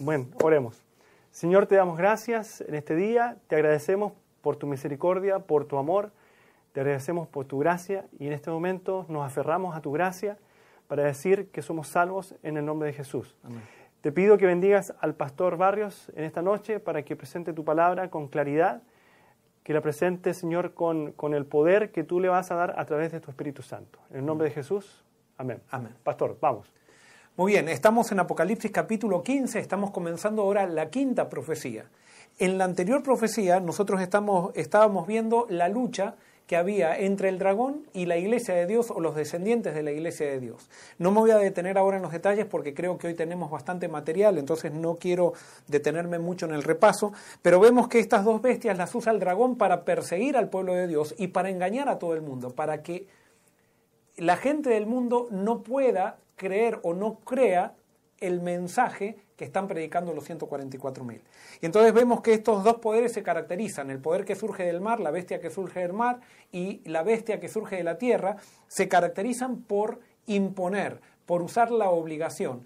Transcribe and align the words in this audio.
Bueno, 0.00 0.28
oremos. 0.44 0.84
Señor, 1.32 1.66
te 1.66 1.74
damos 1.74 1.98
gracias 1.98 2.60
en 2.60 2.76
este 2.76 2.94
día, 2.94 3.36
te 3.48 3.56
agradecemos 3.56 4.12
por 4.42 4.54
tu 4.54 4.68
misericordia, 4.68 5.40
por 5.40 5.64
tu 5.64 5.76
amor, 5.76 6.12
te 6.72 6.80
agradecemos 6.80 7.26
por 7.26 7.46
tu 7.46 7.58
gracia 7.58 8.06
y 8.16 8.28
en 8.28 8.32
este 8.32 8.48
momento 8.48 9.06
nos 9.08 9.26
aferramos 9.26 9.74
a 9.74 9.80
tu 9.80 9.90
gracia 9.90 10.38
para 10.86 11.02
decir 11.02 11.50
que 11.50 11.62
somos 11.62 11.88
salvos 11.88 12.36
en 12.44 12.56
el 12.56 12.64
nombre 12.64 12.86
de 12.86 12.92
Jesús. 12.92 13.36
Te 14.00 14.12
pido 14.12 14.38
que 14.38 14.46
bendigas 14.46 14.94
al 15.00 15.16
pastor 15.16 15.56
Barrios 15.56 16.12
en 16.14 16.22
esta 16.22 16.42
noche 16.42 16.78
para 16.78 17.02
que 17.02 17.16
presente 17.16 17.52
tu 17.52 17.64
palabra 17.64 18.08
con 18.08 18.28
claridad, 18.28 18.82
que 19.64 19.74
la 19.74 19.80
presente, 19.80 20.32
Señor, 20.32 20.74
con, 20.74 21.10
con 21.10 21.34
el 21.34 21.44
poder 21.44 21.90
que 21.90 22.04
tú 22.04 22.20
le 22.20 22.28
vas 22.28 22.52
a 22.52 22.54
dar 22.54 22.78
a 22.78 22.84
través 22.86 23.10
de 23.10 23.18
tu 23.18 23.32
Espíritu 23.32 23.62
Santo. 23.62 23.98
En 24.10 24.18
el 24.18 24.26
nombre 24.26 24.46
de 24.46 24.54
Jesús, 24.54 25.04
amén. 25.36 25.60
Amén. 25.70 25.92
Pastor, 26.04 26.38
vamos. 26.40 26.72
Muy 27.38 27.52
bien, 27.52 27.68
estamos 27.68 28.10
en 28.10 28.18
Apocalipsis 28.18 28.72
capítulo 28.72 29.22
15, 29.22 29.60
estamos 29.60 29.92
comenzando 29.92 30.42
ahora 30.42 30.66
la 30.66 30.90
quinta 30.90 31.28
profecía. 31.28 31.84
En 32.40 32.58
la 32.58 32.64
anterior 32.64 33.04
profecía 33.04 33.60
nosotros 33.60 34.00
estábamos 34.00 35.06
viendo 35.06 35.46
la 35.48 35.68
lucha 35.68 36.16
que 36.48 36.56
había 36.56 36.98
entre 36.98 37.28
el 37.28 37.38
dragón 37.38 37.86
y 37.92 38.06
la 38.06 38.16
iglesia 38.16 38.56
de 38.56 38.66
Dios 38.66 38.90
o 38.90 38.98
los 38.98 39.14
descendientes 39.14 39.72
de 39.72 39.84
la 39.84 39.92
iglesia 39.92 40.26
de 40.26 40.40
Dios. 40.40 40.68
No 40.98 41.12
me 41.12 41.20
voy 41.20 41.30
a 41.30 41.38
detener 41.38 41.78
ahora 41.78 41.98
en 41.98 42.02
los 42.02 42.10
detalles 42.10 42.44
porque 42.44 42.74
creo 42.74 42.98
que 42.98 43.06
hoy 43.06 43.14
tenemos 43.14 43.52
bastante 43.52 43.86
material, 43.86 44.36
entonces 44.36 44.72
no 44.72 44.96
quiero 44.96 45.32
detenerme 45.68 46.18
mucho 46.18 46.44
en 46.44 46.54
el 46.54 46.64
repaso, 46.64 47.12
pero 47.40 47.60
vemos 47.60 47.86
que 47.86 48.00
estas 48.00 48.24
dos 48.24 48.42
bestias 48.42 48.76
las 48.76 48.92
usa 48.96 49.12
el 49.12 49.20
dragón 49.20 49.54
para 49.54 49.84
perseguir 49.84 50.36
al 50.36 50.50
pueblo 50.50 50.74
de 50.74 50.88
Dios 50.88 51.14
y 51.16 51.28
para 51.28 51.50
engañar 51.50 51.88
a 51.88 52.00
todo 52.00 52.14
el 52.14 52.20
mundo, 52.20 52.50
para 52.50 52.82
que 52.82 53.06
la 54.16 54.36
gente 54.36 54.70
del 54.70 54.86
mundo 54.86 55.28
no 55.30 55.62
pueda 55.62 56.18
creer 56.38 56.80
o 56.82 56.94
no 56.94 57.18
crea 57.18 57.74
el 58.20 58.40
mensaje 58.40 59.16
que 59.36 59.44
están 59.44 59.68
predicando 59.68 60.12
los 60.12 60.28
144.000. 60.28 61.20
Y 61.60 61.66
entonces 61.66 61.92
vemos 61.92 62.20
que 62.20 62.32
estos 62.32 62.64
dos 62.64 62.76
poderes 62.76 63.12
se 63.12 63.22
caracterizan, 63.22 63.90
el 63.90 64.00
poder 64.00 64.24
que 64.24 64.34
surge 64.34 64.64
del 64.64 64.80
mar, 64.80 64.98
la 64.98 65.10
bestia 65.10 65.40
que 65.40 65.50
surge 65.50 65.80
del 65.80 65.92
mar 65.92 66.20
y 66.50 66.80
la 66.84 67.02
bestia 67.02 67.38
que 67.38 67.48
surge 67.48 67.76
de 67.76 67.84
la 67.84 67.98
tierra, 67.98 68.36
se 68.66 68.88
caracterizan 68.88 69.62
por 69.62 70.00
imponer, 70.26 71.00
por 71.26 71.42
usar 71.42 71.70
la 71.70 71.90
obligación. 71.90 72.64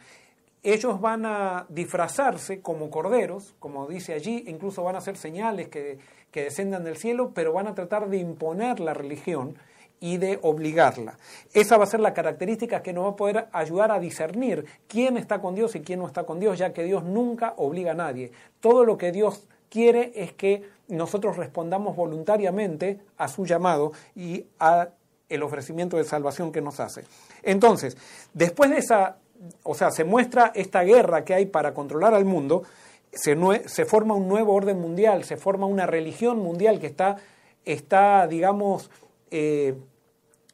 Ellos 0.62 1.00
van 1.00 1.26
a 1.26 1.66
disfrazarse 1.68 2.62
como 2.62 2.88
corderos, 2.88 3.54
como 3.58 3.88
dice 3.88 4.14
allí, 4.14 4.44
incluso 4.46 4.84
van 4.84 4.94
a 4.94 4.98
hacer 4.98 5.16
señales 5.16 5.68
que, 5.68 5.98
que 6.30 6.44
descendan 6.44 6.84
del 6.84 6.96
cielo, 6.96 7.32
pero 7.34 7.52
van 7.52 7.66
a 7.66 7.74
tratar 7.74 8.08
de 8.08 8.18
imponer 8.18 8.80
la 8.80 8.94
religión 8.94 9.58
y 10.02 10.18
de 10.18 10.40
obligarla. 10.42 11.16
Esa 11.54 11.78
va 11.78 11.84
a 11.84 11.86
ser 11.86 12.00
la 12.00 12.12
característica 12.12 12.82
que 12.82 12.92
nos 12.92 13.04
va 13.04 13.10
a 13.10 13.16
poder 13.16 13.48
ayudar 13.52 13.92
a 13.92 14.00
discernir 14.00 14.66
quién 14.88 15.16
está 15.16 15.40
con 15.40 15.54
Dios 15.54 15.76
y 15.76 15.80
quién 15.80 16.00
no 16.00 16.08
está 16.08 16.24
con 16.24 16.40
Dios, 16.40 16.58
ya 16.58 16.72
que 16.72 16.82
Dios 16.82 17.04
nunca 17.04 17.54
obliga 17.56 17.92
a 17.92 17.94
nadie. 17.94 18.32
Todo 18.60 18.84
lo 18.84 18.98
que 18.98 19.12
Dios 19.12 19.46
quiere 19.70 20.12
es 20.16 20.32
que 20.32 20.68
nosotros 20.88 21.36
respondamos 21.36 21.94
voluntariamente 21.94 22.98
a 23.16 23.28
su 23.28 23.46
llamado 23.46 23.92
y 24.16 24.44
a 24.58 24.88
el 25.28 25.42
ofrecimiento 25.44 25.96
de 25.96 26.04
salvación 26.04 26.50
que 26.50 26.60
nos 26.60 26.80
hace. 26.80 27.04
Entonces, 27.44 27.96
después 28.34 28.70
de 28.70 28.78
esa, 28.78 29.18
o 29.62 29.74
sea, 29.74 29.92
se 29.92 30.02
muestra 30.02 30.50
esta 30.56 30.82
guerra 30.82 31.24
que 31.24 31.34
hay 31.34 31.46
para 31.46 31.72
controlar 31.72 32.12
al 32.12 32.24
mundo, 32.24 32.64
se, 33.12 33.36
se 33.66 33.84
forma 33.84 34.14
un 34.14 34.26
nuevo 34.26 34.52
orden 34.52 34.80
mundial, 34.80 35.22
se 35.22 35.36
forma 35.36 35.66
una 35.66 35.86
religión 35.86 36.40
mundial 36.40 36.80
que 36.80 36.88
está, 36.88 37.18
está 37.64 38.26
digamos, 38.26 38.90
eh, 39.30 39.74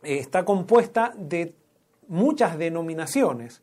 está 0.02 0.44
compuesta 0.44 1.12
de 1.16 1.54
muchas 2.08 2.58
denominaciones, 2.58 3.62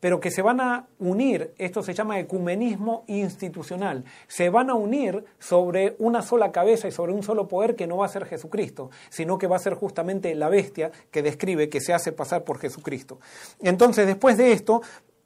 pero 0.00 0.18
que 0.18 0.30
se 0.30 0.42
van 0.42 0.60
a 0.60 0.86
unir, 0.98 1.52
esto 1.58 1.82
se 1.82 1.92
llama 1.92 2.18
ecumenismo 2.18 3.04
institucional, 3.06 4.04
se 4.26 4.48
van 4.48 4.70
a 4.70 4.74
unir 4.74 5.24
sobre 5.38 5.94
una 5.98 6.22
sola 6.22 6.52
cabeza 6.52 6.88
y 6.88 6.92
sobre 6.92 7.12
un 7.12 7.22
solo 7.22 7.46
poder 7.48 7.76
que 7.76 7.86
no 7.86 7.98
va 7.98 8.06
a 8.06 8.08
ser 8.08 8.24
Jesucristo, 8.24 8.90
sino 9.10 9.38
que 9.38 9.46
va 9.46 9.56
a 9.56 9.60
ser 9.60 9.74
justamente 9.74 10.34
la 10.34 10.48
bestia 10.48 10.90
que 11.10 11.22
describe 11.22 11.68
que 11.68 11.80
se 11.80 11.92
hace 11.92 12.12
pasar 12.12 12.44
por 12.44 12.58
Jesucristo. 12.58 13.20
Entonces, 13.60 14.06
después 14.06 14.38
de 14.38 14.52
esto, 14.52 14.80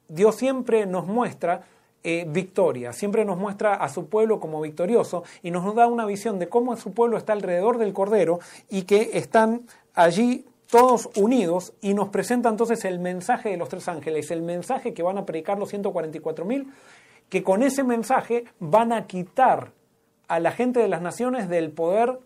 Dios 0.09 0.35
siempre 0.35 0.85
nos 0.85 1.07
muestra 1.07 1.63
eh, 2.03 2.25
victoria, 2.27 2.93
siempre 2.93 3.25
nos 3.25 3.37
muestra 3.37 3.75
a 3.75 3.89
su 3.89 4.07
pueblo 4.07 4.39
como 4.39 4.61
victorioso 4.61 5.23
y 5.41 5.51
nos 5.51 5.73
da 5.73 5.87
una 5.87 6.05
visión 6.05 6.37
de 6.37 6.49
cómo 6.49 6.75
su 6.75 6.91
pueblo 6.93 7.17
está 7.17 7.33
alrededor 7.33 7.79
del 7.79 7.93
Cordero 7.93 8.39
y 8.69 8.83
que 8.83 9.11
están 9.13 9.61
allí 9.95 10.45
todos 10.75 11.09
unidos 11.15 11.73
y 11.79 11.93
nos 11.93 12.09
presenta 12.09 12.49
entonces 12.49 12.83
el 12.83 12.99
mensaje 12.99 13.47
de 13.47 13.55
los 13.55 13.69
tres 13.69 13.87
ángeles, 13.87 14.29
el 14.29 14.41
mensaje 14.41 14.93
que 14.93 15.03
van 15.03 15.17
a 15.17 15.25
predicar 15.25 15.57
los 15.57 15.73
144.000, 15.73 16.65
que 17.29 17.43
con 17.43 17.63
ese 17.63 17.85
mensaje 17.85 18.43
van 18.59 18.91
a 18.91 19.07
quitar 19.07 19.71
a 20.27 20.41
la 20.41 20.51
gente 20.51 20.81
de 20.81 20.89
las 20.89 21.01
naciones 21.01 21.47
del 21.47 21.71
poder 21.71 22.19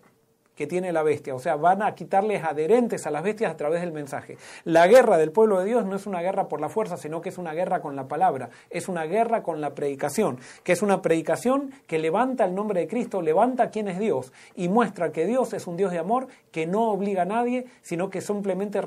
que 0.59 0.68
tiene 0.68 0.92
la 0.92 1.03
bestia, 1.03 1.34
o 1.34 1.40
sea, 1.40 1.56
van 1.56 1.81
a 1.81 1.96
quitarles 1.96 2.44
adherentes 2.44 3.08
a 3.08 3.12
las 3.12 3.24
bestias 3.24 3.50
a 3.50 3.56
través 3.56 3.80
del 3.80 3.94
mensaje. 3.94 4.36
La 4.66 4.88
guerra 4.88 5.18
del 5.18 5.31
pueblo 5.31 5.58
de 5.58 5.64
Dios 5.64 5.86
no 5.86 5.96
es 5.96 6.06
una 6.06 6.22
guerra 6.22 6.50
por 6.50 6.59
la 6.59 6.68
fuerza, 6.68 6.97
sino 6.97 7.22
que 7.22 7.30
es 7.30 7.38
una 7.38 7.53
guerra 7.53 7.80
con 7.80 7.96
la 7.96 8.09
palabra, 8.09 8.50
es 8.70 8.90
una 8.90 9.06
guerra 9.06 9.42
con 9.42 9.62
la 9.62 9.74
predicación, 9.74 10.38
que 10.66 10.74
es 10.74 10.81
una 10.81 11.02
predicación 11.02 11.72
que 11.88 11.97
levanta 11.97 12.44
el 12.44 12.56
nombre 12.56 12.81
de 12.81 12.88
Cristo, 12.90 13.22
levanta 13.22 13.70
quién 13.70 13.88
es 13.88 14.00
Dios 14.00 14.34
y 14.53 14.68
muestra 14.68 15.14
que 15.14 15.25
Dios 15.25 15.53
es 15.53 15.66
un 15.66 15.78
Dios 15.78 15.94
de 15.94 16.00
amor 16.00 16.28
que 16.52 16.68
no 16.68 16.91
obliga 16.91 17.22
a 17.22 17.26
nadie, 17.26 17.66
sino 17.81 18.09
que 18.09 18.20
simplemente 18.20 18.81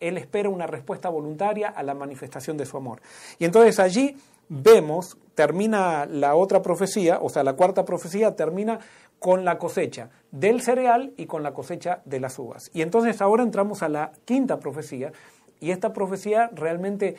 Él 0.00 0.18
espera 0.18 0.50
una 0.50 0.66
respuesta 0.66 1.08
voluntaria 1.08 1.70
a 1.70 1.82
la 1.82 1.94
manifestación 1.94 2.58
de 2.58 2.66
su 2.66 2.76
amor. 2.76 3.00
Y 3.38 3.46
entonces 3.46 3.80
allí 3.80 4.18
vemos, 4.50 5.16
termina 5.34 6.04
la 6.06 6.34
otra 6.34 6.60
profecía, 6.60 7.20
o 7.22 7.30
sea, 7.30 7.44
la 7.44 7.54
cuarta 7.54 7.84
profecía 7.84 8.34
termina 8.34 8.80
con 9.20 9.44
la 9.44 9.58
cosecha 9.58 10.10
del 10.32 10.62
cereal 10.62 11.12
y 11.16 11.26
con 11.26 11.44
la 11.44 11.52
cosecha 11.52 12.00
de 12.06 12.18
las 12.18 12.38
uvas. 12.38 12.70
Y 12.72 12.82
entonces 12.82 13.20
ahora 13.20 13.44
entramos 13.44 13.82
a 13.82 13.88
la 13.88 14.12
quinta 14.24 14.58
profecía, 14.58 15.12
y 15.60 15.70
esta 15.70 15.92
profecía 15.92 16.50
realmente 16.54 17.16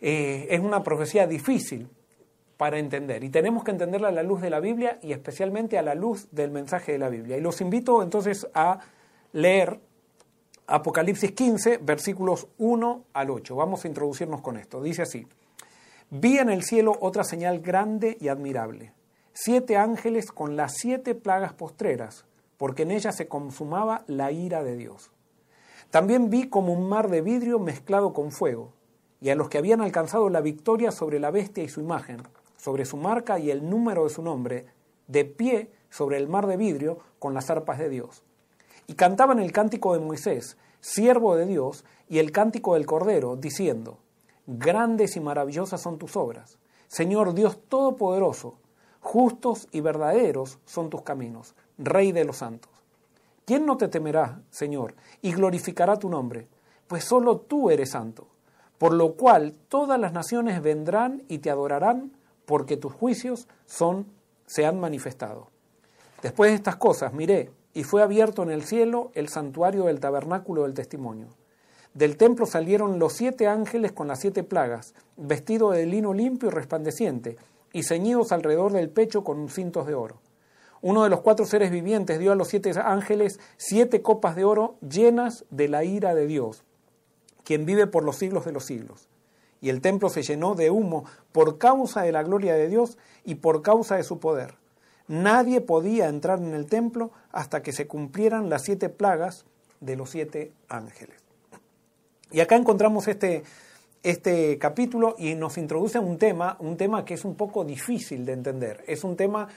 eh, 0.00 0.46
es 0.48 0.60
una 0.60 0.84
profecía 0.84 1.26
difícil 1.26 1.88
para 2.56 2.78
entender, 2.78 3.24
y 3.24 3.28
tenemos 3.28 3.64
que 3.64 3.72
entenderla 3.72 4.08
a 4.08 4.12
la 4.12 4.22
luz 4.22 4.40
de 4.40 4.50
la 4.50 4.60
Biblia 4.60 4.98
y 5.02 5.12
especialmente 5.12 5.76
a 5.76 5.82
la 5.82 5.94
luz 5.94 6.28
del 6.30 6.52
mensaje 6.52 6.92
de 6.92 6.98
la 6.98 7.08
Biblia. 7.08 7.36
Y 7.36 7.40
los 7.40 7.60
invito 7.60 8.02
entonces 8.02 8.46
a 8.54 8.78
leer 9.32 9.80
Apocalipsis 10.68 11.32
15, 11.32 11.78
versículos 11.78 12.46
1 12.58 13.04
al 13.12 13.30
8. 13.30 13.56
Vamos 13.56 13.84
a 13.84 13.88
introducirnos 13.88 14.40
con 14.42 14.56
esto. 14.56 14.80
Dice 14.80 15.02
así, 15.02 15.26
vi 16.08 16.38
en 16.38 16.50
el 16.50 16.62
cielo 16.62 16.96
otra 17.00 17.24
señal 17.24 17.60
grande 17.60 18.16
y 18.20 18.28
admirable 18.28 18.92
siete 19.38 19.76
ángeles 19.76 20.32
con 20.32 20.56
las 20.56 20.76
siete 20.76 21.14
plagas 21.14 21.52
postreras, 21.52 22.24
porque 22.56 22.84
en 22.84 22.90
ellas 22.90 23.14
se 23.16 23.28
consumaba 23.28 24.02
la 24.06 24.32
ira 24.32 24.64
de 24.64 24.76
Dios. 24.76 25.10
También 25.90 26.30
vi 26.30 26.48
como 26.48 26.72
un 26.72 26.88
mar 26.88 27.10
de 27.10 27.20
vidrio 27.20 27.58
mezclado 27.58 28.14
con 28.14 28.32
fuego, 28.32 28.72
y 29.20 29.28
a 29.28 29.34
los 29.34 29.50
que 29.50 29.58
habían 29.58 29.82
alcanzado 29.82 30.30
la 30.30 30.40
victoria 30.40 30.90
sobre 30.90 31.20
la 31.20 31.30
bestia 31.30 31.62
y 31.62 31.68
su 31.68 31.80
imagen, 31.80 32.22
sobre 32.56 32.86
su 32.86 32.96
marca 32.96 33.38
y 33.38 33.50
el 33.50 33.68
número 33.68 34.04
de 34.04 34.10
su 34.10 34.22
nombre, 34.22 34.68
de 35.06 35.26
pie 35.26 35.70
sobre 35.90 36.16
el 36.16 36.28
mar 36.28 36.46
de 36.46 36.56
vidrio 36.56 37.00
con 37.18 37.34
las 37.34 37.50
arpas 37.50 37.78
de 37.78 37.90
Dios. 37.90 38.22
Y 38.86 38.94
cantaban 38.94 39.38
el 39.38 39.52
cántico 39.52 39.92
de 39.92 40.00
Moisés, 40.00 40.56
siervo 40.80 41.36
de 41.36 41.44
Dios, 41.44 41.84
y 42.08 42.20
el 42.20 42.32
cántico 42.32 42.72
del 42.72 42.86
Cordero, 42.86 43.36
diciendo, 43.36 43.98
Grandes 44.46 45.14
y 45.16 45.20
maravillosas 45.20 45.82
son 45.82 45.98
tus 45.98 46.16
obras, 46.16 46.58
Señor 46.88 47.34
Dios 47.34 47.58
Todopoderoso, 47.68 48.56
Justos 49.06 49.68
y 49.70 49.82
verdaderos 49.82 50.58
son 50.64 50.90
tus 50.90 51.02
caminos, 51.02 51.54
Rey 51.78 52.10
de 52.10 52.24
los 52.24 52.38
santos. 52.38 52.72
¿Quién 53.44 53.64
no 53.64 53.76
te 53.76 53.86
temerá, 53.86 54.42
Señor, 54.50 54.96
y 55.22 55.32
glorificará 55.32 55.96
tu 55.96 56.08
nombre? 56.08 56.48
Pues 56.88 57.04
solo 57.04 57.38
tú 57.38 57.70
eres 57.70 57.92
santo, 57.92 58.26
por 58.78 58.92
lo 58.92 59.12
cual 59.12 59.54
todas 59.68 60.00
las 60.00 60.12
naciones 60.12 60.60
vendrán 60.60 61.22
y 61.28 61.38
te 61.38 61.50
adorarán, 61.50 62.10
porque 62.46 62.76
tus 62.76 62.92
juicios 62.92 63.46
son, 63.64 64.06
se 64.44 64.66
han 64.66 64.80
manifestado. 64.80 65.50
Después 66.20 66.50
de 66.50 66.56
estas 66.56 66.74
cosas 66.74 67.12
miré, 67.12 67.52
y 67.74 67.84
fue 67.84 68.02
abierto 68.02 68.42
en 68.42 68.50
el 68.50 68.64
cielo 68.64 69.12
el 69.14 69.28
santuario 69.28 69.84
del 69.84 70.00
tabernáculo 70.00 70.64
del 70.64 70.74
testimonio. 70.74 71.28
Del 71.94 72.16
templo 72.16 72.44
salieron 72.44 72.98
los 72.98 73.12
siete 73.12 73.46
ángeles 73.46 73.92
con 73.92 74.08
las 74.08 74.18
siete 74.18 74.42
plagas, 74.42 74.94
vestidos 75.16 75.76
de 75.76 75.86
lino 75.86 76.12
limpio 76.12 76.48
y 76.48 76.52
resplandeciente, 76.52 77.36
y 77.72 77.82
ceñidos 77.82 78.32
alrededor 78.32 78.72
del 78.72 78.90
pecho 78.90 79.24
con 79.24 79.48
cintos 79.48 79.86
de 79.86 79.94
oro. 79.94 80.20
Uno 80.82 81.02
de 81.02 81.10
los 81.10 81.20
cuatro 81.20 81.46
seres 81.46 81.70
vivientes 81.70 82.18
dio 82.18 82.32
a 82.32 82.36
los 82.36 82.48
siete 82.48 82.72
ángeles 82.78 83.40
siete 83.56 84.02
copas 84.02 84.36
de 84.36 84.44
oro 84.44 84.76
llenas 84.80 85.44
de 85.50 85.68
la 85.68 85.84
ira 85.84 86.14
de 86.14 86.26
Dios, 86.26 86.64
quien 87.44 87.66
vive 87.66 87.86
por 87.86 88.04
los 88.04 88.16
siglos 88.16 88.44
de 88.44 88.52
los 88.52 88.64
siglos. 88.64 89.08
Y 89.60 89.70
el 89.70 89.80
templo 89.80 90.10
se 90.10 90.22
llenó 90.22 90.54
de 90.54 90.70
humo 90.70 91.04
por 91.32 91.58
causa 91.58 92.02
de 92.02 92.12
la 92.12 92.22
gloria 92.22 92.54
de 92.54 92.68
Dios 92.68 92.98
y 93.24 93.36
por 93.36 93.62
causa 93.62 93.96
de 93.96 94.04
su 94.04 94.20
poder. 94.20 94.54
Nadie 95.08 95.60
podía 95.60 96.08
entrar 96.08 96.38
en 96.38 96.54
el 96.54 96.66
templo 96.66 97.10
hasta 97.32 97.62
que 97.62 97.72
se 97.72 97.86
cumplieran 97.86 98.50
las 98.50 98.62
siete 98.62 98.88
plagas 98.88 99.44
de 99.80 99.96
los 99.96 100.10
siete 100.10 100.52
ángeles. 100.68 101.22
Y 102.30 102.40
acá 102.40 102.56
encontramos 102.56 103.08
este, 103.08 103.44
este 104.02 104.58
capítulo 104.58 105.16
y 105.18 105.34
nos 105.34 105.58
introduce 105.58 105.98
un 105.98 106.18
tema, 106.18 106.56
un 106.60 106.76
tema 106.76 107.04
que 107.04 107.14
es 107.14 107.24
un 107.24 107.34
poco 107.34 107.64
difícil 107.64 108.24
de 108.24 108.32
entender. 108.32 108.84
Es 108.86 109.04
un 109.04 109.16
tema 109.16 109.48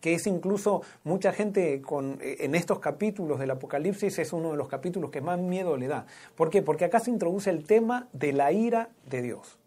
que 0.00 0.14
es 0.14 0.26
incluso 0.26 0.82
mucha 1.04 1.32
gente 1.32 1.80
con, 1.82 2.18
en 2.20 2.54
estos 2.54 2.78
capítulos 2.78 3.38
del 3.38 3.50
Apocalipsis 3.50 4.18
es 4.18 4.32
uno 4.32 4.52
de 4.52 4.56
los 4.56 4.68
capítulos 4.68 5.10
que 5.10 5.20
más 5.20 5.38
miedo 5.38 5.76
le 5.76 5.88
da. 5.88 6.06
¿Por 6.36 6.50
qué? 6.50 6.62
Porque 6.62 6.84
acá 6.84 7.00
se 7.00 7.10
introduce 7.10 7.50
el 7.50 7.64
tema 7.64 8.08
de 8.12 8.32
la 8.32 8.52
ira 8.52 8.90
de 9.08 9.22
Dios. 9.22 9.58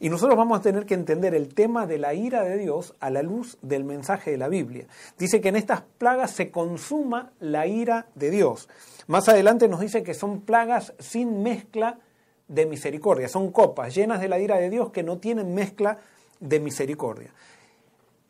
Y 0.00 0.10
nosotros 0.10 0.36
vamos 0.36 0.58
a 0.58 0.62
tener 0.62 0.84
que 0.84 0.94
entender 0.94 1.34
el 1.34 1.54
tema 1.54 1.86
de 1.86 1.98
la 1.98 2.14
ira 2.14 2.42
de 2.42 2.58
Dios 2.58 2.94
a 3.00 3.10
la 3.10 3.22
luz 3.22 3.58
del 3.62 3.84
mensaje 3.84 4.30
de 4.30 4.36
la 4.36 4.48
Biblia. 4.48 4.86
Dice 5.18 5.40
que 5.40 5.48
en 5.48 5.56
estas 5.56 5.82
plagas 5.98 6.32
se 6.32 6.50
consuma 6.50 7.32
la 7.40 7.66
ira 7.66 8.06
de 8.14 8.30
Dios. 8.30 8.68
Más 9.06 9.28
adelante 9.28 9.68
nos 9.68 9.80
dice 9.80 10.02
que 10.02 10.14
son 10.14 10.42
plagas 10.42 10.92
sin 10.98 11.42
mezcla 11.42 11.98
de 12.48 12.66
misericordia, 12.66 13.28
son 13.28 13.52
copas 13.52 13.94
llenas 13.94 14.20
de 14.20 14.28
la 14.28 14.38
ira 14.38 14.56
de 14.56 14.70
Dios 14.70 14.90
que 14.90 15.02
no 15.02 15.18
tienen 15.18 15.54
mezcla 15.54 15.98
de 16.40 16.60
misericordia. 16.60 17.30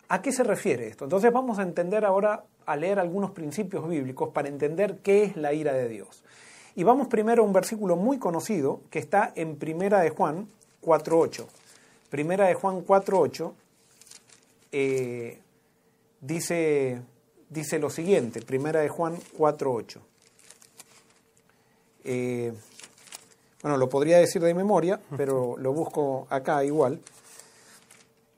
¿A 0.08 0.22
qué 0.22 0.32
se 0.32 0.42
refiere 0.42 0.88
esto? 0.88 1.04
Entonces 1.04 1.32
vamos 1.32 1.58
a 1.58 1.62
entender 1.62 2.04
ahora, 2.04 2.44
a 2.66 2.76
leer 2.76 2.98
algunos 2.98 3.30
principios 3.30 3.88
bíblicos 3.88 4.30
para 4.30 4.48
entender 4.48 4.98
qué 5.02 5.24
es 5.24 5.36
la 5.36 5.52
ira 5.52 5.72
de 5.72 5.88
Dios. 5.88 6.24
Y 6.74 6.84
vamos 6.84 7.08
primero 7.08 7.42
a 7.42 7.46
un 7.46 7.52
versículo 7.52 7.96
muy 7.96 8.18
conocido 8.18 8.80
que 8.90 8.98
está 8.98 9.32
en 9.34 9.56
Primera 9.56 10.00
de 10.00 10.10
Juan 10.10 10.48
4.8. 10.82 11.44
Primera 12.08 12.46
de 12.46 12.54
Juan 12.54 12.86
4.8 12.86 13.52
eh, 14.72 15.38
dice, 16.20 17.02
dice 17.50 17.78
lo 17.78 17.90
siguiente, 17.90 18.40
Primera 18.42 18.80
de 18.80 18.88
Juan 18.88 19.16
4.8. 19.36 19.98
Eh, 22.04 22.54
bueno, 23.62 23.76
lo 23.76 23.88
podría 23.88 24.18
decir 24.18 24.42
de 24.42 24.54
memoria, 24.54 25.00
pero 25.16 25.56
lo 25.58 25.72
busco 25.72 26.26
acá 26.30 26.64
igual. 26.64 27.00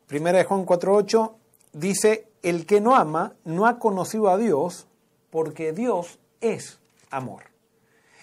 Primera 0.06 0.38
de 0.38 0.44
Juan 0.44 0.64
4.8 0.64 1.32
dice, 1.72 2.26
el 2.42 2.66
que 2.66 2.80
no 2.80 2.96
ama 2.96 3.34
no 3.44 3.66
ha 3.66 3.78
conocido 3.78 4.28
a 4.30 4.38
Dios 4.38 4.86
porque 5.30 5.72
Dios 5.72 6.18
es 6.40 6.78
amor. 7.10 7.50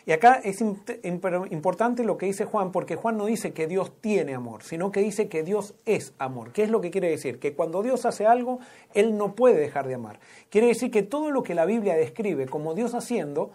Y 0.08 0.14
acá 0.14 0.40
es 0.42 0.62
importante 0.62 2.06
lo 2.06 2.18
que 2.18 2.28
dice 2.28 2.46
Juan, 2.46 2.72
porque 2.72 2.96
Juan 2.96 3.18
no 3.18 3.26
dice 3.26 3.52
que 3.52 3.68
Dios 3.68 3.92
tiene 4.00 4.36
amor, 4.36 4.64
sino 4.64 4.90
que 4.90 5.02
dice 5.02 5.28
que 5.28 5.44
Dios 5.44 5.76
es 5.86 6.14
amor. 6.18 6.54
¿Qué 6.54 6.64
es 6.64 6.70
lo 6.70 6.80
que 6.80 6.92
quiere 6.92 7.10
decir? 7.10 7.40
Que 7.40 7.54
cuando 7.54 7.84
Dios 7.84 8.06
hace 8.06 8.26
algo, 8.26 8.60
Él 8.94 9.18
no 9.18 9.36
puede 9.36 9.60
dejar 9.60 9.86
de 9.86 9.96
amar. 9.96 10.22
Quiere 10.50 10.68
decir 10.68 10.92
que 10.92 11.04
todo 11.04 11.30
lo 11.30 11.44
que 11.44 11.56
la 11.56 11.66
Biblia 11.66 11.94
describe 11.94 12.46
como 12.46 12.74
Dios 12.74 12.96
haciendo, 12.96 13.52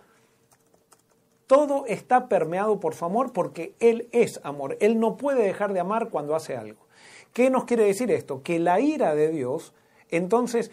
todo 1.52 1.84
está 1.86 2.28
permeado 2.28 2.80
por 2.80 2.94
su 2.94 3.04
amor 3.04 3.34
porque 3.34 3.74
Él 3.78 4.08
es 4.10 4.40
amor. 4.42 4.78
Él 4.80 4.98
no 4.98 5.18
puede 5.18 5.42
dejar 5.42 5.74
de 5.74 5.80
amar 5.80 6.08
cuando 6.08 6.34
hace 6.34 6.56
algo. 6.56 6.86
¿Qué 7.34 7.50
nos 7.50 7.64
quiere 7.64 7.84
decir 7.84 8.10
esto? 8.10 8.42
Que 8.42 8.58
la 8.58 8.80
ira 8.80 9.14
de 9.14 9.28
Dios, 9.28 9.74
entonces, 10.08 10.70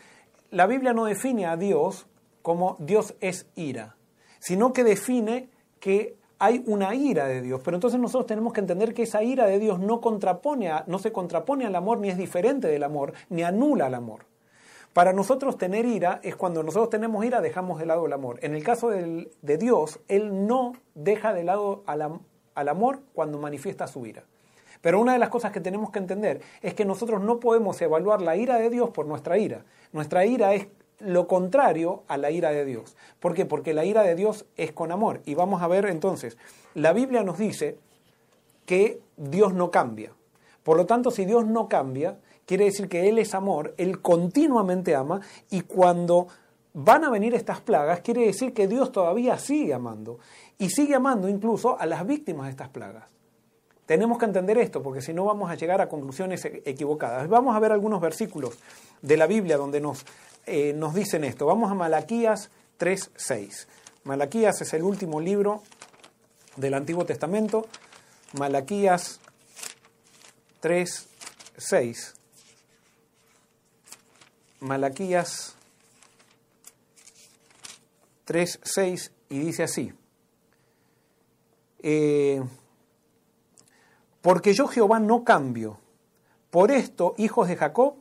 la 0.52 0.68
Biblia 0.68 0.94
no 0.94 1.04
define 1.04 1.48
a 1.48 1.58
Dios 1.58 2.08
como 2.42 2.78
Dios 2.80 3.14
es 3.20 3.46
ira, 3.58 3.98
sino 4.40 4.72
que 4.72 4.86
define 4.86 5.50
que 5.82 6.16
hay 6.38 6.64
una 6.66 6.96
ira 6.96 7.28
de 7.28 7.42
Dios. 7.42 7.60
Pero 7.62 7.76
entonces 7.76 8.00
nosotros 8.00 8.28
tenemos 8.28 8.54
que 8.54 8.62
entender 8.62 8.94
que 8.94 9.04
esa 9.04 9.22
ira 9.22 9.48
de 9.48 9.60
Dios 9.60 9.82
no, 9.82 10.00
contrapone 10.00 10.72
no 10.88 10.98
se 10.98 11.12
contrapone 11.12 11.66
al 11.66 11.76
amor, 11.76 12.00
ni 12.00 12.08
es 12.08 12.18
diferente 12.18 12.70
del 12.70 12.84
amor, 12.84 13.12
ni 13.28 13.44
anula 13.44 13.88
el 13.88 13.96
amor. 13.96 14.29
Para 15.00 15.14
nosotros 15.14 15.58
tener 15.58 15.86
ira 15.86 16.20
es 16.24 16.36
cuando 16.36 16.62
nosotros 16.62 16.90
tenemos 16.90 17.24
ira 17.24 17.40
dejamos 17.40 17.80
de 17.80 17.86
lado 17.86 18.06
el 18.06 18.12
amor. 18.12 18.38
En 18.42 18.54
el 18.54 18.66
caso 18.66 18.90
de 18.90 19.58
Dios, 19.58 20.02
Él 20.10 20.46
no 20.46 20.74
deja 20.94 21.34
de 21.34 21.46
lado 21.46 21.84
al 21.86 22.68
amor 22.68 23.00
cuando 23.14 23.38
manifiesta 23.38 23.88
su 23.88 24.06
ira. 24.06 24.26
Pero 24.82 25.00
una 25.00 25.14
de 25.14 25.20
las 25.20 25.30
cosas 25.30 25.54
que 25.54 25.62
tenemos 25.62 25.92
que 25.92 26.00
entender 26.00 26.42
es 26.62 26.74
que 26.74 26.84
nosotros 26.84 27.22
no 27.22 27.40
podemos 27.40 27.82
evaluar 27.82 28.22
la 28.22 28.36
ira 28.36 28.58
de 28.58 28.70
Dios 28.70 28.90
por 28.90 29.06
nuestra 29.06 29.38
ira. 29.38 29.64
Nuestra 29.94 30.26
ira 30.26 30.54
es 30.54 30.68
lo 31.00 31.30
contrario 31.30 32.04
a 32.10 32.18
la 32.18 32.32
ira 32.32 32.50
de 32.50 32.66
Dios. 32.66 32.98
¿Por 33.22 33.34
qué? 33.34 33.46
Porque 33.46 33.74
la 33.74 33.86
ira 33.86 34.04
de 34.04 34.16
Dios 34.16 34.48
es 34.58 34.74
con 34.74 34.92
amor. 34.92 35.22
Y 35.24 35.34
vamos 35.34 35.62
a 35.62 35.70
ver 35.70 35.86
entonces, 35.86 36.38
la 36.74 36.92
Biblia 36.92 37.24
nos 37.24 37.38
dice 37.38 37.78
que 38.66 39.00
Dios 39.16 39.54
no 39.54 39.72
cambia. 39.72 40.12
Por 40.64 40.76
lo 40.76 40.86
tanto, 40.86 41.10
si 41.10 41.24
Dios 41.24 41.46
no 41.46 41.70
cambia, 41.70 42.20
quiere 42.50 42.66
decir 42.66 42.90
que 42.90 43.08
Él 43.08 43.20
es 43.20 43.36
amor, 43.36 43.76
Él 43.78 44.02
continuamente 44.02 44.96
ama 44.96 45.22
y 45.52 45.62
cuando 45.62 46.26
van 46.74 47.04
a 47.04 47.12
venir 47.12 47.36
estas 47.36 47.62
plagas, 47.62 48.00
quiere 48.00 48.26
decir 48.26 48.56
que 48.56 48.68
Dios 48.68 48.92
todavía 48.92 49.38
sigue 49.38 49.72
amando 49.72 50.18
y 50.58 50.72
sigue 50.72 50.96
amando 50.96 51.30
incluso 51.30 51.80
a 51.80 51.86
las 51.86 52.08
víctimas 52.08 52.46
de 52.48 52.50
estas 52.50 52.70
plagas. 52.70 53.04
Tenemos 53.86 54.18
que 54.18 54.26
entender 54.26 54.58
esto 54.58 54.82
porque 54.82 55.00
si 55.00 55.14
no 55.14 55.26
vamos 55.26 55.52
a 55.52 55.54
llegar 55.54 55.80
a 55.80 55.88
conclusiones 55.88 56.44
e-, 56.44 56.64
equivocadas. 56.66 57.28
Vamos 57.28 57.56
a 57.56 57.60
ver 57.60 57.72
algunos 57.72 58.02
versículos 58.02 58.58
de 59.04 59.16
la 59.16 59.28
Biblia 59.28 59.56
donde 59.56 59.80
nos 59.80 60.04
eh, 60.48 60.74
nos 60.74 60.96
dicen 60.96 61.24
esto. 61.26 61.46
Vamos 61.46 61.70
a 61.70 61.76
Malaquías 61.76 62.50
3.6. 62.80 63.68
Malaquías 64.06 64.60
es 64.62 64.74
el 64.74 64.82
último 64.82 65.22
libro 65.22 65.62
del 66.56 66.74
Antiguo 66.74 67.06
Testamento. 67.06 67.68
Malaquías 68.34 69.20
3.6. 70.64 72.19
Malaquías 74.60 75.56
3.6 78.28 79.12
y 79.30 79.40
dice 79.40 79.64
así. 79.64 79.94
Eh, 81.82 82.44
porque 84.22 84.54
yo 84.54 84.68
Jehová 84.68 85.00
no 85.00 85.24
cambio. 85.24 85.80
Por 86.50 86.72
esto, 86.72 87.14
hijos 87.18 87.48
de 87.48 87.56
Jacob, 87.56 87.96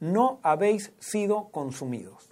no 0.00 0.40
habéis 0.42 0.92
sido 0.98 1.48
consumidos. 1.50 2.30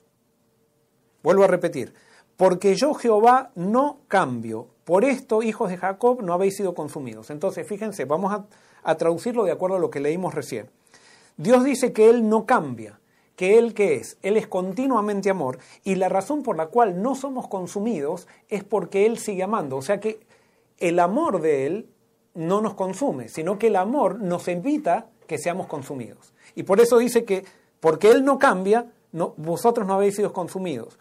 Vuelvo 1.22 1.44
a 1.44 1.48
repetir, 1.48 1.94
porque 2.36 2.74
yo 2.74 2.94
Jehová 2.94 3.50
no 3.54 4.00
cambio. 4.08 4.68
Por 4.84 5.04
esto, 5.04 5.42
hijos 5.42 5.68
de 5.68 5.76
Jacob, 5.76 6.22
no 6.22 6.32
habéis 6.32 6.56
sido 6.56 6.74
consumidos. 6.74 7.30
Entonces, 7.30 7.66
fíjense, 7.66 8.06
vamos 8.06 8.32
a, 8.82 8.94
traducirlo 8.96 9.44
de 9.44 9.52
acuerdo 9.52 9.76
a 9.76 9.80
lo 9.80 9.90
que 9.90 10.00
leímos 10.00 10.34
recién. 10.34 10.70
Dios 11.36 11.62
dice 11.62 11.92
que 11.92 12.08
Él 12.08 12.28
no 12.28 12.46
cambia, 12.46 12.98
que 13.38 13.56
Él 13.56 13.72
qué 13.72 13.94
es? 13.94 14.18
Él 14.22 14.36
es 14.36 14.48
continuamente 14.48 15.30
amor 15.30 15.60
y 15.84 15.94
la 15.94 16.08
razón 16.08 16.42
por 16.42 16.56
la 16.56 16.66
cual 16.66 17.00
no 17.00 17.14
somos 17.14 17.46
consumidos 17.46 18.26
es 18.48 18.64
porque 18.64 19.06
Él 19.06 19.16
sigue 19.16 19.44
amando. 19.44 19.76
O 19.76 19.82
sea 19.82 20.00
que 20.00 20.18
el 20.78 20.98
amor 20.98 21.40
de 21.40 21.64
Él 21.66 21.88
no 22.34 22.60
nos 22.60 22.74
consume, 22.74 23.28
sino 23.28 23.56
que 23.56 23.68
el 23.68 23.76
amor 23.76 24.20
nos 24.20 24.48
invita 24.48 25.06
que 25.28 25.38
seamos 25.38 25.68
consumidos. 25.68 26.34
Y 26.56 26.64
por 26.64 26.80
eso 26.80 26.98
dice 26.98 27.24
que 27.24 27.44
porque 27.78 28.10
Él 28.10 28.24
no 28.24 28.40
cambia, 28.40 28.90
no, 29.12 29.34
vosotros 29.36 29.86
no 29.86 29.94
habéis 29.94 30.16
sido 30.16 30.32
consumidos. 30.32 30.98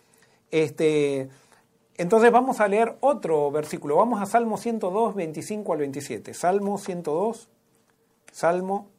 Este, 0.52 1.30
entonces 1.96 2.32
vamos 2.32 2.60
a 2.60 2.68
leer 2.68 2.98
otro 3.00 3.50
versículo. 3.50 3.96
Vamos 3.96 4.22
a 4.22 4.28
Salmo 4.28 4.58
102, 4.58 5.16
25 5.16 5.74
al 5.74 5.80
27. 5.80 6.36
Salmo 6.36 6.78
102, 6.78 7.50
Salmo 8.32 8.90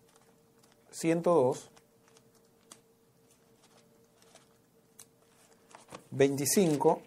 102, 0.91 1.71
25 6.11 7.03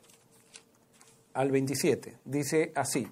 al 1.33 1.51
27. 1.51 2.17
Dice 2.25 2.71
así. 2.75 3.07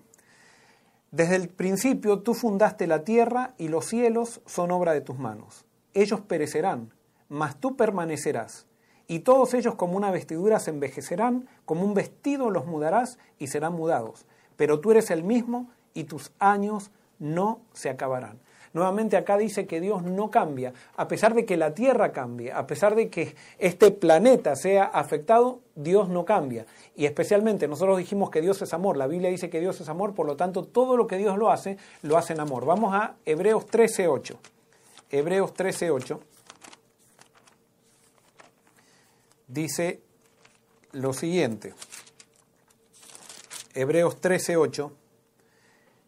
Desde 1.12 1.36
el 1.36 1.50
principio 1.50 2.20
tú 2.20 2.34
fundaste 2.34 2.86
la 2.86 3.04
tierra 3.04 3.56
y 3.58 3.68
los 3.68 3.86
cielos 3.86 4.42
son 4.46 4.72
obra 4.72 4.94
de 4.94 5.02
tus 5.02 5.18
manos. 5.18 5.66
Ellos 5.94 6.22
perecerán, 6.22 6.94
mas 7.30 7.60
tú 7.60 7.76
permanecerás. 7.76 8.68
Y 9.08 9.20
todos 9.20 9.56
ellos 9.56 9.74
como 9.74 9.98
una 9.98 10.12
vestidura 10.12 10.60
se 10.60 10.70
envejecerán, 10.70 11.50
como 11.66 11.84
un 11.84 11.96
vestido 11.96 12.52
los 12.52 12.68
mudarás 12.68 13.18
y 13.40 13.48
serán 13.48 13.74
mudados. 13.74 14.28
Pero 14.56 14.80
tú 14.80 14.92
eres 14.92 15.10
el 15.10 15.24
mismo 15.24 15.72
y 15.96 16.04
tus 16.04 16.32
años 16.38 16.92
no 17.18 17.62
se 17.74 17.90
acabarán. 17.90 18.40
Nuevamente 18.74 19.18
acá 19.18 19.38
dice 19.38 19.66
que 19.66 19.82
Dios 19.82 20.04
no 20.04 20.30
cambia, 20.30 20.74
a 20.96 21.08
pesar 21.08 21.34
de 21.34 21.46
que 21.46 21.58
la 21.58 21.74
tierra 21.74 22.12
cambie, 22.12 22.52
a 22.52 22.68
pesar 22.68 22.96
de 22.96 23.10
que 23.10 23.36
este 23.58 23.92
planeta 23.92 24.56
sea 24.56 24.84
afectado, 24.84 25.62
Dios 25.76 26.10
no 26.10 26.26
cambia. 26.26 26.66
Y 26.96 27.06
especialmente 27.06 27.68
nosotros 27.68 27.98
dijimos 27.98 28.30
que 28.30 28.42
Dios 28.42 28.62
es 28.62 28.74
amor, 28.74 28.98
la 28.98 29.08
Biblia 29.08 29.30
dice 29.30 29.50
que 29.50 29.60
Dios 29.60 29.80
es 29.82 29.90
amor, 29.90 30.14
por 30.14 30.26
lo 30.26 30.36
tanto 30.36 30.64
todo 30.64 30.98
lo 30.98 31.08
que 31.08 31.18
Dios 31.18 31.38
lo 31.38 31.52
hace, 31.52 31.78
lo 32.04 32.18
hace 32.18 32.34
en 32.34 32.40
amor. 32.40 32.66
Vamos 32.66 32.94
a 32.94 33.16
Hebreos 33.26 33.66
13.8. 33.68 34.38
Hebreos 35.12 35.54
13.8 35.54 36.20
dice 39.50 40.02
lo 40.94 41.14
siguiente. 41.14 41.74
Hebreos 43.74 44.20
13:8 44.22 44.92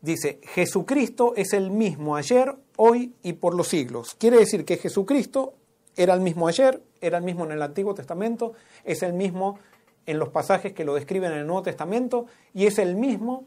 dice, 0.01 0.39
Jesucristo 0.43 1.33
es 1.35 1.53
el 1.53 1.71
mismo 1.71 2.15
ayer, 2.15 2.55
hoy 2.77 3.13
y 3.23 3.33
por 3.33 3.55
los 3.55 3.67
siglos. 3.67 4.15
Quiere 4.15 4.37
decir 4.37 4.65
que 4.65 4.77
Jesucristo 4.77 5.53
era 5.95 6.13
el 6.13 6.21
mismo 6.21 6.47
ayer, 6.47 6.81
era 6.99 7.17
el 7.17 7.23
mismo 7.23 7.45
en 7.45 7.51
el 7.51 7.61
Antiguo 7.61 7.93
Testamento, 7.93 8.53
es 8.83 9.03
el 9.03 9.13
mismo 9.13 9.59
en 10.05 10.19
los 10.19 10.29
pasajes 10.29 10.73
que 10.73 10.83
lo 10.83 10.95
describen 10.95 11.31
en 11.31 11.39
el 11.39 11.47
Nuevo 11.47 11.63
Testamento 11.63 12.25
y 12.53 12.65
es 12.65 12.79
el 12.79 12.95
mismo 12.95 13.45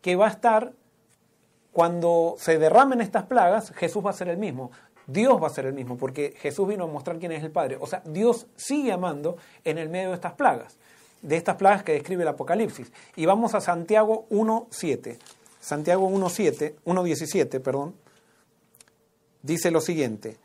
que 0.00 0.16
va 0.16 0.26
a 0.26 0.30
estar 0.30 0.72
cuando 1.72 2.34
se 2.38 2.58
derramen 2.58 3.00
estas 3.00 3.26
plagas, 3.26 3.72
Jesús 3.76 4.04
va 4.04 4.10
a 4.10 4.14
ser 4.14 4.28
el 4.28 4.36
mismo. 4.36 4.70
Dios 5.06 5.42
va 5.42 5.46
a 5.46 5.50
ser 5.50 5.64
el 5.64 5.72
mismo, 5.72 5.96
porque 5.96 6.34
Jesús 6.38 6.68
vino 6.68 6.84
a 6.84 6.86
mostrar 6.86 7.18
quién 7.18 7.32
es 7.32 7.42
el 7.42 7.50
Padre. 7.50 7.78
O 7.80 7.86
sea, 7.86 8.02
Dios 8.04 8.46
sigue 8.56 8.92
amando 8.92 9.36
en 9.64 9.78
el 9.78 9.88
medio 9.88 10.08
de 10.08 10.16
estas 10.16 10.34
plagas, 10.34 10.76
de 11.22 11.36
estas 11.36 11.56
plagas 11.56 11.82
que 11.82 11.92
describe 11.92 12.22
el 12.22 12.28
Apocalipsis. 12.28 12.92
Y 13.16 13.26
vamos 13.26 13.54
a 13.54 13.60
Santiago 13.60 14.26
1.7. 14.30 15.18
Santiago 15.60 16.08
1.7, 16.08 16.74
1.17, 16.84 17.60
perdón, 17.60 17.94
dice 19.42 19.70
lo 19.70 19.80
siguiente. 19.80 20.38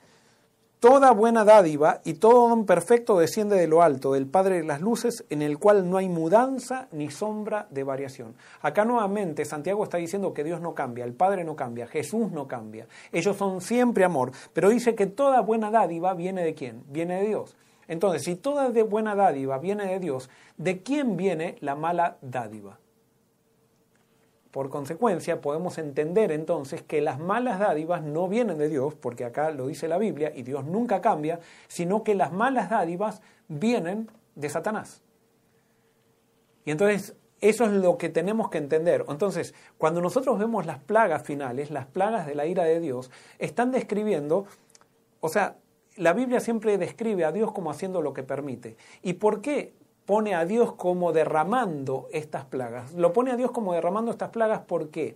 Toda 0.83 1.11
buena 1.11 1.45
dádiva 1.45 2.01
y 2.03 2.15
todo 2.15 2.49
don 2.49 2.65
perfecto 2.65 3.17
desciende 3.17 3.55
de 3.55 3.67
lo 3.67 3.83
alto, 3.83 4.11
del 4.11 4.27
Padre 4.27 4.57
de 4.57 4.63
las 4.65 4.81
Luces, 4.81 5.23
en 5.29 5.41
el 5.41 5.57
cual 5.57 5.89
no 5.89 5.95
hay 5.95 6.09
mudanza 6.09 6.89
ni 6.91 7.09
sombra 7.09 7.67
de 7.69 7.85
variación. 7.85 8.35
Acá 8.61 8.83
nuevamente 8.83 9.45
Santiago 9.45 9.85
está 9.85 9.95
diciendo 9.95 10.33
que 10.33 10.43
Dios 10.43 10.59
no 10.59 10.75
cambia, 10.75 11.05
el 11.05 11.13
Padre 11.13 11.45
no 11.45 11.55
cambia, 11.55 11.87
Jesús 11.87 12.33
no 12.33 12.49
cambia. 12.49 12.85
Ellos 13.13 13.37
son 13.37 13.61
siempre 13.61 14.03
amor, 14.03 14.33
pero 14.51 14.67
dice 14.67 14.93
que 14.93 15.05
toda 15.05 15.39
buena 15.39 15.71
dádiva 15.71 16.15
viene 16.15 16.43
de 16.43 16.53
quién? 16.53 16.83
Viene 16.89 17.21
de 17.21 17.27
Dios. 17.29 17.55
Entonces, 17.87 18.23
si 18.23 18.35
toda 18.35 18.69
buena 18.83 19.15
dádiva 19.15 19.59
viene 19.59 19.85
de 19.85 19.99
Dios, 19.99 20.29
¿de 20.57 20.83
quién 20.83 21.15
viene 21.15 21.55
la 21.61 21.75
mala 21.75 22.17
dádiva? 22.21 22.77
Por 24.53 24.69
consecuencia, 24.69 25.41
podemos 25.41 25.79
entender 25.79 26.31
entonces 26.31 26.83
que 26.83 27.01
las 27.01 27.17
malas 27.17 27.57
dádivas 27.57 28.03
no 28.03 28.27
vienen 28.27 28.59
de 28.59 28.69
Dios, 28.69 28.93
porque 28.93 29.25
acá 29.25 29.49
lo 29.49 29.65
dice 29.65 29.87
la 29.87 29.97
Biblia 29.97 30.31
y 30.35 30.43
Dios 30.43 30.63
nunca 30.63 31.01
cambia, 31.01 31.39
sino 31.67 32.03
que 32.03 32.13
las 32.13 32.31
malas 32.31 32.69
dádivas 32.69 33.23
vienen 33.47 34.11
de 34.35 34.49
Satanás. 34.49 35.01
Y 36.65 36.69
entonces 36.69 37.15
eso 37.41 37.65
es 37.65 37.71
lo 37.71 37.97
que 37.97 38.09
tenemos 38.09 38.51
que 38.51 38.59
entender. 38.59 39.03
Entonces, 39.09 39.55
cuando 39.79 40.01
nosotros 40.01 40.37
vemos 40.37 40.67
las 40.67 40.77
plagas 40.77 41.23
finales, 41.23 41.71
las 41.71 41.87
plagas 41.87 42.27
de 42.27 42.35
la 42.35 42.45
ira 42.45 42.63
de 42.63 42.79
Dios, 42.79 43.09
están 43.39 43.71
describiendo, 43.71 44.45
o 45.19 45.29
sea, 45.29 45.55
la 45.95 46.13
Biblia 46.13 46.39
siempre 46.39 46.77
describe 46.77 47.25
a 47.25 47.31
Dios 47.31 47.51
como 47.53 47.71
haciendo 47.71 48.03
lo 48.03 48.13
que 48.13 48.21
permite. 48.21 48.77
¿Y 49.01 49.13
por 49.13 49.41
qué 49.41 49.73
pone 50.05 50.35
a 50.35 50.45
Dios 50.45 50.73
como 50.73 51.13
derramando 51.13 52.07
estas 52.11 52.45
plagas. 52.45 52.93
Lo 52.93 53.13
pone 53.13 53.31
a 53.31 53.35
Dios 53.35 53.51
como 53.51 53.73
derramando 53.73 54.11
estas 54.11 54.29
plagas 54.29 54.61
porque 54.67 55.15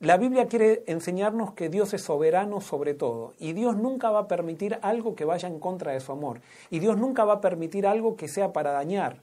la 0.00 0.16
Biblia 0.16 0.48
quiere 0.48 0.82
enseñarnos 0.88 1.52
que 1.52 1.68
Dios 1.68 1.94
es 1.94 2.02
soberano 2.02 2.60
sobre 2.60 2.94
todo 2.94 3.34
y 3.38 3.52
Dios 3.52 3.76
nunca 3.76 4.10
va 4.10 4.20
a 4.20 4.28
permitir 4.28 4.78
algo 4.82 5.14
que 5.14 5.24
vaya 5.24 5.46
en 5.46 5.60
contra 5.60 5.92
de 5.92 6.00
su 6.00 6.10
amor 6.10 6.40
y 6.70 6.80
Dios 6.80 6.96
nunca 6.96 7.24
va 7.24 7.34
a 7.34 7.40
permitir 7.40 7.86
algo 7.86 8.16
que 8.16 8.26
sea 8.26 8.52
para 8.52 8.72
dañar. 8.72 9.18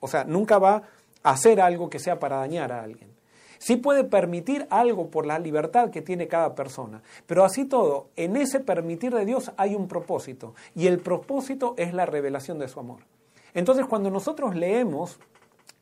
O 0.00 0.08
sea, 0.08 0.24
nunca 0.24 0.58
va 0.58 0.82
a 1.22 1.30
hacer 1.30 1.60
algo 1.62 1.88
que 1.88 1.98
sea 1.98 2.18
para 2.18 2.36
dañar 2.36 2.72
a 2.72 2.82
alguien. 2.82 3.16
Sí 3.58 3.76
puede 3.76 4.04
permitir 4.04 4.66
algo 4.68 5.08
por 5.08 5.24
la 5.24 5.38
libertad 5.38 5.88
que 5.88 6.02
tiene 6.02 6.28
cada 6.28 6.54
persona, 6.54 7.00
pero 7.26 7.42
así 7.42 7.64
todo, 7.64 8.08
en 8.16 8.36
ese 8.36 8.60
permitir 8.60 9.14
de 9.14 9.24
Dios 9.24 9.50
hay 9.56 9.74
un 9.74 9.88
propósito 9.88 10.54
y 10.74 10.88
el 10.88 10.98
propósito 10.98 11.74
es 11.78 11.94
la 11.94 12.04
revelación 12.04 12.58
de 12.58 12.68
su 12.68 12.80
amor. 12.80 13.15
Entonces, 13.56 13.86
cuando 13.86 14.10
nosotros 14.10 14.54
leemos 14.54 15.18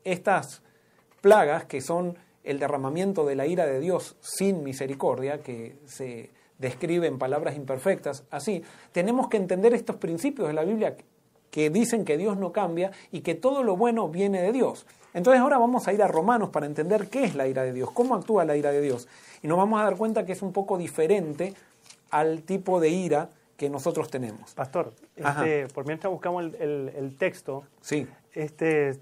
estas 0.05 0.63
plagas 1.21 1.65
que 1.65 1.81
son 1.81 2.17
el 2.45 2.61
derramamiento 2.61 3.27
de 3.27 3.35
la 3.35 3.49
ira 3.49 3.67
de 3.67 3.81
Dios 3.81 4.17
sin 4.21 4.63
misericordia, 4.63 5.43
que 5.43 5.77
se 5.85 6.31
describe 6.57 7.09
en 7.09 7.19
palabras 7.19 7.57
imperfectas, 7.57 8.23
así, 8.31 8.63
tenemos 8.93 9.29
que 9.29 9.39
entender 9.39 9.75
estos 9.75 9.97
principios 9.97 10.47
de 10.47 10.55
la 10.55 10.63
Biblia 10.63 10.97
que 11.51 11.69
dicen 11.69 12.05
que 12.05 12.17
Dios 12.17 12.37
no 12.37 12.53
cambia 12.53 12.93
y 13.11 13.23
que 13.23 13.35
todo 13.35 13.65
lo 13.65 13.77
bueno 13.77 14.09
viene 14.09 14.41
de 14.41 14.53
Dios. 14.53 14.87
Entonces 15.13 15.41
ahora 15.41 15.59
vamos 15.59 15.89
a 15.89 15.93
ir 15.93 16.01
a 16.01 16.07
Romanos 16.07 16.51
para 16.51 16.67
entender 16.67 17.09
qué 17.09 17.25
es 17.25 17.35
la 17.35 17.49
ira 17.49 17.65
de 17.65 17.73
Dios, 17.73 17.91
cómo 17.91 18.15
actúa 18.15 18.45
la 18.45 18.57
ira 18.57 18.71
de 18.71 18.83
Dios. 18.83 19.09
Y 19.43 19.49
nos 19.49 19.59
vamos 19.59 19.81
a 19.81 19.85
dar 19.85 19.97
cuenta 19.97 20.25
que 20.25 20.33
es 20.33 20.43
un 20.43 20.53
poco 20.53 20.79
diferente 20.79 21.55
al 22.11 22.43
tipo 22.43 22.79
de 22.79 22.91
ira 22.91 23.31
que 23.65 23.71
nosotros 23.71 24.11
tenemos. 24.11 24.53
Pastor, 24.55 24.93
este, 25.17 25.69
por 25.69 25.87
mientras 25.87 26.13
buscamos 26.13 26.45
el, 26.61 27.17
texto, 27.19 27.65
sí. 27.81 28.07
este, 28.33 28.99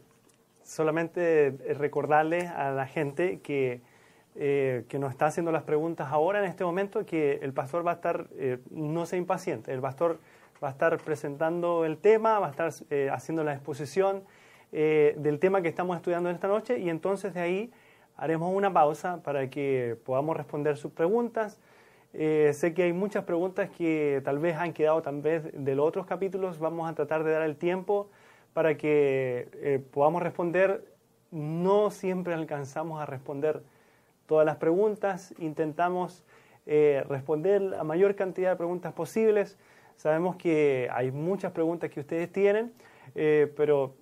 solamente 0.63 1.51
recordarle 1.77 2.47
a 2.47 2.71
la 2.71 2.87
gente 2.87 3.41
que, 3.41 3.81
eh, 4.37 4.85
que 4.89 5.01
nos 5.01 5.11
está 5.11 5.27
haciendo 5.27 5.51
las 5.51 5.65
preguntas 5.65 6.13
ahora 6.13 6.39
en 6.39 6.45
este 6.45 6.65
momento 6.65 7.05
que 7.05 7.41
el 7.43 7.53
pastor 7.53 7.85
va 7.85 7.91
a 7.91 7.95
estar, 7.95 8.29
eh, 8.37 8.59
no 8.71 9.05
se 9.05 9.17
impaciente, 9.17 9.73
el 9.73 9.81
pastor 9.81 10.21
va 10.63 10.69
a 10.69 10.71
estar 10.71 10.97
presentando 10.99 11.85
el 11.85 11.99
tema, 11.99 12.39
va 12.39 12.47
a 12.47 12.51
estar 12.51 12.71
eh, 12.91 13.11
haciendo 13.13 13.43
la 13.43 13.55
exposición 13.55 14.23
del 14.71 15.39
tema 15.39 15.61
que 15.61 15.69
estamos 15.69 15.97
estudiando 15.97 16.31
esta 16.31 16.49
noche 16.49 16.79
y 16.79 16.89
entonces 16.89 17.35
de 17.35 17.41
ahí 17.41 17.71
haremos 18.17 18.57
una 18.57 18.73
pausa 18.73 19.23
para 19.23 19.51
que 19.51 19.99
podamos 20.07 20.35
responder 20.35 20.79
sus 20.79 20.93
preguntas 20.93 21.59
eh, 22.15 22.53
sé 22.53 22.75
que 22.75 22.83
hay 22.83 22.93
muchas 22.93 23.25
preguntas 23.25 23.71
que 23.71 24.21
tal 24.25 24.39
vez 24.39 24.57
han 24.57 24.73
quedado 24.73 25.01
de 25.01 25.75
los 25.75 25.87
otros 25.87 26.07
capítulos. 26.07 26.59
Vamos 26.59 26.91
a 26.91 26.95
tratar 26.95 27.25
de 27.25 27.33
dar 27.33 27.43
el 27.43 27.57
tiempo 27.57 28.11
para 28.53 28.77
que 28.77 29.49
eh, 29.55 29.83
podamos 29.91 30.23
responder. 30.23 30.85
No 31.31 31.91
siempre 31.91 32.35
alcanzamos 32.35 33.01
a 33.01 33.07
responder 33.07 33.63
todas 34.27 34.45
las 34.45 34.57
preguntas. 34.57 35.35
Intentamos 35.39 36.23
eh, 36.67 37.03
responder 37.09 37.63
la 37.63 37.85
mayor 37.85 38.15
cantidad 38.15 38.51
de 38.51 38.57
preguntas 38.57 38.93
posibles. 38.93 39.57
Sabemos 39.97 40.37
que 40.37 40.89
hay 40.93 41.11
muchas 41.11 41.53
preguntas 41.53 41.91
que 41.91 42.01
ustedes 42.01 42.31
tienen, 42.31 42.73
pero 43.15 43.95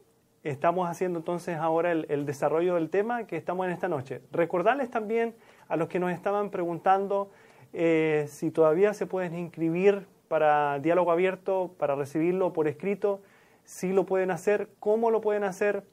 estamos 0.44 0.88
haciendo 0.88 1.18
entonces 1.18 1.58
ahora 1.58 1.92
el 1.92 2.24
desarrollo 2.24 2.76
del 2.76 2.88
tema 2.90 3.26
que 3.26 3.36
estamos 3.36 3.66
en 3.66 3.72
esta 3.72 3.88
noche. 3.88 4.22
Recordarles 4.30 4.88
también 4.90 5.34
a 5.68 5.76
los 5.76 5.88
que 5.88 5.98
nos 5.98 6.12
estaban 6.12 6.50
preguntando 6.50 7.30
eh, 7.72 8.26
si 8.28 8.50
todavía 8.50 8.92
se 8.94 9.06
pueden 9.06 9.34
inscribir 9.34 10.06
para 10.28 10.78
diálogo 10.78 11.12
abierto, 11.12 11.74
para 11.78 11.94
recibirlo 11.94 12.52
por 12.52 12.68
escrito, 12.68 13.20
si 13.64 13.92
lo 13.92 14.06
pueden 14.06 14.30
hacer, 14.30 14.68
cómo 14.78 15.10
lo 15.10 15.20
pueden 15.20 15.44
hacer, 15.44 15.84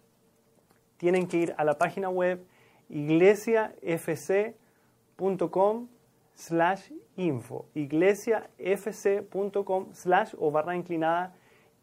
tienen 0.97 1.27
que 1.27 1.37
ir 1.37 1.55
a 1.57 1.63
la 1.63 1.77
página 1.77 2.09
web 2.09 2.43
iglesiafc.com 2.89 5.87
slash 6.33 6.91
info, 7.15 7.67
iglesiafc.com 7.73 9.93
slash 9.93 10.33
o 10.37 10.51
barra 10.51 10.75
inclinada 10.75 11.33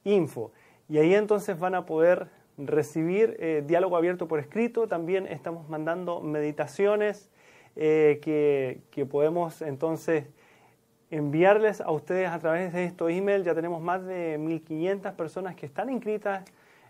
info. 0.04 0.52
Y 0.88 0.98
ahí 0.98 1.14
entonces 1.14 1.58
van 1.58 1.74
a 1.74 1.86
poder 1.86 2.28
recibir 2.56 3.36
eh, 3.40 3.64
diálogo 3.66 3.96
abierto 3.96 4.28
por 4.28 4.38
escrito. 4.38 4.86
También 4.86 5.26
estamos 5.26 5.68
mandando 5.68 6.20
meditaciones 6.20 7.32
eh, 7.76 8.20
que, 8.22 9.06
podemos 9.06 9.62
entonces 9.62 10.26
enviarles 11.10 11.80
a 11.80 11.90
ustedes 11.90 12.28
a 12.28 12.38
través 12.38 12.72
de 12.72 12.84
estos 12.84 13.10
emails. 13.10 13.44
Ya 13.44 13.54
tenemos 13.54 13.82
más 13.82 14.04
de 14.04 14.38
1.500 14.38 15.14
personas 15.14 15.54
que 15.56 15.66
están 15.66 15.90
inscritas 15.90 16.44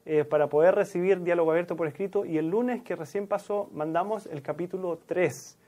eh, 0.06 0.24
para 0.24 0.48
poder 0.48 0.74
recibir 0.74 1.22
diálogo 1.22 1.50
abierto 1.50 1.76
por 1.76 1.86
escrito 1.86 2.24
y 2.24 2.38
el 2.38 2.50
lunes 2.50 2.82
que 2.82 2.96
recién 2.96 3.26
pasó 3.26 3.70
mandamos 3.72 4.26
el 4.26 4.42
capítulo 4.42 4.98
3. 5.06 5.58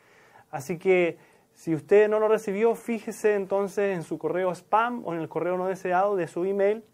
Así 0.50 0.78
que 0.78 1.16
si 1.54 1.74
usted 1.74 2.08
no 2.08 2.20
lo 2.20 2.28
recibió, 2.28 2.74
fíjese 2.74 3.34
entonces 3.34 3.96
en 3.96 4.02
su 4.02 4.18
correo 4.18 4.50
spam 4.54 5.02
o 5.06 5.14
en 5.14 5.20
el 5.20 5.28
correo 5.28 5.56
no 5.56 5.66
deseado 5.66 6.14
de 6.14 6.28
su 6.28 6.44
email, 6.44 6.84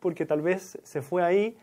porque 0.00 0.24
tal 0.24 0.40
vez 0.40 0.78
se 0.82 1.02
fue 1.02 1.22
ahí. 1.22 1.56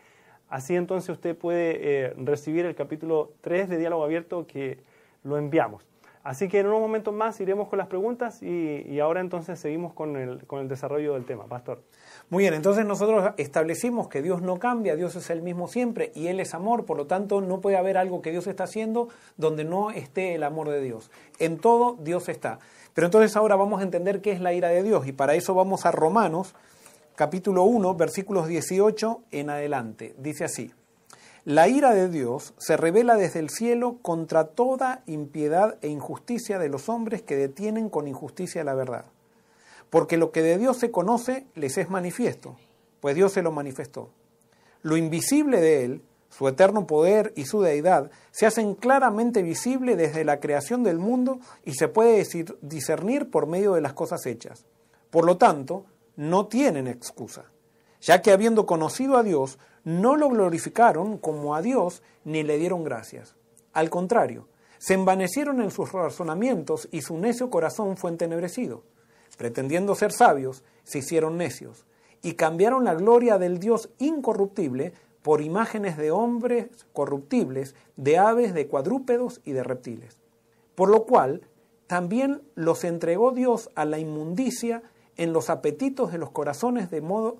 Así 0.48 0.76
entonces 0.76 1.10
usted 1.10 1.36
puede 1.36 1.78
eh, 1.80 2.14
recibir 2.18 2.66
el 2.66 2.76
capítulo 2.76 3.32
3 3.40 3.68
de 3.68 3.78
diálogo 3.78 4.04
abierto 4.04 4.46
que 4.46 4.78
lo 5.24 5.38
enviamos. 5.38 5.86
Así 6.24 6.46
que 6.48 6.60
en 6.60 6.66
unos 6.66 6.80
momentos 6.80 7.12
más 7.12 7.40
iremos 7.40 7.68
con 7.68 7.78
las 7.78 7.88
preguntas 7.88 8.42
y, 8.42 9.00
ahora 9.00 9.20
entonces 9.20 9.58
seguimos 9.58 9.92
con 9.92 10.16
el, 10.16 10.46
con 10.46 10.60
el 10.60 10.68
desarrollo 10.68 11.14
del 11.14 11.24
tema. 11.24 11.46
Pastor. 11.46 11.82
Muy 12.30 12.44
bien, 12.44 12.54
entonces 12.54 12.86
nosotros 12.86 13.34
establecimos 13.38 14.06
que 14.06 14.22
Dios 14.22 14.40
no 14.40 14.60
cambia, 14.60 14.94
Dios 14.94 15.16
es 15.16 15.30
el 15.30 15.42
mismo 15.42 15.66
siempre 15.66 16.12
y 16.14 16.28
Él 16.28 16.38
es 16.38 16.54
amor, 16.54 16.84
por 16.84 16.96
lo 16.96 17.06
tanto 17.06 17.40
no 17.40 17.60
puede 17.60 17.76
haber 17.76 17.98
algo 17.98 18.22
que 18.22 18.30
Dios 18.30 18.46
está 18.46 18.64
haciendo 18.64 19.08
donde 19.36 19.64
no 19.64 19.90
esté 19.90 20.36
el 20.36 20.44
amor 20.44 20.68
de 20.68 20.80
Dios. 20.80 21.10
En 21.40 21.58
todo 21.58 21.96
Dios 22.00 22.28
está. 22.28 22.60
Pero 22.94 23.08
entonces 23.08 23.36
ahora 23.36 23.56
vamos 23.56 23.80
a 23.80 23.82
entender 23.82 24.20
qué 24.20 24.30
es 24.30 24.40
la 24.40 24.52
ira 24.52 24.68
de 24.68 24.84
Dios 24.84 25.08
y 25.08 25.12
para 25.12 25.34
eso 25.34 25.54
vamos 25.54 25.86
a 25.86 25.90
Romanos 25.90 26.54
capítulo 27.16 27.64
1 27.64 27.94
versículos 27.96 28.46
18 28.46 29.22
en 29.32 29.50
adelante. 29.50 30.14
Dice 30.18 30.44
así. 30.44 30.72
La 31.44 31.66
ira 31.66 31.92
de 31.92 32.08
Dios 32.08 32.54
se 32.56 32.76
revela 32.76 33.16
desde 33.16 33.40
el 33.40 33.50
cielo 33.50 33.98
contra 34.00 34.44
toda 34.44 35.02
impiedad 35.06 35.76
e 35.82 35.88
injusticia 35.88 36.60
de 36.60 36.68
los 36.68 36.88
hombres 36.88 37.20
que 37.22 37.34
detienen 37.34 37.88
con 37.88 38.06
injusticia 38.06 38.62
la 38.62 38.74
verdad. 38.74 39.06
Porque 39.90 40.16
lo 40.16 40.30
que 40.30 40.40
de 40.40 40.56
Dios 40.56 40.76
se 40.76 40.92
conoce 40.92 41.46
les 41.56 41.78
es 41.78 41.90
manifiesto, 41.90 42.56
pues 43.00 43.16
Dios 43.16 43.32
se 43.32 43.42
lo 43.42 43.50
manifestó. 43.50 44.10
Lo 44.82 44.96
invisible 44.96 45.60
de 45.60 45.84
Él, 45.84 46.02
su 46.30 46.46
eterno 46.46 46.86
poder 46.86 47.32
y 47.34 47.44
su 47.44 47.60
deidad, 47.60 48.12
se 48.30 48.46
hacen 48.46 48.76
claramente 48.76 49.42
visible 49.42 49.96
desde 49.96 50.24
la 50.24 50.38
creación 50.38 50.84
del 50.84 50.98
mundo 50.98 51.40
y 51.64 51.74
se 51.74 51.88
puede 51.88 52.24
discernir 52.60 53.30
por 53.32 53.48
medio 53.48 53.74
de 53.74 53.80
las 53.80 53.94
cosas 53.94 54.24
hechas. 54.26 54.64
Por 55.10 55.24
lo 55.24 55.38
tanto, 55.38 55.86
no 56.14 56.46
tienen 56.46 56.86
excusa, 56.86 57.46
ya 58.00 58.22
que 58.22 58.30
habiendo 58.30 58.64
conocido 58.64 59.16
a 59.16 59.24
Dios, 59.24 59.58
no 59.84 60.16
lo 60.16 60.28
glorificaron 60.28 61.18
como 61.18 61.54
a 61.54 61.62
Dios 61.62 62.02
ni 62.24 62.42
le 62.42 62.58
dieron 62.58 62.84
gracias. 62.84 63.36
Al 63.72 63.90
contrario, 63.90 64.48
Se 64.78 64.94
envanecieron 64.94 65.62
en 65.62 65.70
sus 65.70 65.92
razonamientos 65.92 66.88
y 66.90 67.02
su 67.02 67.16
necio 67.16 67.50
corazón 67.50 67.96
fue 67.96 68.10
entenebrecido. 68.10 68.82
Pretendiendo 69.38 69.94
ser 69.94 70.10
sabios, 70.10 70.64
se 70.82 70.98
hicieron 70.98 71.36
necios 71.36 71.86
y 72.20 72.32
cambiaron 72.32 72.82
la 72.82 72.94
gloria 72.94 73.38
del 73.38 73.60
Dios 73.60 73.90
incorruptible 73.98 74.92
por 75.22 75.40
imágenes 75.40 75.96
de 75.96 76.10
hombres 76.10 76.66
corruptibles, 76.92 77.76
de 77.96 78.18
aves, 78.18 78.54
de 78.54 78.66
cuadrúpedos 78.66 79.40
y 79.44 79.52
de 79.52 79.62
reptiles. 79.62 80.20
Por 80.74 80.90
lo 80.90 81.04
cual, 81.04 81.42
también 81.86 82.42
los 82.54 82.82
entregó 82.82 83.30
Dios 83.30 83.70
a 83.74 83.84
la 83.84 83.98
inmundicia 83.98 84.82
en 85.16 85.32
los 85.32 85.50
apetitos 85.50 86.10
de 86.10 86.18
los 86.18 86.30
corazones 86.30 86.90
de 86.90 87.02
modo 87.02 87.38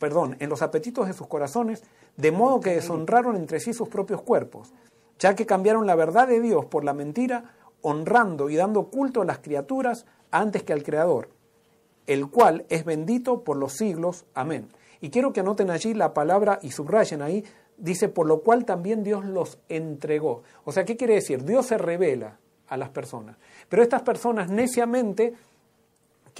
perdón, 0.00 0.36
en 0.40 0.48
los 0.48 0.62
apetitos 0.62 1.06
de 1.06 1.12
sus 1.12 1.26
corazones, 1.26 1.84
de 2.16 2.32
modo 2.32 2.58
que 2.58 2.74
deshonraron 2.74 3.36
entre 3.36 3.60
sí 3.60 3.74
sus 3.74 3.88
propios 3.88 4.22
cuerpos, 4.22 4.72
ya 5.18 5.36
que 5.36 5.44
cambiaron 5.44 5.86
la 5.86 5.94
verdad 5.94 6.26
de 6.26 6.40
Dios 6.40 6.64
por 6.64 6.84
la 6.84 6.94
mentira, 6.94 7.54
honrando 7.82 8.48
y 8.48 8.56
dando 8.56 8.84
culto 8.86 9.20
a 9.20 9.26
las 9.26 9.38
criaturas 9.38 10.06
antes 10.30 10.62
que 10.62 10.72
al 10.72 10.82
Creador, 10.82 11.28
el 12.06 12.30
cual 12.30 12.64
es 12.70 12.86
bendito 12.86 13.44
por 13.44 13.58
los 13.58 13.74
siglos. 13.74 14.24
Amén. 14.32 14.68
Y 15.02 15.10
quiero 15.10 15.34
que 15.34 15.40
anoten 15.40 15.70
allí 15.70 15.92
la 15.92 16.14
palabra 16.14 16.58
y 16.62 16.70
subrayen 16.70 17.20
ahí, 17.20 17.44
dice, 17.76 18.08
por 18.08 18.26
lo 18.26 18.40
cual 18.40 18.64
también 18.64 19.04
Dios 19.04 19.26
los 19.26 19.58
entregó. 19.68 20.42
O 20.64 20.72
sea, 20.72 20.86
¿qué 20.86 20.96
quiere 20.96 21.14
decir? 21.14 21.44
Dios 21.44 21.66
se 21.66 21.76
revela 21.76 22.38
a 22.68 22.78
las 22.78 22.88
personas. 22.88 23.36
Pero 23.68 23.82
estas 23.82 24.00
personas 24.00 24.48
neciamente 24.48 25.34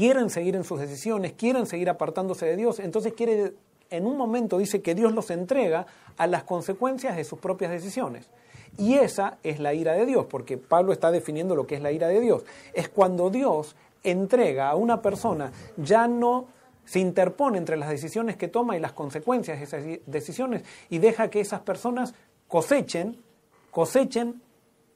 quieren 0.00 0.30
seguir 0.30 0.56
en 0.56 0.64
sus 0.64 0.80
decisiones, 0.80 1.34
quieren 1.34 1.66
seguir 1.66 1.90
apartándose 1.90 2.46
de 2.46 2.56
Dios, 2.56 2.78
entonces 2.78 3.12
quiere, 3.12 3.52
en 3.90 4.06
un 4.06 4.16
momento 4.16 4.56
dice 4.56 4.80
que 4.80 4.94
Dios 4.94 5.12
los 5.12 5.30
entrega 5.30 5.84
a 6.16 6.26
las 6.26 6.44
consecuencias 6.44 7.16
de 7.16 7.24
sus 7.24 7.38
propias 7.38 7.70
decisiones. 7.70 8.30
Y 8.78 8.94
esa 8.94 9.36
es 9.42 9.60
la 9.60 9.74
ira 9.74 9.92
de 9.92 10.06
Dios, 10.06 10.24
porque 10.24 10.56
Pablo 10.56 10.94
está 10.94 11.10
definiendo 11.10 11.54
lo 11.54 11.66
que 11.66 11.74
es 11.74 11.82
la 11.82 11.92
ira 11.92 12.08
de 12.08 12.18
Dios. 12.18 12.46
Es 12.72 12.88
cuando 12.88 13.28
Dios 13.28 13.76
entrega 14.02 14.70
a 14.70 14.74
una 14.74 15.02
persona, 15.02 15.52
ya 15.76 16.08
no 16.08 16.46
se 16.86 16.98
interpone 17.00 17.58
entre 17.58 17.76
las 17.76 17.90
decisiones 17.90 18.38
que 18.38 18.48
toma 18.48 18.78
y 18.78 18.80
las 18.80 18.92
consecuencias 18.92 19.58
de 19.58 19.64
esas 19.64 19.84
decisiones 20.06 20.62
y 20.88 20.96
deja 20.96 21.28
que 21.28 21.40
esas 21.40 21.60
personas 21.60 22.14
cosechen, 22.48 23.22
cosechen 23.70 24.40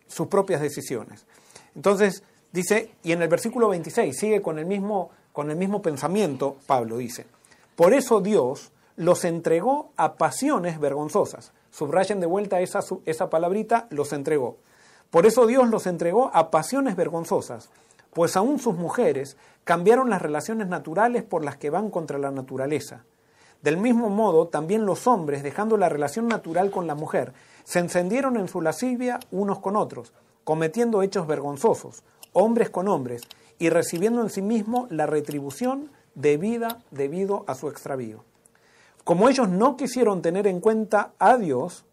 sus 0.06 0.28
propias 0.28 0.62
decisiones. 0.62 1.26
Entonces, 1.74 2.22
Dice, 2.54 2.92
y 3.02 3.10
en 3.10 3.20
el 3.20 3.26
versículo 3.26 3.68
26 3.70 4.16
sigue 4.16 4.40
con 4.40 4.60
el 4.60 4.66
mismo, 4.66 5.10
con 5.32 5.50
el 5.50 5.56
mismo 5.56 5.82
pensamiento, 5.82 6.54
Pablo 6.68 6.98
dice, 6.98 7.26
por 7.74 7.92
eso 7.92 8.20
Dios 8.20 8.70
los 8.94 9.24
entregó 9.24 9.90
a 9.96 10.14
pasiones 10.14 10.78
vergonzosas. 10.78 11.52
Subrayen 11.72 12.20
de 12.20 12.26
vuelta 12.26 12.60
esa, 12.60 12.78
esa 13.06 13.28
palabrita, 13.28 13.88
los 13.90 14.12
entregó. 14.12 14.56
Por 15.10 15.26
eso 15.26 15.48
Dios 15.48 15.68
los 15.68 15.88
entregó 15.88 16.30
a 16.32 16.52
pasiones 16.52 16.94
vergonzosas, 16.94 17.70
pues 18.12 18.36
aún 18.36 18.60
sus 18.60 18.76
mujeres 18.76 19.36
cambiaron 19.64 20.08
las 20.08 20.22
relaciones 20.22 20.68
naturales 20.68 21.24
por 21.24 21.44
las 21.44 21.56
que 21.56 21.70
van 21.70 21.90
contra 21.90 22.18
la 22.18 22.30
naturaleza. 22.30 23.02
Del 23.62 23.78
mismo 23.78 24.10
modo, 24.10 24.46
también 24.46 24.86
los 24.86 25.08
hombres, 25.08 25.42
dejando 25.42 25.76
la 25.76 25.88
relación 25.88 26.28
natural 26.28 26.70
con 26.70 26.86
la 26.86 26.94
mujer, 26.94 27.32
se 27.64 27.80
encendieron 27.80 28.36
en 28.36 28.46
su 28.46 28.60
lascivia 28.60 29.18
unos 29.32 29.58
con 29.58 29.74
otros, 29.74 30.12
cometiendo 30.44 31.02
hechos 31.02 31.26
vergonzosos, 31.26 32.04
hombres 32.34 32.68
con 32.68 32.88
hombres, 32.88 33.22
y 33.58 33.70
recibiendo 33.70 34.20
en 34.20 34.28
sí 34.28 34.42
mismo 34.42 34.86
la 34.90 35.06
retribución 35.06 35.90
debida 36.14 36.82
debido 36.90 37.44
a 37.46 37.54
su 37.54 37.68
extravío. 37.68 38.24
Como 39.04 39.28
ellos 39.28 39.48
no 39.48 39.76
quisieron 39.76 40.20
tener 40.20 40.46
en 40.46 40.60
cuenta 40.60 41.12
a 41.18 41.38
Dios, 41.38 41.84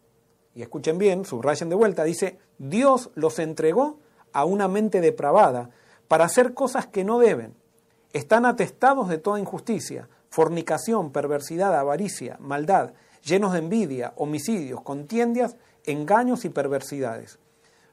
y 0.54 0.62
escuchen 0.62 0.98
bien, 0.98 1.24
subrayen 1.24 1.70
de 1.70 1.76
vuelta, 1.76 2.04
dice, 2.04 2.38
Dios 2.58 3.10
los 3.14 3.38
entregó 3.38 3.98
a 4.32 4.44
una 4.44 4.68
mente 4.68 5.00
depravada 5.00 5.70
para 6.08 6.24
hacer 6.24 6.52
cosas 6.52 6.86
que 6.86 7.04
no 7.04 7.18
deben. 7.18 7.54
Están 8.12 8.44
atestados 8.44 9.08
de 9.08 9.18
toda 9.18 9.40
injusticia, 9.40 10.08
fornicación, 10.28 11.10
perversidad, 11.12 11.74
avaricia, 11.78 12.36
maldad, 12.40 12.92
llenos 13.24 13.52
de 13.52 13.60
envidia, 13.60 14.12
homicidios, 14.16 14.82
contiendas, 14.82 15.56
engaños 15.84 16.44
y 16.44 16.50
perversidades 16.50 17.38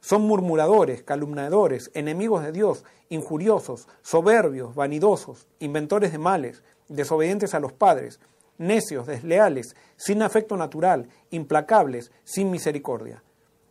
son 0.01 0.23
murmuradores, 0.23 1.03
calumniadores, 1.03 1.91
enemigos 1.93 2.43
de 2.43 2.51
Dios, 2.51 2.85
injuriosos, 3.09 3.87
soberbios, 4.01 4.75
vanidosos, 4.75 5.47
inventores 5.59 6.11
de 6.11 6.17
males, 6.17 6.63
desobedientes 6.87 7.53
a 7.53 7.59
los 7.59 7.73
padres, 7.73 8.19
necios, 8.57 9.07
desleales, 9.07 9.75
sin 9.95 10.21
afecto 10.21 10.57
natural, 10.57 11.09
implacables, 11.31 12.11
sin 12.23 12.51
misericordia. 12.51 13.23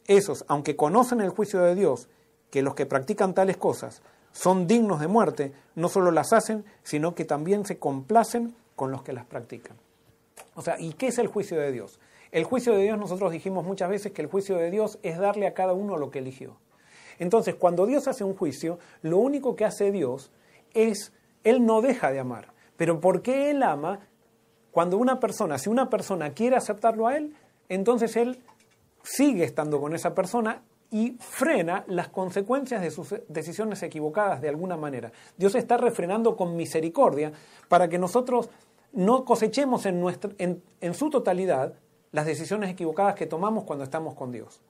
Esos, 0.07 0.45
aunque 0.49 0.77
conocen 0.77 1.21
el 1.21 1.31
juicio 1.31 1.61
de 1.61 1.75
Dios, 1.75 2.09
que 2.51 2.63
los 2.63 2.75
que 2.75 2.87
practican 2.87 3.35
tales 3.35 3.57
cosas 3.57 4.03
son 4.33 4.67
dignos 4.67 5.01
de 5.01 5.09
muerte, 5.09 5.53
no 5.75 5.89
solo 5.89 6.11
las 6.11 6.33
hacen, 6.33 6.65
sino 6.83 7.15
que 7.15 7.25
también 7.25 7.67
se 7.67 7.79
complacen 7.79 8.55
con 8.75 8.91
los 8.91 9.03
que 9.03 9.13
las 9.13 9.27
practican. 9.27 9.77
O 10.55 10.63
sea, 10.63 10.81
¿y 10.81 10.93
qué 10.95 11.09
es 11.09 11.19
el 11.19 11.27
juicio 11.27 11.59
de 11.59 11.73
Dios? 11.73 11.99
El 12.31 12.45
juicio 12.45 12.75
de 12.75 12.83
Dios, 12.83 12.99
nosotros 12.99 13.33
dijimos 13.33 13.65
muchas 13.65 13.89
veces 13.89 14.13
que 14.13 14.23
el 14.23 14.29
juicio 14.29 14.57
de 14.57 14.71
Dios 14.71 14.99
es 15.03 15.19
darle 15.19 15.47
a 15.47 15.55
cada 15.55 15.73
uno 15.73 15.97
lo 15.97 16.11
que 16.11 16.19
eligió. 16.19 16.59
Entonces, 17.19 17.55
cuando 17.55 17.87
Dios 17.87 18.07
hace 18.07 18.23
un 18.25 18.35
juicio, 18.35 18.79
lo 19.03 19.19
único 19.19 19.57
que 19.57 19.65
hace 19.65 19.91
Dios 19.91 20.31
es, 20.75 21.13
Él 21.43 21.65
no 21.65 21.81
deja 21.81 22.13
de 22.13 22.21
amar. 22.21 22.53
Pero 22.77 23.01
¿por 23.01 23.23
qué 23.23 23.51
Él 23.51 23.63
ama? 23.63 24.01
Cuando 24.71 24.99
una 24.99 25.19
persona, 25.19 25.59
si 25.59 25.71
una 25.71 25.89
persona 25.89 26.31
quiere 26.31 26.57
aceptarlo 26.57 27.07
a 27.07 27.17
Él, 27.17 27.35
entonces 27.69 28.15
Él 28.17 28.41
sigue 29.03 29.45
estando 29.45 29.81
con 29.81 29.95
esa 29.95 30.15
persona 30.15 30.63
y 30.91 31.17
frena 31.19 31.85
las 31.89 32.09
consecuencias 32.09 32.83
de 32.83 32.91
sus 32.91 33.15
decisiones 33.29 33.83
equivocadas 33.83 34.41
de 34.41 34.49
alguna 34.49 34.77
manera. 34.77 35.13
Dios 35.37 35.55
está 35.55 35.77
refrenando 35.77 36.37
con 36.37 36.57
misericordia 36.57 37.33
para 37.69 37.89
que 37.89 37.99
nosotros 37.99 38.51
no 38.93 39.25
cosechemos 39.25 39.87
en, 39.87 40.01
nuestra, 40.01 40.31
en 40.39 40.95
su 40.95 41.11
totalidad 41.11 41.75
las 42.13 42.27
decisiones 42.27 42.71
equivocadas 42.71 43.15
que 43.15 43.27
tomamos 43.27 43.65
cuando 43.65 43.85
estamos 43.85 44.15
con 44.15 44.33
Dios. 44.33 44.61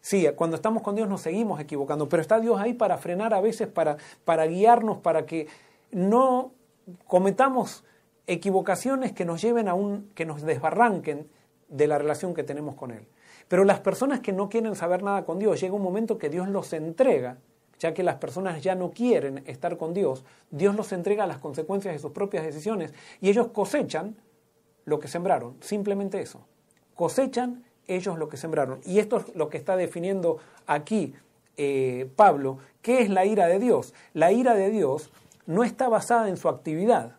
Sí, 0.00 0.26
cuando 0.36 0.56
estamos 0.56 0.82
con 0.82 0.94
Dios 0.94 1.08
nos 1.08 1.22
seguimos 1.22 1.60
equivocando, 1.60 2.08
pero 2.08 2.22
está 2.22 2.38
Dios 2.40 2.60
ahí 2.60 2.72
para 2.72 2.98
frenar 2.98 3.34
a 3.34 3.40
veces, 3.40 3.66
para, 3.68 3.96
para 4.24 4.46
guiarnos, 4.46 4.98
para 4.98 5.26
que 5.26 5.48
no 5.90 6.52
cometamos 7.06 7.84
equivocaciones 8.26 9.12
que 9.12 9.24
nos 9.24 9.42
lleven 9.42 9.68
a 9.68 9.74
un, 9.74 10.10
que 10.14 10.24
nos 10.24 10.42
desbarranquen 10.42 11.28
de 11.68 11.86
la 11.86 11.98
relación 11.98 12.32
que 12.32 12.44
tenemos 12.44 12.76
con 12.76 12.92
Él. 12.92 13.06
Pero 13.48 13.64
las 13.64 13.80
personas 13.80 14.20
que 14.20 14.32
no 14.32 14.48
quieren 14.48 14.76
saber 14.76 15.02
nada 15.02 15.24
con 15.24 15.38
Dios, 15.38 15.60
llega 15.60 15.74
un 15.74 15.82
momento 15.82 16.18
que 16.18 16.30
Dios 16.30 16.48
los 16.48 16.72
entrega, 16.72 17.38
ya 17.78 17.92
que 17.92 18.02
las 18.02 18.16
personas 18.16 18.62
ya 18.62 18.74
no 18.74 18.90
quieren 18.90 19.42
estar 19.46 19.76
con 19.76 19.94
Dios, 19.94 20.24
Dios 20.50 20.76
los 20.76 20.92
entrega 20.92 21.26
las 21.26 21.38
consecuencias 21.38 21.94
de 21.94 21.98
sus 21.98 22.12
propias 22.12 22.44
decisiones 22.44 22.92
y 23.20 23.30
ellos 23.30 23.48
cosechan 23.48 24.16
lo 24.84 24.98
que 24.98 25.08
sembraron, 25.08 25.56
simplemente 25.60 26.20
eso 26.20 26.46
cosechan 26.98 27.62
ellos 27.86 28.18
lo 28.18 28.28
que 28.28 28.36
sembraron. 28.36 28.80
Y 28.84 28.98
esto 28.98 29.18
es 29.18 29.36
lo 29.36 29.48
que 29.48 29.56
está 29.56 29.76
definiendo 29.76 30.38
aquí 30.66 31.14
eh, 31.56 32.10
Pablo, 32.16 32.58
¿qué 32.82 33.00
es 33.00 33.08
la 33.08 33.24
ira 33.24 33.46
de 33.46 33.60
Dios? 33.60 33.94
La 34.14 34.32
ira 34.32 34.54
de 34.54 34.70
Dios 34.70 35.10
no 35.46 35.62
está 35.62 35.88
basada 35.88 36.28
en 36.28 36.36
su 36.36 36.48
actividad, 36.48 37.16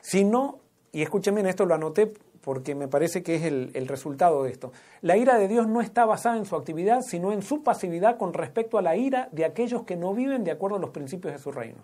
sino, 0.00 0.58
y 0.90 1.02
escúchenme, 1.02 1.48
esto 1.48 1.66
lo 1.66 1.74
anoté 1.74 2.12
porque 2.42 2.74
me 2.74 2.88
parece 2.88 3.22
que 3.22 3.36
es 3.36 3.44
el, 3.44 3.70
el, 3.74 3.86
resultado 3.86 4.42
de 4.42 4.50
esto. 4.50 4.72
La 5.00 5.16
ira 5.16 5.38
de 5.38 5.46
Dios 5.46 5.68
no 5.68 5.80
está 5.80 6.04
basada 6.04 6.36
en 6.36 6.44
su 6.44 6.56
actividad, 6.56 7.00
sino 7.02 7.32
en 7.32 7.42
su 7.42 7.62
pasividad 7.62 8.18
con 8.18 8.34
respecto 8.34 8.78
a 8.78 8.82
la 8.82 8.96
ira 8.96 9.28
de 9.30 9.44
aquellos 9.44 9.84
que 9.84 9.96
no 9.96 10.14
viven 10.14 10.42
de 10.42 10.50
acuerdo 10.50 10.76
a 10.76 10.80
los 10.80 10.90
principios 10.90 11.32
de 11.32 11.38
su 11.38 11.52
reino. 11.52 11.78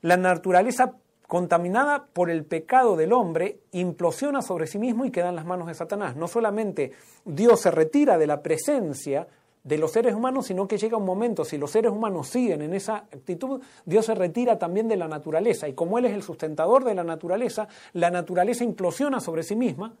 La 0.00 0.16
naturaleza 0.16 0.94
contaminada 1.32 2.08
por 2.12 2.28
el 2.28 2.44
pecado 2.44 2.94
del 2.94 3.10
hombre, 3.10 3.60
implosiona 3.70 4.42
sobre 4.42 4.66
sí 4.66 4.78
mismo 4.78 5.06
y 5.06 5.10
queda 5.10 5.30
en 5.30 5.36
las 5.36 5.46
manos 5.46 5.66
de 5.66 5.72
Satanás. 5.72 6.14
No 6.14 6.28
solamente 6.28 6.92
Dios 7.24 7.62
se 7.62 7.70
retira 7.70 8.18
de 8.18 8.26
la 8.26 8.42
presencia 8.42 9.26
de 9.64 9.78
los 9.78 9.92
seres 9.92 10.14
humanos, 10.14 10.48
sino 10.48 10.68
que 10.68 10.76
llega 10.76 10.98
un 10.98 11.06
momento, 11.06 11.46
si 11.46 11.56
los 11.56 11.70
seres 11.70 11.90
humanos 11.90 12.28
siguen 12.28 12.60
en 12.60 12.74
esa 12.74 12.96
actitud, 12.96 13.62
Dios 13.86 14.04
se 14.04 14.14
retira 14.14 14.58
también 14.58 14.88
de 14.88 14.96
la 14.98 15.08
naturaleza. 15.08 15.68
Y 15.68 15.72
como 15.72 15.96
Él 15.96 16.04
es 16.04 16.12
el 16.12 16.22
sustentador 16.22 16.84
de 16.84 16.94
la 16.94 17.02
naturaleza, 17.02 17.66
la 17.94 18.10
naturaleza 18.10 18.62
implosiona 18.62 19.18
sobre 19.18 19.42
sí 19.42 19.56
misma, 19.56 19.94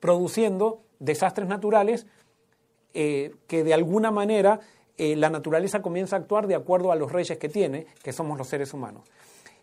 produciendo 0.00 0.82
desastres 0.98 1.48
naturales 1.48 2.06
eh, 2.92 3.36
que 3.46 3.64
de 3.64 3.72
alguna 3.72 4.10
manera 4.10 4.60
eh, 4.98 5.16
la 5.16 5.30
naturaleza 5.30 5.80
comienza 5.80 6.16
a 6.16 6.18
actuar 6.18 6.46
de 6.46 6.56
acuerdo 6.56 6.92
a 6.92 6.96
los 6.96 7.10
reyes 7.10 7.38
que 7.38 7.48
tiene, 7.48 7.86
que 8.02 8.12
somos 8.12 8.36
los 8.36 8.48
seres 8.48 8.74
humanos. 8.74 9.04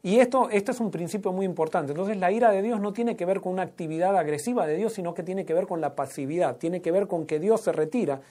Y 0.04 0.20
esto, 0.20 0.50
es 0.50 0.80
un 0.80 0.92
principio 0.92 1.32
muy 1.32 1.46
importante. 1.46 1.92
Entonces 1.92 2.18
la 2.18 2.32
ira 2.32 2.52
de 2.52 2.62
Dios 2.62 2.80
no 2.80 2.94
tiene 2.94 3.16
que 3.16 3.26
ver 3.26 3.42
con 3.42 3.54
una 3.54 3.64
actividad 3.64 4.16
agresiva 4.18 4.68
de 4.68 4.76
Dios, 4.76 4.94
sino 4.94 5.14
que 5.14 5.24
tiene 5.24 5.46
que 5.46 5.54
ver 5.54 5.68
con 5.68 5.82
la 5.82 5.96
pasividad, 5.96 6.58
tiene 6.58 6.82
que 6.82 6.92
ver 6.92 7.08
con 7.08 7.26
que 7.26 7.40
Dios 7.40 7.62
se 7.62 7.72
retira 7.72 8.22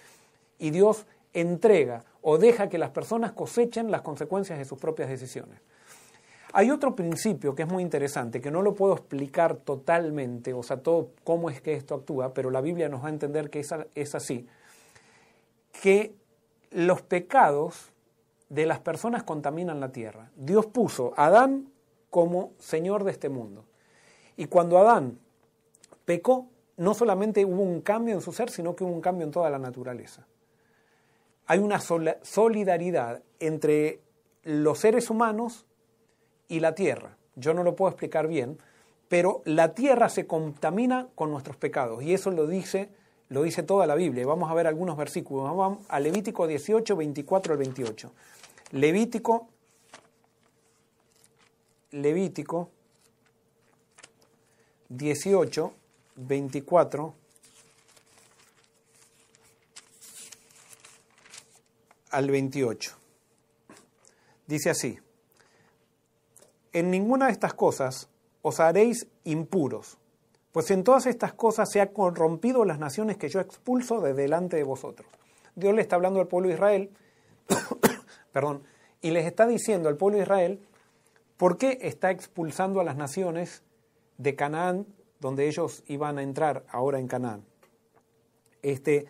y 0.58 0.70
Dios 0.70 1.06
entrega 1.32 2.04
o 2.22 2.38
deja 2.38 2.68
que 2.68 2.78
las 2.78 2.90
personas 2.90 3.32
cosechen 3.32 3.90
las 3.90 4.02
consecuencias 4.02 4.58
de 4.58 4.64
sus 4.64 4.78
propias 4.78 5.08
decisiones. 5.08 5.60
Hay 6.52 6.70
otro 6.70 6.96
principio 6.96 7.54
que 7.54 7.64
es 7.64 7.68
muy 7.68 7.82
interesante, 7.82 8.40
que 8.40 8.50
no 8.50 8.62
lo 8.62 8.74
puedo 8.74 8.94
explicar 8.94 9.56
totalmente, 9.56 10.54
o 10.54 10.62
sea, 10.62 10.78
todo 10.78 11.10
cómo 11.24 11.50
es 11.50 11.60
que 11.60 11.74
esto 11.74 11.94
actúa, 11.94 12.32
pero 12.32 12.50
la 12.50 12.62
Biblia 12.62 12.88
nos 12.88 13.02
va 13.02 13.08
a 13.08 13.10
entender 13.10 13.50
que 13.50 13.60
es 13.60 14.14
así. 14.14 14.46
que 15.82 16.14
los 16.70 17.02
pecados 17.02 17.92
de 18.48 18.66
las 18.66 18.80
personas 18.80 19.22
contaminan 19.22 19.80
la 19.80 19.92
tierra. 19.92 20.30
Dios 20.36 20.66
puso 20.66 21.12
a 21.16 21.26
Adán 21.26 21.70
como 22.10 22.52
Señor 22.58 23.04
de 23.04 23.10
este 23.10 23.28
mundo. 23.28 23.64
Y 24.36 24.46
cuando 24.46 24.78
Adán 24.78 25.18
pecó, 26.04 26.46
no 26.76 26.94
solamente 26.94 27.44
hubo 27.44 27.62
un 27.62 27.80
cambio 27.80 28.14
en 28.14 28.20
su 28.20 28.32
ser, 28.32 28.50
sino 28.50 28.76
que 28.76 28.84
hubo 28.84 28.92
un 28.92 29.00
cambio 29.00 29.24
en 29.24 29.32
toda 29.32 29.50
la 29.50 29.58
naturaleza. 29.58 30.26
Hay 31.46 31.58
una 31.58 31.80
solidaridad 31.80 33.22
entre 33.40 34.00
los 34.42 34.78
seres 34.78 35.10
humanos 35.10 35.66
y 36.48 36.60
la 36.60 36.74
tierra. 36.74 37.16
Yo 37.34 37.54
no 37.54 37.62
lo 37.62 37.76
puedo 37.76 37.90
explicar 37.90 38.26
bien, 38.26 38.58
pero 39.08 39.42
la 39.44 39.74
tierra 39.74 40.08
se 40.08 40.26
contamina 40.26 41.08
con 41.14 41.30
nuestros 41.30 41.56
pecados 41.56 42.02
y 42.02 42.14
eso 42.14 42.30
lo 42.30 42.46
dice, 42.46 42.88
lo 43.28 43.42
dice 43.42 43.62
toda 43.62 43.86
la 43.86 43.94
Biblia. 43.94 44.26
Vamos 44.26 44.50
a 44.50 44.54
ver 44.54 44.66
algunos 44.66 44.96
versículos. 44.96 45.44
Vamos 45.44 45.84
a 45.88 46.00
Levítico 46.00 46.46
18, 46.46 46.96
24 46.96 47.52
al 47.52 47.58
28. 47.58 48.12
Levítico, 48.72 49.48
Levítico 51.92 52.70
18, 54.88 55.72
24 56.16 57.14
al 62.10 62.30
28. 62.30 62.92
Dice 64.46 64.70
así, 64.70 64.98
en 66.72 66.90
ninguna 66.90 67.26
de 67.26 67.32
estas 67.32 67.54
cosas 67.54 68.08
os 68.42 68.60
haréis 68.60 69.06
impuros, 69.24 69.98
pues 70.52 70.70
en 70.70 70.84
todas 70.84 71.06
estas 71.06 71.34
cosas 71.34 71.70
se 71.70 71.80
han 71.80 71.88
corrompido 71.88 72.64
las 72.64 72.78
naciones 72.78 73.16
que 73.16 73.28
yo 73.28 73.40
expulso 73.40 74.00
de 74.00 74.14
delante 74.14 74.56
de 74.56 74.62
vosotros. 74.62 75.08
Dios 75.54 75.74
le 75.74 75.82
está 75.82 75.96
hablando 75.96 76.20
al 76.20 76.28
pueblo 76.28 76.48
de 76.48 76.54
Israel, 76.54 76.90
perdón, 78.36 78.64
y 79.00 79.12
les 79.12 79.24
está 79.24 79.46
diciendo 79.46 79.88
al 79.88 79.96
pueblo 79.96 80.18
de 80.18 80.24
Israel 80.24 80.60
por 81.38 81.56
qué 81.56 81.78
está 81.80 82.10
expulsando 82.10 82.80
a 82.80 82.84
las 82.84 82.94
naciones 82.94 83.62
de 84.18 84.36
Canaán, 84.36 84.84
donde 85.20 85.48
ellos 85.48 85.84
iban 85.86 86.18
a 86.18 86.22
entrar 86.22 86.62
ahora 86.68 86.98
en 86.98 87.08
Canaán. 87.08 87.46
Este, 88.60 89.06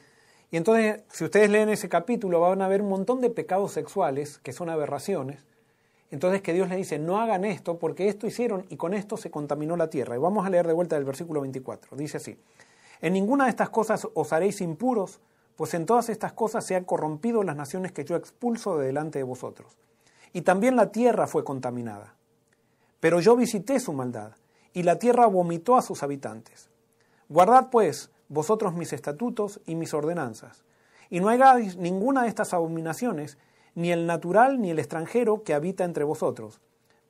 y 0.52 0.56
entonces, 0.56 1.02
si 1.08 1.24
ustedes 1.24 1.50
leen 1.50 1.70
ese 1.70 1.88
capítulo, 1.88 2.38
van 2.38 2.62
a 2.62 2.68
ver 2.68 2.80
un 2.82 2.88
montón 2.88 3.20
de 3.20 3.28
pecados 3.28 3.72
sexuales, 3.72 4.38
que 4.38 4.52
son 4.52 4.70
aberraciones, 4.70 5.44
entonces 6.12 6.40
que 6.40 6.52
Dios 6.52 6.68
le 6.68 6.76
dice, 6.76 7.00
no 7.00 7.20
hagan 7.20 7.44
esto 7.44 7.80
porque 7.80 8.06
esto 8.06 8.28
hicieron 8.28 8.64
y 8.68 8.76
con 8.76 8.94
esto 8.94 9.16
se 9.16 9.32
contaminó 9.32 9.76
la 9.76 9.90
tierra. 9.90 10.14
Y 10.14 10.20
vamos 10.20 10.46
a 10.46 10.50
leer 10.50 10.68
de 10.68 10.72
vuelta 10.72 10.94
del 10.94 11.04
versículo 11.04 11.40
24. 11.40 11.96
Dice 11.96 12.18
así, 12.18 12.38
en 13.00 13.12
ninguna 13.12 13.46
de 13.46 13.50
estas 13.50 13.70
cosas 13.70 14.06
os 14.14 14.32
haréis 14.32 14.60
impuros, 14.60 15.18
pues 15.56 15.74
en 15.74 15.86
todas 15.86 16.08
estas 16.08 16.32
cosas 16.32 16.66
se 16.66 16.76
han 16.76 16.84
corrompido 16.84 17.42
las 17.42 17.56
naciones 17.56 17.92
que 17.92 18.04
yo 18.04 18.14
expulso 18.16 18.78
de 18.78 18.86
delante 18.86 19.18
de 19.18 19.24
vosotros. 19.24 19.76
Y 20.32 20.42
también 20.42 20.76
la 20.76 20.92
tierra 20.92 21.26
fue 21.26 21.44
contaminada. 21.44 22.14
Pero 23.00 23.20
yo 23.20 23.36
visité 23.36 23.80
su 23.80 23.92
maldad, 23.92 24.32
y 24.72 24.82
la 24.82 24.98
tierra 24.98 25.26
vomitó 25.26 25.76
a 25.76 25.82
sus 25.82 26.02
habitantes. 26.02 26.68
Guardad 27.28 27.70
pues 27.70 28.10
vosotros 28.28 28.74
mis 28.74 28.92
estatutos 28.92 29.60
y 29.66 29.74
mis 29.74 29.94
ordenanzas, 29.94 30.64
y 31.08 31.20
no 31.20 31.28
hagáis 31.28 31.76
ninguna 31.76 32.22
de 32.22 32.28
estas 32.28 32.52
abominaciones, 32.52 33.38
ni 33.74 33.92
el 33.92 34.06
natural 34.06 34.60
ni 34.60 34.70
el 34.70 34.78
extranjero 34.78 35.42
que 35.42 35.54
habita 35.54 35.84
entre 35.84 36.04
vosotros, 36.04 36.60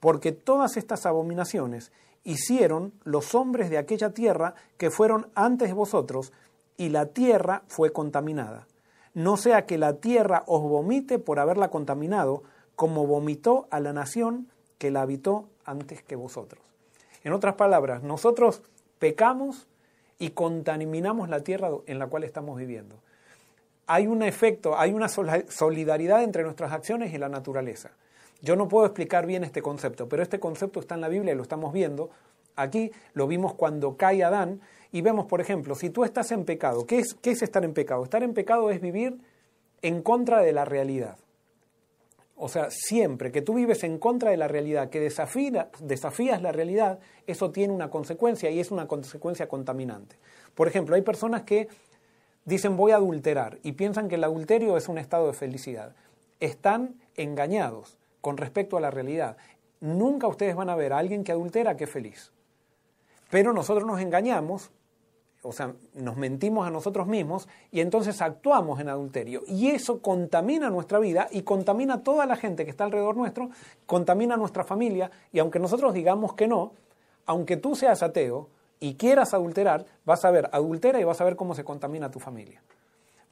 porque 0.01 0.33
todas 0.33 0.77
estas 0.77 1.07
abominaciones 1.07 1.93
hicieron 2.25 2.93
los 3.05 3.35
hombres 3.35 3.71
de 3.71 3.79
aquella 3.79 4.11
tierra 4.11 4.55
que 4.77 4.91
fueron 4.91 5.31
antes 5.35 5.69
de 5.69 5.75
vosotros, 5.75 6.33
y 6.77 6.91
la 6.91 7.07
tierra 7.07 7.63
fue 7.69 7.93
contaminada. 7.93 8.67
No 9.15 9.37
sea 9.37 9.67
que 9.67 9.79
la 9.79 9.95
tierra 9.95 10.45
os 10.47 10.63
vomite 10.63 11.19
por 11.19 11.39
haberla 11.39 11.71
contaminado, 11.71 12.43
como 12.75 13.07
vomitó 13.07 13.67
a 13.71 13.81
la 13.81 13.93
nación 13.93 14.49
que 14.79 14.91
la 14.91 15.03
habitó 15.03 15.49
antes 15.65 16.03
que 16.03 16.17
vosotros. 16.17 16.63
En 17.25 17.33
otras 17.33 17.55
palabras, 17.55 18.03
nosotros 18.03 18.63
pecamos 18.99 19.67
y 20.19 20.31
contaminamos 20.31 21.29
la 21.29 21.41
tierra 21.41 21.71
en 21.87 21.99
la 21.99 22.07
cual 22.09 22.25
estamos 22.25 22.59
viviendo 22.59 22.97
hay 23.87 24.07
un 24.07 24.23
efecto, 24.23 24.79
hay 24.79 24.93
una 24.93 25.09
solidaridad 25.09 26.23
entre 26.23 26.43
nuestras 26.43 26.73
acciones 26.73 27.15
y 27.15 27.19
la 27.19 27.29
naturaleza. 27.29 27.91
Yo 28.43 28.57
no 28.57 28.69
puedo 28.69 28.85
explicar 28.85 29.27
bien 29.27 29.45
este 29.45 29.63
concepto, 29.63 30.09
pero 30.09 30.23
este 30.23 30.41
concepto 30.41 30.81
está 30.81 30.97
en 30.97 31.01
la 31.01 31.09
Biblia 31.09 31.33
y 31.33 31.37
lo 31.37 31.43
estamos 31.43 31.73
viendo. 31.73 32.11
Aquí 32.57 32.91
lo 33.15 33.27
vimos 33.27 33.55
cuando 33.55 33.97
cae 33.97 34.25
Adán 34.25 34.61
y 34.93 35.01
vemos, 35.03 35.27
por 35.27 35.41
ejemplo, 35.41 35.75
si 35.75 35.91
tú 35.91 36.05
estás 36.05 36.33
en 36.33 36.45
pecado, 36.45 36.87
¿qué 36.87 36.99
es, 36.99 37.15
qué 37.15 37.33
es 37.33 37.43
estar 37.43 37.65
en 37.65 37.75
pecado? 37.75 38.05
Estar 38.05 38.23
en 38.23 38.35
pecado 38.35 38.71
es 38.71 38.81
vivir 38.81 39.19
en 39.83 40.03
contra 40.03 40.41
de 40.41 40.53
la 40.53 40.65
realidad. 40.65 41.19
O 42.37 42.49
sea, 42.49 42.71
siempre 42.71 43.33
que 43.33 43.41
tú 43.41 43.55
vives 43.55 43.83
en 43.83 43.99
contra 43.99 44.31
de 44.31 44.37
la 44.37 44.47
realidad, 44.47 44.91
que 44.91 45.01
desafías 45.01 46.43
la 46.43 46.53
realidad, 46.53 46.99
eso 47.27 47.51
tiene 47.51 47.73
una 47.73 47.91
consecuencia 47.91 48.51
y 48.51 48.61
es 48.61 48.71
una 48.71 48.87
consecuencia 48.87 49.49
contaminante. 49.49 50.17
Por 50.55 50.69
ejemplo, 50.69 50.97
hay 50.97 51.03
personas 51.03 51.43
que 51.43 51.69
dicen 52.45 52.77
voy 52.77 52.93
a 52.93 52.97
adulterar 52.97 53.59
y 53.63 53.73
piensan 53.73 54.09
que 54.09 54.17
el 54.17 54.25
adulterio 54.25 54.77
es 54.77 54.89
un 54.89 54.99
estado 54.99 55.29
de 55.29 55.33
felicidad. 55.33 55.95
Están 56.39 56.97
engañados 57.17 57.97
con 58.21 58.37
respecto 58.37 58.77
a 58.77 58.81
la 58.81 58.91
realidad. 58.91 59.39
Nunca 59.81 60.27
ustedes 60.27 60.55
van 60.55 60.69
a 60.69 60.77
ver 60.77 60.93
a 60.93 60.99
alguien 60.99 61.25
que 61.25 61.33
adultera 61.33 61.77
que 61.77 61.85
es 61.85 61.91
feliz. 61.91 62.33
Pero 63.31 63.55
nosotros 63.55 63.87
nos 63.87 64.01
engañamos, 64.01 64.71
o 65.47 65.53
sea, 65.53 65.75
nos 65.95 66.17
mentimos 66.17 66.67
a 66.67 66.71
nosotros 66.71 67.07
mismos 67.07 67.49
y 67.71 67.81
entonces 67.81 68.21
actuamos 68.21 68.81
en 68.81 68.89
adulterio. 68.89 69.43
Y 69.47 69.69
eso 69.69 70.01
contamina 70.01 70.71
nuestra 70.71 70.99
vida 70.99 71.29
y 71.31 71.43
contamina 71.43 71.95
a 71.95 72.03
toda 72.03 72.27
la 72.27 72.37
gente 72.37 72.65
que 72.65 72.71
está 72.71 72.85
alrededor 72.85 73.17
nuestro, 73.17 73.51
contamina 73.87 74.35
a 74.35 74.39
nuestra 74.39 74.65
familia 74.65 75.11
y 75.33 75.39
aunque 75.39 75.59
nosotros 75.59 75.95
digamos 75.95 76.35
que 76.35 76.49
no, 76.49 76.73
aunque 77.27 77.57
tú 77.57 77.75
seas 77.75 78.03
ateo, 78.03 78.49
y 78.81 78.95
quieras 78.95 79.35
adulterar, 79.35 79.87
vas 80.05 80.25
a 80.25 80.31
ver, 80.31 80.49
adultera 80.53 81.01
y 81.01 81.05
vas 81.05 81.21
a 81.21 81.25
ver 81.25 81.37
cómo 81.37 81.55
se 81.55 81.65
contamina 81.65 82.11
tu 82.11 82.19
familia. 82.19 82.63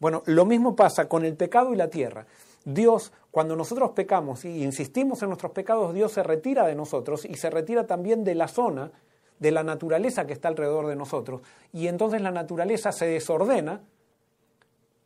Bueno, 0.00 0.22
lo 0.26 0.44
mismo 0.44 0.74
pasa 0.74 1.08
con 1.08 1.24
el 1.24 1.36
pecado 1.36 1.72
y 1.72 1.76
la 1.76 1.88
tierra. 1.88 2.26
Dios, 2.64 3.12
cuando 3.30 3.56
nosotros 3.56 3.90
pecamos 3.90 4.44
y 4.44 4.64
insistimos 4.64 5.22
en 5.22 5.28
nuestros 5.28 5.52
pecados, 5.52 5.94
Dios 5.94 6.12
se 6.12 6.22
retira 6.22 6.66
de 6.66 6.74
nosotros 6.74 7.24
y 7.24 7.34
se 7.34 7.50
retira 7.50 7.86
también 7.86 8.24
de 8.24 8.34
la 8.34 8.48
zona, 8.48 8.90
de 9.38 9.50
la 9.50 9.62
naturaleza 9.62 10.26
que 10.26 10.32
está 10.32 10.48
alrededor 10.48 10.86
de 10.86 10.96
nosotros. 10.96 11.42
Y 11.72 11.88
entonces 11.88 12.20
la 12.22 12.30
naturaleza 12.30 12.92
se 12.92 13.06
desordena 13.06 13.80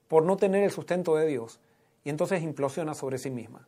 por 0.09 0.25
no 0.25 0.37
tener 0.37 0.64
el 0.64 0.71
sustento 0.71 1.17
de 1.17 1.27
Dios. 1.27 1.61
Y 2.05 2.11
entonces 2.11 2.43
implosiona 2.43 2.95
sobre 2.95 3.19
sí 3.19 3.31
misma. 3.31 3.67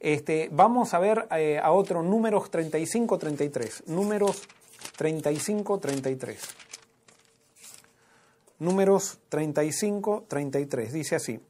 Este, 0.00 0.48
vamos 0.52 0.92
a 0.94 0.98
ver 0.98 1.26
eh, 1.36 1.58
a 1.58 1.72
otro, 1.72 2.02
números 2.02 2.50
35-33. 2.50 3.86
Números 3.86 4.42
35-33. 4.98 6.36
Números 8.58 9.18
35-33. 9.30 10.90
Dice 10.90 11.16
así. 11.16 11.40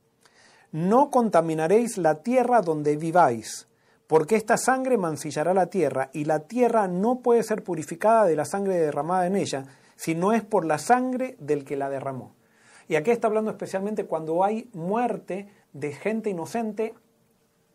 No 0.73 1.11
contaminaréis 1.11 1.97
la 1.97 2.23
tierra 2.23 2.61
donde 2.61 2.97
viváis, 2.97 3.67
porque 4.07 4.37
esta 4.37 4.57
sangre 4.57 4.97
mancillará 4.97 5.53
la 5.55 5.67
tierra, 5.67 6.11
y 6.13 6.25
la 6.25 6.41
tierra 6.41 6.89
no 6.89 7.21
puede 7.21 7.43
ser 7.43 7.63
purificada 7.63 8.25
de 8.27 8.37
la 8.37 8.45
sangre 8.45 8.77
derramada 8.77 9.27
en 9.27 9.37
ella, 9.37 9.65
si 9.97 10.15
no 10.15 10.33
es 10.33 10.45
por 10.45 10.65
la 10.65 10.79
sangre 10.79 11.37
del 11.41 11.65
que 11.65 11.77
la 11.77 11.91
derramó. 11.91 12.35
Y 12.89 12.95
aquí 12.95 13.11
está 13.11 13.27
hablando 13.27 13.51
especialmente 13.51 14.05
cuando 14.05 14.45
hay 14.45 14.69
muerte 14.73 15.49
de 15.73 15.93
gente 15.93 16.31
inocente, 16.31 16.95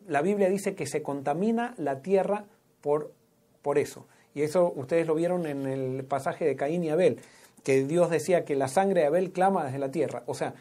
la 0.06 0.22
Biblia 0.22 0.48
dice 0.48 0.74
que 0.74 0.86
se 0.86 1.02
contamina 1.02 1.74
la 1.76 2.00
tierra 2.00 2.46
por, 2.80 3.12
por 3.60 3.78
eso. 3.78 4.06
Y 4.34 4.42
eso 4.42 4.72
ustedes 4.74 5.06
lo 5.06 5.14
vieron 5.14 5.46
en 5.46 5.66
el 5.66 6.04
pasaje 6.04 6.46
de 6.46 6.56
Caín 6.56 6.82
y 6.82 6.90
Abel, 6.90 7.20
que 7.62 7.84
Dios 7.84 8.10
decía 8.10 8.44
que 8.44 8.56
la 8.56 8.68
sangre 8.68 9.02
de 9.02 9.06
Abel 9.08 9.32
clama 9.32 9.64
desde 9.64 9.78
la 9.78 9.90
tierra. 9.90 10.22
O 10.26 10.34
sea, 10.34 10.54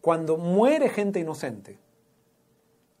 cuando 0.00 0.36
muere 0.36 0.88
gente 0.88 1.18
inocente, 1.18 1.76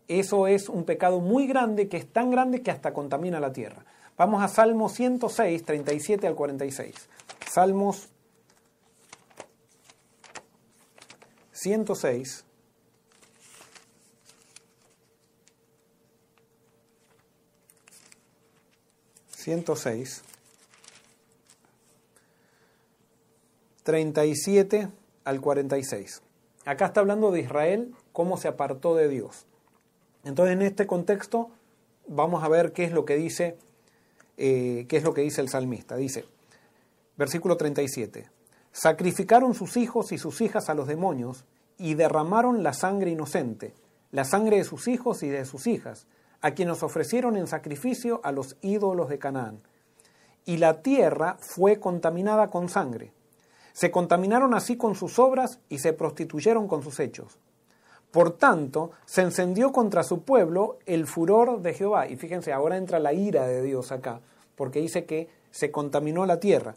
eso 0.08 0.46
es 0.46 0.68
un 0.68 0.84
pecado 0.84 1.20
muy 1.20 1.46
grande, 1.46 1.88
que 1.88 1.98
es 1.98 2.10
tan 2.10 2.30
grande 2.30 2.62
que 2.62 2.70
hasta 2.70 2.94
contamina 2.94 3.38
la 3.40 3.52
tierra. 3.52 3.84
Vamos 4.16 4.42
a 4.42 4.48
Salmo 4.48 4.88
106, 4.88 5.64
37 5.64 6.26
al 6.26 6.34
46. 6.34 7.08
Salmos 7.46 8.08
106, 11.52 12.44
106, 19.28 20.22
37 23.82 24.88
al 25.24 25.40
46. 25.40 26.22
Acá 26.64 26.86
está 26.86 27.00
hablando 27.00 27.30
de 27.30 27.40
Israel, 27.40 27.94
cómo 28.12 28.36
se 28.36 28.46
apartó 28.46 28.94
de 28.94 29.08
Dios. 29.08 29.47
Entonces, 30.28 30.52
en 30.52 30.60
este 30.60 30.86
contexto, 30.86 31.48
vamos 32.06 32.44
a 32.44 32.48
ver 32.48 32.74
qué 32.74 32.84
es 32.84 32.92
lo 32.92 33.06
que 33.06 33.16
dice, 33.16 33.56
eh, 34.36 34.84
qué 34.86 34.98
es 34.98 35.02
lo 35.02 35.14
que 35.14 35.22
dice 35.22 35.40
el 35.40 35.48
salmista. 35.48 35.96
Dice, 35.96 36.26
versículo 37.16 37.56
37, 37.56 38.28
sacrificaron 38.70 39.54
sus 39.54 39.78
hijos 39.78 40.12
y 40.12 40.18
sus 40.18 40.42
hijas 40.42 40.68
a 40.68 40.74
los 40.74 40.86
demonios 40.86 41.46
y 41.78 41.94
derramaron 41.94 42.62
la 42.62 42.74
sangre 42.74 43.10
inocente, 43.10 43.72
la 44.10 44.26
sangre 44.26 44.58
de 44.58 44.64
sus 44.64 44.86
hijos 44.86 45.22
y 45.22 45.30
de 45.30 45.46
sus 45.46 45.66
hijas, 45.66 46.06
a 46.42 46.50
quienes 46.50 46.82
ofrecieron 46.82 47.38
en 47.38 47.46
sacrificio 47.46 48.20
a 48.22 48.30
los 48.30 48.58
ídolos 48.60 49.08
de 49.08 49.18
Canaán. 49.18 49.62
Y 50.44 50.58
la 50.58 50.82
tierra 50.82 51.38
fue 51.40 51.80
contaminada 51.80 52.50
con 52.50 52.68
sangre. 52.68 53.14
Se 53.72 53.90
contaminaron 53.90 54.52
así 54.52 54.76
con 54.76 54.94
sus 54.94 55.18
obras 55.18 55.60
y 55.70 55.78
se 55.78 55.94
prostituyeron 55.94 56.68
con 56.68 56.82
sus 56.82 57.00
hechos. 57.00 57.38
Por 58.10 58.32
tanto, 58.32 58.92
se 59.04 59.22
encendió 59.22 59.72
contra 59.72 60.02
su 60.02 60.22
pueblo 60.22 60.78
el 60.86 61.06
furor 61.06 61.60
de 61.60 61.74
Jehová. 61.74 62.08
Y 62.08 62.16
fíjense, 62.16 62.52
ahora 62.52 62.76
entra 62.76 62.98
la 62.98 63.12
ira 63.12 63.46
de 63.46 63.62
Dios 63.62 63.92
acá, 63.92 64.20
porque 64.56 64.80
dice 64.80 65.04
que 65.04 65.28
se 65.50 65.70
contaminó 65.70 66.24
la 66.24 66.40
tierra. 66.40 66.74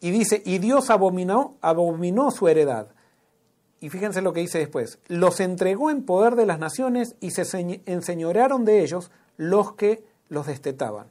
Y 0.00 0.10
dice, 0.10 0.42
y 0.44 0.58
Dios 0.58 0.90
abominó, 0.90 1.56
abominó 1.60 2.30
su 2.30 2.48
heredad. 2.48 2.88
Y 3.80 3.90
fíjense 3.90 4.22
lo 4.22 4.32
que 4.32 4.40
dice 4.40 4.58
después, 4.58 4.98
los 5.08 5.40
entregó 5.40 5.90
en 5.90 6.04
poder 6.04 6.34
de 6.34 6.46
las 6.46 6.58
naciones 6.58 7.14
y 7.20 7.32
se 7.32 7.44
enseñorearon 7.86 8.64
de 8.64 8.82
ellos 8.82 9.10
los 9.36 9.74
que 9.74 10.02
los 10.28 10.46
destetaban. 10.46 11.08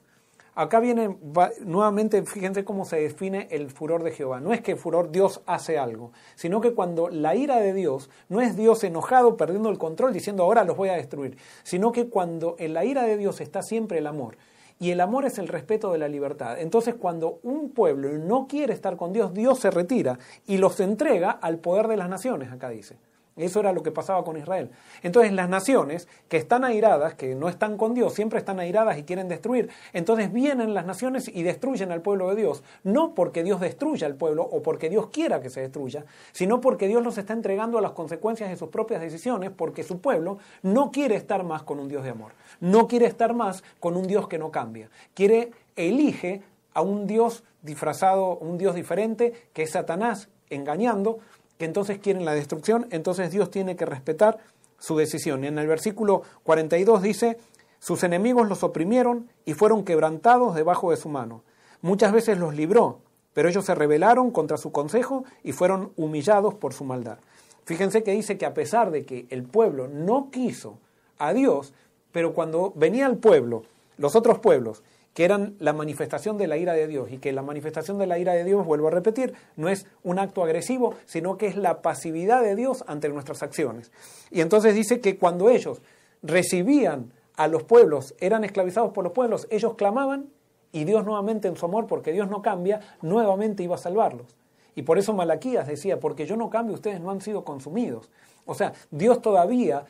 Acá 0.58 0.80
viene 0.80 1.18
nuevamente, 1.66 2.24
fíjense 2.24 2.64
cómo 2.64 2.86
se 2.86 2.96
define 2.96 3.50
el 3.52 3.70
furor 3.70 4.04
de 4.04 4.12
Jehová. 4.12 4.40
No 4.40 4.54
es 4.54 4.62
que 4.62 4.72
el 4.72 4.78
furor 4.78 5.12
Dios 5.12 5.42
hace 5.46 5.78
algo, 5.78 6.14
sino 6.36 6.62
que 6.62 6.74
cuando 6.74 7.10
la 7.10 7.36
ira 7.36 7.60
de 7.60 7.74
Dios 7.74 8.10
no 8.30 8.40
es 8.40 8.56
Dios 8.56 8.82
enojado, 8.86 9.36
perdiendo 9.36 9.70
el 9.70 9.78
control, 9.78 10.14
diciendo 10.14 10.44
ahora 10.44 10.64
los 10.64 10.78
voy 10.78 10.88
a 10.88 10.94
destruir, 10.94 11.38
sino 11.64 11.92
que 11.92 12.08
cuando 12.08 12.56
en 12.58 12.74
la 12.74 12.86
ira 12.86 13.04
de 13.04 13.18
Dios 13.18 13.42
está 13.42 13.62
siempre 13.64 13.98
el 13.98 14.08
amor. 14.08 14.38
Y 14.80 14.92
el 14.92 15.02
amor 15.02 15.26
es 15.26 15.40
el 15.40 15.50
respeto 15.50 15.92
de 15.92 15.98
la 15.98 16.08
libertad. 16.08 16.58
Entonces 16.58 16.96
cuando 16.96 17.40
un 17.44 17.72
pueblo 17.72 18.10
no 18.14 18.48
quiere 18.48 18.74
estar 18.74 18.96
con 18.96 19.12
Dios, 19.12 19.34
Dios 19.34 19.60
se 19.60 19.72
retira 19.72 20.20
y 20.48 20.58
los 20.58 20.80
entrega 20.80 21.32
al 21.32 21.58
poder 21.58 21.90
de 21.90 21.98
las 21.98 22.08
naciones, 22.08 22.52
acá 22.54 22.70
dice. 22.70 22.96
Eso 23.36 23.60
era 23.60 23.74
lo 23.74 23.84
que 23.84 23.92
pasaba 23.92 24.24
con 24.24 24.38
Israel. 24.38 24.72
Entonces 25.04 25.34
las 25.34 25.50
naciones 25.50 26.08
que 26.30 26.38
están 26.38 26.64
airadas, 26.64 27.16
que 27.16 27.36
no 27.36 27.50
están 27.50 27.76
con 27.76 27.94
Dios, 27.94 28.14
siempre 28.14 28.40
están 28.40 28.62
airadas 28.62 28.98
y 28.98 29.04
quieren 29.04 29.28
destruir. 29.28 29.70
Entonces 29.92 30.32
vienen 30.32 30.74
las 30.74 30.86
naciones 30.86 31.30
y 31.34 31.44
destruyen 31.44 31.92
al 31.92 32.02
pueblo 32.02 32.30
de 32.30 32.38
Dios. 32.38 32.64
No 32.84 33.14
porque 33.14 33.44
Dios 33.44 33.60
destruya 33.60 34.08
al 34.08 34.16
pueblo 34.16 34.44
o 34.44 34.62
porque 34.62 34.90
Dios 34.90 35.08
quiera 35.08 35.42
que 35.42 35.50
se 35.50 35.60
destruya, 35.60 36.06
sino 36.32 36.62
porque 36.62 36.88
Dios 36.88 37.04
los 37.04 37.18
está 37.18 37.34
entregando 37.34 37.78
a 37.78 37.82
las 37.82 37.92
consecuencias 37.92 38.50
de 38.50 38.56
sus 38.56 38.70
propias 38.70 39.02
decisiones, 39.02 39.52
porque 39.52 39.84
su 39.84 40.00
pueblo 40.00 40.38
no 40.62 40.92
quiere 40.92 41.16
estar 41.16 41.44
más 41.44 41.64
con 41.64 41.80
un 41.80 41.90
Dios 41.90 42.04
de 42.04 42.12
amor. 42.12 42.32
No 42.62 42.88
quiere 42.88 43.06
estar 43.06 43.34
más 43.34 43.64
con 43.82 43.98
un 43.98 44.08
Dios 44.08 44.30
que 44.30 44.40
no 44.40 44.50
cambia. 44.50 44.90
Quiere, 45.14 45.52
elige 45.76 46.42
a 46.74 46.82
un 46.82 47.06
Dios 47.06 47.44
disfrazado, 47.62 48.38
un 48.38 48.58
Dios 48.58 48.76
diferente, 48.76 49.34
que 49.52 49.64
es 49.64 49.72
Satanás, 49.72 50.30
engañando, 50.50 51.20
que 51.58 51.66
entonces 51.66 52.00
quieren 52.00 52.26
la 52.26 52.34
destrucción, 52.34 52.88
entonces 52.92 53.32
Dios 53.32 53.50
tiene 53.52 53.76
que 53.76 53.86
respetar 53.86 54.40
su 54.80 54.98
decisión. 54.98 55.44
En 55.44 55.58
el 55.58 55.68
versículo 55.68 56.24
42 56.44 57.02
dice, 57.02 57.38
sus 57.80 58.04
enemigos 58.04 58.48
los 58.50 58.64
oprimieron 58.64 59.30
y 59.46 59.54
fueron 59.54 59.86
quebrantados 59.86 60.56
debajo 60.56 60.92
de 60.92 60.98
su 60.98 61.10
mano. 61.10 61.44
Muchas 61.82 62.12
veces 62.12 62.38
los 62.38 62.56
libró, 62.56 63.00
pero 63.34 63.50
ellos 63.50 63.66
se 63.66 63.76
rebelaron 63.76 64.32
contra 64.32 64.58
su 64.58 64.72
consejo 64.72 65.24
y 65.44 65.52
fueron 65.52 65.92
humillados 65.96 66.56
por 66.56 66.74
su 66.74 66.84
maldad. 66.84 67.20
Fíjense 67.66 68.04
que 68.04 68.12
dice 68.12 68.38
que 68.38 68.46
a 68.46 68.54
pesar 68.54 68.92
de 68.92 69.06
que 69.06 69.26
el 69.30 69.44
pueblo 69.44 69.88
no 69.88 70.30
quiso 70.32 70.78
a 71.18 71.34
Dios, 71.34 71.74
pero 72.12 72.34
cuando 72.34 72.72
venía 72.76 73.08
el 73.08 73.18
pueblo, 73.18 73.64
los 73.98 74.16
otros 74.16 74.40
pueblos, 74.40 74.84
que 75.16 75.24
eran 75.24 75.56
la 75.60 75.72
manifestación 75.72 76.38
de 76.38 76.46
la 76.46 76.58
ira 76.58 76.74
de 76.74 76.88
Dios 76.88 77.10
y 77.10 77.20
que 77.20 77.32
la 77.32 77.42
manifestación 77.42 77.98
de 77.98 78.06
la 78.06 78.20
ira 78.20 78.34
de 78.34 78.44
Dios, 78.44 78.66
vuelvo 78.66 78.90
a 78.90 78.92
repetir, 78.92 79.34
no 79.56 79.70
es 79.70 79.88
un 80.04 80.20
acto 80.20 80.44
agresivo, 80.44 80.96
sino 81.06 81.38
que 81.38 81.48
es 81.48 81.56
la 81.56 81.82
pasividad 81.82 82.44
de 82.44 82.54
Dios 82.54 82.84
ante 82.86 83.08
nuestras 83.08 83.42
acciones. 83.42 83.94
Y 84.30 84.42
entonces 84.42 84.76
dice 84.76 85.00
que 85.00 85.18
cuando 85.18 85.50
ellos 85.50 85.82
recibían 86.22 87.14
a 87.38 87.48
los 87.48 87.64
pueblos, 87.64 88.14
eran 88.20 88.44
esclavizados 88.44 88.92
por 88.92 89.06
los 89.06 89.14
pueblos, 89.14 89.48
ellos 89.52 89.76
clamaban 89.76 90.26
y 90.74 90.84
Dios 90.84 91.06
nuevamente 91.06 91.48
en 91.48 91.56
su 91.56 91.66
amor, 91.66 91.88
porque 91.88 92.12
Dios 92.12 92.30
no 92.30 92.42
cambia, 92.42 92.82
nuevamente 93.02 93.64
iba 93.64 93.76
a 93.76 93.78
salvarlos. 93.78 94.36
Y 94.76 94.82
por 94.82 94.98
eso 94.98 95.14
Malaquías 95.14 95.66
decía, 95.66 95.98
porque 95.98 96.26
yo 96.26 96.36
no 96.36 96.50
cambio, 96.50 96.76
ustedes 96.76 97.00
no 97.00 97.10
han 97.10 97.22
sido 97.22 97.46
consumidos. 97.46 98.12
O 98.46 98.54
sea, 98.54 98.74
Dios 98.92 99.22
todavía 99.22 99.86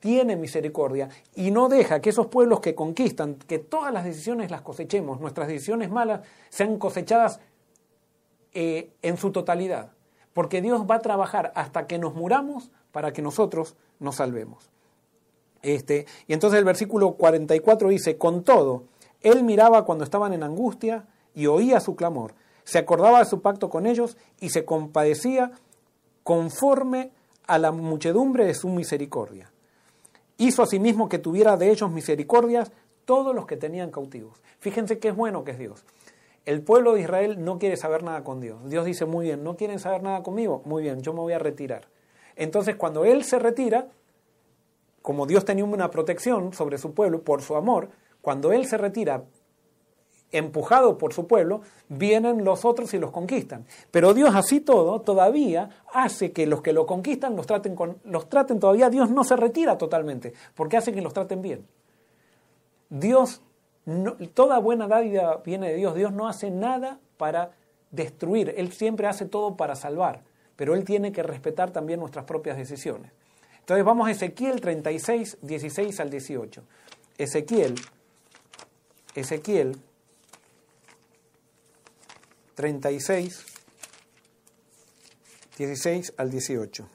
tiene 0.00 0.34
misericordia 0.34 1.10
y 1.34 1.50
no 1.50 1.68
deja 1.68 2.00
que 2.00 2.10
esos 2.10 2.26
pueblos 2.26 2.60
que 2.60 2.74
conquistan, 2.74 3.34
que 3.34 3.58
todas 3.58 3.92
las 3.92 4.04
decisiones 4.04 4.50
las 4.50 4.62
cosechemos, 4.62 5.20
nuestras 5.20 5.46
decisiones 5.46 5.90
malas 5.90 6.22
sean 6.48 6.78
cosechadas 6.78 7.38
eh, 8.52 8.90
en 9.02 9.16
su 9.18 9.30
totalidad. 9.30 9.92
Porque 10.32 10.62
Dios 10.62 10.86
va 10.90 10.96
a 10.96 11.00
trabajar 11.00 11.52
hasta 11.54 11.86
que 11.86 11.98
nos 11.98 12.14
muramos 12.14 12.70
para 12.92 13.12
que 13.12 13.22
nosotros 13.22 13.76
nos 13.98 14.16
salvemos. 14.16 14.70
Este, 15.62 16.06
y 16.26 16.32
entonces 16.32 16.58
el 16.58 16.64
versículo 16.64 17.12
44 17.12 17.90
dice, 17.90 18.16
con 18.16 18.42
todo, 18.42 18.84
él 19.20 19.44
miraba 19.44 19.84
cuando 19.84 20.04
estaban 20.04 20.32
en 20.32 20.42
angustia 20.42 21.06
y 21.34 21.46
oía 21.46 21.78
su 21.80 21.94
clamor, 21.94 22.34
se 22.64 22.78
acordaba 22.78 23.18
de 23.18 23.26
su 23.26 23.42
pacto 23.42 23.68
con 23.68 23.86
ellos 23.86 24.16
y 24.40 24.48
se 24.48 24.64
compadecía 24.64 25.52
conforme 26.22 27.12
a 27.46 27.58
la 27.58 27.72
muchedumbre 27.72 28.46
de 28.46 28.54
su 28.54 28.68
misericordia 28.68 29.50
hizo 30.40 30.62
asimismo 30.62 31.08
que 31.08 31.18
tuviera 31.18 31.56
de 31.56 31.70
ellos 31.70 31.90
misericordias 31.90 32.72
todos 33.04 33.34
los 33.34 33.46
que 33.46 33.56
tenían 33.56 33.90
cautivos. 33.90 34.40
Fíjense 34.58 34.98
qué 34.98 35.08
es 35.08 35.16
bueno 35.16 35.44
que 35.44 35.52
es 35.52 35.58
Dios. 35.58 35.84
El 36.46 36.62
pueblo 36.62 36.94
de 36.94 37.02
Israel 37.02 37.44
no 37.44 37.58
quiere 37.58 37.76
saber 37.76 38.02
nada 38.02 38.24
con 38.24 38.40
Dios. 38.40 38.58
Dios 38.68 38.86
dice, 38.86 39.04
muy 39.04 39.26
bien, 39.26 39.44
¿no 39.44 39.56
quieren 39.56 39.78
saber 39.78 40.02
nada 40.02 40.22
conmigo? 40.22 40.62
Muy 40.64 40.82
bien, 40.82 41.02
yo 41.02 41.12
me 41.12 41.20
voy 41.20 41.34
a 41.34 41.38
retirar. 41.38 41.88
Entonces 42.36 42.76
cuando 42.76 43.04
Él 43.04 43.22
se 43.24 43.38
retira, 43.38 43.88
como 45.02 45.26
Dios 45.26 45.44
tenía 45.44 45.64
una 45.64 45.90
protección 45.90 46.54
sobre 46.54 46.78
su 46.78 46.94
pueblo 46.94 47.22
por 47.22 47.42
su 47.42 47.56
amor, 47.56 47.90
cuando 48.22 48.52
Él 48.52 48.66
se 48.66 48.78
retira 48.78 49.24
empujado 50.32 50.98
por 50.98 51.12
su 51.12 51.26
pueblo, 51.26 51.62
vienen 51.88 52.44
los 52.44 52.64
otros 52.64 52.92
y 52.94 52.98
los 52.98 53.10
conquistan. 53.10 53.66
Pero 53.90 54.14
Dios 54.14 54.34
así 54.34 54.60
todo 54.60 55.00
todavía 55.00 55.70
hace 55.92 56.32
que 56.32 56.46
los 56.46 56.62
que 56.62 56.72
lo 56.72 56.86
conquistan 56.86 57.36
los 57.36 57.46
traten, 57.46 57.74
con, 57.74 57.98
los 58.04 58.28
traten 58.28 58.60
todavía, 58.60 58.90
Dios 58.90 59.10
no 59.10 59.24
se 59.24 59.36
retira 59.36 59.76
totalmente, 59.78 60.32
porque 60.54 60.76
hace 60.76 60.92
que 60.92 61.02
los 61.02 61.12
traten 61.12 61.42
bien. 61.42 61.66
Dios, 62.88 63.42
toda 64.34 64.58
buena 64.58 64.86
dádiva 64.88 65.42
viene 65.44 65.70
de 65.70 65.76
Dios, 65.76 65.94
Dios 65.94 66.12
no 66.12 66.28
hace 66.28 66.50
nada 66.50 66.98
para 67.16 67.52
destruir, 67.90 68.54
Él 68.56 68.72
siempre 68.72 69.06
hace 69.06 69.26
todo 69.26 69.56
para 69.56 69.74
salvar, 69.74 70.22
pero 70.56 70.74
Él 70.74 70.84
tiene 70.84 71.12
que 71.12 71.22
respetar 71.22 71.70
también 71.70 72.00
nuestras 72.00 72.24
propias 72.24 72.56
decisiones. 72.56 73.12
Entonces 73.60 73.84
vamos 73.84 74.08
a 74.08 74.10
Ezequiel 74.10 74.60
36, 74.60 75.38
16 75.42 76.00
al 76.00 76.10
18. 76.10 76.62
Ezequiel, 77.18 77.74
Ezequiel 79.14 79.76
36, 82.60 83.42
16 85.56 86.12
al 86.18 86.30
18. 86.30 86.86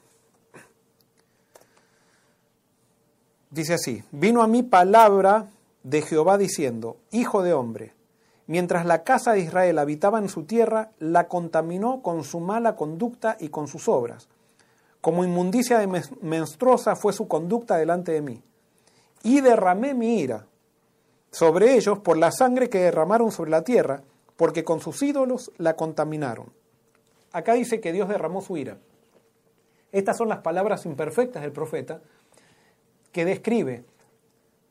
Dice 3.49 3.73
así, 3.73 4.03
vino 4.11 4.43
a 4.43 4.47
mí 4.47 4.61
palabra 4.61 5.49
de 5.81 6.03
Jehová 6.03 6.37
diciendo, 6.37 6.97
Hijo 7.09 7.41
de 7.41 7.53
hombre, 7.53 7.93
mientras 8.45 8.85
la 8.85 9.03
casa 9.03 9.33
de 9.33 9.39
Israel 9.39 9.79
habitaba 9.79 10.19
en 10.19 10.29
su 10.29 10.43
tierra, 10.43 10.91
la 10.99 11.27
contaminó 11.27 12.03
con 12.03 12.23
su 12.23 12.39
mala 12.39 12.75
conducta 12.75 13.35
y 13.39 13.49
con 13.49 13.67
sus 13.67 13.87
obras. 13.87 14.27
Como 15.01 15.25
inmundicia 15.25 15.83
menstruosa 16.21 16.95
fue 16.95 17.11
su 17.11 17.27
conducta 17.27 17.77
delante 17.77 18.11
de 18.11 18.21
mí. 18.21 18.43
Y 19.23 19.41
derramé 19.41 19.95
mi 19.95 20.19
ira 20.19 20.45
sobre 21.31 21.73
ellos 21.73 21.97
por 21.97 22.17
la 22.17 22.31
sangre 22.31 22.69
que 22.69 22.81
derramaron 22.81 23.31
sobre 23.31 23.49
la 23.49 23.63
tierra, 23.63 24.03
porque 24.37 24.63
con 24.63 24.81
sus 24.81 25.01
ídolos 25.01 25.51
la 25.57 25.75
contaminaron. 25.75 26.51
Acá 27.31 27.53
dice 27.53 27.81
que 27.81 27.91
Dios 27.91 28.09
derramó 28.09 28.41
su 28.41 28.57
ira. 28.57 28.77
Estas 29.91 30.17
son 30.17 30.29
las 30.29 30.39
palabras 30.39 30.85
imperfectas 30.85 31.41
del 31.41 31.51
profeta 31.51 32.01
que 33.11 33.25
describe, 33.25 33.85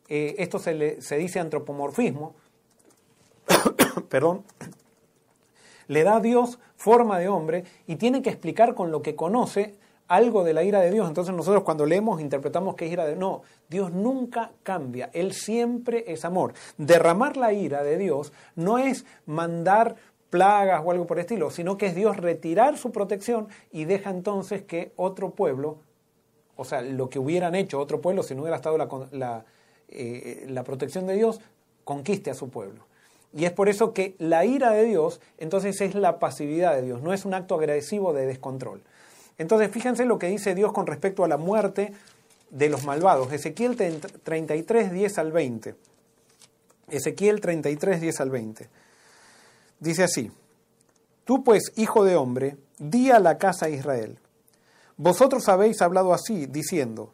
eh, 0.08 0.34
esto 0.38 0.58
se, 0.58 0.74
le, 0.74 1.00
se 1.00 1.16
dice 1.16 1.40
antropomorfismo, 1.40 2.34
perdón, 4.08 4.44
le 5.88 6.02
da 6.02 6.16
a 6.16 6.20
Dios 6.20 6.58
forma 6.76 7.18
de 7.18 7.28
hombre 7.28 7.64
y 7.86 7.96
tiene 7.96 8.22
que 8.22 8.30
explicar 8.30 8.74
con 8.74 8.90
lo 8.90 9.02
que 9.02 9.16
conoce 9.16 9.76
algo 10.08 10.44
de 10.44 10.52
la 10.52 10.62
ira 10.62 10.80
de 10.80 10.90
Dios. 10.90 11.08
Entonces 11.08 11.34
nosotros 11.34 11.62
cuando 11.62 11.86
leemos 11.86 12.20
interpretamos 12.20 12.74
que 12.74 12.86
es 12.86 12.92
ira 12.92 13.04
de 13.06 13.16
No, 13.16 13.42
Dios 13.68 13.92
nunca 13.92 14.52
cambia, 14.62 15.10
Él 15.12 15.32
siempre 15.32 16.04
es 16.08 16.24
amor. 16.24 16.54
Derramar 16.76 17.36
la 17.36 17.52
ira 17.52 17.82
de 17.82 17.98
Dios 17.98 18.32
no 18.54 18.78
es 18.78 19.04
mandar 19.26 19.96
plagas 20.30 20.82
o 20.84 20.90
algo 20.90 21.06
por 21.06 21.18
el 21.18 21.22
estilo, 21.22 21.50
sino 21.50 21.78
que 21.78 21.86
es 21.86 21.94
Dios 21.94 22.16
retirar 22.16 22.76
su 22.76 22.90
protección 22.90 23.48
y 23.70 23.84
deja 23.84 24.10
entonces 24.10 24.62
que 24.62 24.92
otro 24.96 25.30
pueblo, 25.30 25.78
o 26.56 26.64
sea, 26.64 26.82
lo 26.82 27.08
que 27.08 27.20
hubieran 27.20 27.54
hecho 27.54 27.78
otro 27.78 28.00
pueblo 28.00 28.22
si 28.24 28.34
no 28.34 28.42
hubiera 28.42 28.56
estado 28.56 28.76
la, 28.76 28.88
la, 29.12 29.44
eh, 29.88 30.46
la 30.48 30.64
protección 30.64 31.06
de 31.06 31.14
Dios, 31.14 31.40
conquiste 31.84 32.30
a 32.30 32.34
su 32.34 32.48
pueblo. 32.50 32.84
Y 33.32 33.44
es 33.44 33.52
por 33.52 33.68
eso 33.68 33.92
que 33.92 34.14
la 34.18 34.44
ira 34.44 34.70
de 34.70 34.84
Dios 34.84 35.20
entonces 35.38 35.80
es 35.80 35.94
la 35.94 36.18
pasividad 36.18 36.74
de 36.74 36.82
Dios, 36.82 37.00
no 37.02 37.12
es 37.12 37.24
un 37.24 37.34
acto 37.34 37.54
agresivo 37.54 38.12
de 38.12 38.26
descontrol. 38.26 38.82
Entonces 39.38 39.70
fíjense 39.70 40.04
lo 40.04 40.18
que 40.18 40.28
dice 40.28 40.54
Dios 40.54 40.72
con 40.72 40.86
respecto 40.86 41.24
a 41.24 41.28
la 41.28 41.36
muerte 41.36 41.92
de 42.50 42.68
los 42.68 42.84
malvados. 42.84 43.32
Ezequiel 43.32 43.76
33, 43.76 44.92
10 44.92 45.18
al 45.18 45.32
20. 45.32 45.74
Ezequiel 46.88 47.40
33, 47.40 48.00
10 48.00 48.20
al 48.20 48.30
20. 48.30 48.68
Dice 49.80 50.04
así, 50.04 50.30
Tú 51.24 51.42
pues, 51.42 51.72
hijo 51.76 52.04
de 52.04 52.16
hombre, 52.16 52.56
di 52.78 53.10
a 53.10 53.18
la 53.18 53.38
casa 53.38 53.66
de 53.66 53.76
Israel, 53.76 54.18
vosotros 54.96 55.48
habéis 55.48 55.80
hablado 55.82 56.12
así, 56.12 56.46
diciendo, 56.46 57.12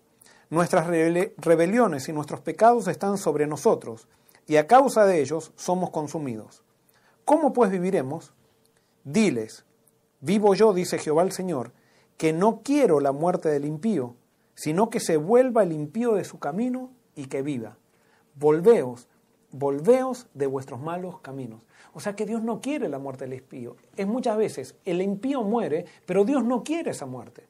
Nuestras 0.50 0.88
rebeliones 0.88 2.08
y 2.08 2.12
nuestros 2.12 2.40
pecados 2.40 2.88
están 2.88 3.18
sobre 3.18 3.46
nosotros, 3.46 4.08
y 4.48 4.56
a 4.56 4.66
causa 4.66 5.06
de 5.06 5.20
ellos 5.20 5.52
somos 5.54 5.90
consumidos. 5.90 6.64
¿Cómo 7.24 7.52
pues 7.52 7.70
viviremos? 7.70 8.32
Diles, 9.04 9.64
vivo 10.20 10.54
yo, 10.54 10.74
dice 10.74 10.98
Jehová 10.98 11.22
el 11.22 11.30
Señor, 11.30 11.70
que 12.20 12.34
no 12.34 12.60
quiero 12.62 13.00
la 13.00 13.12
muerte 13.12 13.48
del 13.48 13.64
impío, 13.64 14.14
sino 14.54 14.90
que 14.90 15.00
se 15.00 15.16
vuelva 15.16 15.62
el 15.62 15.72
impío 15.72 16.12
de 16.12 16.24
su 16.24 16.38
camino 16.38 16.90
y 17.16 17.28
que 17.28 17.40
viva. 17.40 17.78
Volveos, 18.34 19.08
volveos 19.52 20.26
de 20.34 20.46
vuestros 20.46 20.82
malos 20.82 21.20
caminos. 21.20 21.62
O 21.94 22.00
sea 22.00 22.14
que 22.14 22.26
Dios 22.26 22.42
no 22.42 22.60
quiere 22.60 22.90
la 22.90 22.98
muerte 22.98 23.24
del 23.24 23.38
impío. 23.38 23.78
Es 23.96 24.06
muchas 24.06 24.36
veces 24.36 24.74
el 24.84 25.00
impío 25.00 25.44
muere, 25.44 25.86
pero 26.04 26.26
Dios 26.26 26.44
no 26.44 26.62
quiere 26.62 26.90
esa 26.90 27.06
muerte. 27.06 27.48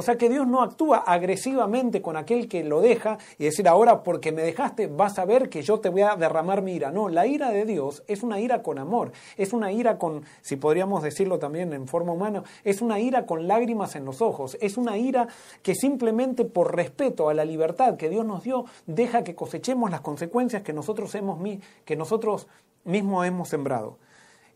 O 0.00 0.02
sea 0.02 0.16
que 0.16 0.30
Dios 0.30 0.46
no 0.46 0.62
actúa 0.62 0.96
agresivamente 0.96 2.00
con 2.00 2.16
aquel 2.16 2.48
que 2.48 2.64
lo 2.64 2.80
deja 2.80 3.18
y 3.36 3.44
decir 3.44 3.68
ahora 3.68 4.02
porque 4.02 4.32
me 4.32 4.40
dejaste 4.40 4.86
vas 4.86 5.18
a 5.18 5.26
ver 5.26 5.50
que 5.50 5.60
yo 5.60 5.78
te 5.78 5.90
voy 5.90 6.00
a 6.00 6.16
derramar 6.16 6.62
mi 6.62 6.72
ira. 6.72 6.90
No, 6.90 7.10
la 7.10 7.26
ira 7.26 7.50
de 7.50 7.66
Dios 7.66 8.02
es 8.06 8.22
una 8.22 8.40
ira 8.40 8.62
con 8.62 8.78
amor, 8.78 9.12
es 9.36 9.52
una 9.52 9.72
ira 9.72 9.98
con, 9.98 10.24
si 10.40 10.56
podríamos 10.56 11.02
decirlo 11.02 11.38
también 11.38 11.74
en 11.74 11.86
forma 11.86 12.12
humana, 12.12 12.42
es 12.64 12.80
una 12.80 12.98
ira 12.98 13.26
con 13.26 13.46
lágrimas 13.46 13.94
en 13.94 14.06
los 14.06 14.22
ojos, 14.22 14.56
es 14.62 14.78
una 14.78 14.96
ira 14.96 15.28
que 15.62 15.74
simplemente 15.74 16.46
por 16.46 16.74
respeto 16.74 17.28
a 17.28 17.34
la 17.34 17.44
libertad 17.44 17.98
que 17.98 18.08
Dios 18.08 18.24
nos 18.24 18.42
dio 18.42 18.64
deja 18.86 19.22
que 19.22 19.34
cosechemos 19.34 19.90
las 19.90 20.00
consecuencias 20.00 20.62
que 20.62 20.72
nosotros, 20.72 21.14
hemos, 21.14 21.38
que 21.84 21.96
nosotros 21.96 22.48
mismos 22.84 23.26
hemos 23.26 23.50
sembrado. 23.50 23.98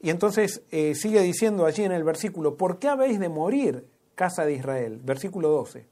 Y 0.01 0.09
entonces 0.09 0.63
eh, 0.71 0.95
sigue 0.95 1.21
diciendo 1.21 1.67
allí 1.67 1.85
en 1.85 1.93
el 1.93 2.03
versículo, 2.03 2.57
¿por 2.57 2.79
qué 2.79 2.89
habéis 2.89 3.21
de 3.21 3.29
morir 3.29 3.85
casa 4.15 4.45
de 4.45 4.55
Israel. 4.55 5.01
Versículo 5.03 5.49
12. 5.49 5.87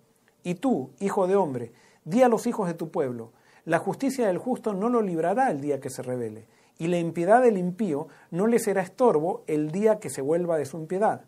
Y 0.45 0.55
tú, 0.55 0.91
hijo 1.01 1.27
de 1.27 1.37
hombre, 1.37 1.73
di 2.05 2.23
a 2.23 2.29
los 2.29 2.47
hijos 2.47 2.67
de 2.67 2.75
tu 2.75 2.91
pueblo, 2.91 3.33
la 3.65 3.79
justicia 3.79 4.27
del 4.27 4.39
justo 4.39 4.75
no 4.75 4.89
lo 4.89 5.03
librará 5.03 5.51
el 5.51 5.61
día 5.61 5.81
que 5.81 5.91
se 5.91 6.03
revele, 6.03 6.47
y 6.79 6.89
la 6.89 6.99
impiedad 6.99 7.43
del 7.43 7.59
impío 7.59 8.09
no 8.31 8.47
le 8.47 8.59
será 8.59 8.83
estorbo 8.83 9.45
el 9.47 9.71
día 9.71 10.01
que 10.01 10.11
se 10.11 10.21
vuelva 10.21 10.59
de 10.59 10.65
su 10.65 10.79
impiedad. 10.79 11.27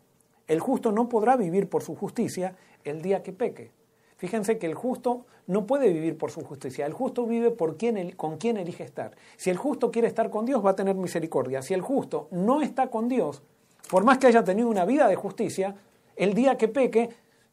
El 0.49 0.61
justo 0.61 0.91
no 0.91 1.09
podrá 1.09 1.37
vivir 1.37 1.69
por 1.69 1.83
su 1.83 1.95
justicia 1.95 2.57
el 2.83 3.03
día 3.03 3.23
que 3.23 3.33
peque. 3.33 3.71
Fíjense 4.17 4.59
que 4.59 4.67
el 4.67 4.75
justo 4.75 5.27
no 5.47 5.67
puede 5.67 5.93
vivir 5.93 6.17
por 6.17 6.31
su 6.31 6.43
justicia. 6.43 6.87
El 6.87 6.93
justo 6.93 7.27
vive 7.27 7.51
por 7.51 7.77
quien, 7.77 8.13
con 8.13 8.37
quien 8.37 8.57
elige 8.57 8.85
estar. 8.85 9.13
Si 9.37 9.51
el 9.51 9.57
justo 9.57 9.91
quiere 9.91 10.09
estar 10.09 10.31
con 10.31 10.45
Dios, 10.45 10.65
va 10.65 10.71
a 10.71 10.77
tener 10.77 10.97
misericordia. 10.97 11.63
Si 11.63 11.75
el 11.75 11.83
justo 11.83 12.29
no 12.31 12.63
está 12.63 12.89
con 12.89 13.09
Dios, 13.09 13.43
por 13.91 14.05
más 14.05 14.19
que 14.19 14.27
haya 14.27 14.45
tenido 14.45 14.69
una 14.69 14.85
vida 14.85 15.09
de 15.09 15.17
justicia, 15.17 15.77
el 16.17 16.35
día 16.35 16.57
que 16.57 16.69
peque 16.69 17.11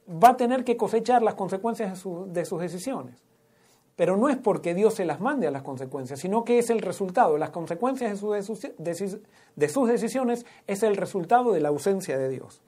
va 0.07 0.29
a 0.29 0.37
tener 0.37 0.63
que 0.63 0.77
cosechar 0.77 1.21
las 1.21 1.35
consecuencias 1.35 2.03
de, 2.27 2.45
sus 2.45 2.61
decisiones. 2.61 3.23
Pero 3.95 4.17
no 4.17 4.29
es 4.29 4.37
porque 4.37 4.73
Dios 4.73 4.95
se 4.95 5.05
las 5.05 5.19
mande 5.19 5.47
a 5.47 5.51
las 5.51 5.63
consecuencias, 5.63 6.19
sino 6.19 6.43
que 6.43 6.59
es 6.59 6.69
el 6.69 6.79
resultado. 6.79 7.37
Las 7.37 7.51
consecuencias 7.51 8.11
de, 8.11 8.43
sus, 8.43 8.67
de 8.77 9.69
sus 9.69 9.89
decisiones 9.89 10.45
es 10.67 10.83
el 10.83 10.95
resultado 10.97 11.51
de 11.51 11.59
la 11.59 11.69
ausencia 11.69 12.17
de 12.17 12.29
Dios. 12.29 12.61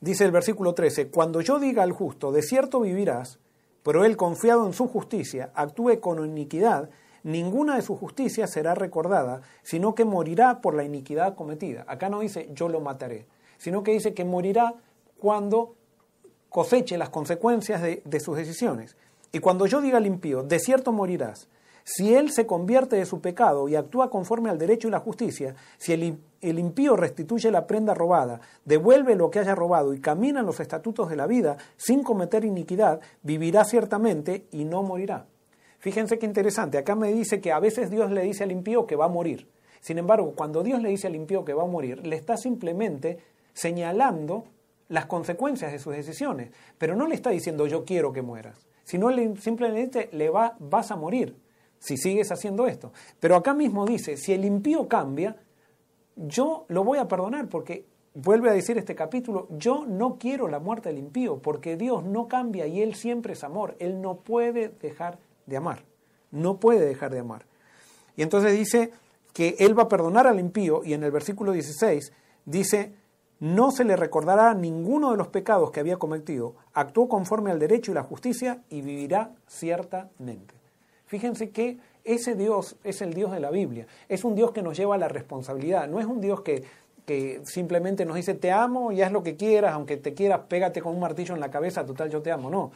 Dice 0.00 0.24
el 0.24 0.32
versículo 0.32 0.74
13, 0.74 1.08
cuando 1.08 1.40
yo 1.40 1.58
diga 1.58 1.82
al 1.82 1.92
justo, 1.92 2.30
de 2.32 2.42
cierto 2.42 2.80
vivirás, 2.80 3.38
pero 3.82 4.04
él 4.04 4.16
confiado 4.16 4.66
en 4.66 4.72
su 4.72 4.88
justicia 4.88 5.50
actúe 5.54 6.00
con 6.00 6.24
iniquidad, 6.24 6.90
ninguna 7.22 7.76
de 7.76 7.82
sus 7.82 7.98
justicias 7.98 8.50
será 8.50 8.74
recordada, 8.74 9.40
sino 9.62 9.94
que 9.94 10.04
morirá 10.04 10.60
por 10.60 10.74
la 10.74 10.84
iniquidad 10.84 11.34
cometida. 11.34 11.84
Acá 11.88 12.08
no 12.08 12.20
dice 12.20 12.50
yo 12.52 12.68
lo 12.68 12.80
mataré, 12.80 13.26
sino 13.58 13.82
que 13.82 13.92
dice 13.92 14.14
que 14.14 14.24
morirá 14.24 14.74
cuando 15.18 15.74
coseche 16.48 16.96
las 16.98 17.08
consecuencias 17.08 17.82
de, 17.82 18.20
sus 18.20 18.36
decisiones. 18.36 18.96
Y 19.32 19.40
cuando 19.40 19.66
yo 19.66 19.80
diga 19.80 19.98
al 19.98 20.06
impío, 20.06 20.42
de 20.42 20.60
cierto 20.60 20.92
morirás, 20.92 21.48
si 21.82 22.14
él 22.14 22.30
se 22.30 22.46
convierte 22.46 22.96
de 22.96 23.04
su 23.04 23.20
pecado 23.20 23.68
y 23.68 23.74
actúa 23.74 24.08
conforme 24.08 24.50
al 24.50 24.58
derecho 24.58 24.86
y 24.88 24.92
la 24.92 25.00
justicia, 25.00 25.56
si 25.76 25.92
el, 25.92 26.18
el, 26.40 26.58
impío 26.58 26.96
restituye 26.96 27.50
la 27.50 27.66
prenda 27.66 27.92
robada, 27.92 28.40
devuelve 28.64 29.16
lo 29.16 29.30
que 29.30 29.40
haya 29.40 29.54
robado 29.54 29.94
y 29.94 30.00
camina 30.00 30.40
en 30.40 30.46
los 30.46 30.60
estatutos 30.60 31.10
de 31.10 31.16
la 31.16 31.26
vida 31.26 31.56
sin 31.76 32.02
cometer 32.02 32.44
iniquidad, 32.44 33.00
vivirá 33.22 33.64
ciertamente 33.64 34.46
y 34.52 34.64
no 34.64 34.82
morirá. 34.82 35.26
Fíjense 35.80 36.18
qué 36.18 36.24
interesante, 36.24 36.78
acá 36.78 36.94
me 36.94 37.12
dice 37.12 37.40
que 37.40 37.52
a 37.52 37.58
veces 37.58 37.90
Dios 37.90 38.10
le 38.10 38.22
dice 38.22 38.44
al 38.44 38.52
impío 38.52 38.86
que 38.86 38.96
va 38.96 39.06
a 39.06 39.08
morir. 39.08 39.48
Sin 39.80 39.98
embargo, 39.98 40.32
cuando 40.34 40.62
Dios 40.62 40.80
le 40.80 40.88
dice 40.88 41.08
al 41.08 41.14
impío 41.14 41.44
que 41.44 41.52
va 41.52 41.64
a 41.64 41.66
morir, 41.66 42.06
le 42.06 42.16
está 42.16 42.38
simplemente 42.38 43.18
señalando 43.54 44.44
las 44.88 45.06
consecuencias 45.06 45.72
de 45.72 45.78
sus 45.78 45.94
decisiones, 45.94 46.50
pero 46.76 46.94
no 46.94 47.06
le 47.06 47.14
está 47.14 47.30
diciendo 47.30 47.66
yo 47.66 47.84
quiero 47.84 48.12
que 48.12 48.20
mueras, 48.20 48.66
sino 48.84 49.08
le, 49.08 49.36
simplemente 49.36 50.10
le 50.12 50.28
va, 50.28 50.56
vas 50.58 50.90
a 50.90 50.96
morir 50.96 51.36
si 51.78 51.96
sigues 51.96 52.30
haciendo 52.30 52.66
esto. 52.66 52.92
Pero 53.20 53.36
acá 53.36 53.54
mismo 53.54 53.86
dice, 53.86 54.16
si 54.16 54.32
el 54.32 54.44
impío 54.44 54.88
cambia, 54.88 55.36
yo 56.16 56.64
lo 56.68 56.84
voy 56.84 56.98
a 56.98 57.08
perdonar 57.08 57.48
porque 57.48 57.86
vuelve 58.14 58.48
a 58.48 58.52
decir 58.52 58.78
este 58.78 58.94
capítulo, 58.94 59.48
yo 59.50 59.84
no 59.86 60.18
quiero 60.18 60.48
la 60.48 60.60
muerte 60.60 60.88
del 60.88 60.98
impío 60.98 61.40
porque 61.40 61.76
Dios 61.76 62.04
no 62.04 62.28
cambia 62.28 62.66
y 62.66 62.80
Él 62.80 62.94
siempre 62.94 63.32
es 63.32 63.44
amor, 63.44 63.76
Él 63.80 64.00
no 64.00 64.16
puede 64.16 64.68
dejar 64.68 65.18
de 65.46 65.56
amar, 65.56 65.84
no 66.30 66.58
puede 66.58 66.86
dejar 66.86 67.12
de 67.12 67.18
amar. 67.18 67.46
Y 68.16 68.22
entonces 68.22 68.52
dice 68.52 68.92
que 69.32 69.56
Él 69.58 69.76
va 69.76 69.84
a 69.84 69.88
perdonar 69.88 70.26
al 70.26 70.38
impío 70.38 70.82
y 70.84 70.94
en 70.94 71.02
el 71.02 71.10
versículo 71.10 71.52
16 71.52 72.12
dice, 72.46 72.94
no 73.40 73.70
se 73.70 73.84
le 73.84 73.96
recordará 73.96 74.54
ninguno 74.54 75.10
de 75.10 75.16
los 75.16 75.28
pecados 75.28 75.70
que 75.70 75.80
había 75.80 75.96
cometido, 75.96 76.54
actuó 76.72 77.08
conforme 77.08 77.50
al 77.50 77.58
derecho 77.58 77.90
y 77.90 77.94
la 77.94 78.02
justicia 78.02 78.62
y 78.70 78.82
vivirá 78.82 79.32
ciertamente. 79.46 80.54
Fíjense 81.06 81.50
que 81.50 81.78
ese 82.04 82.34
Dios 82.34 82.76
es 82.84 83.02
el 83.02 83.14
Dios 83.14 83.32
de 83.32 83.40
la 83.40 83.50
Biblia, 83.50 83.86
es 84.08 84.24
un 84.24 84.34
Dios 84.34 84.52
que 84.52 84.62
nos 84.62 84.76
lleva 84.76 84.94
a 84.94 84.98
la 84.98 85.08
responsabilidad, 85.08 85.88
no 85.88 86.00
es 86.00 86.06
un 86.06 86.20
Dios 86.20 86.42
que, 86.42 86.64
que 87.06 87.40
simplemente 87.44 88.04
nos 88.04 88.16
dice 88.16 88.34
te 88.34 88.50
amo 88.50 88.92
y 88.92 89.02
haz 89.02 89.12
lo 89.12 89.22
que 89.22 89.36
quieras, 89.36 89.74
aunque 89.74 89.96
te 89.96 90.14
quieras 90.14 90.42
pégate 90.48 90.80
con 90.80 90.94
un 90.94 91.00
martillo 91.00 91.34
en 91.34 91.40
la 91.40 91.50
cabeza, 91.50 91.84
total 91.84 92.10
yo 92.10 92.22
te 92.22 92.30
amo, 92.30 92.50
no. 92.50 92.72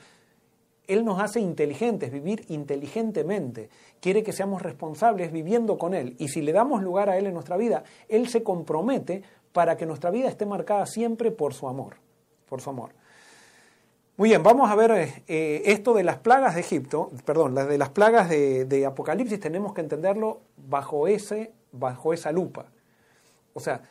Él 0.89 1.05
nos 1.05 1.21
hace 1.21 1.39
inteligentes, 1.39 2.11
vivir 2.11 2.47
inteligentemente. 2.49 3.69
Quiere 4.01 4.23
que 4.23 4.33
seamos 4.33 4.63
responsables 4.63 5.31
viviendo 5.31 5.77
con 5.77 5.93
Él. 5.93 6.17
Y 6.19 6.29
si 6.29 6.41
le 6.41 6.53
damos 6.53 6.83
lugar 6.83 7.11
a 7.11 7.19
Él 7.19 7.27
en 7.27 7.35
nuestra 7.35 7.59
vida, 7.59 7.85
Él 8.09 8.29
se 8.29 8.43
compromete 8.43 9.23
para 9.53 9.77
que 9.77 9.87
nuestra 9.87 10.11
vida 10.11 10.29
esté 10.29 10.47
marcada 10.47 10.87
siempre 10.87 11.31
por 11.31 11.55
su 11.55 11.69
amor, 11.69 11.97
por 12.49 12.61
su 12.61 12.71
amor. 12.71 12.91
Muy 14.19 14.31
bien, 14.31 14.43
vamos 14.43 14.69
a 14.69 14.75
ver 14.75 15.23
eh, 15.29 15.63
esto 15.67 15.95
de 15.95 16.03
las 16.03 16.19
plagas 16.19 16.57
de 16.57 16.63
Egipto, 16.63 17.13
perdón, 17.25 17.55
las 17.55 17.69
de 17.69 17.79
las 17.79 17.91
plagas 17.91 18.29
de, 18.29 18.85
Apocalipsis 18.85 19.39
tenemos 19.39 19.75
que 19.75 19.81
entenderlo 19.81 20.41
bajo, 20.57 21.07
ese, 21.07 21.53
bajo 21.71 22.13
esa 22.13 22.33
lupa. 22.33 22.67
O 23.55 23.61
sea, 23.61 23.83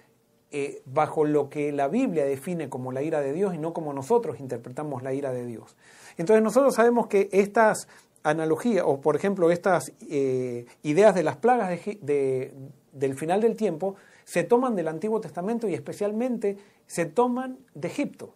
eh, 0.52 0.82
bajo 0.86 1.24
lo 1.24 1.50
que 1.50 1.72
la 1.72 1.88
Biblia 1.88 2.26
define 2.26 2.67
como 2.67 2.91
la 2.91 3.04
ira 3.04 3.22
de 3.22 3.32
Dios 3.32 3.56
y 3.56 3.58
no 3.58 3.74
como 3.74 3.93
nosotros 3.93 4.41
interpretamos 4.41 5.02
la 5.02 5.13
ira 5.13 5.32
de 5.32 5.46
Dios. 5.46 5.78
Entonces 6.17 6.43
nosotros 6.43 6.76
sabemos 6.76 7.08
que 7.08 7.30
estas 7.32 7.88
analogías, 8.24 8.84
o 8.86 9.00
por 9.00 9.15
ejemplo 9.15 9.50
estas 9.50 9.93
eh, 10.10 10.65
ideas 10.84 11.15
de 11.15 11.24
las 11.24 11.38
plagas 11.38 11.80
del 12.02 13.15
final 13.15 13.39
del 13.39 13.56
tiempo, 13.56 13.96
se 14.28 14.44
toman 14.44 14.76
del 14.76 14.90
Antiguo 14.90 15.22
Testamento 15.22 15.70
y 15.70 15.74
especialmente 15.74 16.58
se 16.86 17.06
toman 17.06 17.60
de 17.74 17.88
Egipto. 17.88 18.34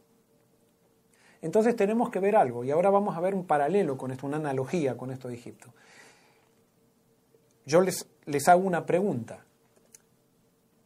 Entonces 1.42 1.76
tenemos 1.76 2.10
que 2.10 2.22
ver 2.22 2.38
algo, 2.38 2.64
y 2.64 2.72
ahora 2.72 2.90
vamos 2.90 3.18
a 3.18 3.20
ver 3.20 3.36
un 3.36 3.46
paralelo 3.46 3.98
con 3.98 4.12
esto, 4.12 4.26
una 4.26 4.38
analogía 4.38 4.96
con 4.96 5.12
esto 5.12 5.28
de 5.28 5.34
Egipto. 5.34 5.74
Yo 7.66 7.82
les, 7.82 8.08
les 8.24 8.48
hago 8.48 8.66
una 8.66 8.86
pregunta. 8.86 9.44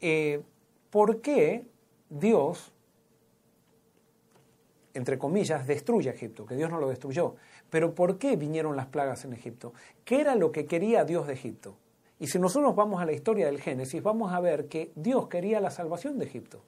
Eh, 0.01 0.41
¿Por 0.89 1.21
qué 1.21 1.67
Dios, 2.09 2.73
entre 4.95 5.19
comillas, 5.19 5.67
destruye 5.67 6.09
a 6.09 6.13
Egipto? 6.13 6.47
Que 6.47 6.55
Dios 6.55 6.71
no 6.71 6.79
lo 6.79 6.89
destruyó. 6.89 7.35
Pero 7.69 7.93
¿por 7.93 8.17
qué 8.17 8.37
vinieron 8.37 8.75
las 8.75 8.87
plagas 8.87 9.23
en 9.23 9.33
Egipto? 9.33 9.71
¿Qué 10.03 10.19
era 10.19 10.33
lo 10.33 10.51
que 10.51 10.65
quería 10.65 11.05
Dios 11.05 11.27
de 11.27 11.33
Egipto? 11.33 11.77
Y 12.25 12.27
si 12.27 12.39
nosotros 12.39 12.75
vamos 12.75 12.99
a 12.99 13.05
la 13.05 13.11
historia 13.11 13.45
del 13.45 13.61
Génesis, 13.61 14.01
vamos 14.01 14.33
a 14.33 14.39
ver 14.39 14.67
que 14.67 14.91
Dios 14.95 15.27
quería 15.27 15.59
la 15.59 15.69
salvación 15.69 16.17
de 16.17 16.25
Egipto. 16.25 16.59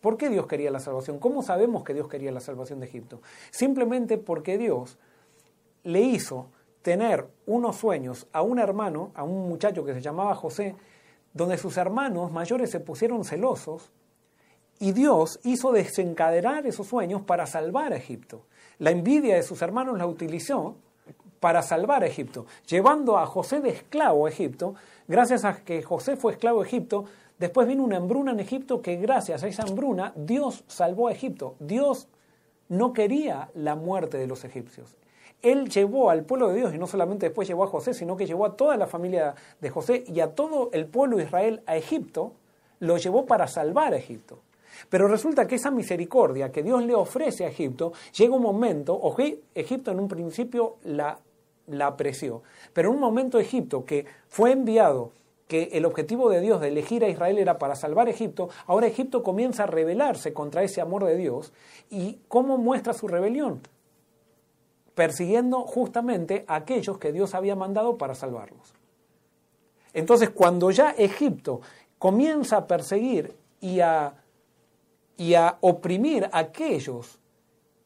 ¿Por 0.00 0.16
qué 0.16 0.28
Dios 0.28 0.46
quería 0.46 0.70
la 0.70 0.78
salvación? 0.78 1.18
¿Cómo 1.18 1.42
sabemos 1.42 1.82
que 1.82 1.94
Dios 1.94 2.06
quería 2.06 2.30
la 2.30 2.38
salvación 2.38 2.78
de 2.78 2.86
Egipto? 2.86 3.20
Simplemente 3.50 4.18
porque 4.18 4.56
Dios 4.56 4.96
le 5.82 6.00
hizo 6.00 6.46
tener 6.82 7.26
unos 7.44 7.74
sueños 7.74 8.28
a 8.32 8.42
un 8.42 8.60
hermano, 8.60 9.10
a 9.16 9.24
un 9.24 9.48
muchacho 9.48 9.84
que 9.84 9.94
se 9.94 10.00
llamaba 10.00 10.36
José, 10.36 10.76
donde 11.32 11.58
sus 11.58 11.76
hermanos 11.76 12.30
mayores 12.30 12.70
se 12.70 12.78
pusieron 12.78 13.24
celosos 13.24 13.90
Y 14.78 14.92
Dios 14.92 15.40
hizo 15.42 15.72
desencadenar 15.72 16.68
esos 16.68 16.86
sueños 16.86 17.22
para 17.22 17.46
salvar 17.46 17.92
a 17.92 17.96
Egipto. 17.96 18.46
La 18.78 18.92
envidia 18.92 19.34
de 19.34 19.42
sus 19.42 19.60
hermanos 19.60 19.98
la 19.98 20.06
utilizó 20.06 20.76
para 21.44 21.60
salvar 21.60 22.02
a 22.02 22.06
Egipto, 22.06 22.46
llevando 22.66 23.18
a 23.18 23.26
José 23.26 23.60
de 23.60 23.68
esclavo 23.68 24.24
a 24.24 24.30
Egipto. 24.30 24.76
Gracias 25.06 25.44
a 25.44 25.56
que 25.56 25.82
José 25.82 26.16
fue 26.16 26.32
esclavo 26.32 26.62
a 26.62 26.64
Egipto, 26.64 27.04
después 27.38 27.68
vino 27.68 27.84
una 27.84 27.98
hambruna 27.98 28.32
en 28.32 28.40
Egipto 28.40 28.80
que 28.80 28.96
gracias 28.96 29.42
a 29.42 29.48
esa 29.48 29.64
hambruna 29.64 30.14
Dios 30.16 30.64
salvó 30.68 31.08
a 31.08 31.12
Egipto. 31.12 31.56
Dios 31.60 32.08
no 32.70 32.94
quería 32.94 33.50
la 33.56 33.74
muerte 33.74 34.16
de 34.16 34.26
los 34.26 34.42
egipcios. 34.46 34.96
Él 35.42 35.68
llevó 35.68 36.08
al 36.08 36.24
pueblo 36.24 36.48
de 36.48 36.60
Dios, 36.60 36.74
y 36.74 36.78
no 36.78 36.86
solamente 36.86 37.26
después 37.26 37.46
llevó 37.46 37.64
a 37.64 37.66
José, 37.66 37.92
sino 37.92 38.16
que 38.16 38.24
llevó 38.24 38.46
a 38.46 38.56
toda 38.56 38.78
la 38.78 38.86
familia 38.86 39.34
de 39.60 39.68
José 39.68 40.02
y 40.06 40.20
a 40.20 40.34
todo 40.34 40.70
el 40.72 40.86
pueblo 40.86 41.18
de 41.18 41.24
Israel 41.24 41.62
a 41.66 41.76
Egipto, 41.76 42.32
lo 42.80 42.96
llevó 42.96 43.26
para 43.26 43.48
salvar 43.48 43.92
a 43.92 43.98
Egipto. 43.98 44.38
Pero 44.88 45.08
resulta 45.08 45.46
que 45.46 45.56
esa 45.56 45.70
misericordia 45.70 46.50
que 46.50 46.62
Dios 46.62 46.82
le 46.84 46.94
ofrece 46.94 47.44
a 47.44 47.48
Egipto, 47.48 47.92
llega 48.16 48.34
un 48.34 48.42
momento, 48.42 48.98
Egipto 49.54 49.90
en 49.90 50.00
un 50.00 50.08
principio 50.08 50.76
la, 50.84 51.18
la 51.66 51.86
apreció, 51.86 52.42
pero 52.72 52.90
en 52.90 52.96
un 52.96 53.00
momento 53.00 53.38
Egipto 53.38 53.84
que 53.84 54.06
fue 54.28 54.52
enviado 54.52 55.12
que 55.48 55.70
el 55.72 55.84
objetivo 55.84 56.30
de 56.30 56.40
Dios 56.40 56.60
de 56.60 56.68
elegir 56.68 57.04
a 57.04 57.08
Israel 57.08 57.38
era 57.38 57.58
para 57.58 57.76
salvar 57.76 58.08
Egipto, 58.08 58.48
ahora 58.66 58.86
Egipto 58.86 59.22
comienza 59.22 59.64
a 59.64 59.66
rebelarse 59.66 60.32
contra 60.32 60.62
ese 60.62 60.80
amor 60.80 61.04
de 61.04 61.16
Dios. 61.16 61.52
¿Y 61.90 62.18
cómo 62.28 62.56
muestra 62.56 62.94
su 62.94 63.08
rebelión? 63.08 63.60
Persiguiendo 64.94 65.60
justamente 65.60 66.44
a 66.48 66.56
aquellos 66.56 66.98
que 66.98 67.12
Dios 67.12 67.34
había 67.34 67.56
mandado 67.56 67.98
para 67.98 68.14
salvarlos. 68.14 68.72
Entonces, 69.92 70.30
cuando 70.30 70.70
ya 70.70 70.90
Egipto 70.92 71.60
comienza 71.98 72.56
a 72.56 72.66
perseguir 72.66 73.36
y 73.60 73.80
a, 73.80 74.14
y 75.16 75.34
a 75.34 75.58
oprimir 75.60 76.24
a 76.32 76.38
aquellos 76.38 77.18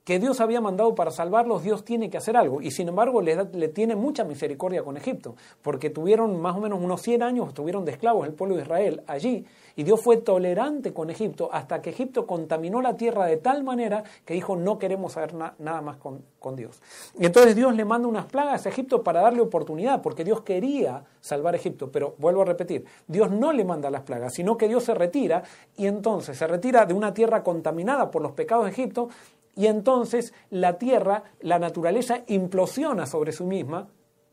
que 0.09 0.19
Dios 0.19 0.41
había 0.41 0.63
mandado 0.63 0.95
para 0.95 1.11
salvarlos, 1.11 1.63
Dios 1.63 1.85
tiene 1.85 2.09
que 2.09 2.17
hacer 2.17 2.35
algo. 2.35 2.63
Y 2.63 2.71
sin 2.71 2.89
embargo 2.89 3.21
le, 3.21 3.45
le, 3.53 3.69
tiene 3.69 3.95
mucha 3.95 4.25
misericordia 4.25 4.83
con 4.83 4.97
Egipto, 4.97 5.37
porque 5.61 5.91
tuvieron 5.91 6.41
más 6.41 6.57
o 6.57 6.61
menos 6.61 6.81
unos 6.83 7.03
100 7.03 7.23
años, 7.23 7.49
estuvieron 7.49 7.85
de 7.85 7.93
esclavos 7.93 8.27
el 8.27 8.33
pueblo 8.33 8.57
de 8.57 8.63
Israel 8.63 9.03
allí, 9.07 9.45
y 9.77 9.83
Dios 9.83 10.01
fue 10.01 10.17
tolerante 10.17 10.95
con 10.95 11.11
Egipto 11.11 11.51
hasta 11.53 11.83
que 11.83 11.91
Egipto 11.91 12.27
contaminó 12.27 12.81
la 12.81 12.97
tierra 12.97 13.27
de 13.27 13.37
tal 13.37 13.63
manera 13.65 14.03
que 14.25 14.33
dijo 14.33 14.57
no 14.57 14.79
queremos 14.79 15.13
saber 15.13 15.35
nada 15.35 15.83
más 15.83 15.99
con, 15.99 16.25
con 16.41 16.57
Dios. 16.57 16.81
Y 17.19 17.27
entonces 17.27 17.55
Dios 17.55 17.77
le 17.77 17.85
manda 17.85 18.09
unas 18.09 18.25
plagas 18.25 18.65
a 18.65 18.71
Egipto 18.71 19.05
para 19.05 19.21
darle 19.21 19.43
oportunidad, 19.43 20.01
porque 20.01 20.25
Dios 20.25 20.41
quería 20.41 21.05
salvar 21.21 21.53
a 21.53 21.59
Egipto, 21.59 21.93
pero 21.93 22.15
vuelvo 22.17 22.41
a 22.43 22.45
repetir, 22.47 22.87
Dios 23.07 23.31
no 23.31 23.53
le 23.53 23.63
manda 23.63 23.91
las 23.91 24.03
plagas, 24.03 24.33
sino 24.33 24.57
que 24.57 24.69
Dios 24.69 24.85
se 24.85 24.95
retira 24.95 25.43
y 25.77 25.87
entonces 25.87 26.39
se 26.39 26.47
retira 26.47 26.87
de 26.87 26.95
una 26.95 27.13
tierra 27.13 27.43
contaminada 27.43 28.11
por 28.11 28.23
los 28.23 28.33
pecados 28.33 28.65
de 28.65 28.71
Egipto 28.71 29.11
y 29.59 29.67
entonces 29.67 30.33
la 30.51 30.79
tierra, 30.79 31.25
la 31.41 31.59
naturaleza 31.59 32.23
implosiona 32.29 33.07
sobre 33.07 33.33
sí 33.33 33.43
misma, 33.43 33.89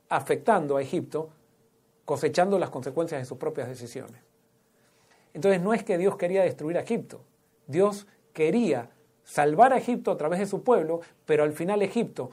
afectando 0.08 0.78
a 0.78 0.84
Egipto, 0.84 1.30
cosechando 2.06 2.60
las 2.60 2.70
consecuencias 2.70 3.20
de 3.20 3.26
sus 3.26 3.40
propias 3.40 3.68
decisiones. 3.68 4.22
Entonces 5.34 5.60
no 5.64 5.74
es 5.74 5.84
que 5.84 5.98
Dios 5.98 6.16
quería 6.16 6.44
destruir 6.44 6.78
a 6.78 6.82
Egipto, 6.82 7.22
Dios 7.66 8.06
quería 8.34 8.92
salvar 9.24 9.74
a 9.74 9.78
Egipto 9.78 10.12
a 10.12 10.18
través 10.18 10.38
de 10.38 10.46
su 10.46 10.62
pueblo, 10.62 11.02
pero 11.26 11.44
al 11.44 11.54
final 11.54 11.82
Egipto 11.82 12.30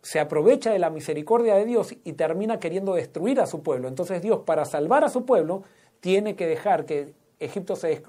se 0.00 0.18
aprovecha 0.18 0.72
de 0.72 0.78
la 0.78 0.88
misericordia 0.88 1.54
de 1.56 1.66
Dios 1.66 1.94
y 2.02 2.14
termina 2.14 2.58
queriendo 2.58 2.94
destruir 2.94 3.42
a 3.42 3.46
su 3.46 3.62
pueblo. 3.62 3.88
Entonces 3.88 4.22
Dios, 4.22 4.40
para 4.46 4.64
salvar 4.64 5.04
a 5.04 5.10
su 5.10 5.26
pueblo, 5.26 5.64
tiene 6.00 6.34
que 6.34 6.46
dejar 6.46 6.86
que 6.86 7.12
Egipto 7.40 7.76
se, 7.76 8.00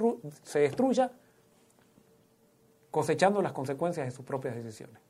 destruya 0.54 1.12
cosechando 2.94 3.42
las 3.42 3.54
consecuencias 3.54 4.06
de 4.06 4.12
sus 4.12 4.24
propias 4.24 4.54
decisiones. 4.54 5.02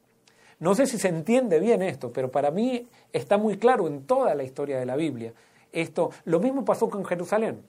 No 0.59 0.73
sé 0.73 0.87
si 0.87 0.97
se 0.97 1.09
entiende 1.09 1.59
bien 1.59 1.81
esto, 1.81 2.13
pero 2.13 2.31
para 2.31 2.49
mí 2.49 2.87
está 3.11 3.37
muy 3.37 3.57
claro 3.57 3.87
en 3.87 4.05
toda 4.05 4.33
la 4.35 4.43
historia 4.43 4.79
de 4.79 4.85
la 4.85 4.95
Biblia. 4.95 5.33
Esto, 5.73 6.11
lo 6.23 6.39
mismo 6.39 6.63
pasó 6.63 6.89
con 6.89 7.03
Jerusalén. 7.03 7.61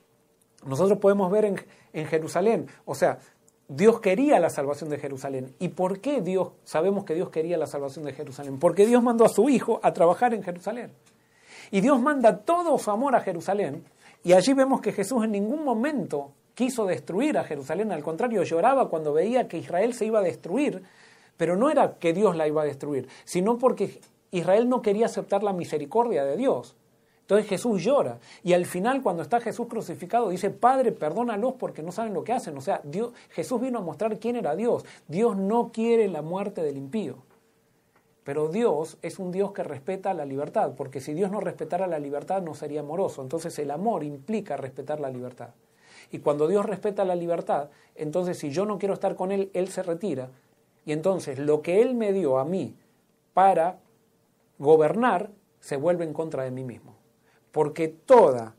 Nosotros 0.65 0.99
podemos 0.99 1.29
ver 1.29 1.43
en, 1.43 1.59
en 1.91 2.05
Jerusalén, 2.05 2.67
o 2.85 2.95
sea, 2.95 3.19
Dios 3.67 3.99
quería 3.99 4.39
la 4.39 4.49
salvación 4.49 4.89
de 4.89 4.99
Jerusalén. 4.99 5.53
¿Y 5.59 5.67
por 5.67 5.99
qué 5.99 6.21
Dios, 6.21 6.53
sabemos 6.63 7.03
que 7.03 7.13
Dios 7.13 7.29
quería 7.29 7.57
la 7.57 7.67
salvación 7.67 8.05
de 8.05 8.13
Jerusalén? 8.13 8.57
Porque 8.57 8.85
Dios 8.85 9.03
mandó 9.03 9.25
a 9.25 9.29
su 9.29 9.49
Hijo 9.49 9.81
a 9.83 9.91
trabajar 9.91 10.33
en 10.33 10.43
Jerusalén. 10.43 10.93
Y 11.71 11.81
Dios 11.81 11.99
manda 11.99 12.37
todo 12.37 12.77
su 12.77 12.89
amor 12.89 13.17
a 13.17 13.19
Jerusalén. 13.19 13.83
Y 14.23 14.31
allí 14.31 14.53
vemos 14.53 14.79
que 14.79 14.93
Jesús 14.93 15.25
en 15.25 15.31
ningún 15.31 15.65
momento 15.65 16.31
quiso 16.55 16.85
destruir 16.85 17.37
a 17.37 17.43
Jerusalén, 17.43 17.91
al 17.91 18.03
contrario, 18.03 18.41
lloraba 18.43 18.89
cuando 18.89 19.13
veía 19.13 19.47
que 19.47 19.57
Israel 19.57 19.93
se 19.93 20.05
iba 20.05 20.19
a 20.19 20.23
destruir, 20.23 20.83
pero 21.37 21.55
no 21.55 21.69
era 21.69 21.99
que 21.99 22.13
Dios 22.13 22.35
la 22.35 22.47
iba 22.47 22.63
a 22.63 22.65
destruir, 22.65 23.07
sino 23.25 23.57
porque 23.57 23.99
Israel 24.31 24.67
no 24.67 24.81
quería 24.81 25.05
aceptar 25.05 25.43
la 25.43 25.53
misericordia 25.53 26.23
de 26.23 26.37
Dios. 26.37 26.75
Entonces 27.21 27.47
Jesús 27.47 27.83
llora 27.83 28.19
y 28.43 28.53
al 28.53 28.65
final 28.65 29.01
cuando 29.01 29.23
está 29.23 29.41
Jesús 29.41 29.67
crucificado 29.67 30.29
dice, 30.29 30.51
Padre, 30.51 30.91
perdónalos 30.91 31.55
porque 31.55 31.81
no 31.81 31.91
saben 31.91 32.13
lo 32.13 32.23
que 32.23 32.33
hacen. 32.33 32.55
O 32.55 32.61
sea, 32.61 32.81
Dios, 32.83 33.13
Jesús 33.31 33.59
vino 33.59 33.79
a 33.79 33.81
mostrar 33.81 34.19
quién 34.19 34.35
era 34.35 34.55
Dios. 34.55 34.85
Dios 35.07 35.35
no 35.35 35.71
quiere 35.71 36.07
la 36.07 36.21
muerte 36.21 36.61
del 36.61 36.77
impío. 36.77 37.17
Pero 38.23 38.49
Dios 38.49 38.97
es 39.01 39.17
un 39.17 39.31
Dios 39.31 39.53
que 39.53 39.63
respeta 39.63 40.13
la 40.13 40.25
libertad, 40.25 40.73
porque 40.77 41.01
si 41.01 41.13
Dios 41.13 41.31
no 41.31 41.39
respetara 41.39 41.87
la 41.87 41.99
libertad 41.99 42.43
no 42.43 42.53
sería 42.53 42.81
amoroso. 42.81 43.23
Entonces 43.23 43.57
el 43.57 43.71
amor 43.71 44.03
implica 44.03 44.55
respetar 44.55 44.99
la 44.99 45.09
libertad. 45.09 45.49
Y 46.11 46.19
cuando 46.19 46.47
Dios 46.47 46.65
respeta 46.65 47.05
la 47.05 47.15
libertad, 47.15 47.69
entonces 47.95 48.37
si 48.37 48.49
yo 48.51 48.65
no 48.65 48.77
quiero 48.77 48.93
estar 48.93 49.15
con 49.15 49.31
Él, 49.31 49.49
Él 49.53 49.67
se 49.69 49.83
retira. 49.83 50.29
Y 50.85 50.91
entonces 50.91 51.39
lo 51.39 51.61
que 51.61 51.81
Él 51.81 51.95
me 51.95 52.13
dio 52.13 52.37
a 52.37 52.45
mí 52.45 52.75
para 53.33 53.79
gobernar 54.59 55.31
se 55.59 55.77
vuelve 55.77 56.05
en 56.05 56.13
contra 56.13 56.43
de 56.43 56.51
mí 56.51 56.63
mismo. 56.63 56.95
Porque 57.51 57.87
toda, 57.87 58.55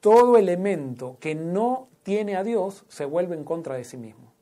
todo 0.00 0.36
elemento 0.36 1.16
que 1.20 1.34
no 1.34 1.88
tiene 2.02 2.36
a 2.36 2.44
Dios 2.44 2.84
se 2.88 3.04
vuelve 3.04 3.34
en 3.34 3.44
contra 3.44 3.76
de 3.76 3.84
sí 3.84 3.96
mismo. 3.96 4.32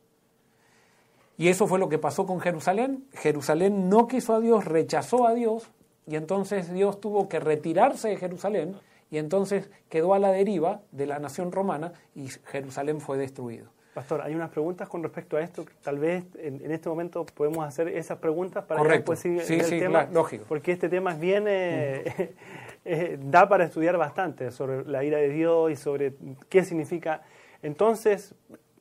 Y 1.38 1.48
eso 1.48 1.66
fue 1.66 1.78
lo 1.78 1.88
que 1.88 1.98
pasó 1.98 2.26
con 2.26 2.40
Jerusalén. 2.40 3.06
Jerusalén 3.12 3.88
no 3.88 4.06
quiso 4.06 4.34
a 4.34 4.40
Dios, 4.40 4.64
rechazó 4.64 5.26
a 5.26 5.34
Dios, 5.34 5.70
y 6.06 6.16
entonces 6.16 6.72
Dios 6.72 7.00
tuvo 7.00 7.28
que 7.28 7.40
retirarse 7.40 8.08
de 8.08 8.16
Jerusalén 8.16 8.76
y 9.12 9.18
entonces 9.18 9.70
quedó 9.90 10.14
a 10.14 10.18
la 10.18 10.32
deriva 10.32 10.80
de 10.90 11.04
la 11.04 11.18
nación 11.18 11.52
romana 11.52 11.92
y 12.14 12.28
Jerusalén 12.46 12.98
fue 12.98 13.18
destruido. 13.18 13.66
Pastor, 13.92 14.22
hay 14.22 14.34
unas 14.34 14.48
preguntas 14.48 14.88
con 14.88 15.02
respecto 15.02 15.36
a 15.36 15.42
esto. 15.42 15.66
Tal 15.82 15.98
vez 15.98 16.24
en, 16.38 16.70
este 16.72 16.88
momento 16.88 17.26
podemos 17.26 17.62
hacer 17.62 17.88
esas 17.88 18.16
preguntas 18.18 18.64
para 18.64 18.80
Correcto. 18.80 19.12
que 19.12 19.28
después 19.28 19.46
siga 19.46 19.64
el 19.64 19.78
tema. 19.78 20.08
lógico. 20.10 20.46
Porque 20.48 20.72
este 20.72 20.88
tema 20.88 21.12
viene, 21.12 22.04
eh, 22.86 23.18
da 23.20 23.46
para 23.50 23.64
estudiar 23.64 23.98
bastante 23.98 24.50
sobre 24.50 24.82
la 24.86 25.04
ira 25.04 25.18
de 25.18 25.28
Dios 25.28 25.70
y 25.70 25.76
sobre 25.76 26.14
qué 26.48 26.64
significa. 26.64 27.20
Entonces, 27.62 28.34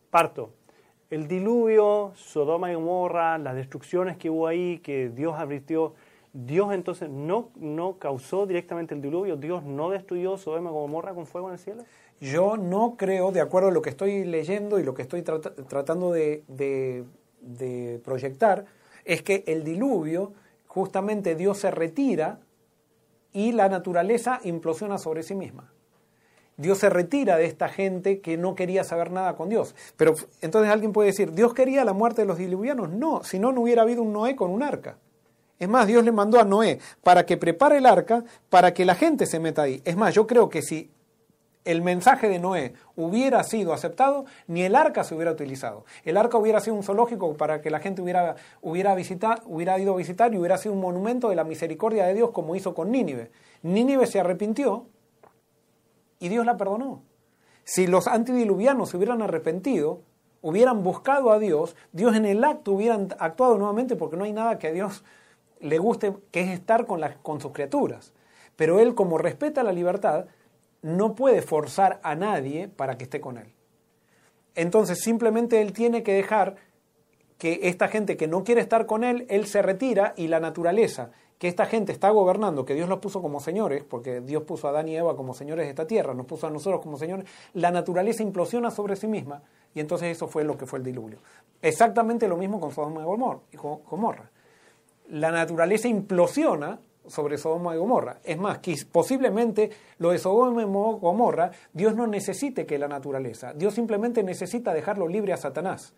parto. 0.10 0.54
El 1.10 1.28
diluvio, 1.28 2.14
Sodoma 2.16 2.72
y 2.72 2.76
Gomorra, 2.76 3.38
las 3.38 3.56
destrucciones 3.56 4.16
que 4.16 4.30
hubo 4.30 4.48
ahí, 4.48 4.80
que 4.80 5.10
Dios 5.10 5.38
advirtió 5.38 5.94
Dios 6.34 6.74
entonces 6.74 7.10
no, 7.10 7.50
no 7.56 7.98
causó 8.00 8.46
directamente 8.46 8.96
el 8.96 9.02
diluvio, 9.02 9.36
Dios 9.36 9.64
no 9.64 9.90
destruyó 9.90 10.38
Sodoma 10.38 10.70
como 10.70 10.88
morra 10.88 11.14
con 11.14 11.26
fuego 11.26 11.48
en 11.48 11.54
el 11.54 11.60
cielo. 11.60 11.84
Yo 12.22 12.56
no 12.56 12.96
creo, 12.98 13.32
de 13.32 13.42
acuerdo 13.42 13.70
a 13.70 13.72
lo 13.72 13.82
que 13.82 13.90
estoy 13.90 14.24
leyendo 14.24 14.80
y 14.80 14.84
lo 14.84 14.94
que 14.94 15.02
estoy 15.02 15.24
tratando 15.24 16.12
de, 16.12 17.04
proyectar, 18.04 18.66
es 19.04 19.24
que 19.24 19.44
el 19.48 19.64
diluvio, 19.64 20.34
justamente 20.68 21.36
Dios 21.36 21.58
se 21.58 21.72
retira 21.72 22.40
y 23.34 23.52
la 23.52 23.68
naturaleza 23.68 24.40
implosiona 24.44 24.98
sobre 25.00 25.24
sí 25.24 25.36
misma. 25.36 25.74
Dios 26.58 26.78
se 26.78 26.90
retira 26.90 27.38
de 27.38 27.46
esta 27.46 27.70
gente 27.70 28.22
que 28.22 28.38
no 28.38 28.54
quería 28.56 28.84
saber 28.84 29.12
nada 29.12 29.36
con 29.36 29.50
Dios. 29.50 29.76
Pero 29.98 30.14
entonces 30.42 30.72
alguien 30.72 30.94
puede 30.94 31.08
decir, 31.08 31.32
¿Dios 31.32 31.56
quería 31.56 31.84
la 31.84 31.94
muerte 31.94 32.22
de 32.22 32.28
los 32.28 32.38
diluvianos? 32.38 32.90
No, 32.90 33.24
si 33.24 33.40
no, 33.40 33.52
no 33.52 33.62
hubiera 33.62 33.82
habido 33.82 34.04
un 34.04 34.14
Noé 34.14 34.36
con 34.36 34.52
un 34.52 34.62
arca. 34.62 34.98
Es 35.62 35.70
más, 35.70 35.86
Dios 35.86 36.04
le 36.04 36.12
mandó 36.12 36.40
a 36.40 36.44
Noé 36.44 36.80
para 37.04 37.24
que 37.28 37.38
prepare 37.38 37.78
el 37.78 37.86
arca, 37.86 38.24
para 38.50 38.74
que 38.74 38.84
la 38.84 38.96
gente 38.96 39.28
se 39.28 39.40
meta 39.40 39.62
ahí. 39.62 39.80
Es 39.86 39.96
más, 39.96 40.12
yo 40.16 40.26
creo 40.26 40.50
que 40.50 40.64
si 40.64 40.90
el 41.66 41.84
mensaje 41.84 42.30
de 42.30 42.40
Noé 42.40 42.74
hubiera 42.96 43.44
sido 43.44 43.72
aceptado, 43.72 44.26
ni 44.48 44.64
el 44.64 44.76
arca 44.76 45.04
se 45.04 45.14
hubiera 45.14 45.32
utilizado. 45.32 45.86
El 46.04 46.18
arca 46.18 46.40
hubiera 46.40 46.62
sido 46.62 46.76
un 46.78 46.82
zoológico 46.82 47.38
para 47.38 47.62
que 47.62 47.70
la 47.70 47.80
gente 47.80 48.02
hubiera, 48.02 48.38
hubiera, 48.64 48.96
hubiera 49.46 49.78
ido 49.78 49.94
a 49.94 49.98
visitar 49.98 50.34
y 50.34 50.40
hubiera 50.40 50.58
sido 50.58 50.74
un 50.74 50.82
monumento 50.82 51.30
de 51.30 51.36
la 51.36 51.44
misericordia 51.44 52.08
de 52.08 52.16
Dios 52.16 52.32
como 52.32 52.56
hizo 52.56 52.74
con 52.74 52.90
Nínive. 52.90 53.30
Nínive 53.62 54.08
se 54.08 54.20
arrepintió 54.20 54.88
y 56.18 56.30
Dios 56.30 56.44
la 56.44 56.58
perdonó. 56.58 57.04
Si 57.66 57.86
los 57.86 58.08
antidiluvianos 58.08 58.90
se 58.90 58.98
hubieran 58.98 59.22
arrepentido, 59.22 60.02
hubieran 60.42 60.84
buscado 60.84 61.32
a 61.32 61.38
Dios, 61.38 61.76
Dios 61.92 62.16
en 62.16 62.26
el 62.26 62.44
acto 62.44 62.72
hubieran 62.72 63.10
actuado 63.20 63.60
nuevamente 63.60 63.96
porque 63.96 64.18
no 64.18 64.24
hay 64.24 64.34
nada 64.34 64.58
que 64.58 64.72
Dios 64.72 65.04
le 65.62 65.78
guste, 65.78 66.14
que 66.32 66.42
es 66.42 66.50
estar 66.50 66.86
con, 66.86 67.00
las, 67.00 67.16
con 67.18 67.40
sus 67.40 67.52
criaturas. 67.52 68.14
Pero 68.56 68.80
él, 68.80 68.96
como 68.96 69.18
respeta 69.18 69.64
la 69.64 69.72
libertad, 69.72 70.26
no 70.82 71.16
puede 71.16 71.42
forzar 71.42 72.00
a 72.04 72.16
nadie 72.16 72.68
para 72.68 72.98
que 72.98 73.04
esté 73.04 73.22
con 73.22 73.38
él. 73.38 73.54
entonces 74.56 75.00
simplemente 75.00 75.62
él 75.62 75.74
tiene 75.74 76.04
que 76.04 76.14
dejar 76.14 76.56
que 77.38 77.60
esta 77.64 77.88
gente 77.88 78.18
que 78.18 78.28
no 78.28 78.44
quiere 78.44 78.62
estar 78.62 78.86
con 78.86 79.04
él, 79.04 79.26
él 79.30 79.48
se 79.48 79.62
retira 79.62 80.14
y 80.16 80.28
la 80.28 80.40
naturaleza, 80.40 81.12
que 81.40 81.48
esta 81.48 81.66
gente 81.66 81.92
está 81.92 82.12
gobernando, 82.12 82.66
que 82.66 82.76
Dios 82.76 82.88
los 82.88 83.00
puso 83.00 83.20
como 83.20 83.40
señores, 83.40 83.84
porque 83.84 84.22
Dios 84.22 84.44
puso 84.44 84.68
a 84.68 84.70
Adán 84.70 84.88
y 84.88 84.96
Eva 84.96 85.16
como 85.16 85.34
señores 85.34 85.66
de 85.66 85.72
esta 85.72 85.88
tierra, 85.88 86.14
nos 86.14 86.28
puso 86.28 86.46
a 86.46 86.52
nosotros 86.52 86.82
como 86.82 86.98
señores, 86.98 87.26
la 87.54 87.72
naturaleza 87.72 88.22
implosiona 88.22 88.70
sobre 88.70 88.96
sí 88.96 89.08
misma 89.08 89.42
y 89.74 89.80
entonces 89.80 90.16
eso 90.16 90.28
fue 90.28 90.44
lo 90.44 90.56
que 90.56 90.68
fue 90.68 90.78
el 90.78 90.86
diluvio. 90.86 91.18
Exactamente 91.62 92.28
lo 92.28 92.38
mismo 92.38 92.60
con 92.60 92.72
Sodoma 92.72 93.02
y 93.52 93.58
Gomorra. 93.58 94.30
La 95.12 95.32
naturaleza 95.32 95.88
implosiona 95.88 96.80
sobre 97.08 97.38
Sodoma 97.38 97.76
y 97.76 97.78
Gomorra. 97.78 98.20
Es 98.24 98.38
más, 98.38 98.60
que 98.60 98.76
posiblemente 98.92 99.70
lo 99.98 100.12
de 100.12 100.18
Sodoma 100.18 100.62
y 100.62 100.66
Gomorra, 100.66 101.52
Dios 101.74 101.96
no 101.96 102.08
necesite 102.08 102.66
que 102.66 102.78
la 102.78 102.88
naturaleza, 102.88 103.54
Dios 103.54 103.74
simplemente 103.74 104.24
necesita 104.24 104.74
dejarlo 104.74 105.08
libre 105.08 105.34
a 105.34 105.38
Satanás 105.38 105.94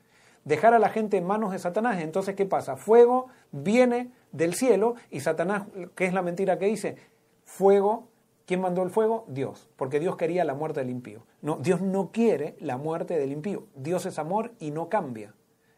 dejar 0.46 0.74
a 0.74 0.80
la 0.80 0.90
gente 0.90 1.18
en 1.18 1.26
manos 1.26 1.52
de 1.52 1.60
Satanás. 1.60 2.02
Entonces, 2.02 2.36
¿qué 2.36 2.46
pasa? 2.46 2.76
Fuego 2.76 3.28
viene 3.52 4.12
del 4.32 4.54
cielo 4.54 4.96
y 5.10 5.22
Satanás, 5.22 5.68
¿qué 5.96 6.06
es 6.06 6.14
la 6.14 6.22
mentira 6.22 6.58
que 6.58 6.66
dice? 6.66 6.98
Fuego, 7.46 8.10
¿quién 8.46 8.62
mandó 8.62 8.84
el 8.84 8.90
fuego? 8.90 9.26
Dios, 9.28 9.70
porque 9.76 10.00
Dios 10.00 10.16
quería 10.16 10.44
la 10.44 10.54
muerte 10.54 10.82
del 10.82 10.90
impío. 10.90 11.26
No, 11.42 11.58
Dios 11.58 11.82
no 11.82 12.12
quiere 12.12 12.56
la 12.60 12.78
muerte 12.78 13.18
del 13.18 13.32
impío. 13.32 13.68
Dios 13.76 14.06
es 14.06 14.20
amor 14.20 14.52
y 14.60 14.72
no 14.72 14.90
cambia, 14.90 15.34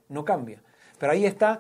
no 0.09 0.25
cambia. 0.25 0.63
Pero 0.97 1.11
ahí 1.11 1.25
está, 1.25 1.59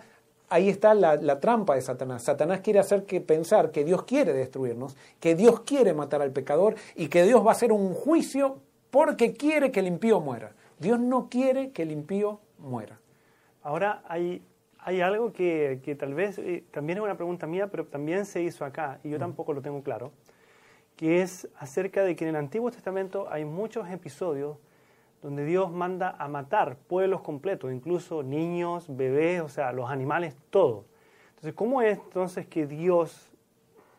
ahí 0.49 0.69
está 0.69 0.93
la, 0.93 1.15
la 1.15 1.39
trampa 1.39 1.75
de 1.75 1.81
Satanás. 1.81 2.23
Satanás 2.23 2.61
quiere 2.61 2.79
hacer 2.79 3.05
que 3.05 3.21
pensar 3.21 3.71
que 3.71 3.83
Dios 3.83 4.03
quiere 4.03 4.33
destruirnos, 4.33 4.95
que 5.19 5.35
Dios 5.35 5.61
quiere 5.61 5.93
matar 5.93 6.21
al 6.21 6.31
pecador 6.31 6.75
y 6.95 7.07
que 7.07 7.23
Dios 7.23 7.45
va 7.45 7.49
a 7.49 7.53
hacer 7.53 7.71
un 7.71 7.93
juicio 7.93 8.59
porque 8.91 9.33
quiere 9.33 9.71
que 9.71 9.81
el 9.81 9.87
impío 9.87 10.19
muera. 10.21 10.53
Dios 10.79 10.99
no 10.99 11.29
quiere 11.29 11.71
que 11.71 11.83
el 11.83 11.91
impío 11.91 12.39
muera. 12.59 12.99
Ahora 13.63 14.03
hay, 14.07 14.41
hay 14.79 15.01
algo 15.01 15.33
que, 15.33 15.81
que 15.83 15.95
tal 15.95 16.13
vez 16.13 16.37
eh, 16.37 16.63
también 16.71 16.99
es 16.99 17.03
una 17.03 17.15
pregunta 17.15 17.47
mía, 17.47 17.67
pero 17.67 17.85
también 17.85 18.25
se 18.25 18.41
hizo 18.41 18.63
acá, 18.63 18.99
y 19.03 19.09
yo 19.09 19.19
tampoco 19.19 19.53
lo 19.53 19.61
tengo 19.61 19.81
claro, 19.83 20.11
que 20.95 21.21
es 21.21 21.49
acerca 21.57 22.03
de 22.03 22.15
que 22.15 22.25
en 22.25 22.29
el 22.29 22.35
Antiguo 22.35 22.71
Testamento 22.71 23.27
hay 23.29 23.43
muchos 23.43 23.89
episodios 23.89 24.57
donde 25.25 25.43
Dios 25.43 25.71
manda 25.71 26.15
a 26.19 26.27
matar 26.27 26.77
pueblos 26.77 27.21
completos, 27.21 27.73
incluso 27.73 28.21
niños, 28.21 28.85
bebés, 28.87 29.41
o 29.41 29.49
sea, 29.49 29.71
los 29.71 29.89
animales, 29.89 30.35
todo. 30.51 30.85
Entonces, 31.29 31.55
¿cómo 31.55 31.81
es 31.81 31.97
entonces 31.97 32.45
que 32.45 32.67
Dios 32.67 33.33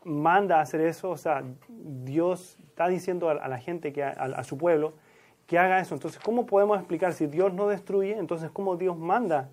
manda 0.05 0.59
a 0.59 0.61
hacer 0.61 0.81
eso? 0.83 1.11
O 1.11 1.17
sea, 1.17 1.43
Dios 1.69 2.57
está 2.69 2.87
diciendo 2.87 3.29
a, 3.29 3.49
la 3.49 3.59
gente, 3.59 3.93
que 3.93 4.05
a 4.05 4.45
su 4.45 4.57
pueblo, 4.57 4.95
que 5.49 5.59
haga 5.59 5.81
eso. 5.81 5.97
Entonces, 5.97 6.21
¿cómo 6.23 6.47
podemos 6.47 6.79
explicar 6.79 7.13
si 7.13 7.27
Dios 7.27 7.53
no 7.53 7.67
destruye? 7.67 8.17
Entonces, 8.17 8.49
¿cómo 8.53 8.77
Dios 8.77 8.97
manda 8.97 9.49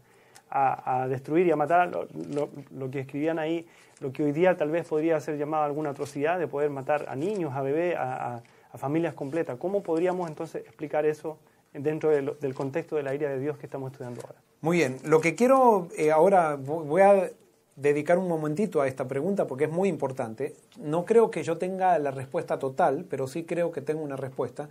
a, 0.55 1.07
destruir 1.09 1.47
y 1.47 1.51
a 1.51 1.55
matar 1.55 1.89
lo, 1.89 2.91
que 2.91 2.99
escribían 2.99 3.39
ahí, 3.39 3.65
lo 3.99 4.11
que 4.11 4.21
hoy 4.21 4.31
día 4.31 4.55
tal 4.55 4.69
vez 4.69 4.87
podría 4.87 5.19
ser 5.19 5.39
llamado 5.39 5.63
alguna 5.63 5.89
atrocidad, 5.89 6.37
de 6.37 6.47
poder 6.47 6.69
matar 6.69 7.07
a 7.09 7.15
niños, 7.15 7.53
a 7.55 7.63
bebés, 7.63 7.95
a, 7.97 8.43
familias 8.75 9.15
completas? 9.15 9.57
¿Cómo 9.57 9.81
podríamos 9.81 10.29
entonces 10.29 10.63
explicar 10.65 11.07
eso 11.07 11.39
dentro 11.73 12.09
del 12.09 12.53
contexto 12.53 12.95
de 12.95 13.03
la 13.03 13.15
ira 13.15 13.29
de 13.29 13.39
Dios 13.39 13.57
que 13.57 13.65
estamos 13.65 13.91
estudiando 13.91 14.21
ahora? 14.21 14.39
Muy 14.61 14.77
bien, 14.77 14.97
lo 15.03 15.19
que 15.19 15.35
quiero 15.35 15.89
eh, 15.97 16.11
ahora, 16.11 16.55
voy 16.55 17.01
a 17.01 17.31
dedicar 17.75 18.17
un 18.17 18.27
momentito 18.27 18.81
a 18.81 18.87
esta 18.87 19.07
pregunta 19.07 19.47
porque 19.47 19.65
es 19.65 19.71
muy 19.71 19.89
importante. 19.89 20.55
No 20.77 21.05
creo 21.05 21.31
que 21.31 21.43
yo 21.43 21.57
tenga 21.57 21.97
la 21.99 22.11
respuesta 22.11 22.59
total, 22.59 23.05
pero 23.09 23.27
sí 23.27 23.43
creo 23.43 23.71
que 23.71 23.81
tengo 23.81 24.01
una 24.01 24.15
respuesta. 24.15 24.69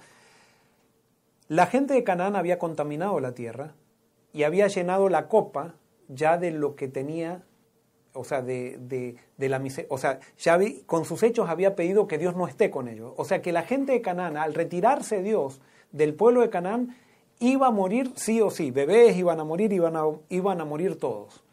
La 1.48 1.66
gente 1.66 1.94
de 1.94 2.04
Canaán 2.04 2.36
había 2.36 2.58
contaminado 2.58 3.20
la 3.20 3.32
tierra 3.32 3.74
y 4.32 4.44
había 4.44 4.68
llenado 4.68 5.08
la 5.08 5.28
copa 5.28 5.74
ya 6.08 6.38
de 6.38 6.50
lo 6.52 6.76
que 6.76 6.88
tenía, 6.88 7.42
o 8.14 8.24
sea, 8.24 8.40
de, 8.42 8.78
de, 8.78 9.48
la 9.48 9.62
o 9.88 9.98
sea, 9.98 10.20
ya 10.38 10.58
con 10.86 11.04
sus 11.04 11.22
hechos 11.22 11.48
había 11.48 11.76
pedido 11.76 12.06
que 12.06 12.18
Dios 12.18 12.36
no 12.36 12.46
esté 12.46 12.70
con 12.70 12.88
ellos. 12.88 13.12
O 13.16 13.24
sea, 13.24 13.42
que 13.42 13.52
la 13.52 13.62
gente 13.62 13.92
de 13.92 14.00
Canaán, 14.00 14.36
al 14.36 14.54
retirarse 14.54 15.22
Dios 15.22 15.60
del 15.92 16.14
pueblo 16.14 16.40
de 16.40 16.50
Canaán, 16.50 16.96
iba 17.38 17.68
a 17.68 17.70
morir 17.70 18.12
sí 18.16 18.40
o 18.40 18.50
sí. 18.50 18.70
Bebés 18.70 19.16
iban 19.16 19.40
a 19.40 19.44
morir, 19.44 19.72
iban 19.72 19.96
a, 19.96 20.04
iban 20.28 20.60
a 20.60 20.64
morir 20.64 20.98
todos. 20.98 21.44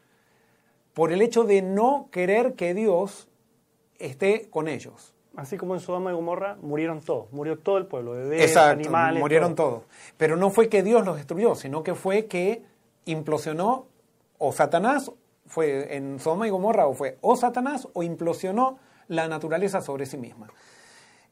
Por 0.94 1.12
el 1.12 1.22
hecho 1.22 1.44
de 1.44 1.62
no 1.62 2.10
querer 2.12 2.56
que 2.56 2.74
Dios 2.74 3.28
esté 4.00 4.50
con 4.50 4.68
ellos. 4.68 5.14
Así 5.36 5.58
como 5.58 5.76
en 5.76 5.80
Sodoma 5.80 6.12
y 6.12 6.16
Gomorra 6.16 6.58
murieron 6.62 7.02
todos, 7.02 7.32
murió 7.32 7.58
todo 7.58 7.78
el 7.78 7.86
pueblo, 7.86 8.12
bebés, 8.12 8.58
animales. 8.58 9.22
Murieron 9.22 9.56
todos. 9.56 9.84
Pero 10.18 10.36
no 10.36 10.50
fue 10.50 10.68
que 10.68 10.84
Dios 10.84 11.06
los 11.06 11.18
destruyó, 11.18 11.56
sino 11.56 11.84
que 11.84 11.96
fue 11.96 12.26
que 12.26 12.64
implosionó 13.06 13.86
o 14.38 14.52
Satanás, 14.52 15.12
fue 15.46 15.96
en 15.96 16.20
Sodoma 16.20 16.48
y 16.48 16.50
Gomorra, 16.50 16.88
o 16.88 16.94
fue 16.94 17.18
o 17.22 17.36
Satanás 17.36 17.88
o 17.94 18.04
implosionó 18.04 18.80
la 19.08 19.28
naturaleza 19.28 19.82
sobre 19.82 20.06
sí 20.06 20.18
misma. 20.18 20.48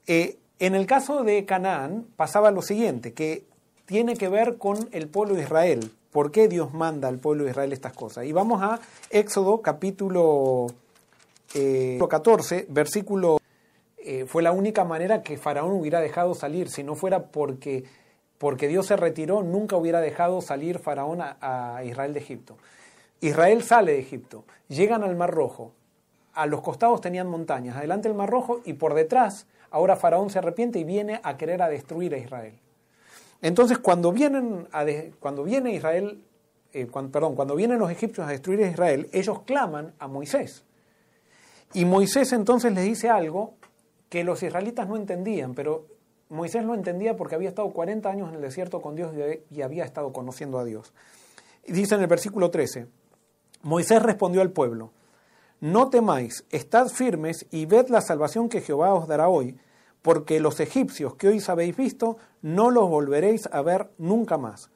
Eh, 0.06 0.38
en 0.60 0.76
el 0.76 0.86
caso 0.86 1.24
de 1.24 1.46
Canaán 1.46 2.06
pasaba 2.16 2.52
lo 2.52 2.62
siguiente, 2.62 3.14
que 3.14 3.46
tiene 3.86 4.16
que 4.16 4.30
ver 4.30 4.58
con 4.58 4.90
el 4.92 5.08
pueblo 5.08 5.36
de 5.36 5.44
Israel. 5.44 5.92
¿Por 6.12 6.32
qué 6.32 6.48
Dios 6.48 6.74
manda 6.74 7.08
al 7.08 7.20
pueblo 7.20 7.44
de 7.44 7.52
Israel 7.52 7.74
estas 7.74 7.94
cosas? 7.94 8.26
Y 8.26 8.32
vamos 8.32 8.62
a 8.62 8.80
Éxodo 9.10 9.62
capítulo 9.62 10.68
14, 11.54 12.58
eh, 12.58 12.66
versículo 12.70 13.40
eh, 13.98 14.26
fue 14.26 14.42
la 14.42 14.54
única 14.54 14.86
manera 14.86 15.22
que 15.22 15.38
Faraón 15.38 15.74
hubiera 15.74 16.00
dejado 16.00 16.34
salir. 16.34 16.70
Si 16.70 16.82
no 16.82 16.96
fuera 16.96 17.26
porque, 17.26 17.84
porque 18.38 18.70
Dios 18.70 18.86
se 18.86 18.96
retiró, 18.96 19.44
nunca 19.44 19.76
hubiera 19.76 20.00
dejado 20.00 20.40
salir 20.42 20.80
Faraón 20.80 21.20
a, 21.22 21.82
Israel 21.84 22.14
de 22.14 22.20
Egipto. 22.20 22.58
Israel 23.20 23.64
sale 23.64 23.92
de 23.92 24.00
Egipto, 24.00 24.46
llegan 24.70 25.04
al 25.04 25.16
Mar 25.18 25.32
Rojo. 25.32 25.74
A 26.34 26.46
los 26.46 26.62
costados 26.62 27.02
tenían 27.02 27.28
montañas, 27.28 27.76
adelante 27.76 28.08
el 28.08 28.14
Mar 28.14 28.30
Rojo 28.30 28.62
y 28.64 28.74
por 28.74 28.94
detrás 28.94 29.46
ahora 29.72 29.96
Faraón 29.96 30.30
se 30.30 30.40
arrepiente 30.40 30.80
y 30.80 30.84
viene 30.84 31.20
a 31.24 31.38
querer 31.38 31.62
a 31.62 31.70
destruir 31.70 32.14
a 32.14 32.18
Israel. 32.18 32.54
Entonces 33.42 33.78
cuando 33.78 34.12
vienen 34.12 34.68
cuando 35.20 35.44
viene 35.44 35.74
Israel, 35.74 36.24
eh, 36.74 36.88
perdón, 37.12 37.36
cuando 37.36 37.56
vienen 37.56 37.80
los 37.80 37.92
egipcios 37.92 38.28
a 38.28 38.32
destruir 38.32 38.64
a 38.64 38.68
Israel, 38.68 39.10
ellos 39.12 39.42
claman 39.44 39.94
a 40.00 40.08
Moisés. 40.08 40.64
Y 41.74 41.86
Moisés 41.86 42.34
entonces 42.34 42.74
les 42.74 42.84
dice 42.84 43.10
algo 43.10 43.56
que 44.10 44.24
los 44.24 44.42
israelitas 44.42 44.88
no 44.88 44.96
entendían, 44.96 45.54
pero 45.54 45.86
Moisés 46.30 46.64
lo 46.64 46.74
entendía 46.74 47.16
porque 47.16 47.36
había 47.36 47.50
estado 47.50 47.70
40 47.70 48.10
años 48.10 48.30
en 48.30 48.36
el 48.36 48.42
desierto 48.42 48.82
con 48.82 48.96
Dios 48.96 49.14
y 49.50 49.62
había 49.62 49.86
estado 49.86 50.12
conociendo 50.12 50.60
a 50.60 50.66
Dios. 50.66 50.94
Dice 51.66 51.96
en 51.96 52.02
el 52.02 52.08
versículo 52.08 52.50
13, 52.50 52.88
Moisés 53.64 54.02
respondió 54.02 54.42
al 54.42 54.52
pueblo, 54.52 54.92
no 55.60 55.90
temáis, 55.90 56.46
estad 56.52 56.88
firmes 56.88 57.46
y 57.52 57.66
ved 57.66 57.88
la 57.90 58.02
salvación 58.02 58.50
que 58.50 58.62
Jehová 58.62 58.94
os 58.94 59.08
dará 59.08 59.28
hoy, 59.28 59.58
porque 60.02 60.40
los 60.40 60.60
egipcios 60.60 61.16
que 61.16 61.28
hoy 61.28 61.44
habéis 61.48 61.76
visto 61.76 62.18
no 62.42 62.70
los 62.72 62.90
volveréis 62.90 63.50
a 63.52 63.62
ver 63.62 63.90
nunca 63.98 64.38
más. 64.38 64.70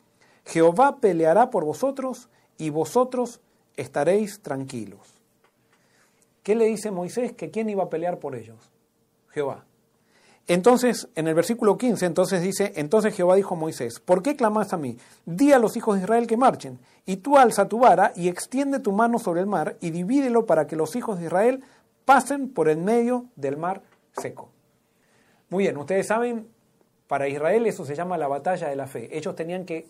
Jehová 0.45 0.97
peleará 0.97 1.49
por 1.49 1.65
vosotros 1.65 2.29
y 2.57 2.69
vosotros 2.69 3.41
estaréis 3.77 4.41
tranquilos. 4.41 5.15
¿Qué 6.43 6.55
le 6.55 6.65
dice 6.65 6.89
Moisés? 6.89 7.33
Que 7.33 7.51
quién 7.51 7.69
iba 7.69 7.83
a 7.83 7.89
pelear 7.89 8.19
por 8.19 8.35
ellos. 8.35 8.71
Jehová. 9.29 9.65
Entonces, 10.47 11.07
en 11.15 11.27
el 11.27 11.35
versículo 11.35 11.77
15, 11.77 12.05
entonces 12.05 12.41
dice, 12.41 12.73
entonces 12.75 13.15
Jehová 13.15 13.35
dijo 13.35 13.55
a 13.55 13.57
Moisés, 13.57 13.99
¿por 13.99 14.23
qué 14.23 14.35
clamas 14.35 14.73
a 14.73 14.77
mí? 14.77 14.97
Di 15.25 15.53
a 15.53 15.59
los 15.59 15.77
hijos 15.77 15.95
de 15.95 16.03
Israel 16.03 16.27
que 16.27 16.35
marchen, 16.35 16.79
y 17.05 17.17
tú 17.17 17.37
alza 17.37 17.67
tu 17.67 17.79
vara 17.79 18.11
y 18.15 18.27
extiende 18.27 18.79
tu 18.79 18.91
mano 18.91 19.19
sobre 19.19 19.41
el 19.41 19.47
mar 19.47 19.77
y 19.79 19.91
divídelo 19.91 20.45
para 20.45 20.67
que 20.67 20.75
los 20.75 20.95
hijos 20.95 21.19
de 21.19 21.25
Israel 21.25 21.63
pasen 22.05 22.49
por 22.49 22.69
el 22.69 22.77
medio 22.77 23.25
del 23.35 23.57
mar 23.57 23.83
seco. 24.13 24.49
Muy 25.49 25.65
bien, 25.65 25.77
ustedes 25.77 26.07
saben, 26.07 26.47
para 27.07 27.27
Israel 27.27 27.65
eso 27.67 27.85
se 27.85 27.95
llama 27.95 28.17
la 28.17 28.27
batalla 28.27 28.67
de 28.69 28.75
la 28.75 28.87
fe. 28.87 29.15
Ellos 29.15 29.35
tenían 29.35 29.65
que 29.65 29.87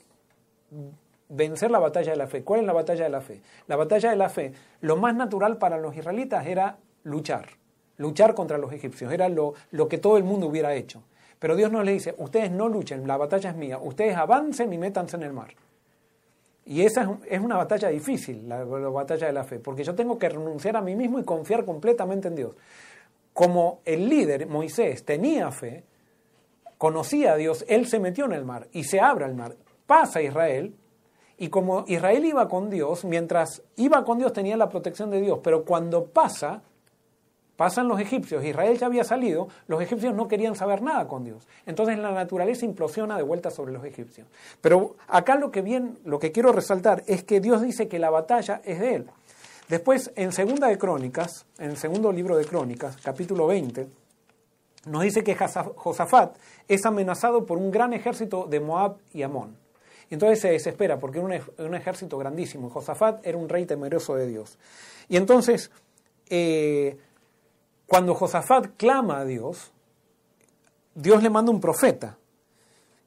vencer 1.30 1.72
la 1.72 1.80
batalla 1.80 2.12
de 2.12 2.18
la 2.18 2.28
fe. 2.28 2.44
¿Cuál 2.44 2.62
es 2.62 2.66
la 2.66 2.74
batalla 2.74 3.06
de 3.06 3.10
la 3.10 3.22
fe? 3.22 3.42
La 3.68 3.78
batalla 3.78 4.10
de 4.10 4.16
la 4.16 4.30
fe, 4.30 4.54
lo 4.82 4.98
más 4.98 5.16
natural 5.16 5.58
para 5.58 5.78
los 5.78 5.96
israelitas 5.96 6.46
era 6.46 6.78
luchar 7.04 7.61
luchar 8.02 8.34
contra 8.34 8.58
los 8.58 8.74
egipcios, 8.74 9.14
era 9.14 9.30
lo, 9.30 9.54
lo 9.72 9.88
que 9.88 9.98
todo 9.98 10.18
el 10.18 10.24
mundo 10.24 10.48
hubiera 10.48 10.74
hecho. 10.74 11.04
Pero 11.40 11.56
Dios 11.56 11.72
nos 11.72 11.86
le 11.86 11.94
dice, 11.94 12.14
ustedes 12.18 12.52
no 12.52 12.68
luchen, 12.68 13.08
la 13.08 13.18
batalla 13.18 13.52
es 13.52 13.56
mía, 13.56 13.80
ustedes 13.80 14.16
avancen 14.16 14.74
y 14.74 14.78
métanse 14.78 15.16
en 15.16 15.24
el 15.24 15.34
mar. 15.34 15.54
Y 16.66 16.82
esa 16.82 17.18
es 17.28 17.40
una 17.40 17.58
batalla 17.58 17.90
difícil, 17.90 18.48
la, 18.48 18.64
batalla 18.64 19.28
de 19.28 19.34
la 19.34 19.44
fe, 19.44 19.60
porque 19.60 19.84
yo 19.84 19.96
tengo 19.96 20.20
que 20.20 20.30
renunciar 20.30 20.78
a 20.78 20.82
mí 20.82 20.96
mismo 20.96 21.20
y 21.20 21.24
confiar 21.24 21.66
completamente 21.66 22.28
en 22.28 22.36
Dios. 22.36 22.52
Como 23.34 23.80
el 23.86 24.08
líder, 24.08 24.48
Moisés, 24.48 25.04
tenía 25.04 25.50
fe, 25.52 25.84
conocía 26.78 27.34
a 27.34 27.38
Dios, 27.38 27.66
él 27.68 27.88
se 27.88 28.00
metió 28.00 28.26
en 28.26 28.34
el 28.34 28.46
mar 28.46 28.68
y 28.72 28.84
se 28.84 29.00
abre 29.00 29.26
el 29.26 29.34
mar. 29.34 29.56
Pasa 29.88 30.22
Israel, 30.22 30.76
y 31.38 31.50
como 31.50 31.86
Israel 31.88 32.24
iba 32.24 32.48
con 32.48 32.70
Dios, 32.70 33.04
mientras 33.04 33.64
iba 33.78 34.06
con 34.06 34.20
Dios 34.20 34.32
tenía 34.32 34.56
la 34.58 34.70
protección 34.70 35.10
de 35.10 35.22
Dios, 35.22 35.40
pero 35.42 35.66
cuando 35.66 36.06
pasa, 36.06 36.62
pasan 37.62 37.88
los 37.88 38.00
egipcios, 38.00 38.44
Israel 38.44 38.76
ya 38.76 38.88
había 38.88 39.04
salido, 39.04 39.48
los 39.68 39.80
egipcios 39.84 40.16
no 40.16 40.28
querían 40.28 40.56
saber 40.56 40.82
nada 40.82 41.08
con 41.08 41.24
Dios. 41.24 41.48
Entonces 41.68 42.00
la 42.00 42.10
naturaleza 42.10 42.66
implosiona 42.66 43.16
de 43.16 43.22
vuelta 43.22 43.52
sobre 43.52 43.72
los 43.72 43.86
egipcios. 43.86 44.28
Pero 44.62 44.96
acá 45.08 45.36
lo 45.36 45.52
que 45.52 45.62
bien, 45.62 46.00
lo 46.04 46.18
que 46.18 46.32
quiero 46.32 46.52
resaltar 46.54 47.04
es 47.06 47.24
que 47.24 47.40
Dios 47.40 47.62
dice 47.62 47.88
que 47.88 48.00
la 48.00 48.10
batalla 48.10 48.64
es 48.66 48.80
de 48.80 48.96
él. 48.96 49.06
Después, 49.70 50.12
en 50.16 50.32
segunda 50.32 50.70
de 50.70 50.80
Crónicas, 50.80 51.46
en 51.60 51.70
el 51.70 51.78
segundo 51.78 52.12
libro 52.12 52.36
de 52.36 52.46
Crónicas, 52.46 52.98
capítulo 52.98 53.46
20, 53.46 53.88
nos 54.88 55.04
dice 55.04 55.24
que 55.24 55.36
Josafat 55.36 56.38
es 56.68 56.84
amenazado 56.88 57.46
por 57.46 57.60
un 57.60 57.70
gran 57.70 57.94
ejército 57.94 58.48
de 58.50 58.60
Moab 58.60 58.98
y 59.14 59.22
Amón. 59.22 59.56
Entonces 60.10 60.40
se 60.40 60.50
desespera 60.50 60.98
porque 60.98 61.20
era 61.20 61.44
un, 61.60 61.76
ejército 61.76 62.18
grandísimo. 62.18 62.72
Josafat 62.72 63.24
era 63.24 63.38
un 63.38 63.48
rey 63.48 63.68
temeroso 63.68 64.16
de 64.16 64.26
Dios. 64.26 64.58
Y 65.08 65.18
entonces, 65.18 65.70
eh, 66.28 66.98
cuando 67.92 68.16
Josafat 68.16 68.78
clama 68.78 69.20
a 69.20 69.26
Dios, 69.26 69.74
Dios 70.96 71.22
le 71.22 71.30
manda 71.30 71.52
un 71.52 71.60
profeta. 71.60 72.18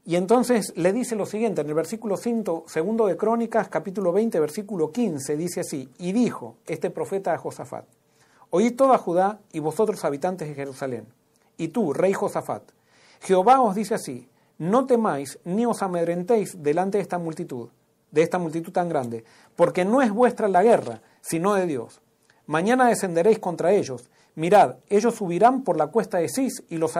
Y 0.04 0.16
entonces 0.16 0.74
le 0.76 0.92
dice 0.92 1.16
lo 1.16 1.24
siguiente, 1.24 1.62
en 1.62 1.68
el 1.68 1.74
versículo 1.74 2.18
5, 2.18 2.64
segundo 2.66 3.06
de 3.06 3.16
Crónicas, 3.16 3.70
capítulo 3.70 4.12
20, 4.12 4.38
versículo 4.40 4.92
15, 4.92 5.38
dice 5.38 5.60
así, 5.60 5.88
y 5.96 6.12
dijo 6.12 6.56
este 6.66 6.90
profeta 6.90 7.32
a 7.32 7.38
Josafat, 7.38 7.86
oíd 8.50 8.76
toda 8.76 8.98
Judá 8.98 9.38
y 9.52 9.60
vosotros 9.60 10.04
habitantes 10.04 10.48
de 10.48 10.54
Jerusalén 10.54 11.06
y 11.56 11.68
tú, 11.68 11.94
rey 11.94 12.12
Josafat, 12.12 12.64
Jehová 13.22 13.62
os 13.62 13.74
dice 13.74 13.94
así, 13.94 14.28
no 14.58 14.84
temáis 14.84 15.38
ni 15.46 15.64
os 15.64 15.80
amedrentéis 15.80 16.62
delante 16.62 16.98
de 16.98 17.02
esta 17.02 17.16
multitud, 17.16 17.70
de 18.10 18.20
esta 18.20 18.36
multitud 18.36 18.70
tan 18.70 18.90
grande, 18.90 19.24
porque 19.56 19.86
no 19.86 20.02
es 20.02 20.12
vuestra 20.12 20.46
la 20.46 20.62
guerra, 20.62 21.00
sino 21.22 21.54
de 21.54 21.64
Dios. 21.64 22.02
Mañana 22.46 22.88
descenderéis 22.88 23.38
contra 23.38 23.72
ellos. 23.72 24.10
Mirad, 24.36 24.76
ellos 24.88 25.14
subirán 25.14 25.62
por 25.62 25.76
la 25.76 25.88
cuesta 25.88 26.18
de 26.18 26.28
Cis 26.28 26.64
y 26.68 26.76
los 26.76 26.98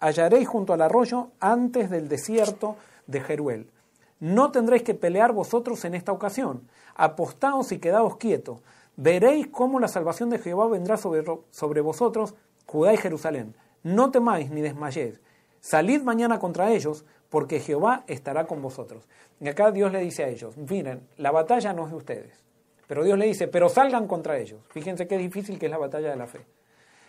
hallaréis 0.00 0.48
junto 0.48 0.72
al 0.72 0.82
arroyo 0.82 1.28
antes 1.38 1.90
del 1.90 2.08
desierto 2.08 2.76
de 3.06 3.20
Jeruel. 3.20 3.70
No 4.18 4.50
tendréis 4.50 4.82
que 4.82 4.94
pelear 4.94 5.32
vosotros 5.32 5.84
en 5.84 5.94
esta 5.94 6.12
ocasión. 6.12 6.68
Apostaos 6.94 7.72
y 7.72 7.78
quedaos 7.78 8.16
quietos. 8.16 8.58
Veréis 8.96 9.48
cómo 9.48 9.80
la 9.80 9.88
salvación 9.88 10.30
de 10.30 10.38
Jehová 10.38 10.68
vendrá 10.68 10.96
sobre, 10.96 11.24
sobre 11.50 11.80
vosotros, 11.80 12.34
Judá 12.66 12.92
y 12.92 12.98
Jerusalén. 12.98 13.54
No 13.82 14.10
temáis 14.10 14.50
ni 14.50 14.60
desmayéis. 14.60 15.20
Salid 15.60 16.02
mañana 16.02 16.38
contra 16.38 16.72
ellos, 16.72 17.04
porque 17.30 17.60
Jehová 17.60 18.04
estará 18.06 18.46
con 18.46 18.60
vosotros. 18.60 19.08
Y 19.40 19.48
acá 19.48 19.70
Dios 19.70 19.90
le 19.90 20.00
dice 20.00 20.24
a 20.24 20.28
ellos, 20.28 20.56
miren, 20.56 21.08
la 21.16 21.30
batalla 21.30 21.72
no 21.72 21.84
es 21.84 21.90
de 21.90 21.96
ustedes. 21.96 22.44
Pero 22.86 23.04
Dios 23.04 23.18
le 23.18 23.26
dice, 23.26 23.48
pero 23.48 23.68
salgan 23.68 24.06
contra 24.06 24.38
ellos. 24.38 24.60
Fíjense 24.68 25.06
qué 25.06 25.16
difícil 25.16 25.58
que 25.58 25.66
es 25.66 25.72
la 25.72 25.78
batalla 25.78 26.10
de 26.10 26.16
la 26.16 26.26
fe. 26.26 26.40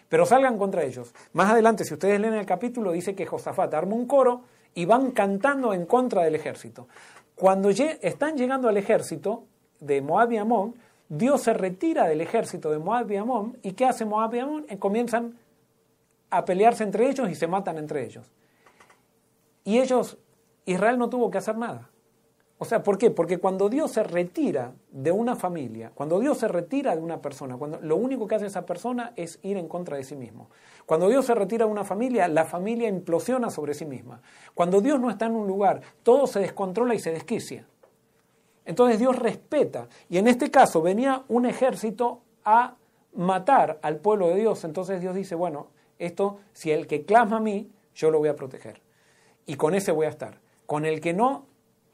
Pero 0.09 0.25
salgan 0.25 0.57
contra 0.57 0.83
ellos. 0.83 1.13
Más 1.33 1.51
adelante, 1.51 1.85
si 1.85 1.93
ustedes 1.93 2.19
leen 2.19 2.33
el 2.33 2.45
capítulo, 2.45 2.91
dice 2.91 3.15
que 3.15 3.25
Josafat 3.25 3.73
arma 3.73 3.95
un 3.95 4.05
coro 4.05 4.41
y 4.75 4.85
van 4.85 5.11
cantando 5.11 5.73
en 5.73 5.85
contra 5.85 6.23
del 6.23 6.35
ejército. 6.35 6.87
Cuando 7.35 7.69
están 7.69 8.37
llegando 8.37 8.69
al 8.69 8.77
ejército 8.77 9.43
de 9.79 10.01
Moab 10.01 10.31
y 10.31 10.37
Amón, 10.37 10.75
Dios 11.09 11.41
se 11.41 11.53
retira 11.53 12.07
del 12.07 12.21
ejército 12.21 12.71
de 12.71 12.79
Moab 12.79 13.11
y 13.11 13.17
Amón. 13.17 13.57
¿Y 13.61 13.73
qué 13.73 13.85
hace 13.85 14.05
Moab 14.05 14.33
y 14.35 14.39
Amón? 14.39 14.65
Eh, 14.69 14.77
comienzan 14.77 15.37
a 16.29 16.45
pelearse 16.45 16.83
entre 16.83 17.09
ellos 17.09 17.29
y 17.29 17.35
se 17.35 17.47
matan 17.47 17.77
entre 17.77 18.05
ellos. 18.05 18.31
Y 19.63 19.79
ellos, 19.79 20.17
Israel 20.65 20.97
no 20.97 21.09
tuvo 21.09 21.29
que 21.29 21.37
hacer 21.37 21.57
nada. 21.57 21.89
O 22.59 22.65
sea, 22.65 22.83
¿por 22.83 22.97
qué? 22.97 23.09
Porque 23.09 23.39
cuando 23.39 23.67
Dios 23.67 23.91
se 23.91 24.03
retira 24.03 24.73
de 24.91 25.11
una 25.11 25.35
familia, 25.35 25.91
cuando 25.93 26.19
Dios 26.19 26.37
se 26.37 26.47
retira 26.47 26.95
de 26.95 27.01
una 27.01 27.21
persona, 27.21 27.57
cuando 27.57 27.79
lo 27.81 27.97
único 27.97 28.27
que 28.27 28.35
hace 28.35 28.45
esa 28.45 28.65
persona 28.65 29.11
es 29.15 29.39
ir 29.41 29.57
en 29.57 29.67
contra 29.67 29.97
de 29.97 30.03
sí 30.03 30.15
mismo. 30.15 30.49
Cuando 30.85 31.09
Dios 31.09 31.25
se 31.25 31.35
retira 31.35 31.65
de 31.65 31.71
una 31.71 31.83
familia, 31.83 32.27
la 32.27 32.45
familia 32.45 32.87
implosiona 32.87 33.49
sobre 33.49 33.73
sí 33.73 33.85
misma. 33.85 34.21
Cuando 34.53 34.81
Dios 34.81 34.99
no 34.99 35.09
está 35.09 35.25
en 35.25 35.35
un 35.35 35.47
lugar, 35.47 35.81
todo 36.03 36.27
se 36.27 36.39
descontrola 36.39 36.95
y 36.95 36.99
se 36.99 37.11
desquicia. 37.11 37.65
Entonces 38.65 38.99
Dios 38.99 39.17
respeta. 39.17 39.87
Y 40.09 40.17
en 40.17 40.27
este 40.27 40.51
caso 40.51 40.81
venía 40.81 41.23
un 41.27 41.45
ejército 41.45 42.21
a 42.45 42.75
matar 43.13 43.79
al 43.81 43.97
pueblo 43.97 44.29
de 44.29 44.35
Dios. 44.35 44.63
Entonces 44.63 45.01
Dios 45.01 45.15
dice, 45.15 45.35
bueno, 45.35 45.67
esto, 45.99 46.39
si 46.53 46.71
el 46.71 46.87
que 46.87 47.05
clama 47.05 47.37
a 47.37 47.41
mí, 47.41 47.69
yo 47.95 48.11
lo 48.11 48.19
voy 48.19 48.29
a 48.29 48.35
proteger. 48.35 48.81
Y 49.45 49.55
con 49.55 49.75
ese 49.75 49.91
voy 49.91 50.05
a 50.05 50.09
estar. 50.09 50.39
Con 50.65 50.85
el 50.85 51.01
que 51.01 51.13
no, 51.13 51.45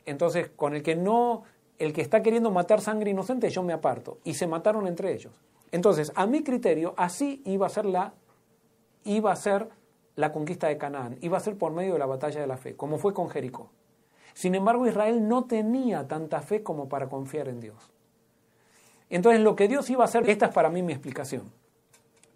entonces, 0.10 0.50
con 0.56 0.76
el 0.76 0.84
que 0.84 0.96
no, 0.96 1.44
el 1.78 1.94
que 1.94 2.02
está 2.02 2.24
queriendo 2.24 2.52
matar 2.52 2.82
sangre 2.82 3.12
inocente, 3.12 3.50
yo 3.50 3.64
me 3.64 3.74
aparto. 3.74 4.18
Y 4.24 4.34
se 4.34 4.48
mataron 4.48 4.88
entre 4.88 5.14
ellos. 5.14 5.34
Entonces, 5.72 6.12
a 6.16 6.26
mi 6.26 6.44
criterio, 6.44 6.94
así 6.98 7.42
iba 7.46 7.68
a 7.68 7.70
ser 7.70 7.86
la, 7.86 8.14
iba 9.04 9.32
a 9.32 9.36
ser 9.36 9.70
la 10.16 10.32
conquista 10.32 10.68
de 10.68 10.78
Canaán. 10.78 11.18
Iba 11.22 11.38
a 11.38 11.42
ser 11.42 11.58
por 11.58 11.72
medio 11.72 11.94
de 11.94 12.00
la 12.00 12.06
batalla 12.06 12.42
de 12.42 12.48
la 12.48 12.58
fe, 12.58 12.76
como 12.76 12.98
fue 12.98 13.14
con 13.14 13.30
Jericó. 13.30 13.70
Sin 14.34 14.56
embargo, 14.56 14.88
Israel 14.88 15.28
no 15.28 15.46
tenía 15.46 16.08
tanta 16.08 16.42
fe 16.42 16.64
como 16.64 16.90
para 16.90 17.08
confiar 17.08 17.48
en 17.48 17.60
Dios. 17.60 17.92
Entonces, 19.10 19.42
lo 19.42 19.56
que 19.56 19.68
Dios 19.68 19.90
iba 19.90 20.04
a 20.04 20.06
hacer, 20.06 20.30
esta 20.30 20.48
es 20.48 20.54
para 20.54 20.70
mí 20.70 20.82
mi 20.82 20.94
explicación. 20.94 21.52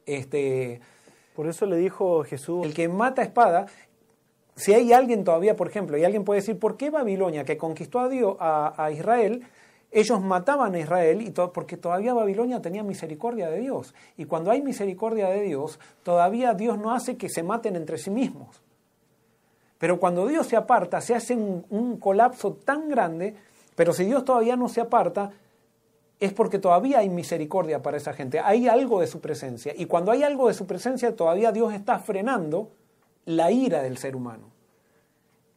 Este, 0.06 0.82
por 1.36 1.48
eso 1.48 1.66
le 1.66 1.78
dijo 1.78 2.24
Jesús. 2.24 2.66
El 2.66 2.74
que 2.74 2.88
mata 2.88 3.22
espada, 3.22 3.66
si 4.56 4.74
hay 4.74 4.94
alguien 4.94 5.24
todavía, 5.24 5.56
por 5.56 5.68
ejemplo, 5.68 5.98
y 5.98 6.04
alguien 6.04 6.24
puede 6.24 6.42
decir, 6.42 6.60
¿por 6.60 6.78
qué 6.78 6.90
Babilonia, 6.90 7.44
que 7.44 7.58
conquistó 7.58 8.00
a, 8.00 8.10
Dios, 8.10 8.36
a, 8.40 8.90
Israel, 8.92 9.44
ellos 9.92 10.22
mataban 10.22 10.76
a 10.76 10.80
Israel 10.80 11.22
y 11.22 11.32
porque 11.32 11.78
todavía 11.78 12.14
Babilonia 12.14 12.62
tenía 12.62 12.84
misericordia 12.84 13.50
de 13.50 13.60
Dios. 13.60 13.94
Y 14.18 14.26
cuando 14.26 14.52
hay 14.52 14.62
misericordia 14.62 15.30
de 15.30 15.42
Dios, 15.42 15.80
todavía 16.04 16.54
Dios 16.54 16.78
no 16.78 16.94
hace 16.94 17.18
que 17.18 17.30
se 17.30 17.44
maten 17.44 17.76
entre 17.76 17.98
sí 17.98 18.10
mismos. 18.10 18.62
Pero 19.78 20.00
cuando 20.00 20.28
Dios 20.28 20.48
se 20.48 20.56
aparta, 20.56 21.02
se 21.02 21.14
hace 21.14 21.36
un 21.36 21.98
colapso 22.00 22.54
tan 22.54 22.90
grande, 22.90 23.36
pero 23.76 23.94
si 23.94 24.06
Dios 24.06 24.24
todavía 24.24 24.56
no 24.56 24.70
se 24.70 24.82
aparta, 24.82 25.32
es 26.20 26.32
porque 26.32 26.58
todavía 26.58 27.00
hay 27.00 27.10
misericordia 27.10 27.82
para 27.82 27.98
esa 27.98 28.14
gente, 28.14 28.40
hay 28.40 28.68
algo 28.68 29.02
de 29.02 29.08
su 29.08 29.20
presencia. 29.20 29.74
Y 29.76 29.88
cuando 29.88 30.12
hay 30.12 30.24
algo 30.24 30.48
de 30.48 30.54
su 30.54 30.66
presencia, 30.66 31.16
todavía 31.16 31.52
Dios 31.52 31.74
está 31.74 32.00
frenando 32.00 32.70
la 33.26 33.52
ira 33.52 33.82
del 33.82 33.98
ser 33.98 34.16
humano, 34.16 34.52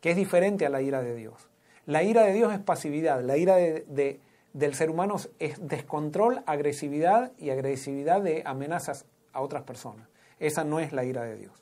que 0.01 0.11
es 0.11 0.17
diferente 0.17 0.67
a 0.67 0.71
la 0.71 0.83
ira 0.83 1.03
de 1.03 1.14
Dios. 1.14 1.49
La 1.87 2.03
ira 2.03 2.25
de 2.25 2.33
Dios 2.33 2.53
es 2.53 2.61
pasividad, 2.61 3.23
la 3.23 3.37
ira 3.37 3.57
de, 3.57 4.21
del 4.53 4.75
ser 4.75 4.91
humano 4.91 5.17
es 5.39 5.69
descontrol, 5.69 6.43
agresividad 6.47 7.33
y 7.39 7.51
agresividad 7.51 8.21
de 8.23 8.43
amenazas 8.45 9.07
a 9.33 9.41
otras 9.41 9.62
personas. 9.62 10.09
Esa 10.39 10.64
no 10.64 10.81
es 10.81 10.93
la 10.93 11.05
ira 11.05 11.23
de 11.23 11.37
Dios. 11.37 11.53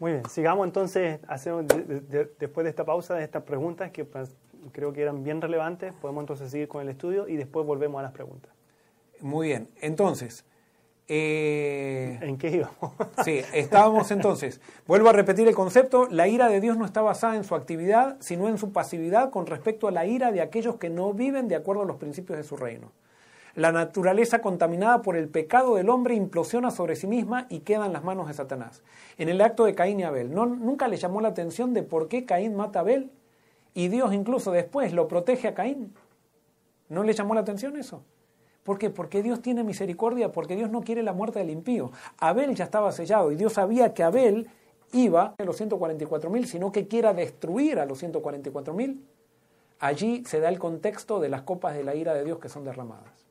Muy 0.00 0.12
bien, 0.12 0.28
sigamos 0.28 0.66
entonces, 0.66 1.20
hacemos 1.28 1.64
después 2.38 2.64
de 2.64 2.70
esta 2.70 2.84
pausa, 2.84 3.14
de 3.14 3.24
estas 3.24 3.44
preguntas 3.44 3.90
que 3.90 4.06
creo 4.72 4.92
que 4.92 5.02
eran 5.02 5.22
bien 5.22 5.40
relevantes. 5.40 5.94
Podemos 5.94 6.22
entonces 6.22 6.50
seguir 6.50 6.68
con 6.68 6.82
el 6.82 6.88
estudio 6.88 7.28
y 7.28 7.36
después 7.36 7.64
volvemos 7.64 8.00
a 8.00 8.02
las 8.02 8.12
preguntas. 8.12 8.52
Muy 9.20 9.48
bien, 9.48 9.68
entonces... 9.80 10.44
Eh, 11.06 12.18
¿En 12.22 12.38
qué 12.38 12.50
íbamos? 12.50 12.92
sí, 13.24 13.40
estábamos 13.52 14.10
entonces. 14.10 14.60
Vuelvo 14.86 15.10
a 15.10 15.12
repetir 15.12 15.46
el 15.46 15.54
concepto. 15.54 16.08
La 16.10 16.28
ira 16.28 16.48
de 16.48 16.60
Dios 16.60 16.76
no 16.76 16.84
está 16.84 17.02
basada 17.02 17.36
en 17.36 17.44
su 17.44 17.54
actividad, 17.54 18.16
sino 18.20 18.48
en 18.48 18.58
su 18.58 18.72
pasividad 18.72 19.30
con 19.30 19.46
respecto 19.46 19.88
a 19.88 19.90
la 19.90 20.06
ira 20.06 20.32
de 20.32 20.40
aquellos 20.40 20.76
que 20.76 20.90
no 20.90 21.12
viven 21.12 21.48
de 21.48 21.56
acuerdo 21.56 21.82
a 21.82 21.86
los 21.86 21.96
principios 21.96 22.38
de 22.38 22.44
su 22.44 22.56
reino. 22.56 22.92
La 23.54 23.70
naturaleza 23.70 24.40
contaminada 24.40 25.02
por 25.02 25.16
el 25.16 25.28
pecado 25.28 25.76
del 25.76 25.88
hombre 25.88 26.14
implosiona 26.14 26.72
sobre 26.72 26.96
sí 26.96 27.06
misma 27.06 27.46
y 27.48 27.60
queda 27.60 27.86
en 27.86 27.92
las 27.92 28.02
manos 28.02 28.26
de 28.26 28.34
Satanás. 28.34 28.82
En 29.16 29.28
el 29.28 29.40
acto 29.40 29.64
de 29.64 29.76
Caín 29.76 30.00
y 30.00 30.02
Abel, 30.02 30.34
¿no, 30.34 30.46
¿nunca 30.46 30.88
le 30.88 30.96
llamó 30.96 31.20
la 31.20 31.28
atención 31.28 31.72
de 31.72 31.84
por 31.84 32.08
qué 32.08 32.24
Caín 32.24 32.56
mata 32.56 32.80
a 32.80 32.82
Abel? 32.82 33.12
Y 33.72 33.88
Dios 33.88 34.12
incluso 34.12 34.50
después 34.50 34.92
lo 34.92 35.06
protege 35.06 35.48
a 35.48 35.54
Caín. 35.54 35.94
¿No 36.88 37.04
le 37.04 37.12
llamó 37.12 37.34
la 37.34 37.42
atención 37.42 37.76
eso? 37.76 38.02
¿Por 38.64 38.78
qué? 38.78 38.90
Porque 38.90 39.22
Dios 39.22 39.40
tiene 39.40 39.62
misericordia, 39.62 40.32
porque 40.32 40.56
Dios 40.56 40.70
no 40.70 40.82
quiere 40.82 41.02
la 41.02 41.12
muerte 41.12 41.38
del 41.38 41.50
impío. 41.50 41.92
Abel 42.18 42.54
ya 42.54 42.64
estaba 42.64 42.90
sellado 42.92 43.30
y 43.30 43.36
Dios 43.36 43.52
sabía 43.52 43.94
que 43.94 44.02
Abel 44.02 44.48
iba 44.92 45.34
a 45.38 45.44
los 45.44 45.60
144.000, 45.60 46.46
sino 46.46 46.72
que 46.72 46.88
quiera 46.88 47.14
destruir 47.14 47.78
a 47.78 47.86
los 47.86 48.02
144.000. 48.02 48.98
Allí 49.80 50.24
se 50.24 50.40
da 50.40 50.48
el 50.48 50.58
contexto 50.58 51.20
de 51.20 51.28
las 51.28 51.42
copas 51.42 51.74
de 51.74 51.84
la 51.84 51.94
ira 51.94 52.14
de 52.14 52.24
Dios 52.24 52.38
que 52.38 52.48
son 52.48 52.64
derramadas 52.64 53.24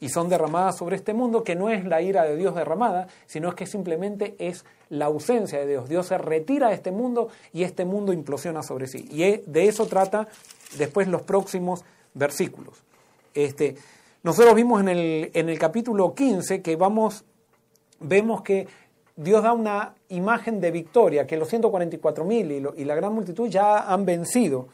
y 0.00 0.08
son 0.08 0.28
derramadas 0.28 0.76
sobre 0.76 0.96
este 0.96 1.14
mundo, 1.14 1.42
que 1.42 1.54
no 1.54 1.70
es 1.70 1.84
la 1.84 2.02
ira 2.02 2.24
de 2.24 2.36
Dios 2.36 2.54
derramada, 2.54 3.08
sino 3.26 3.54
que 3.54 3.66
simplemente 3.66 4.36
es 4.38 4.64
la 4.90 5.06
ausencia 5.06 5.58
de 5.58 5.66
Dios. 5.66 5.88
Dios 5.88 6.06
se 6.06 6.18
retira 6.18 6.68
de 6.68 6.74
este 6.74 6.92
mundo 6.92 7.28
y 7.52 7.62
este 7.62 7.84
mundo 7.84 8.12
implosiona 8.12 8.62
sobre 8.62 8.86
sí. 8.88 9.08
Y 9.10 9.38
de 9.50 9.68
eso 9.68 9.86
trata 9.86 10.28
después 10.76 11.08
los 11.08 11.22
próximos 11.22 11.84
versículos. 12.14 12.85
Este, 13.36 13.76
nosotros 14.22 14.54
vimos 14.54 14.80
en 14.80 14.88
el, 14.88 15.30
en 15.34 15.48
el 15.48 15.58
capítulo 15.58 16.14
15 16.14 16.62
que 16.62 16.74
vamos, 16.74 17.24
vemos 18.00 18.42
que 18.42 18.66
Dios 19.14 19.42
da 19.42 19.52
una 19.52 19.94
imagen 20.08 20.60
de 20.60 20.70
victoria, 20.70 21.26
que 21.26 21.36
los 21.36 21.52
144.000 21.52 22.74
y, 22.76 22.82
y 22.82 22.84
la 22.84 22.94
gran 22.94 23.14
multitud 23.14 23.48
ya 23.48 23.92
han 23.92 24.04
vencido 24.04 24.68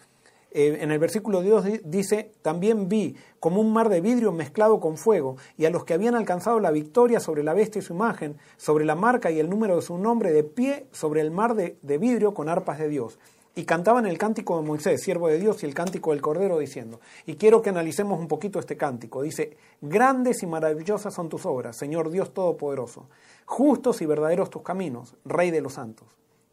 eh, 0.54 0.78
en 0.82 0.90
el 0.90 0.98
versículo 0.98 1.42
2 1.42 1.80
dice, 1.84 2.32
también 2.42 2.88
vi 2.88 3.16
como 3.40 3.60
un 3.60 3.72
mar 3.72 3.88
de 3.88 4.02
vidrio 4.02 4.32
mezclado 4.32 4.80
con 4.80 4.98
fuego, 4.98 5.36
y 5.56 5.64
a 5.64 5.70
los 5.70 5.84
que 5.84 5.94
habían 5.94 6.14
alcanzado 6.14 6.60
la 6.60 6.70
victoria 6.70 7.20
sobre 7.20 7.42
la 7.42 7.54
bestia 7.54 7.78
y 7.78 7.82
su 7.82 7.94
imagen, 7.94 8.36
sobre 8.58 8.84
la 8.84 8.94
marca 8.94 9.30
y 9.30 9.40
el 9.40 9.48
número 9.48 9.76
de 9.76 9.82
su 9.82 9.96
nombre, 9.96 10.30
de 10.30 10.44
pie 10.44 10.86
sobre 10.92 11.22
el 11.22 11.30
mar 11.30 11.54
de 11.54 11.98
vidrio 11.98 12.34
con 12.34 12.50
arpas 12.50 12.78
de 12.78 12.88
Dios. 12.88 13.18
Y 13.54 13.64
cantaban 13.64 14.06
el 14.06 14.16
cántico 14.16 14.56
de 14.56 14.66
Moisés, 14.66 15.02
siervo 15.02 15.28
de 15.28 15.38
Dios, 15.38 15.62
y 15.62 15.66
el 15.66 15.74
cántico 15.74 16.12
del 16.12 16.22
Cordero, 16.22 16.58
diciendo, 16.58 17.00
y 17.26 17.34
quiero 17.34 17.60
que 17.60 17.68
analicemos 17.68 18.18
un 18.18 18.26
poquito 18.26 18.58
este 18.58 18.78
cántico. 18.78 19.20
Dice, 19.20 19.58
grandes 19.82 20.42
y 20.42 20.46
maravillosas 20.46 21.12
son 21.12 21.28
tus 21.28 21.44
obras, 21.44 21.76
Señor 21.76 22.10
Dios 22.10 22.32
Todopoderoso, 22.32 23.08
justos 23.44 24.00
y 24.00 24.06
verdaderos 24.06 24.48
tus 24.48 24.62
caminos, 24.62 25.16
Rey 25.26 25.50
de 25.50 25.60
los 25.60 25.74
santos. 25.74 26.08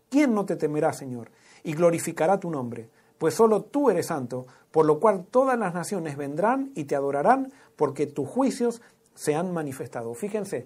¿Quién 0.10 0.34
no 0.34 0.45
te 0.45 0.58
temerá, 0.58 0.91
Señor, 0.91 1.32
y 1.64 1.74
glorificará 1.74 2.39
tu 2.39 2.52
nombre? 2.52 2.89
Pues 3.18 3.34
solo 3.34 3.64
tú 3.64 3.89
eres 3.89 4.08
santo, 4.08 4.47
por 4.72 4.86
lo 4.86 5.00
cual 5.00 5.26
todas 5.30 5.58
las 5.58 5.74
naciones 5.74 6.18
vendrán 6.18 6.72
y 6.76 6.86
te 6.86 6.95
adorarán, 6.95 7.54
porque 7.76 8.08
tus 8.08 8.28
juicios 8.28 8.82
se 9.14 9.36
han 9.36 9.54
manifestado. 9.54 10.14
Fíjense, 10.14 10.66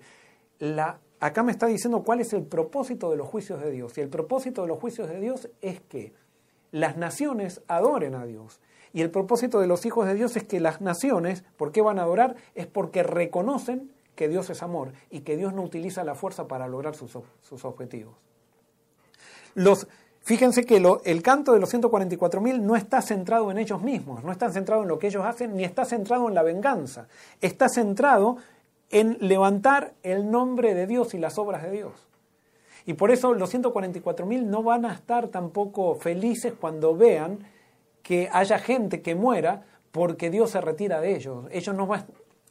la, 0.60 1.00
acá 1.20 1.44
me 1.44 1.52
está 1.52 1.68
diciendo 1.68 2.04
cuál 2.04 2.22
es 2.22 2.34
el 2.34 2.44
propósito 2.44 3.10
de 3.10 3.18
los 3.18 3.28
juicios 3.28 3.62
de 3.62 3.72
Dios. 3.72 3.98
Y 3.98 4.02
el 4.02 4.10
propósito 4.10 4.62
de 4.62 4.68
los 4.68 4.80
juicios 4.80 5.10
de 5.10 5.20
Dios 5.20 5.50
es 5.62 5.82
que 5.82 6.14
las 6.74 6.98
naciones 6.98 7.62
adoren 7.68 8.16
a 8.16 8.26
Dios. 8.26 8.60
Y 8.94 9.02
el 9.02 9.12
propósito 9.12 9.62
de 9.62 9.68
los 9.68 9.86
hijos 9.86 10.08
de 10.08 10.16
Dios 10.16 10.36
es 10.36 10.44
que 10.44 10.60
las 10.60 10.82
naciones, 10.82 11.44
¿por 11.56 11.72
qué 11.72 11.82
van 11.82 12.00
a 12.00 12.02
adorar? 12.04 12.36
Es 12.56 12.66
porque 12.68 13.04
reconocen 13.04 13.92
que 14.16 14.28
Dios 14.28 14.50
es 14.50 14.64
amor 14.64 14.92
y 15.10 15.22
que 15.22 15.38
Dios 15.38 15.54
no 15.54 15.62
utiliza 15.62 16.04
la 16.04 16.16
fuerza 16.16 16.48
para 16.48 16.68
lograr 16.68 16.96
sus, 16.96 17.18
sus 17.42 17.64
objetivos. 17.64 18.16
Los, 19.54 19.88
fíjense 20.22 20.66
que 20.66 20.78
el 21.06 21.22
canto 21.22 21.54
de 21.54 21.60
los 21.60 21.72
144.000 21.72 22.60
no 22.60 22.76
está 22.76 23.04
centrado 23.04 23.52
en 23.52 23.60
ellos 23.60 23.82
mismos, 23.84 24.24
no 24.24 24.32
está 24.32 24.50
centrado 24.50 24.82
en 24.82 24.88
lo 24.88 24.98
que 24.98 25.08
ellos 25.08 25.26
hacen, 25.26 25.56
ni 25.56 25.64
está 25.64 25.86
centrado 25.86 26.28
en 26.28 26.34
la 26.34 26.42
venganza. 26.42 27.08
Está 27.40 27.70
centrado 27.70 28.38
en 28.90 29.18
levantar 29.22 29.94
el 30.02 30.32
nombre 30.32 30.74
de 30.74 30.88
Dios 30.88 31.14
y 31.14 31.20
las 31.20 31.38
obras 31.38 31.62
de 31.62 31.72
Dios. 31.72 31.94
Y 32.86 32.94
por 32.94 33.12
eso 33.12 33.34
los 33.34 33.54
144.000 33.54 34.44
no 34.44 34.64
van 34.64 34.86
a 34.86 34.94
estar 34.94 35.30
tampoco 35.30 35.96
felices 35.96 36.54
cuando 36.60 36.96
vean 36.96 37.40
que 38.02 38.30
haya 38.32 38.60
gente 38.60 39.02
que 39.02 39.16
muera 39.16 39.64
porque 39.92 40.30
Dios 40.30 40.52
se 40.52 40.62
retira 40.62 41.00
de 41.00 41.16
ellos. 41.16 41.46
Ellos 41.52 41.76
no 41.76 41.88
van, 41.88 42.06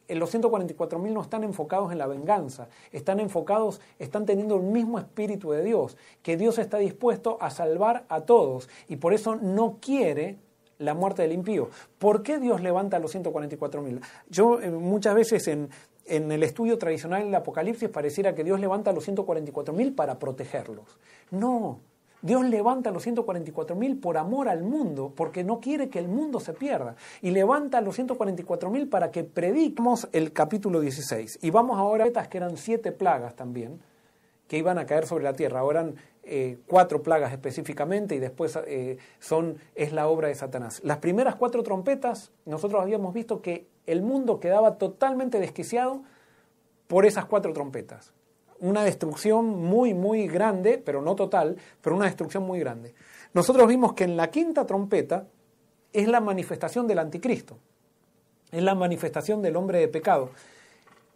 los 0.08 0.34
144.000 0.34 1.12
no 1.12 1.22
están 1.22 1.44
enfocados 1.44 1.92
en 1.92 1.98
la 1.98 2.06
venganza, 2.06 2.68
están 2.92 3.20
enfocados, 3.20 3.80
están 3.98 4.26
teniendo 4.26 4.56
el 4.56 4.62
mismo 4.62 4.98
espíritu 4.98 5.50
de 5.50 5.62
Dios, 5.62 5.96
que 6.22 6.36
Dios 6.36 6.58
está 6.58 6.78
dispuesto 6.78 7.38
a 7.40 7.50
salvar 7.50 8.04
a 8.08 8.22
todos 8.22 8.68
y 8.88 8.96
por 8.96 9.12
eso 9.12 9.36
no 9.36 9.78
quiere 9.80 10.38
la 10.78 10.94
muerte 10.94 11.22
del 11.22 11.32
impío. 11.32 11.70
¿Por 11.98 12.22
qué 12.22 12.38
Dios 12.38 12.60
levanta 12.60 12.96
a 12.96 13.00
los 13.00 13.14
144.000? 13.14 14.00
Yo 14.28 14.60
eh, 14.60 14.70
muchas 14.70 15.14
veces 15.14 15.46
en, 15.48 15.70
en 16.06 16.32
el 16.32 16.42
estudio 16.42 16.78
tradicional 16.78 17.24
del 17.24 17.34
Apocalipsis 17.34 17.88
pareciera 17.88 18.34
que 18.34 18.44
Dios 18.44 18.60
levanta 18.60 18.90
a 18.90 18.92
los 18.92 19.08
144.000 19.08 19.94
para 19.94 20.18
protegerlos. 20.18 20.98
No, 21.30 21.80
Dios 22.22 22.44
levanta 22.44 22.90
a 22.90 22.92
los 22.92 23.04
144.000 23.06 24.00
por 24.00 24.16
amor 24.16 24.48
al 24.48 24.62
mundo, 24.62 25.12
porque 25.16 25.42
no 25.42 25.60
quiere 25.60 25.88
que 25.88 25.98
el 25.98 26.08
mundo 26.08 26.38
se 26.38 26.52
pierda. 26.52 26.94
Y 27.20 27.30
levanta 27.30 27.78
a 27.78 27.80
los 27.80 27.98
144.000 27.98 28.88
para 28.88 29.10
que 29.10 29.24
prediquemos 29.24 30.08
el 30.12 30.32
capítulo 30.32 30.80
16. 30.80 31.40
Y 31.42 31.50
vamos 31.50 31.78
ahora 31.78 32.04
a 32.04 32.06
estas 32.06 32.28
que 32.28 32.38
eran 32.38 32.56
siete 32.56 32.92
plagas 32.92 33.34
también, 33.34 33.80
que 34.46 34.56
iban 34.56 34.78
a 34.78 34.86
caer 34.86 35.06
sobre 35.06 35.24
la 35.24 35.32
tierra. 35.32 35.60
Ahora 35.60 35.80
eran 35.80 35.96
eh, 36.22 36.58
cuatro 36.68 37.02
plagas 37.02 37.32
específicamente 37.32 38.14
y 38.14 38.20
después 38.20 38.56
eh, 38.68 38.98
son, 39.18 39.56
es 39.74 39.92
la 39.92 40.06
obra 40.06 40.28
de 40.28 40.36
Satanás. 40.36 40.80
Las 40.84 40.98
primeras 40.98 41.34
cuatro 41.34 41.64
trompetas, 41.64 42.30
nosotros 42.44 42.80
habíamos 42.80 43.12
visto 43.12 43.42
que 43.42 43.66
el 43.86 44.02
mundo 44.02 44.40
quedaba 44.40 44.78
totalmente 44.78 45.38
desquiciado 45.38 46.02
por 46.86 47.06
esas 47.06 47.24
cuatro 47.24 47.52
trompetas. 47.52 48.12
Una 48.60 48.84
destrucción 48.84 49.46
muy, 49.46 49.92
muy 49.92 50.28
grande, 50.28 50.78
pero 50.78 51.02
no 51.02 51.16
total, 51.16 51.56
pero 51.80 51.96
una 51.96 52.04
destrucción 52.06 52.44
muy 52.44 52.60
grande. 52.60 52.94
Nosotros 53.34 53.66
vimos 53.66 53.94
que 53.94 54.04
en 54.04 54.16
la 54.16 54.30
quinta 54.30 54.66
trompeta 54.66 55.26
es 55.92 56.06
la 56.08 56.20
manifestación 56.20 56.86
del 56.86 57.00
anticristo, 57.00 57.58
es 58.50 58.62
la 58.62 58.74
manifestación 58.74 59.42
del 59.42 59.56
hombre 59.56 59.78
de 59.78 59.88
pecado 59.88 60.30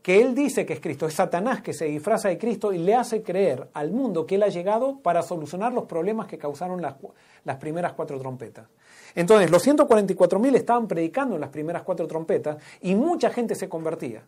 que 0.07 0.23
él 0.23 0.37
dice 0.37 0.65
que 0.65 0.75
es 0.75 0.79
Cristo, 0.79 1.09
es 1.09 1.15
Satanás 1.15 1.63
que 1.63 1.73
se 1.73 1.87
disfraza 1.87 2.29
de 2.29 2.39
Cristo 2.39 2.73
y 2.73 2.79
le 2.79 2.95
hace 2.95 3.25
creer 3.25 3.69
al 3.73 3.91
mundo 3.91 4.25
que 4.25 4.37
él 4.37 4.45
ha 4.45 4.49
llegado 4.49 5.01
para 5.01 5.21
solucionar 5.21 5.73
los 5.73 5.87
problemas 5.87 6.29
que 6.29 6.39
causaron 6.39 6.81
las, 6.81 6.95
las 7.43 7.57
primeras 7.57 7.95
cuatro 7.95 8.17
trompetas. 8.21 8.69
Entonces, 9.17 9.51
los 9.51 9.67
144.000 9.67 10.55
estaban 10.55 10.87
predicando 10.87 11.35
en 11.35 11.41
las 11.41 11.51
primeras 11.51 11.83
cuatro 11.83 12.07
trompetas 12.07 12.57
y 12.83 12.95
mucha 12.95 13.31
gente 13.31 13.57
se 13.57 13.69
convertía. 13.69 14.23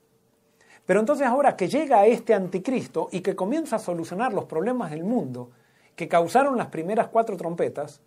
Pero 0.85 0.99
entonces 0.99 1.29
ahora 1.29 1.55
que 1.55 1.69
llega 1.69 2.07
este 2.07 2.35
anticristo 2.35 3.09
y 3.13 3.21
que 3.21 3.37
comienza 3.37 3.77
a 3.77 3.79
solucionar 3.79 4.33
los 4.33 4.47
problemas 4.47 4.91
del 4.91 5.05
mundo 5.05 5.51
que 5.95 6.09
causaron 6.09 6.59
las 6.59 6.67
primeras 6.67 7.07
cuatro 7.07 7.37
trompetas, 7.37 8.01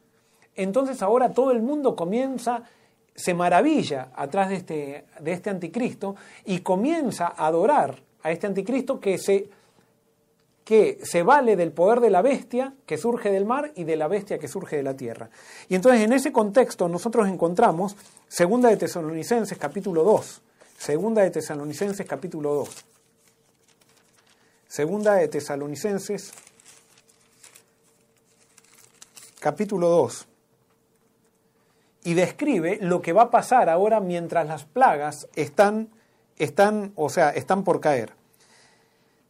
entonces 0.56 1.02
ahora 1.02 1.32
todo 1.32 1.52
el 1.52 1.62
mundo 1.62 1.96
comienza 1.96 2.64
se 3.16 3.34
maravilla 3.34 4.10
atrás 4.16 4.50
de 4.50 4.56
este, 4.56 5.06
de 5.20 5.32
este 5.32 5.50
anticristo 5.50 6.16
y 6.46 6.60
comienza 6.60 7.28
a 7.28 7.48
adorar 7.48 8.02
a 8.24 8.32
este 8.32 8.48
anticristo 8.48 9.00
que 9.00 9.18
se, 9.18 9.50
que 10.64 11.00
se 11.04 11.24
vale 11.24 11.56
del 11.56 11.72
poder 11.72 12.00
de 12.00 12.10
la 12.10 12.22
bestia 12.22 12.74
que 12.86 12.98
surge 12.98 13.32
del 13.32 13.46
mar 13.46 13.72
y 13.76 13.84
de 13.84 13.96
la 13.96 14.08
bestia 14.08 14.40
que 14.40 14.48
surge 14.48 14.78
de 14.78 14.84
la 14.84 14.96
tierra. 14.96 15.30
Y 15.68 15.76
entonces 15.76 16.02
en 16.02 16.14
ese 16.14 16.32
contexto 16.32 16.88
nosotros 16.88 17.28
encontramos 17.28 17.96
Segunda 18.28 18.70
de 18.70 18.78
Tesalonicenses 18.78 19.58
capítulo 19.58 20.04
2. 20.04 20.42
Segunda 20.78 21.22
de 21.22 21.32
Tesalonicenses 21.32 22.08
capítulo 22.08 22.54
2. 22.56 22.86
Segunda 24.68 25.16
de 25.16 25.28
Tesalonicenses 25.28 26.32
capítulo 29.40 29.90
2 29.90 30.28
y 32.04 32.14
describe 32.14 32.80
lo 32.82 33.02
que 33.02 33.14
va 33.14 33.24
a 33.24 33.32
pasar 33.32 33.70
ahora 33.70 34.00
mientras 34.00 34.48
las 34.48 34.66
plagas 34.66 35.28
están, 35.36 35.90
están, 36.38 36.94
o 36.96 37.10
sea, 37.10 37.30
están 37.30 37.64
por 37.64 37.80
caer. 37.80 38.14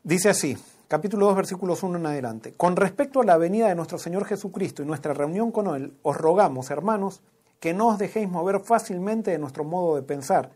Dice 0.04 0.30
así, 0.30 0.58
capítulo 0.88 1.28
2, 1.28 1.36
versículos 1.36 1.84
1 1.84 1.98
en 1.98 2.06
adelante. 2.06 2.54
Con 2.56 2.76
respecto 2.76 3.22
a 3.22 3.26
la 3.26 3.38
venida 3.38 3.68
de 3.68 3.76
nuestro 3.76 3.98
Señor 3.98 4.26
Jesucristo 4.26 4.82
y 4.82 4.86
nuestra 4.86 5.14
reunión 5.14 5.52
con 5.52 5.74
Él, 5.76 5.94
os 6.02 6.18
rogamos, 6.18 6.72
hermanos, 6.72 7.22
que 7.60 7.74
no 7.74 7.90
os 7.90 8.00
dejéis 8.00 8.30
mover 8.30 8.62
fácilmente 8.62 9.32
de 9.32 9.38
nuestro 9.38 9.64
modo 9.64 9.96
de 9.96 10.02
pensar, 10.02 10.52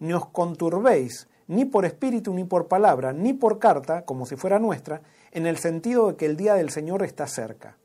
ni 0.00 0.12
os 0.12 0.26
conturbéis, 0.26 1.28
ni 1.46 1.64
por 1.64 1.84
espíritu, 1.84 2.32
ni 2.34 2.44
por 2.44 2.66
palabra, 2.66 3.12
ni 3.12 3.34
por 3.34 3.58
carta, 3.58 4.04
como 4.04 4.26
si 4.26 4.36
fuera 4.36 4.58
nuestra, 4.58 5.02
en 5.30 5.46
el 5.46 5.58
sentido 5.58 6.08
de 6.08 6.16
que 6.16 6.26
el 6.26 6.36
día 6.36 6.54
del 6.54 6.70
Señor 6.70 7.02
está 7.02 7.26
cerca. 7.26 7.76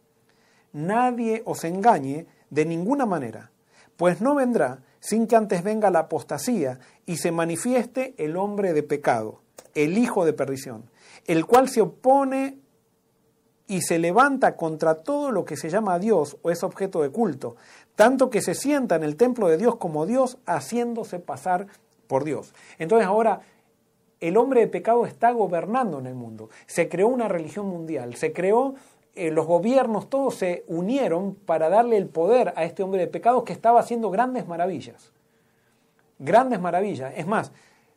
Nadie 0.74 1.44
os 1.46 1.64
engañe 1.64 2.26
de 2.50 2.66
ninguna 2.66 3.06
manera 3.06 3.52
pues 3.98 4.22
no 4.22 4.36
vendrá 4.36 4.80
sin 5.00 5.28
que 5.28 5.36
antes 5.36 5.64
venga 5.64 5.92
la 5.92 6.00
apostasía 6.00 6.80
y 7.06 7.18
se 7.18 7.32
manifieste 7.32 8.14
el 8.18 8.38
hombre 8.38 8.74
de 8.74 8.84
pecado, 8.84 9.42
el 9.76 9.98
hijo 9.98 10.26
de 10.26 10.34
perdición, 10.34 10.90
el 11.26 11.46
cual 11.46 11.70
se 11.70 11.82
opone 11.82 12.60
y 13.68 13.82
se 13.82 14.00
levanta 14.00 14.56
contra 14.56 14.96
todo 14.96 15.32
lo 15.32 15.44
que 15.44 15.58
se 15.58 15.70
llama 15.70 16.00
Dios 16.00 16.38
o 16.42 16.52
es 16.52 16.64
objeto 16.64 17.02
de 17.02 17.10
culto, 17.10 17.58
tanto 17.96 18.30
que 18.30 18.42
se 18.42 18.56
sienta 18.56 18.96
en 18.96 19.04
el 19.04 19.18
templo 19.18 19.50
de 19.50 19.58
Dios 19.58 19.76
como 19.76 20.06
Dios, 20.06 20.38
haciéndose 20.46 21.20
pasar 21.20 21.68
por 22.08 22.24
Dios. 22.24 22.54
Entonces 22.80 23.08
ahora 23.08 23.42
el 24.20 24.38
hombre 24.38 24.62
de 24.62 24.68
pecado 24.68 25.06
está 25.06 25.32
gobernando 25.32 26.00
en 26.00 26.08
el 26.08 26.16
mundo. 26.16 26.50
Se 26.66 26.90
creó 26.90 27.08
una 27.08 27.28
religión 27.28 27.68
mundial, 27.68 28.16
se 28.16 28.34
creó 28.34 28.76
eh, 29.18 29.32
los 29.32 29.46
gobiernos 29.46 30.10
todos 30.10 30.36
se 30.36 30.64
unieron 30.68 31.36
para 31.36 31.70
darle 31.70 31.98
el 31.98 32.08
poder 32.08 32.54
a 32.56 32.64
este 32.64 32.84
hombre 32.84 33.02
de 33.02 33.08
pecado 33.08 33.44
que 33.44 33.54
estaba 33.54 33.80
haciendo 33.80 34.12
grandes 34.12 34.48
maravillas. 34.48 35.12
Grandes 36.20 36.60
maravillas. 36.60 37.14
Es 37.18 37.26
más, 37.28 37.52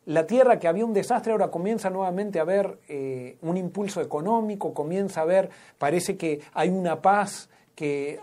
la 0.05 0.25
tierra 0.25 0.59
que 0.59 0.67
había 0.67 0.83
un 0.83 0.93
desastre 0.93 1.31
ahora 1.31 1.51
comienza 1.51 1.89
nuevamente 1.89 2.39
a 2.39 2.43
ver 2.43 2.79
eh, 2.87 3.37
un 3.41 3.55
impulso 3.55 4.01
económico, 4.01 4.73
comienza 4.73 5.21
a 5.21 5.25
ver, 5.25 5.49
parece 5.77 6.17
que 6.17 6.41
hay 6.53 6.69
una 6.69 7.01
paz 7.01 7.49
que 7.75 8.19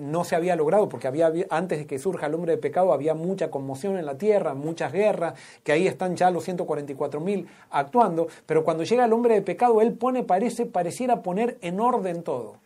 no 0.00 0.24
se 0.24 0.36
había 0.36 0.56
logrado, 0.56 0.88
porque 0.88 1.08
había, 1.08 1.32
antes 1.50 1.78
de 1.78 1.86
que 1.86 1.98
surja 1.98 2.26
el 2.26 2.34
hombre 2.34 2.52
de 2.52 2.58
pecado 2.58 2.92
había 2.92 3.14
mucha 3.14 3.50
conmoción 3.50 3.96
en 3.96 4.06
la 4.06 4.16
tierra, 4.16 4.54
muchas 4.54 4.92
guerras, 4.92 5.34
que 5.64 5.72
ahí 5.72 5.86
están 5.86 6.16
ya 6.16 6.30
los 6.30 6.48
144.000 6.48 7.46
actuando, 7.70 8.28
pero 8.46 8.64
cuando 8.64 8.84
llega 8.84 9.04
el 9.04 9.12
hombre 9.12 9.34
de 9.34 9.42
pecado, 9.42 9.80
él 9.80 9.92
pone, 9.94 10.22
parece, 10.22 10.66
pareciera 10.66 11.22
poner 11.22 11.58
en 11.60 11.80
orden 11.80 12.22
todo. 12.22 12.56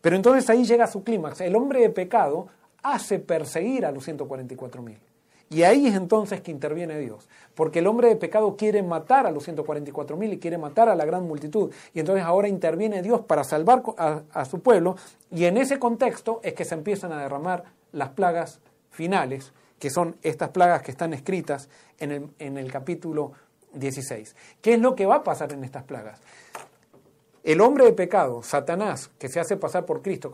Pero 0.00 0.16
entonces 0.16 0.48
ahí 0.50 0.64
llega 0.64 0.86
su 0.86 1.02
clímax. 1.02 1.40
El 1.40 1.56
hombre 1.56 1.80
de 1.80 1.90
pecado 1.90 2.48
hace 2.82 3.18
perseguir 3.18 3.86
a 3.86 3.90
los 3.90 4.06
144.000. 4.06 4.96
Y 5.48 5.62
ahí 5.62 5.86
es 5.86 5.94
entonces 5.94 6.40
que 6.40 6.50
interviene 6.50 6.98
Dios, 6.98 7.28
porque 7.54 7.78
el 7.78 7.86
hombre 7.86 8.08
de 8.08 8.16
pecado 8.16 8.56
quiere 8.56 8.82
matar 8.82 9.26
a 9.26 9.30
los 9.30 9.46
144.000 9.46 10.32
y 10.32 10.38
quiere 10.38 10.58
matar 10.58 10.88
a 10.88 10.96
la 10.96 11.04
gran 11.04 11.24
multitud. 11.24 11.72
Y 11.94 12.00
entonces 12.00 12.24
ahora 12.24 12.48
interviene 12.48 13.00
Dios 13.00 13.20
para 13.20 13.44
salvar 13.44 13.82
a, 13.96 14.44
su 14.44 14.60
pueblo 14.60 14.96
y 15.30 15.44
en 15.44 15.56
ese 15.56 15.78
contexto 15.78 16.40
es 16.42 16.54
que 16.54 16.64
se 16.64 16.74
empiezan 16.74 17.12
a 17.12 17.20
derramar 17.22 17.64
las 17.92 18.08
plagas 18.10 18.60
finales, 18.90 19.52
que 19.78 19.90
son 19.90 20.16
estas 20.22 20.50
plagas 20.50 20.82
que 20.82 20.90
están 20.90 21.12
escritas 21.12 21.68
en 21.98 22.10
el, 22.10 22.28
en 22.40 22.58
el 22.58 22.72
capítulo 22.72 23.32
16. 23.72 24.34
¿Qué 24.60 24.74
es 24.74 24.80
lo 24.80 24.96
que 24.96 25.06
va 25.06 25.16
a 25.16 25.24
pasar 25.24 25.52
en 25.52 25.62
estas 25.62 25.84
plagas? 25.84 26.20
El 27.46 27.60
hombre 27.60 27.84
de 27.84 27.92
pecado, 27.92 28.42
Satanás, 28.42 29.08
que 29.20 29.28
se 29.28 29.38
hace 29.38 29.56
pasar 29.56 29.86
por 29.86 30.02
Cristo, 30.02 30.32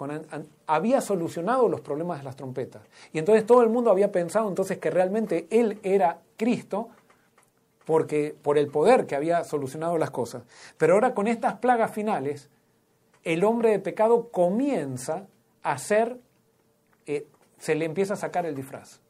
había 0.67 1.03
solucionado 1.03 1.69
los 1.69 1.83
problemas 1.83 2.17
de 2.17 2.25
las 2.25 2.37
trompetas. 2.37 2.81
Y 3.13 3.19
entonces 3.19 3.45
todo 3.45 3.61
el 3.63 3.69
mundo 3.69 3.91
había 3.91 4.11
pensado 4.11 4.49
entonces 4.49 4.79
que 4.79 4.91
realmente 4.91 5.47
él 5.51 5.79
era 5.83 6.21
Cristo 6.39 6.89
porque, 7.85 8.35
por 8.41 8.57
el 8.57 8.69
poder 8.69 9.05
que 9.05 9.15
había 9.15 9.45
solucionado 9.45 9.99
las 9.99 10.11
cosas. 10.11 10.45
Pero 10.79 10.95
ahora 10.95 11.15
con 11.15 11.29
estas 11.29 11.59
plagas 11.59 11.91
finales, 11.93 12.49
el 13.25 13.45
hombre 13.45 13.73
de 13.73 13.79
pecado 13.79 14.31
comienza 14.31 15.27
a 15.63 15.77
ser, 15.77 16.17
eh, 17.05 17.27
se 17.59 17.75
le 17.75 17.85
empieza 17.85 18.15
a 18.15 18.17
sacar 18.17 18.47
el 18.47 18.55
disfraz. 18.55 19.01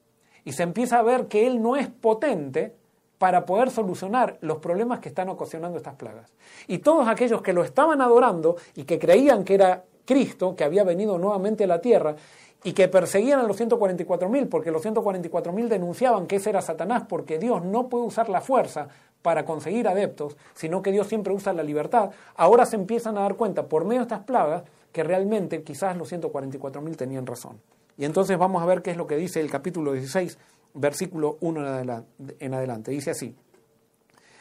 Y 0.44 0.55
se 0.55 0.64
empieza 0.64 0.98
a 0.98 1.03
ver 1.03 1.28
que 1.28 1.46
él 1.46 1.62
no 1.62 1.76
es 1.76 1.86
potente 1.86 2.74
para 3.23 3.47
poder 3.47 3.70
solucionar 3.70 4.37
los 4.41 4.59
problemas 4.59 4.99
que 4.99 5.09
están 5.09 5.29
ocasionando 5.29 5.79
estas 5.79 5.95
plagas. 5.95 6.33
Y 6.66 6.79
todos 6.79 7.07
aquellos 7.07 7.41
que 7.41 7.53
lo 7.53 7.62
estaban 7.62 8.01
adorando 8.01 8.57
y 8.75 8.83
que 8.83 8.99
creían 8.99 9.45
que 9.45 9.55
era 9.55 9.85
Cristo, 10.05 10.57
que 10.57 10.64
había 10.64 10.83
venido 10.83 11.16
nuevamente 11.18 11.62
a 11.62 11.66
la 11.68 11.81
tierra, 11.81 12.16
y 12.64 12.73
que 12.73 12.89
perseguían 12.89 13.39
a 13.39 13.45
los 13.45 13.61
144.000, 13.61 14.49
porque 14.49 14.73
los 14.73 14.85
144.000 14.85 15.68
denunciaban 15.68 16.27
que 16.27 16.35
ese 16.35 16.51
era 16.51 16.62
Satanás, 16.62 17.05
porque 17.09 17.39
Dios 17.39 17.64
no 17.64 17.89
puede 17.89 18.07
usar 18.07 18.29
la 18.29 18.41
fuerza 18.41 18.89
para 19.23 19.45
conseguir 19.45 19.87
adeptos, 19.87 20.37
sino 20.55 20.83
que 20.83 20.91
Dios 20.91 21.07
siempre 21.07 21.33
usa 21.33 21.53
la 21.53 21.62
libertad, 21.62 22.11
ahora 22.35 22.66
se 22.66 22.75
empiezan 22.75 23.16
a 23.18 23.20
dar 23.20 23.37
cuenta 23.37 23.68
por 23.68 23.85
medio 23.85 24.01
de 24.01 24.07
estas 24.07 24.25
plagas 24.25 24.64
que 24.91 25.05
realmente 25.05 25.62
quizás 25.62 25.97
los 25.97 26.12
144.000 26.12 26.97
tenían 26.97 27.25
razón. 27.25 27.61
Y 27.97 28.05
entonces 28.05 28.37
vamos 28.37 28.62
a 28.62 28.66
ver 28.66 28.83
qué 28.83 28.91
es 28.91 28.97
lo 28.97 29.07
que 29.07 29.14
dice 29.14 29.41
el 29.41 29.49
capítulo 29.49 29.93
16 29.93 30.39
versículo 30.75 31.39
1 31.41 32.05
en 32.39 32.55
adelante. 32.55 32.91
Dice 32.91 33.11
así, 33.11 33.35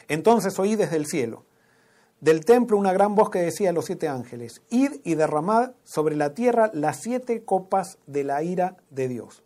entonces 0.08 0.58
oí 0.58 0.76
desde 0.76 0.96
el 0.96 1.06
cielo, 1.06 1.44
del 2.20 2.44
templo 2.44 2.76
una 2.76 2.92
gran 2.92 3.14
voz 3.14 3.30
que 3.30 3.40
decía 3.40 3.70
a 3.70 3.72
los 3.72 3.86
siete 3.86 4.08
ángeles, 4.08 4.62
id 4.70 5.00
y 5.04 5.16
derramad 5.16 5.72
sobre 5.82 6.14
la 6.16 6.34
tierra 6.34 6.70
las 6.72 7.00
siete 7.00 7.44
copas 7.44 7.98
de 8.06 8.22
la 8.22 8.42
ira 8.42 8.76
de 8.90 9.08
Dios. 9.08 9.42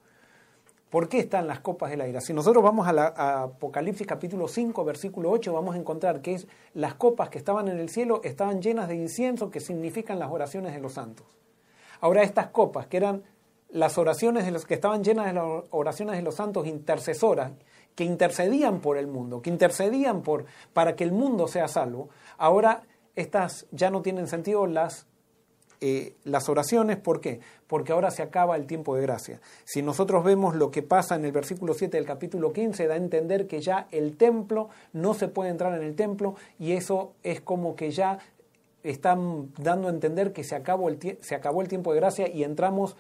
¿Por 0.90 1.08
qué 1.08 1.18
están 1.18 1.46
las 1.46 1.60
copas 1.60 1.90
de 1.90 1.96
la 1.96 2.06
ira? 2.06 2.20
Si 2.20 2.32
nosotros 2.32 2.62
vamos 2.62 2.86
a, 2.86 2.92
la, 2.92 3.06
Apocalipsis 3.42 4.06
capítulo 4.06 4.46
5, 4.46 4.84
versículo 4.84 5.30
8, 5.30 5.52
vamos 5.52 5.74
a 5.74 5.78
encontrar 5.78 6.20
que 6.20 6.34
es, 6.34 6.46
las 6.74 6.94
copas 6.94 7.28
que 7.28 7.38
estaban 7.38 7.68
en 7.68 7.78
el 7.78 7.88
cielo 7.88 8.20
estaban 8.24 8.62
llenas 8.62 8.88
de 8.88 8.94
incienso, 8.94 9.50
que 9.50 9.60
significan 9.60 10.18
las 10.18 10.30
oraciones 10.30 10.74
de 10.74 10.80
los 10.80 10.92
santos. 10.92 11.26
Ahora 12.00 12.22
estas 12.22 12.48
copas, 12.48 12.86
que 12.86 12.98
eran 12.98 13.24
las 13.76 13.98
oraciones 13.98 14.46
de 14.46 14.52
los 14.52 14.64
que 14.64 14.72
estaban 14.72 15.04
llenas 15.04 15.26
de 15.26 15.34
las 15.34 15.44
oraciones 15.70 16.16
de 16.16 16.22
los 16.22 16.36
santos 16.36 16.66
intercesoras, 16.66 17.52
que 17.94 18.04
intercedían 18.04 18.80
por 18.80 18.96
el 18.96 19.06
mundo, 19.06 19.42
que 19.42 19.50
intercedían 19.50 20.22
por, 20.22 20.46
para 20.72 20.96
que 20.96 21.04
el 21.04 21.12
mundo 21.12 21.46
sea 21.46 21.68
salvo, 21.68 22.08
ahora 22.38 22.84
estas 23.16 23.66
ya 23.72 23.90
no 23.90 24.00
tienen 24.00 24.28
sentido 24.28 24.66
las, 24.66 25.06
eh, 25.82 26.14
las 26.24 26.48
oraciones. 26.48 26.96
¿Por 26.96 27.20
qué? 27.20 27.40
Porque 27.66 27.92
ahora 27.92 28.10
se 28.10 28.22
acaba 28.22 28.56
el 28.56 28.66
tiempo 28.66 28.96
de 28.96 29.02
gracia. 29.02 29.40
Si 29.64 29.82
nosotros 29.82 30.24
vemos 30.24 30.54
lo 30.54 30.70
que 30.70 30.82
pasa 30.82 31.14
en 31.14 31.26
el 31.26 31.32
versículo 31.32 31.74
7 31.74 31.98
del 31.98 32.06
capítulo 32.06 32.54
15, 32.54 32.86
da 32.86 32.94
a 32.94 32.98
entender 32.98 33.46
que 33.46 33.60
ya 33.60 33.88
el 33.90 34.16
templo, 34.16 34.70
no 34.94 35.12
se 35.12 35.28
puede 35.28 35.50
entrar 35.50 35.74
en 35.74 35.86
el 35.86 35.94
templo 35.94 36.34
y 36.58 36.72
eso 36.72 37.12
es 37.22 37.42
como 37.42 37.76
que 37.76 37.90
ya 37.90 38.20
están 38.82 39.52
dando 39.58 39.88
a 39.88 39.90
entender 39.90 40.32
que 40.32 40.44
se 40.44 40.54
acabó 40.54 40.88
el, 40.88 41.18
se 41.20 41.34
acabó 41.34 41.60
el 41.60 41.68
tiempo 41.68 41.92
de 41.92 42.00
gracia 42.00 42.28
y 42.28 42.42
entramos 42.42 42.96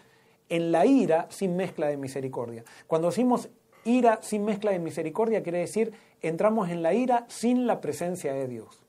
en 0.48 0.72
la 0.72 0.86
ira 0.86 1.26
sin 1.30 1.56
mezcla 1.56 1.88
de 1.88 1.96
misericordia. 1.96 2.64
Cuando 2.86 3.08
decimos 3.08 3.48
ira 3.84 4.20
sin 4.22 4.44
mezcla 4.44 4.72
de 4.72 4.78
misericordia, 4.78 5.42
quiere 5.42 5.58
decir 5.58 5.92
entramos 6.22 6.70
en 6.70 6.82
la 6.82 6.94
ira 6.94 7.24
sin 7.28 7.66
la 7.66 7.80
presencia 7.80 8.32
de 8.32 8.48
Dios. 8.48 8.82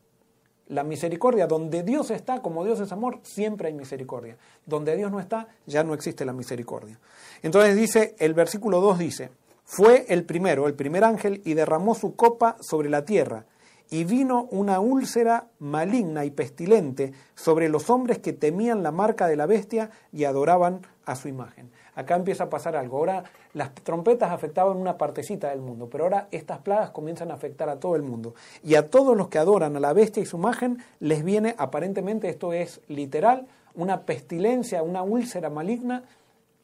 La 0.70 0.84
misericordia, 0.84 1.48
donde 1.48 1.84
Dios 1.84 2.12
está, 2.12 2.42
como 2.42 2.66
Dios 2.66 2.82
es 2.82 2.92
amor, 2.92 3.20
siempre 3.24 3.70
hay 3.70 3.74
misericordia. 3.74 4.38
Donde 4.66 4.98
Dios 4.98 5.12
no 5.12 5.20
está, 5.20 5.48
ya 5.66 5.84
no 5.84 5.94
existe 5.94 6.26
la 6.26 6.34
misericordia. 6.34 7.00
Entonces 7.42 7.76
dice, 7.78 8.16
el 8.20 8.34
versículo 8.34 8.82
2 8.82 9.00
dice, 9.00 9.30
fue 9.64 10.06
el 10.10 10.26
primero, 10.26 10.68
el 10.68 10.74
primer 10.74 11.06
ángel, 11.06 11.42
y 11.46 11.54
derramó 11.54 11.96
su 11.96 12.18
copa 12.18 12.58
sobre 12.60 12.90
la 12.90 13.06
tierra, 13.06 13.46
y 13.90 14.04
vino 14.04 14.48
una 14.52 14.80
úlcera 14.80 15.48
maligna 15.60 16.26
y 16.26 16.32
pestilente 16.32 17.14
sobre 17.36 17.70
los 17.70 17.90
hombres 17.90 18.20
que 18.20 18.34
temían 18.34 18.84
la 18.84 18.92
marca 18.92 19.28
de 19.28 19.36
la 19.36 19.46
bestia 19.46 19.90
y 20.12 20.26
adoraban 20.26 20.82
a 21.06 21.16
su 21.16 21.28
imagen. 21.28 21.72
Acá 21.96 22.16
empieza 22.16 22.44
a 22.44 22.50
pasar 22.50 22.76
algo. 22.76 22.98
Ahora 22.98 23.24
las 23.54 23.74
trompetas 23.74 24.32
afectaban 24.32 24.78
una 24.78 24.98
partecita 24.98 25.50
del 25.50 25.62
mundo, 25.62 25.90
pero 25.90 26.04
ahora 26.04 26.28
estas 26.32 26.60
plagas 26.60 26.92
comienzan 26.92 27.32
a 27.32 27.36
afectar 27.36 27.70
a 27.70 27.80
todo 27.80 27.96
el 27.96 28.04
mundo. 28.04 28.36
Y 28.64 28.76
a 28.76 28.90
todos 28.90 29.18
los 29.18 29.30
que 29.30 29.40
adoran 29.40 29.76
a 29.76 29.80
la 29.80 29.94
bestia 29.94 30.22
y 30.22 30.28
su 30.28 30.38
imagen 30.38 30.78
les 31.00 31.24
viene, 31.24 31.56
aparentemente 31.58 32.30
esto 32.30 32.54
es 32.54 32.82
literal, 32.88 33.48
una 33.74 34.02
pestilencia, 34.02 34.84
una 34.84 35.02
úlcera 35.02 35.50
maligna 35.50 36.04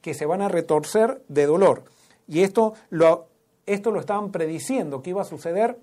que 0.02 0.14
se 0.14 0.26
van 0.26 0.42
a 0.42 0.50
retorcer 0.50 1.22
de 1.30 1.46
dolor. 1.46 1.84
Y 2.28 2.42
esto 2.42 2.74
lo, 2.90 3.28
esto 3.66 3.92
lo 3.92 4.00
estaban 4.00 4.32
prediciendo 4.32 5.02
que 5.02 5.12
iba 5.12 5.22
a 5.22 5.26
suceder 5.26 5.78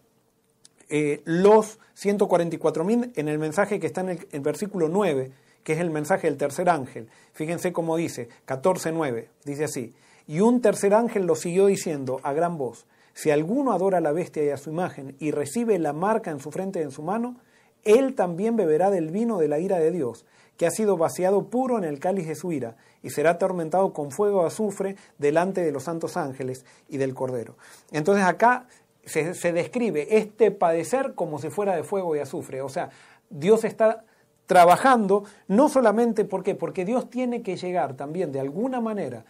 eh, 0.91 1.23
los 1.25 1.79
144.000 1.99 3.13
en 3.15 3.29
el 3.29 3.39
mensaje 3.39 3.81
que 3.81 3.87
está 3.87 4.03
en 4.03 4.27
el 4.31 4.41
versículo 4.41 4.89
9 4.89 5.31
que 5.65 5.75
es 5.75 5.81
el 5.81 5.91
mensaje 5.91 6.27
del 6.27 6.37
tercer 6.37 6.69
ángel. 6.69 7.09
Fíjense 7.33 7.73
cómo 7.73 7.97
dice, 7.97 8.29
14.9, 8.47 9.27
dice 9.45 9.65
así, 9.65 9.95
y 10.27 10.41
un 10.41 10.61
tercer 10.61 10.95
ángel 10.95 11.27
lo 11.27 11.35
siguió 11.35 11.67
diciendo 11.67 12.21
a 12.23 12.33
gran 12.33 12.57
voz, 12.57 12.87
si 13.15 13.31
alguno 13.31 13.73
adora 13.73 13.99
a 13.99 14.01
la 14.01 14.13
bestia 14.13 14.45
y 14.45 14.51
a 14.51 14.57
su 14.57 14.71
imagen 14.71 15.17
y 15.19 15.33
recibe 15.33 15.79
la 15.79 15.93
marca 15.93 16.31
en 16.31 16.41
su 16.41 16.51
frente 16.51 16.79
y 16.79 16.83
en 16.83 16.93
su 16.93 17.03
mano, 17.03 17.37
él 17.85 18.15
también 18.15 18.57
beberá 18.57 18.91
del 18.91 19.11
vino 19.11 19.39
de 19.39 19.49
la 19.49 19.59
ira 19.59 19.79
de 19.79 19.91
Dios, 19.91 20.25
que 20.57 20.67
ha 20.67 20.71
sido 20.71 20.97
vaciado 20.97 21.49
puro 21.49 21.79
en 21.79 21.85
el 21.85 21.99
cáliz 21.99 22.29
de 22.29 22.35
su 22.35 22.53
ira, 22.53 22.77
y 23.03 23.11
será 23.11 23.31
atormentado 23.31 23.93
con 23.93 24.11
fuego 24.11 24.45
azufre 24.45 24.97
delante 25.19 25.63
de 25.63 25.73
los 25.73 25.85
santos 25.85 26.17
ángeles 26.17 26.65
y 26.89 26.99
del 26.99 27.15
Cordero. 27.15 27.57
Entonces 27.91 28.25
acá 28.25 28.67
se, 29.05 29.53
describe 29.53 30.19
este 30.19 30.51
padecer 30.51 31.15
como 31.15 31.39
si 31.39 31.51
fuera 31.51 31.77
de 31.77 31.83
fuego 31.83 32.15
y 32.17 32.21
azufre. 32.21 32.63
O 32.63 32.69
sea, 32.69 32.91
Dios 33.29 33.65
está 33.65 34.05
trabajando, 34.47 35.25
no 35.49 35.69
solamente 35.69 36.25
¿por 36.25 36.43
porque 36.57 36.85
Dios 36.85 37.09
tiene 37.09 37.43
que 37.43 37.57
llegar 37.57 37.95
también 37.95 38.33
de 38.33 38.41
alguna 38.41 38.81
manera 38.81 39.25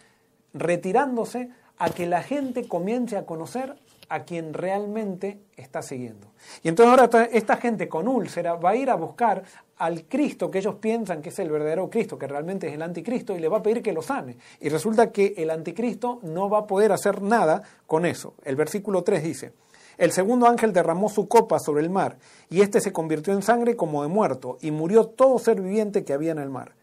retirándose 0.55 1.51
a 1.79 1.91
que 1.91 2.07
la 2.07 2.23
gente 2.23 2.67
comience 2.67 3.17
a 3.17 3.27
conocer 3.27 3.77
a 4.09 4.25
quien 4.25 4.53
realmente 4.53 5.39
está 5.57 5.83
siguiendo. 5.83 6.27
Y 6.63 6.69
entonces 6.69 6.99
ahora 6.99 7.29
esta 7.33 7.57
gente 7.57 7.89
con 7.89 8.09
úlcera 8.09 8.55
va 8.55 8.71
a 8.71 8.77
ir 8.77 8.91
a 8.91 8.97
buscar 8.97 9.45
al 9.81 10.05
Cristo 10.05 10.51
que 10.51 10.59
ellos 10.59 10.75
piensan 10.75 11.23
que 11.23 11.31
es 11.31 11.39
el 11.39 11.51
verdadero 11.51 11.89
Cristo, 11.89 12.19
que 12.19 12.27
realmente 12.27 12.69
es 12.69 12.75
el 12.75 12.83
anticristo, 12.83 13.35
y 13.35 13.41
le 13.41 13.49
va 13.49 13.59
a 13.59 13.63
pedir 13.63 13.83
que 13.83 13.95
lo 13.95 14.03
sane. 14.03 14.37
Y 14.61 14.69
resulta 14.69 15.11
que 15.11 15.33
el 15.39 15.49
anticristo 15.49 16.21
no 16.23 16.51
va 16.51 16.59
a 16.59 16.67
poder 16.67 16.93
hacer 16.93 17.23
nada 17.23 17.63
con 17.87 18.05
eso. 18.05 18.35
El 18.45 18.57
versículo 18.57 19.03
3 19.03 19.23
dice, 19.23 19.53
el 19.97 20.13
segundo 20.13 20.47
ángel 20.47 20.75
derramó 20.75 21.09
su 21.09 21.29
copa 21.29 21.59
sobre 21.59 21.83
el 21.83 21.89
mar, 21.89 22.19
y 22.51 22.61
éste 22.61 22.83
se 22.83 22.93
convirtió 22.93 23.33
en 23.33 23.41
sangre 23.41 23.75
como 23.75 24.03
de 24.03 24.09
muerto, 24.09 24.59
y 24.61 24.71
murió 24.71 25.07
todo 25.07 25.39
ser 25.39 25.63
viviente 25.63 26.05
que 26.05 26.13
había 26.13 26.33
en 26.33 26.41
el 26.41 26.51
mar. 26.51 26.75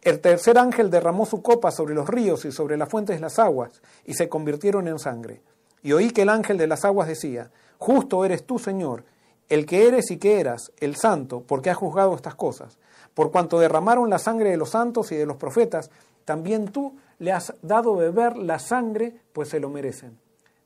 El 0.00 0.20
tercer 0.20 0.56
ángel 0.56 0.90
derramó 0.90 1.26
su 1.26 1.42
copa 1.42 1.70
sobre 1.70 1.94
los 1.94 2.08
ríos 2.08 2.46
y 2.46 2.52
sobre 2.52 2.78
las 2.78 2.88
fuentes 2.88 3.16
de 3.16 3.20
las 3.20 3.38
aguas, 3.38 3.82
y 4.06 4.14
se 4.14 4.30
convirtieron 4.30 4.88
en 4.88 4.98
sangre. 4.98 5.42
Y 5.82 5.92
oí 5.92 6.12
que 6.12 6.22
el 6.22 6.30
ángel 6.30 6.56
de 6.56 6.66
las 6.66 6.86
aguas 6.86 7.08
decía, 7.08 7.50
Justo 7.76 8.24
eres 8.24 8.44
tú, 8.44 8.58
Señor, 8.58 9.04
el 9.48 9.66
que 9.66 9.86
eres 9.86 10.10
y 10.10 10.18
que 10.18 10.40
eras, 10.40 10.72
el 10.78 10.96
santo, 10.96 11.42
porque 11.46 11.70
has 11.70 11.76
juzgado 11.76 12.14
estas 12.14 12.34
cosas. 12.34 12.78
Por 13.14 13.30
cuanto 13.30 13.58
derramaron 13.58 14.10
la 14.10 14.18
sangre 14.18 14.50
de 14.50 14.56
los 14.56 14.70
santos 14.70 15.10
y 15.12 15.16
de 15.16 15.26
los 15.26 15.36
profetas, 15.36 15.90
también 16.24 16.68
tú 16.68 16.94
le 17.18 17.32
has 17.32 17.54
dado 17.62 17.96
beber 17.96 18.36
la 18.36 18.58
sangre, 18.58 19.14
pues 19.32 19.48
se 19.48 19.60
lo 19.60 19.70
merecen. 19.70 20.18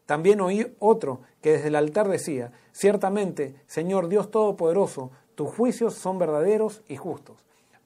También 0.07 0.41
oí 0.41 0.74
otro 0.80 1.20
que 1.41 1.53
desde 1.53 1.68
el 1.68 1.76
altar 1.76 2.09
decía, 2.09 2.53
ciertamente, 2.72 3.55
Señor 3.66 4.09
Dios 4.09 4.30
Todopoderoso, 4.30 5.11
tus 5.35 5.51
juicios 5.55 5.95
son 5.95 6.18
verdaderos 6.18 6.83
y 6.89 6.97
justos. 6.97 7.37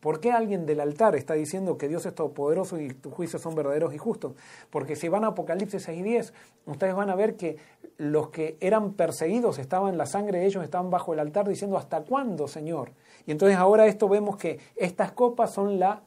¿Por 0.06 0.20
qué 0.20 0.30
alguien 0.30 0.66
del 0.66 0.78
altar 0.78 1.16
está 1.16 1.34
diciendo 1.34 1.76
que 1.76 1.88
Dios 1.88 2.06
es 2.06 2.14
todopoderoso 2.14 2.78
y 2.78 2.90
tus 2.90 3.12
juicios 3.12 3.42
son 3.42 3.56
verdaderos 3.56 3.92
y 3.92 3.98
justos? 3.98 4.34
Porque 4.70 4.94
si 4.94 5.08
van 5.08 5.24
a 5.24 5.28
Apocalipsis 5.34 5.82
6 5.82 5.98
y 5.98 6.02
10, 6.04 6.32
ustedes 6.66 6.94
van 6.94 7.10
a 7.10 7.16
ver 7.16 7.34
que 7.34 7.56
los 7.96 8.28
que 8.28 8.56
eran 8.60 8.92
perseguidos 8.92 9.58
estaban, 9.58 9.98
la 9.98 10.06
sangre 10.06 10.38
de 10.38 10.46
ellos 10.46 10.62
estaban 10.62 10.90
bajo 10.90 11.12
el 11.12 11.18
altar 11.18 11.48
diciendo, 11.48 11.76
¿hasta 11.76 12.02
cuándo, 12.02 12.46
Señor? 12.46 12.92
Y 13.26 13.32
entonces 13.32 13.58
ahora 13.58 13.88
esto 13.88 14.08
vemos 14.08 14.36
que 14.36 14.60
estas 14.76 15.10
copas 15.10 15.52
son 15.52 15.80
la, 15.80 16.02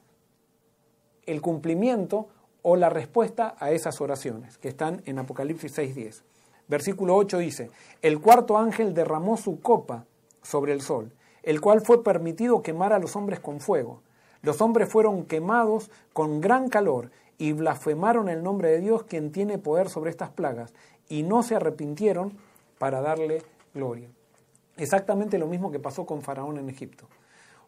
el 1.26 1.41
cumplimiento 1.41 2.30
o 2.62 2.78
la 2.78 2.88
respuesta 2.88 3.58
a 3.60 3.72
esas 3.72 4.00
oraciones 4.00 4.58
que 4.58 4.70
están 4.70 5.02
en 5.08 5.20
Apocalipsis 5.20 5.78
6.10. 5.78 6.22
Versículo 6.70 7.18
8 7.18 7.38
dice, 7.39 7.70
el 8.02 8.22
cuarto 8.22 8.58
ángel 8.58 8.93
derramó 8.93 9.36
su 9.36 9.60
copa 9.60 10.06
sobre 10.41 10.72
el 10.72 10.80
sol, 10.80 11.12
el 11.44 11.62
cual 11.62 11.82
fue 11.82 12.04
permitido 12.04 12.62
quemar 12.62 12.94
a 12.94 13.00
los 13.00 13.16
hombres 13.16 13.40
con 13.40 13.60
fuego. 13.60 14.02
Los 14.42 14.62
hombres 14.62 14.90
fueron 14.90 15.26
quemados 15.26 15.92
con 16.14 16.42
gran 16.42 16.70
calor 16.70 17.12
y 17.38 17.54
blasfemaron 17.54 18.30
el 18.30 18.44
nombre 18.44 18.70
de 18.70 18.80
Dios, 18.80 19.04
quien 19.04 19.32
tiene 19.32 19.58
poder 19.58 19.90
sobre 19.90 20.12
estas 20.12 20.30
plagas, 20.30 20.74
y 21.08 21.24
no 21.24 21.44
se 21.44 21.56
arrepintieron 21.56 22.38
para 22.78 23.02
darle 23.02 23.44
gloria. 23.74 24.10
Exactamente 24.78 25.38
lo 25.38 25.48
mismo 25.48 25.72
que 25.72 25.80
pasó 25.80 26.06
con 26.06 26.22
Faraón 26.22 26.58
en 26.58 26.70
Egipto. 26.70 27.08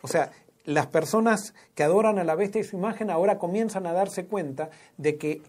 O 0.01 0.07
sea, 0.07 0.31
las 0.65 0.87
personas 0.87 1.53
que 1.75 1.83
adoran 1.83 2.19
a 2.19 2.23
la 2.23 2.35
bestia 2.35 2.61
y 2.61 2.63
su 2.63 2.77
imagen 2.77 3.09
ahora 3.09 3.37
comienzan 3.37 3.85
a 3.87 3.93
darse 3.93 4.25
cuenta 4.25 4.69
de 4.97 5.17
que 5.17 5.41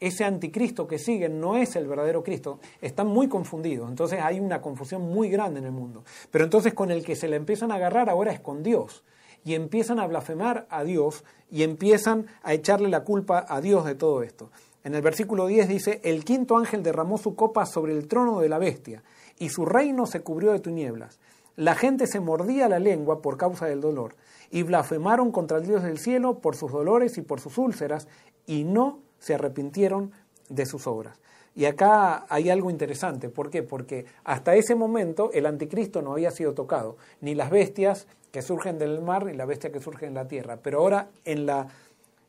ese 0.00 0.24
anticristo 0.24 0.86
que 0.86 0.98
siguen 0.98 1.40
no 1.40 1.56
es 1.56 1.76
el 1.76 1.88
verdadero 1.88 2.22
Cristo, 2.22 2.60
están 2.80 3.08
muy 3.08 3.28
confundidos, 3.28 3.88
entonces 3.88 4.20
hay 4.22 4.40
una 4.40 4.60
confusión 4.62 5.02
muy 5.02 5.28
grande 5.28 5.58
en 5.60 5.66
el 5.66 5.72
mundo. 5.72 6.04
Pero 6.30 6.44
entonces 6.44 6.74
con 6.74 6.90
el 6.90 7.04
que 7.04 7.16
se 7.16 7.28
le 7.28 7.36
empiezan 7.36 7.72
a 7.72 7.76
agarrar 7.76 8.08
ahora 8.08 8.32
es 8.32 8.40
con 8.40 8.62
Dios, 8.62 9.02
y 9.44 9.54
empiezan 9.54 9.98
a 9.98 10.06
blasfemar 10.06 10.66
a 10.68 10.84
Dios 10.84 11.24
y 11.50 11.62
empiezan 11.62 12.26
a 12.42 12.52
echarle 12.54 12.88
la 12.88 13.04
culpa 13.04 13.46
a 13.48 13.60
Dios 13.60 13.84
de 13.84 13.94
todo 13.94 14.22
esto. 14.22 14.50
En 14.84 14.94
el 14.94 15.02
versículo 15.02 15.46
10 15.46 15.68
dice, 15.68 16.00
el 16.04 16.24
quinto 16.24 16.56
ángel 16.56 16.82
derramó 16.82 17.18
su 17.18 17.34
copa 17.34 17.66
sobre 17.66 17.92
el 17.92 18.08
trono 18.08 18.40
de 18.40 18.48
la 18.48 18.58
bestia, 18.58 19.02
y 19.38 19.48
su 19.48 19.64
reino 19.64 20.06
se 20.06 20.20
cubrió 20.20 20.52
de 20.52 20.60
tinieblas. 20.60 21.18
La 21.56 21.74
gente 21.74 22.06
se 22.06 22.20
mordía 22.20 22.68
la 22.68 22.78
lengua 22.78 23.20
por 23.20 23.36
causa 23.36 23.66
del 23.66 23.80
dolor, 23.80 24.16
y 24.50 24.62
blasfemaron 24.62 25.32
contra 25.32 25.58
el 25.58 25.66
Dios 25.66 25.82
del 25.82 25.98
cielo 25.98 26.38
por 26.38 26.56
sus 26.56 26.70
dolores 26.70 27.18
y 27.18 27.22
por 27.22 27.40
sus 27.40 27.58
úlceras, 27.58 28.08
y 28.46 28.64
no 28.64 29.00
se 29.18 29.34
arrepintieron 29.34 30.12
de 30.48 30.66
sus 30.66 30.86
obras. 30.86 31.18
Y 31.54 31.64
acá 31.64 32.24
hay 32.28 32.50
algo 32.50 32.70
interesante. 32.70 33.28
¿Por 33.28 33.50
qué? 33.50 33.62
Porque 33.62 34.06
hasta 34.24 34.54
ese 34.54 34.74
momento 34.74 35.30
el 35.32 35.46
anticristo 35.46 36.02
no 36.02 36.12
había 36.12 36.30
sido 36.30 36.54
tocado, 36.54 36.96
ni 37.20 37.34
las 37.34 37.50
bestias 37.50 38.06
que 38.30 38.42
surgen 38.42 38.78
del 38.78 39.00
mar 39.00 39.24
ni 39.24 39.32
la 39.32 39.46
bestia 39.46 39.72
que 39.72 39.80
surge 39.80 40.06
en 40.06 40.14
la 40.14 40.28
tierra. 40.28 40.58
Pero 40.62 40.78
ahora 40.78 41.08
en 41.24 41.46
la, 41.46 41.68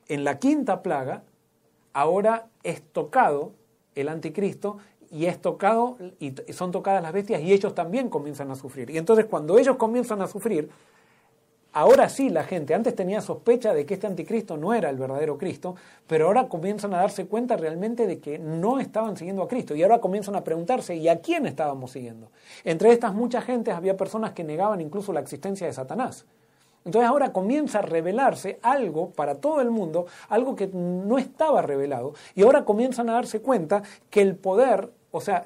en 0.07 0.23
la 0.23 0.39
quinta 0.39 0.81
plaga, 0.81 1.23
ahora 1.93 2.47
es 2.63 2.81
tocado 2.81 3.51
el 3.95 4.09
anticristo 4.09 4.77
y 5.11 5.25
es 5.25 5.41
tocado 5.41 5.97
y 6.19 6.33
son 6.53 6.71
tocadas 6.71 7.01
las 7.01 7.13
bestias 7.13 7.41
y 7.41 7.51
ellos 7.51 7.75
también 7.75 8.09
comienzan 8.09 8.49
a 8.51 8.55
sufrir. 8.55 8.89
Y 8.89 8.97
entonces 8.97 9.25
cuando 9.25 9.57
ellos 9.57 9.75
comienzan 9.77 10.21
a 10.21 10.27
sufrir, 10.27 10.69
Ahora 11.71 12.09
sí 12.09 12.29
la 12.29 12.43
gente, 12.43 12.73
antes 12.73 12.95
tenía 12.95 13.21
sospecha 13.21 13.75
de 13.75 13.85
que 13.85 13.93
este 13.93 14.07
anticristo 14.07 14.57
no 14.57 14.73
era 14.73 14.89
el 14.89 14.97
verdadero 14.97 15.37
Cristo, 15.37 15.75
pero 16.07 16.25
ahora 16.25 16.47
comienzan 16.49 16.95
a 16.95 16.97
darse 16.97 17.27
cuenta 17.27 17.57
realmente 17.57 18.07
de 18.07 18.19
que 18.19 18.39
no 18.39 18.79
estaban 18.79 19.15
siguiendo 19.17 19.43
a 19.43 19.47
Cristo 19.47 19.75
y 19.75 19.83
ahora 19.83 20.01
comienzan 20.01 20.35
a 20.35 20.43
preguntarse, 20.43 20.95
¿y 20.95 21.07
a 21.07 21.21
quién 21.21 21.45
estábamos 21.45 21.91
siguiendo? 21.91 22.31
Entre 22.63 22.91
estas 22.91 23.13
muchas 23.13 23.45
gentes 23.45 23.75
había 23.75 23.95
personas 23.95 24.31
que 24.31 24.43
negaban 24.43 24.81
incluso 24.81 25.13
la 25.13 25.19
existencia 25.19 25.67
de 25.67 25.73
Satanás. 25.73 26.25
Entonces 26.85 27.07
ahora 27.07 27.31
comienza 27.33 27.79
a 27.79 27.83
revelarse 27.83 28.57
algo 28.63 29.11
para 29.11 29.35
todo 29.35 29.61
el 29.61 29.69
mundo, 29.69 30.07
algo 30.27 30.55
que 30.55 30.67
no 30.73 31.19
estaba 31.19 31.61
revelado, 31.61 32.13
y 32.33 32.41
ahora 32.41 32.65
comienzan 32.65 33.09
a 33.09 33.13
darse 33.13 33.41
cuenta 33.41 33.83
que 34.09 34.21
el 34.21 34.35
poder, 34.35 34.89
o 35.11 35.21
sea, 35.21 35.45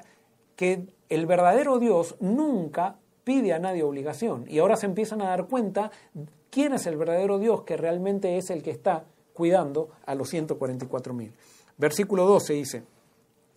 que 0.56 0.86
el 1.10 1.26
verdadero 1.26 1.78
Dios 1.78 2.16
nunca 2.20 2.96
pide 3.24 3.52
a 3.52 3.58
nadie 3.58 3.82
obligación. 3.82 4.44
Y 4.48 4.58
ahora 4.58 4.76
se 4.76 4.86
empiezan 4.86 5.22
a 5.22 5.28
dar 5.30 5.46
cuenta 5.46 5.90
quién 6.50 6.74
es 6.74 6.86
el 6.86 6.96
verdadero 6.96 7.38
Dios 7.38 7.62
que 7.62 7.76
realmente 7.76 8.38
es 8.38 8.50
el 8.50 8.62
que 8.62 8.70
está 8.70 9.04
cuidando 9.32 9.88
a 10.06 10.14
los 10.14 10.32
144.000. 10.32 11.32
Versículo 11.76 12.24
12 12.26 12.52
dice, 12.52 12.82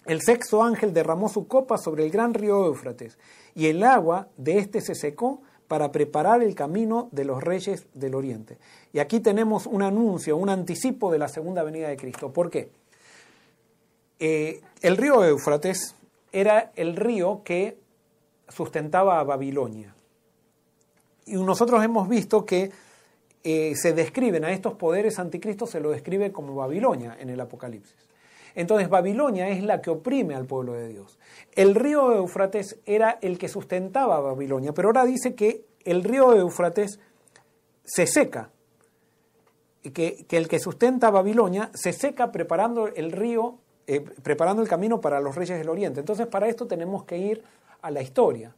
el 0.05 0.21
sexto 0.21 0.63
ángel 0.63 0.93
derramó 0.93 1.29
su 1.29 1.47
copa 1.47 1.77
sobre 1.77 2.05
el 2.05 2.11
gran 2.11 2.33
río 2.33 2.65
Éufrates, 2.65 3.17
y 3.53 3.67
el 3.67 3.83
agua 3.83 4.29
de 4.37 4.57
éste 4.57 4.81
se 4.81 4.95
secó 4.95 5.41
para 5.67 5.91
preparar 5.91 6.41
el 6.41 6.55
camino 6.55 7.09
de 7.11 7.25
los 7.25 7.43
reyes 7.43 7.85
del 7.93 8.15
oriente. 8.15 8.57
Y 8.93 8.99
aquí 8.99 9.19
tenemos 9.19 9.65
un 9.65 9.83
anuncio, 9.83 10.37
un 10.37 10.49
anticipo 10.49 11.11
de 11.11 11.19
la 11.19 11.27
segunda 11.27 11.61
venida 11.63 11.89
de 11.89 11.97
Cristo. 11.97 12.31
¿Por 12.31 12.49
qué? 12.49 12.69
Eh, 14.19 14.61
el 14.81 14.97
río 14.97 15.23
Éufrates 15.25 15.93
era 16.31 16.71
el 16.75 16.95
río 16.95 17.41
que 17.43 17.77
sustentaba 18.47 19.19
a 19.19 19.23
Babilonia. 19.23 19.95
Y 21.25 21.33
nosotros 21.35 21.83
hemos 21.83 22.07
visto 22.07 22.45
que 22.45 22.71
eh, 23.43 23.75
se 23.75 23.93
describen 23.93 24.45
a 24.45 24.51
estos 24.51 24.73
poderes 24.73 25.19
anticristos, 25.19 25.69
se 25.69 25.79
lo 25.79 25.91
describe 25.91 26.31
como 26.31 26.55
Babilonia 26.55 27.17
en 27.19 27.29
el 27.29 27.39
Apocalipsis. 27.39 28.07
Entonces 28.55 28.89
Babilonia 28.89 29.49
es 29.49 29.63
la 29.63 29.81
que 29.81 29.91
oprime 29.91 30.35
al 30.35 30.45
pueblo 30.45 30.73
de 30.73 30.87
Dios. 30.87 31.19
El 31.53 31.75
río 31.75 32.13
Eufrates 32.15 32.79
era 32.85 33.19
el 33.21 33.37
que 33.37 33.47
sustentaba 33.47 34.17
a 34.17 34.19
Babilonia, 34.19 34.73
pero 34.73 34.89
ahora 34.89 35.05
dice 35.05 35.35
que 35.35 35.65
el 35.85 36.03
río 36.03 36.33
Eufrates 36.33 36.99
se 37.83 38.07
seca, 38.07 38.49
y 39.83 39.91
que, 39.91 40.25
que 40.27 40.37
el 40.37 40.47
que 40.47 40.59
sustenta 40.59 41.07
a 41.07 41.11
Babilonia 41.11 41.69
se 41.73 41.93
seca 41.93 42.31
preparando 42.31 42.87
el 42.87 43.11
río, 43.11 43.59
eh, 43.85 44.01
preparando 44.01 44.61
el 44.61 44.67
camino 44.67 44.99
para 44.99 45.21
los 45.21 45.35
reyes 45.35 45.57
del 45.57 45.69
oriente. 45.69 45.99
Entonces 45.99 46.27
para 46.27 46.49
esto 46.49 46.67
tenemos 46.67 47.05
que 47.05 47.17
ir 47.17 47.43
a 47.81 47.91
la 47.91 48.01
historia 48.01 48.55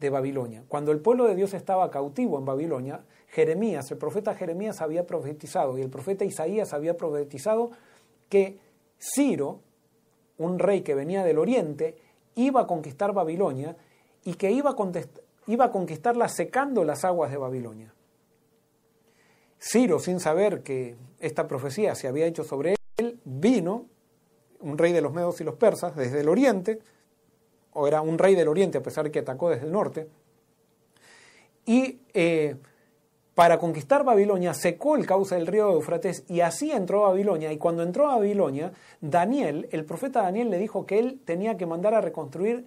de 0.00 0.10
Babilonia. 0.10 0.64
Cuando 0.68 0.92
el 0.92 1.00
pueblo 1.00 1.26
de 1.26 1.34
Dios 1.34 1.54
estaba 1.54 1.90
cautivo 1.90 2.38
en 2.38 2.44
Babilonia, 2.44 3.02
Jeremías, 3.28 3.90
el 3.90 3.98
profeta 3.98 4.34
Jeremías 4.34 4.80
había 4.80 5.06
profetizado 5.06 5.76
y 5.78 5.82
el 5.82 5.90
profeta 5.90 6.24
Isaías 6.24 6.72
había 6.72 6.96
profetizado 6.96 7.70
que 8.28 8.58
Ciro, 8.98 9.60
un 10.38 10.58
rey 10.58 10.82
que 10.82 10.94
venía 10.94 11.24
del 11.24 11.38
oriente, 11.38 11.96
iba 12.34 12.62
a 12.62 12.66
conquistar 12.66 13.12
Babilonia 13.12 13.76
y 14.24 14.34
que 14.34 14.50
iba 14.50 14.70
a, 14.70 14.76
iba 15.46 15.64
a 15.64 15.72
conquistarla 15.72 16.28
secando 16.28 16.84
las 16.84 17.04
aguas 17.04 17.30
de 17.30 17.36
Babilonia. 17.36 17.94
Ciro, 19.60 19.98
sin 19.98 20.20
saber 20.20 20.62
que 20.62 20.96
esta 21.18 21.48
profecía 21.48 21.94
se 21.94 22.06
había 22.06 22.26
hecho 22.26 22.44
sobre 22.44 22.76
él, 22.96 23.18
vino, 23.24 23.86
un 24.60 24.78
rey 24.78 24.92
de 24.92 25.00
los 25.00 25.12
medos 25.12 25.40
y 25.40 25.44
los 25.44 25.56
persas, 25.56 25.96
desde 25.96 26.20
el 26.20 26.28
oriente, 26.28 26.80
o 27.72 27.86
era 27.86 28.00
un 28.00 28.18
rey 28.18 28.34
del 28.34 28.48
oriente, 28.48 28.78
a 28.78 28.82
pesar 28.82 29.04
de 29.04 29.10
que 29.10 29.20
atacó 29.20 29.50
desde 29.50 29.66
el 29.66 29.72
norte, 29.72 30.08
y 31.64 32.00
eh, 32.14 32.56
para 33.34 33.58
conquistar 33.58 34.02
Babilonia 34.02 34.54
secó 34.54 34.96
el 34.96 35.06
cauce 35.06 35.34
del 35.34 35.46
río 35.46 35.70
Eufrates 35.70 36.24
y 36.26 36.40
así 36.40 36.72
entró 36.72 37.04
a 37.04 37.10
Babilonia. 37.10 37.52
Y 37.52 37.58
cuando 37.58 37.82
entró 37.82 38.10
a 38.10 38.16
Babilonia, 38.16 38.72
Daniel, 39.00 39.68
el 39.70 39.84
profeta 39.84 40.22
Daniel 40.22 40.50
le 40.50 40.58
dijo 40.58 40.86
que 40.86 40.98
él 40.98 41.20
tenía 41.24 41.56
que 41.56 41.66
mandar 41.66 41.94
a 41.94 42.00
reconstruir 42.00 42.66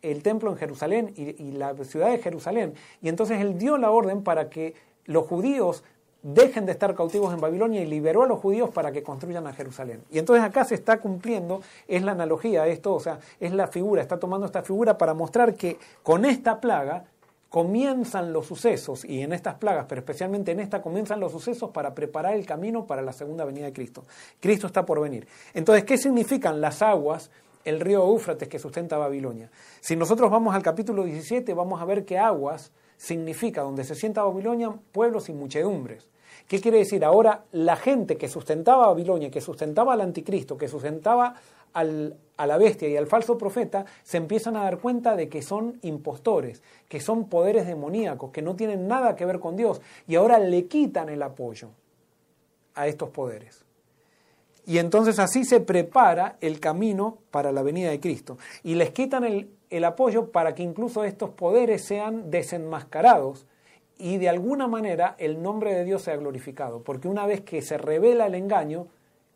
el 0.00 0.22
templo 0.22 0.50
en 0.50 0.56
Jerusalén 0.56 1.12
y 1.16 1.52
la 1.52 1.76
ciudad 1.84 2.10
de 2.10 2.18
Jerusalén. 2.18 2.74
Y 3.02 3.08
entonces 3.08 3.40
él 3.40 3.58
dio 3.58 3.78
la 3.78 3.90
orden 3.90 4.24
para 4.24 4.50
que 4.50 4.74
los 5.04 5.26
judíos 5.26 5.84
dejen 6.24 6.64
de 6.64 6.72
estar 6.72 6.94
cautivos 6.94 7.32
en 7.34 7.40
Babilonia 7.40 7.82
y 7.82 7.86
liberó 7.86 8.22
a 8.22 8.26
los 8.26 8.40
judíos 8.40 8.70
para 8.70 8.90
que 8.90 9.02
construyan 9.02 9.46
a 9.46 9.52
Jerusalén. 9.52 10.02
Y 10.10 10.18
entonces 10.18 10.42
acá 10.42 10.64
se 10.64 10.74
está 10.74 10.98
cumpliendo, 10.98 11.60
es 11.86 12.02
la 12.02 12.12
analogía, 12.12 12.66
esto, 12.66 12.94
o 12.94 13.00
sea, 13.00 13.20
es 13.38 13.52
la 13.52 13.68
figura, 13.68 14.00
está 14.00 14.18
tomando 14.18 14.46
esta 14.46 14.62
figura 14.62 14.96
para 14.96 15.12
mostrar 15.12 15.54
que 15.54 15.78
con 16.02 16.24
esta 16.24 16.60
plaga 16.60 17.04
comienzan 17.50 18.32
los 18.32 18.46
sucesos, 18.46 19.04
y 19.04 19.20
en 19.20 19.32
estas 19.32 19.54
plagas, 19.56 19.84
pero 19.88 20.00
especialmente 20.00 20.50
en 20.50 20.60
esta, 20.60 20.82
comienzan 20.82 21.20
los 21.20 21.30
sucesos 21.30 21.70
para 21.70 21.94
preparar 21.94 22.34
el 22.34 22.46
camino 22.46 22.86
para 22.86 23.02
la 23.02 23.12
segunda 23.12 23.44
venida 23.44 23.66
de 23.66 23.72
Cristo. 23.72 24.04
Cristo 24.40 24.66
está 24.66 24.84
por 24.84 25.00
venir. 25.00 25.28
Entonces, 25.52 25.84
¿qué 25.84 25.96
significan 25.96 26.60
las 26.60 26.82
aguas? 26.82 27.30
el 27.64 27.80
río 27.80 28.06
Éufrates 28.06 28.46
que 28.46 28.58
sustenta 28.58 28.98
Babilonia. 28.98 29.50
Si 29.80 29.96
nosotros 29.96 30.30
vamos 30.30 30.54
al 30.54 30.62
capítulo 30.62 31.04
17, 31.04 31.54
vamos 31.54 31.80
a 31.80 31.86
ver 31.86 32.04
que 32.04 32.18
aguas 32.18 32.72
significa 32.98 33.62
donde 33.62 33.84
se 33.84 33.94
sienta 33.94 34.22
Babilonia, 34.22 34.70
pueblos 34.92 35.30
y 35.30 35.32
muchedumbres. 35.32 36.10
¿Qué 36.46 36.60
quiere 36.60 36.78
decir? 36.78 37.04
Ahora 37.04 37.44
la 37.52 37.76
gente 37.76 38.16
que 38.16 38.28
sustentaba 38.28 38.84
a 38.84 38.88
Babilonia, 38.88 39.30
que 39.30 39.40
sustentaba 39.40 39.94
al 39.94 40.02
anticristo, 40.02 40.58
que 40.58 40.68
sustentaba 40.68 41.34
a 41.72 42.46
la 42.46 42.58
bestia 42.58 42.88
y 42.88 42.96
al 42.96 43.06
falso 43.06 43.36
profeta, 43.36 43.84
se 44.02 44.18
empiezan 44.18 44.56
a 44.56 44.64
dar 44.64 44.78
cuenta 44.78 45.16
de 45.16 45.28
que 45.28 45.42
son 45.42 45.78
impostores, 45.82 46.62
que 46.88 47.00
son 47.00 47.28
poderes 47.28 47.66
demoníacos, 47.66 48.30
que 48.30 48.42
no 48.42 48.54
tienen 48.54 48.86
nada 48.86 49.16
que 49.16 49.24
ver 49.24 49.40
con 49.40 49.56
Dios, 49.56 49.80
y 50.06 50.14
ahora 50.14 50.38
le 50.38 50.66
quitan 50.66 51.08
el 51.08 51.22
apoyo 51.22 51.70
a 52.74 52.86
estos 52.86 53.08
poderes. 53.10 53.64
Y 54.66 54.78
entonces 54.78 55.18
así 55.18 55.44
se 55.44 55.60
prepara 55.60 56.36
el 56.40 56.60
camino 56.60 57.18
para 57.30 57.52
la 57.52 57.62
venida 57.62 57.90
de 57.90 58.00
Cristo. 58.00 58.38
Y 58.62 58.76
les 58.76 58.90
quitan 58.90 59.24
el, 59.24 59.50
el 59.68 59.84
apoyo 59.84 60.30
para 60.30 60.54
que 60.54 60.62
incluso 60.62 61.04
estos 61.04 61.30
poderes 61.30 61.84
sean 61.84 62.30
desenmascarados 62.30 63.46
y 63.98 64.18
de 64.18 64.28
alguna 64.28 64.66
manera 64.66 65.14
el 65.18 65.42
nombre 65.42 65.74
de 65.74 65.84
Dios 65.84 66.02
sea 66.02 66.16
glorificado, 66.16 66.82
porque 66.82 67.08
una 67.08 67.26
vez 67.26 67.42
que 67.42 67.62
se 67.62 67.78
revela 67.78 68.26
el 68.26 68.34
engaño, 68.34 68.86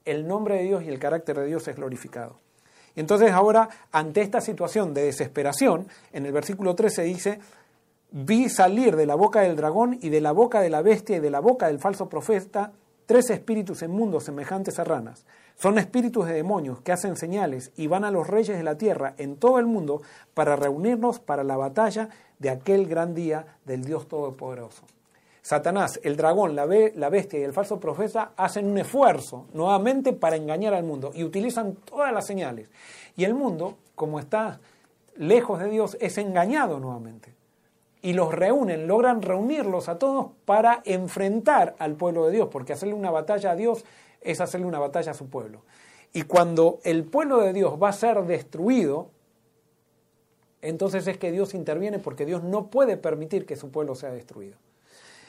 el 0.04 0.26
nombre 0.26 0.56
de 0.56 0.62
Dios 0.64 0.84
y 0.84 0.88
el 0.88 0.98
carácter 0.98 1.38
de 1.38 1.46
Dios 1.46 1.68
es 1.68 1.76
glorificado. 1.76 2.38
Entonces 2.96 3.30
ahora, 3.30 3.68
ante 3.92 4.22
esta 4.22 4.40
situación 4.40 4.92
de 4.94 5.02
desesperación, 5.02 5.86
en 6.12 6.26
el 6.26 6.32
versículo 6.32 6.74
13 6.74 7.02
dice, 7.02 7.38
vi 8.10 8.48
salir 8.48 8.96
de 8.96 9.06
la 9.06 9.14
boca 9.14 9.42
del 9.42 9.56
dragón 9.56 9.98
y 10.00 10.08
de 10.08 10.20
la 10.20 10.32
boca 10.32 10.60
de 10.60 10.70
la 10.70 10.82
bestia 10.82 11.18
y 11.18 11.20
de 11.20 11.30
la 11.30 11.40
boca 11.40 11.68
del 11.68 11.78
falso 11.78 12.08
profeta 12.08 12.72
tres 13.08 13.30
espíritus 13.30 13.80
inmundos 13.82 14.24
semejantes 14.24 14.78
a 14.78 14.84
ranas. 14.84 15.24
Son 15.58 15.76
espíritus 15.76 16.26
de 16.26 16.34
demonios 16.34 16.80
que 16.82 16.92
hacen 16.92 17.16
señales 17.16 17.72
y 17.76 17.88
van 17.88 18.04
a 18.04 18.12
los 18.12 18.28
reyes 18.28 18.56
de 18.56 18.62
la 18.62 18.78
tierra 18.78 19.14
en 19.18 19.36
todo 19.36 19.58
el 19.58 19.66
mundo 19.66 20.02
para 20.32 20.54
reunirnos 20.54 21.18
para 21.18 21.42
la 21.42 21.56
batalla 21.56 22.10
de 22.38 22.50
aquel 22.50 22.86
gran 22.86 23.12
día 23.12 23.58
del 23.64 23.84
Dios 23.84 24.06
Todopoderoso. 24.06 24.84
Satanás, 25.42 25.98
el 26.04 26.16
dragón, 26.16 26.54
la, 26.54 26.66
bestia 26.66 27.40
y 27.40 27.42
el 27.42 27.52
falso 27.52 27.80
profeta 27.80 28.32
hacen 28.36 28.66
un 28.70 28.78
esfuerzo 28.78 29.46
nuevamente 29.52 30.12
para 30.12 30.36
engañar 30.36 30.74
al 30.74 30.84
mundo 30.84 31.10
y 31.12 31.24
utilizan 31.24 31.74
todas 31.74 32.12
las 32.12 32.24
señales. 32.24 32.70
Y 33.16 33.24
el 33.24 33.34
mundo, 33.34 33.78
como 33.96 34.20
está 34.20 34.60
lejos 35.16 35.58
de 35.58 35.70
Dios, 35.70 35.96
es 36.00 36.18
engañado 36.18 36.78
nuevamente. 36.78 37.34
Y 38.00 38.12
los 38.12 38.32
reúnen, 38.32 38.86
logran 38.86 39.22
reunirlos 39.22 39.88
a 39.88 39.98
todos 39.98 40.28
para 40.44 40.82
enfrentar 40.84 41.74
al 41.80 41.94
pueblo 41.94 42.26
de 42.26 42.32
Dios, 42.32 42.48
porque 42.52 42.74
hacerle 42.74 42.94
una 42.94 43.10
batalla 43.10 43.50
a 43.50 43.56
Dios 43.56 43.84
es 44.30 44.40
hacerle 44.40 44.66
una 44.66 44.78
batalla 44.78 45.12
a 45.12 45.14
su 45.14 45.28
pueblo. 45.28 45.62
Y 46.12 46.22
cuando 46.22 46.80
el 46.84 47.04
pueblo 47.04 47.40
de 47.40 47.52
Dios 47.52 47.78
va 47.82 47.88
a 47.88 47.92
ser 47.92 48.22
destruido, 48.24 49.10
entonces 50.60 51.06
es 51.06 51.16
que 51.16 51.32
Dios 51.32 51.54
interviene 51.54 51.98
porque 51.98 52.26
Dios 52.26 52.42
no 52.42 52.68
puede 52.68 52.96
permitir 52.96 53.46
que 53.46 53.56
su 53.56 53.70
pueblo 53.70 53.94
sea 53.94 54.10
destruido. 54.10 54.56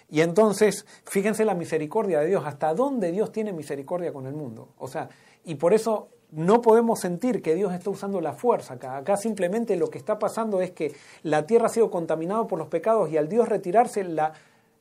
Y 0.09 0.21
entonces, 0.21 0.85
fíjense 1.05 1.45
la 1.45 1.53
misericordia 1.53 2.19
de 2.19 2.27
Dios, 2.27 2.43
hasta 2.45 2.73
dónde 2.73 3.11
Dios 3.11 3.31
tiene 3.31 3.53
misericordia 3.53 4.11
con 4.11 4.25
el 4.25 4.33
mundo. 4.33 4.69
O 4.77 4.87
sea, 4.87 5.09
y 5.45 5.55
por 5.55 5.73
eso 5.73 6.09
no 6.31 6.61
podemos 6.61 6.99
sentir 6.99 7.41
que 7.41 7.55
Dios 7.55 7.73
está 7.73 7.89
usando 7.89 8.19
la 8.19 8.33
fuerza 8.33 8.75
acá. 8.75 8.97
Acá 8.97 9.17
simplemente 9.17 9.75
lo 9.75 9.89
que 9.89 9.97
está 9.97 10.19
pasando 10.19 10.61
es 10.61 10.71
que 10.71 10.93
la 11.23 11.45
tierra 11.45 11.67
ha 11.67 11.69
sido 11.69 11.89
contaminada 11.89 12.47
por 12.47 12.59
los 12.59 12.67
pecados 12.67 13.11
y 13.11 13.17
al 13.17 13.29
Dios 13.29 13.47
retirarse 13.47 14.03
la, 14.03 14.33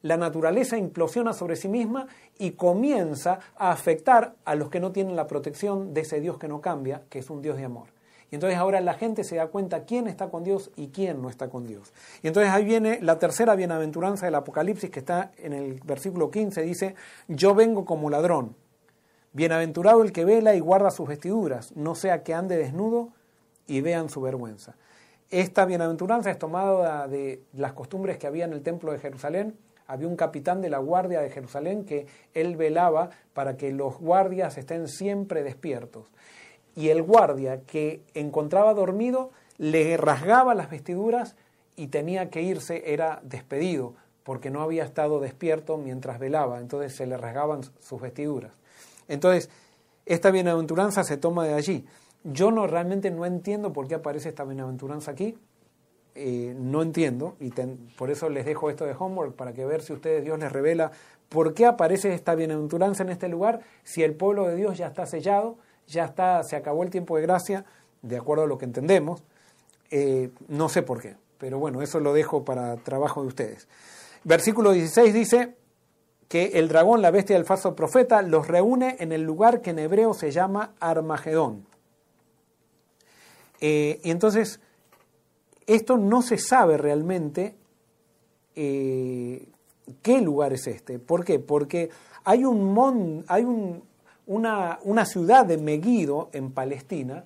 la 0.03 0.17
naturaleza 0.17 0.77
implosiona 0.77 1.33
sobre 1.33 1.57
sí 1.57 1.69
misma 1.69 2.07
y 2.39 2.53
comienza 2.53 3.41
a 3.57 3.71
afectar 3.73 4.35
a 4.45 4.55
los 4.55 4.71
que 4.71 4.81
no 4.81 4.93
tienen 4.93 5.17
la 5.17 5.27
protección 5.27 5.93
de 5.95 6.03
ese 6.03 6.21
Dios 6.21 6.39
que 6.39 6.49
no 6.49 6.61
cambia, 6.61 7.03
que 7.09 7.19
es 7.19 7.31
un 7.31 7.43
Dios 7.43 7.57
de 7.57 7.65
amor. 7.65 7.89
Y 8.31 8.35
entonces 8.35 8.59
ahora 8.59 8.81
la 8.81 8.95
gente 8.95 9.25
se 9.25 9.37
da 9.37 9.47
cuenta 9.47 9.85
quién 9.85 10.07
está 10.07 10.29
con 10.29 10.45
Dios 10.45 10.71
y 10.77 10.89
quién 10.89 11.23
no 11.23 11.31
está 11.31 11.49
con 11.49 11.67
Dios. 11.67 11.93
Y 12.23 12.29
entonces 12.29 12.53
ahí 12.53 12.65
viene 12.65 12.99
la 13.01 13.19
tercera 13.19 13.55
bienaventuranza 13.55 14.27
del 14.27 14.35
Apocalipsis 14.35 14.91
que 14.91 14.99
está 14.99 15.33
en 15.39 15.55
el 15.55 15.81
versículo 15.85 16.31
15, 16.31 16.63
dice, 16.63 16.95
yo 17.27 17.55
vengo 17.55 17.85
como 17.85 18.11
ladrón. 18.11 18.55
Bienaventurado 19.33 20.03
el 20.03 20.13
que 20.13 20.25
vela 20.25 20.55
y 20.55 20.61
guarda 20.61 20.91
sus 20.91 21.09
vestiduras, 21.09 21.75
no 21.75 21.95
sea 21.95 22.23
que 22.23 22.35
ande 22.35 22.57
desnudo 22.57 23.11
y 23.67 23.81
vean 23.81 24.11
su 24.11 24.21
vergüenza. 24.21 24.75
Esta 25.31 25.65
bienaventuranza 25.67 26.31
es 26.31 26.39
tomada 26.39 27.07
de 27.07 27.43
las 27.53 27.73
costumbres 27.73 28.17
que 28.17 28.27
había 28.27 28.47
en 28.47 28.53
el 28.53 28.63
templo 28.63 28.93
de 28.93 28.99
Jerusalén. 28.99 29.57
Había 29.89 30.07
un 30.07 30.15
capitán 30.15 30.61
de 30.63 30.71
la 30.71 30.79
guardia 30.79 31.21
de 31.21 31.31
Jerusalén 31.31 31.85
que 31.85 32.07
él 32.35 32.57
velaba 32.57 33.11
para 33.33 33.57
que 33.57 33.73
los 33.73 33.99
guardias 33.99 34.57
estén 34.57 34.87
siempre 34.87 35.43
despiertos 35.43 36.07
y 36.79 36.91
el 36.91 37.03
guardia 37.03 37.63
que 37.63 38.03
encontraba 38.15 38.73
dormido 38.73 39.33
le 39.57 39.97
rasgaba 39.97 40.55
las 40.55 40.71
vestiduras 40.71 41.35
y 41.75 41.89
tenía 41.89 42.31
que 42.31 42.41
irse, 42.41 42.93
era 42.93 43.21
despedido, 43.25 43.95
porque 44.23 44.51
no 44.51 44.63
había 44.63 44.85
estado 44.85 45.19
despierto 45.19 45.77
mientras 45.77 46.21
velaba, 46.21 46.61
entonces 46.61 46.95
se 46.95 47.07
le 47.07 47.17
rasgaban 47.17 47.63
sus 47.81 48.01
vestiduras. 48.01 48.53
Entonces, 49.09 49.51
esta 50.07 50.31
bienaventuranza 50.31 51.03
se 51.03 51.17
toma 51.17 51.45
de 51.47 51.55
allí. 51.55 51.85
Yo 52.23 52.53
no 52.53 52.69
realmente 52.69 53.11
no 53.11 53.27
entiendo 53.27 53.73
por 53.73 53.89
qué 53.89 53.97
aparece 53.97 54.29
esta 54.29 54.45
bienaventuranza 54.45 55.11
aquí, 55.11 55.37
eh, 56.19 56.55
no 56.59 56.83
entiendo, 56.83 57.37
y 57.39 57.53
por 57.97 58.11
eso 58.11 58.29
les 58.29 58.45
dejo 58.45 58.71
esto 58.71 58.85
de 58.85 58.95
homework, 58.99 59.37
para 59.37 59.53
que 59.53 59.65
ver 59.65 59.83
si 59.83 59.93
ustedes 59.93 60.25
Dios 60.25 60.39
les 60.39 60.51
revela 60.51 60.91
por 61.29 61.55
qué 61.55 61.67
aparece 61.67 62.13
esta 62.13 62.35
bienaventuranza 62.35 63.05
en 63.05 63.11
este 63.11 63.29
lugar, 63.29 63.61
si 63.85 64.03
el 64.03 64.15
pueblo 64.15 64.49
de 64.49 64.57
Dios 64.57 64.77
ya 64.79 64.89
está 64.89 65.07
sellado, 65.07 65.57
ya 65.87 66.07
está, 66.07 66.43
se 66.43 66.57
acabó 66.57 66.83
el 66.83 66.91
tiempo 66.91 67.17
de 67.17 67.23
gracia, 67.23 67.65
de 68.03 68.17
acuerdo 68.17 68.45
a 68.45 68.47
lo 68.47 68.59
que 68.59 68.65
entendemos. 68.65 69.23
Eh, 69.91 70.31
no 70.49 70.69
sé 70.69 70.83
por 70.83 71.01
qué, 71.01 71.17
pero 71.39 71.59
bueno, 71.59 71.83
eso 71.83 72.01
lo 72.01 72.13
dejo 72.13 72.45
para 72.45 72.77
trabajo 72.79 73.23
de 73.23 73.29
ustedes. 73.29 73.69
Versículo 74.25 74.73
16 74.73 75.15
dice 75.15 75.55
que 76.29 76.53
el 76.55 76.69
dragón, 76.69 77.01
la 77.01 77.11
bestia 77.11 77.37
del 77.37 77.47
falso 77.47 77.75
profeta, 77.77 78.23
los 78.23 78.49
reúne 78.49 78.97
en 79.01 79.13
el 79.13 79.23
lugar 79.23 79.61
que 79.63 79.71
en 79.71 79.79
hebreo 79.79 80.15
se 80.15 80.31
llama 80.31 80.75
Armagedón. 80.81 81.67
Eh, 83.61 84.01
y 84.03 84.11
entonces, 84.11 84.61
esto 85.69 85.99
no 85.99 86.23
se 86.23 86.39
sabe 86.39 86.79
realmente 86.79 87.55
eh, 88.57 89.47
qué 90.03 90.21
lugar 90.21 90.55
es 90.55 90.67
este. 90.67 90.99
¿Por 90.99 91.25
qué? 91.25 91.39
Porque 91.39 91.91
hay 92.25 92.45
un, 92.45 93.25
hay 93.29 93.45
un, 93.45 93.85
una, 94.27 95.05
ciudad 95.05 95.45
de 95.45 95.59
Megiddo 95.59 96.31
en 96.33 96.53
Palestina, 96.53 97.25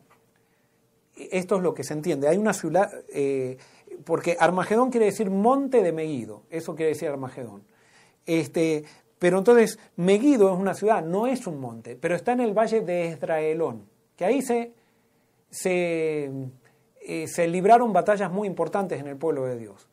esto 1.16 1.56
es 1.56 1.62
lo 1.62 1.72
que 1.72 1.84
se 1.84 1.94
entiende, 1.94 2.28
hay 2.28 2.36
una 2.36 2.52
ciudad, 2.52 2.90
eh, 3.14 3.58
porque 4.04 4.36
Armagedón 4.38 4.90
quiere 4.90 5.06
decir 5.06 5.30
monte 5.30 5.82
de 5.82 5.92
Megiddo, 5.92 6.42
eso 6.50 6.74
quiere 6.74 6.90
decir 6.90 7.08
Armagedón. 7.08 7.62
Este, 8.26 8.84
pero 9.20 9.38
entonces 9.38 9.78
Megiddo 9.96 10.52
es 10.52 10.58
una 10.58 10.74
ciudad, 10.74 11.04
no 11.04 11.28
es 11.28 11.46
un 11.46 11.60
monte, 11.60 11.96
pero 11.96 12.16
está 12.16 12.32
en 12.32 12.40
el 12.40 12.58
valle 12.58 12.80
de 12.80 13.06
Esdraelón, 13.06 13.84
que 14.16 14.24
ahí 14.24 14.42
se, 14.42 14.72
se, 15.48 16.28
eh, 17.06 17.26
se 17.28 17.48
libraron 17.48 17.92
batallas 17.92 18.30
muy 18.30 18.46
importantes 18.46 19.00
en 19.00 19.06
el 19.06 19.16
pueblo 19.16 19.44
de 19.44 19.58
Dios. 19.58 19.88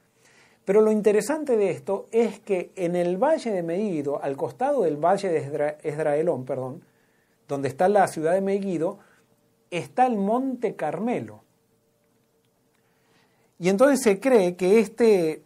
Pero 0.65 0.81
lo 0.81 0.91
interesante 0.91 1.57
de 1.57 1.71
esto 1.71 2.07
es 2.11 2.39
que 2.39 2.71
en 2.75 2.95
el 2.95 3.17
valle 3.17 3.51
de 3.51 3.63
Megiddo, 3.63 4.21
al 4.21 4.37
costado 4.37 4.83
del 4.83 4.97
valle 4.97 5.29
de 5.29 5.77
Esdraelón, 5.81 6.45
perdón, 6.45 6.83
donde 7.47 7.69
está 7.69 7.89
la 7.89 8.07
ciudad 8.07 8.33
de 8.33 8.41
Megiddo, 8.41 8.99
está 9.71 10.05
el 10.05 10.15
Monte 10.15 10.75
Carmelo. 10.75 11.41
Y 13.57 13.69
entonces 13.69 14.01
se 14.03 14.19
cree 14.19 14.55
que 14.55 14.79
este, 14.79 15.41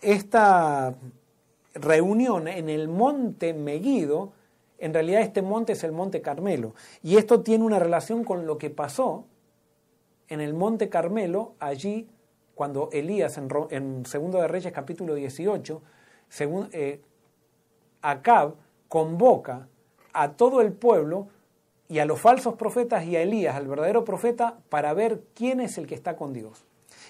esta 0.00 0.94
reunión 1.74 2.48
en 2.48 2.70
el 2.70 2.88
Monte 2.88 3.52
Megiddo, 3.52 4.32
en 4.78 4.94
realidad 4.94 5.20
este 5.20 5.42
monte 5.42 5.74
es 5.74 5.84
el 5.84 5.92
Monte 5.92 6.22
Carmelo. 6.22 6.74
Y 7.02 7.16
esto 7.16 7.42
tiene 7.42 7.64
una 7.64 7.78
relación 7.78 8.24
con 8.24 8.46
lo 8.46 8.58
que 8.58 8.70
pasó 8.70 9.26
en 10.28 10.40
el 10.40 10.54
Monte 10.54 10.88
Carmelo, 10.88 11.54
allí 11.58 12.08
cuando 12.54 12.88
Elías, 12.92 13.36
en, 13.38 13.48
en 13.70 14.06
Segundo 14.06 14.40
de 14.40 14.48
Reyes 14.48 14.72
capítulo 14.72 15.14
18, 15.14 15.82
según, 16.28 16.68
eh, 16.72 17.00
Acab 18.02 18.54
convoca 18.88 19.68
a 20.12 20.32
todo 20.32 20.60
el 20.60 20.72
pueblo 20.72 21.28
y 21.88 21.98
a 21.98 22.04
los 22.04 22.20
falsos 22.20 22.54
profetas 22.54 23.04
y 23.04 23.16
a 23.16 23.22
Elías, 23.22 23.56
al 23.56 23.66
verdadero 23.66 24.04
profeta, 24.04 24.58
para 24.68 24.94
ver 24.94 25.22
quién 25.34 25.60
es 25.60 25.78
el 25.78 25.86
que 25.86 25.94
está 25.94 26.16
con 26.16 26.32
Dios. 26.32 26.64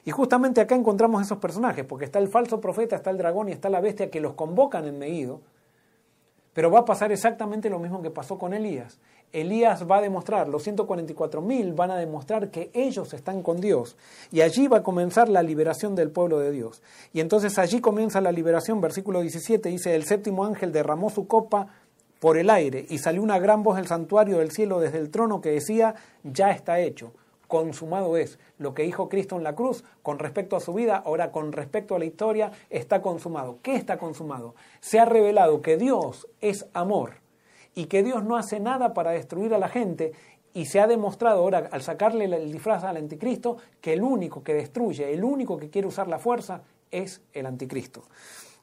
Y 0.04 0.10
justamente 0.10 0.60
acá 0.60 0.74
encontramos 0.74 1.22
esos 1.22 1.38
personajes, 1.38 1.84
porque 1.84 2.04
está 2.04 2.18
el 2.18 2.28
falso 2.28 2.60
profeta, 2.60 2.96
está 2.96 3.10
el 3.10 3.18
dragón 3.18 3.48
y 3.48 3.52
está 3.52 3.70
la 3.70 3.80
bestia 3.80 4.10
que 4.10 4.20
los 4.20 4.34
convocan 4.34 4.86
en 4.86 4.98
Meído. 4.98 5.40
Pero 6.54 6.70
va 6.70 6.80
a 6.80 6.84
pasar 6.84 7.12
exactamente 7.12 7.68
lo 7.68 7.78
mismo 7.78 8.00
que 8.00 8.10
pasó 8.10 8.38
con 8.38 8.54
Elías. 8.54 8.98
Elías 9.32 9.90
va 9.90 9.96
a 9.98 10.00
demostrar, 10.00 10.48
los 10.48 10.64
144.000 10.64 11.74
van 11.74 11.90
a 11.90 11.96
demostrar 11.96 12.50
que 12.50 12.70
ellos 12.72 13.12
están 13.12 13.42
con 13.42 13.60
Dios. 13.60 13.96
Y 14.30 14.42
allí 14.42 14.68
va 14.68 14.78
a 14.78 14.82
comenzar 14.84 15.28
la 15.28 15.42
liberación 15.42 15.96
del 15.96 16.10
pueblo 16.10 16.38
de 16.38 16.52
Dios. 16.52 16.82
Y 17.12 17.18
entonces 17.18 17.58
allí 17.58 17.80
comienza 17.80 18.20
la 18.20 18.30
liberación, 18.30 18.80
versículo 18.80 19.20
17 19.20 19.68
dice, 19.68 19.96
el 19.96 20.04
séptimo 20.04 20.44
ángel 20.44 20.70
derramó 20.70 21.10
su 21.10 21.26
copa 21.26 21.66
por 22.20 22.38
el 22.38 22.48
aire 22.48 22.86
y 22.88 22.98
salió 22.98 23.22
una 23.22 23.40
gran 23.40 23.64
voz 23.64 23.76
del 23.76 23.88
santuario 23.88 24.38
del 24.38 24.52
cielo 24.52 24.78
desde 24.78 24.98
el 24.98 25.10
trono 25.10 25.40
que 25.40 25.50
decía, 25.50 25.96
ya 26.22 26.52
está 26.52 26.78
hecho, 26.78 27.12
consumado 27.48 28.16
es. 28.16 28.38
Lo 28.58 28.74
que 28.74 28.82
dijo 28.82 29.08
Cristo 29.08 29.36
en 29.36 29.44
la 29.44 29.54
cruz 29.54 29.84
con 30.02 30.18
respecto 30.18 30.56
a 30.56 30.60
su 30.60 30.74
vida, 30.74 30.96
ahora 30.96 31.30
con 31.30 31.52
respecto 31.52 31.94
a 31.94 31.98
la 31.98 32.04
historia, 32.04 32.52
está 32.70 33.02
consumado. 33.02 33.58
¿Qué 33.62 33.76
está 33.76 33.98
consumado? 33.98 34.54
Se 34.80 34.98
ha 34.98 35.04
revelado 35.04 35.62
que 35.62 35.76
Dios 35.76 36.28
es 36.40 36.66
amor 36.72 37.14
y 37.74 37.86
que 37.86 38.02
Dios 38.02 38.24
no 38.24 38.36
hace 38.36 38.60
nada 38.60 38.94
para 38.94 39.10
destruir 39.12 39.54
a 39.54 39.58
la 39.58 39.68
gente 39.68 40.12
y 40.54 40.66
se 40.66 40.80
ha 40.80 40.86
demostrado 40.86 41.40
ahora, 41.40 41.68
al 41.70 41.82
sacarle 41.82 42.26
el 42.26 42.52
disfraz 42.52 42.84
al 42.84 42.96
anticristo, 42.96 43.56
que 43.80 43.92
el 43.92 44.02
único 44.02 44.42
que 44.42 44.54
destruye, 44.54 45.12
el 45.12 45.24
único 45.24 45.58
que 45.58 45.68
quiere 45.68 45.88
usar 45.88 46.06
la 46.06 46.20
fuerza, 46.20 46.62
es 46.92 47.20
el 47.32 47.46
anticristo. 47.46 48.04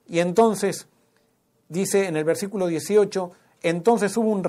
Y 0.07 0.19
entonces, 0.19 0.87
dice 1.67 2.07
en 2.07 2.15
el 2.15 2.23
versículo 2.23 2.67
18, 2.67 3.31
entonces 3.61 4.17
hubo, 4.17 4.31
un 4.31 4.43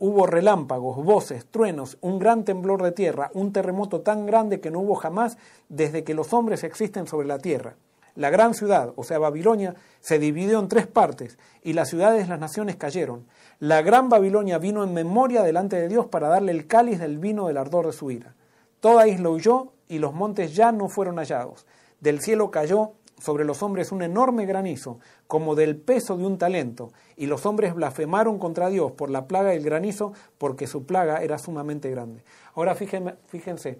hubo 0.00 0.26
relámpagos, 0.26 0.96
voces, 1.04 1.46
truenos, 1.46 1.98
un 2.00 2.18
gran 2.18 2.44
temblor 2.44 2.82
de 2.82 2.90
tierra, 2.90 3.30
un 3.32 3.52
terremoto 3.52 4.00
tan 4.00 4.26
grande 4.26 4.60
que 4.60 4.72
no 4.72 4.80
hubo 4.80 4.96
jamás 4.96 5.38
desde 5.68 6.02
que 6.02 6.14
los 6.14 6.32
hombres 6.32 6.64
existen 6.64 7.06
sobre 7.06 7.28
la 7.28 7.38
tierra. 7.38 7.76
La 8.16 8.30
gran 8.30 8.54
ciudad, 8.54 8.92
o 8.96 9.04
sea, 9.04 9.18
Babilonia, 9.18 9.76
se 10.00 10.18
dividió 10.18 10.58
en 10.58 10.68
tres 10.68 10.86
partes 10.86 11.38
y 11.62 11.74
las 11.74 11.90
ciudades 11.90 12.24
de 12.24 12.28
las 12.28 12.40
naciones 12.40 12.76
cayeron. 12.76 13.26
La 13.60 13.82
gran 13.82 14.08
Babilonia 14.08 14.58
vino 14.58 14.82
en 14.82 14.94
memoria 14.94 15.42
delante 15.42 15.76
de 15.76 15.88
Dios 15.88 16.06
para 16.06 16.28
darle 16.28 16.50
el 16.52 16.66
cáliz 16.66 16.98
del 16.98 17.18
vino 17.18 17.46
del 17.46 17.58
ardor 17.58 17.86
de 17.86 17.92
su 17.92 18.10
ira. 18.10 18.34
Toda 18.80 19.06
isla 19.06 19.28
huyó 19.28 19.72
y 19.86 19.98
los 19.98 20.12
montes 20.14 20.56
ya 20.56 20.72
no 20.72 20.88
fueron 20.88 21.16
hallados. 21.16 21.66
Del 22.00 22.20
cielo 22.20 22.50
cayó 22.50 22.92
sobre 23.18 23.44
los 23.44 23.62
hombres 23.62 23.92
un 23.92 24.02
enorme 24.02 24.46
granizo, 24.46 24.98
como 25.26 25.54
del 25.54 25.76
peso 25.76 26.16
de 26.16 26.26
un 26.26 26.38
talento, 26.38 26.92
y 27.16 27.26
los 27.26 27.46
hombres 27.46 27.74
blasfemaron 27.74 28.38
contra 28.38 28.68
Dios 28.68 28.92
por 28.92 29.10
la 29.10 29.26
plaga 29.26 29.50
del 29.50 29.64
granizo, 29.64 30.12
porque 30.38 30.66
su 30.66 30.84
plaga 30.84 31.22
era 31.22 31.38
sumamente 31.38 31.90
grande. 31.90 32.22
Ahora 32.54 32.74
fíjense, 32.74 33.14
fíjense, 33.26 33.78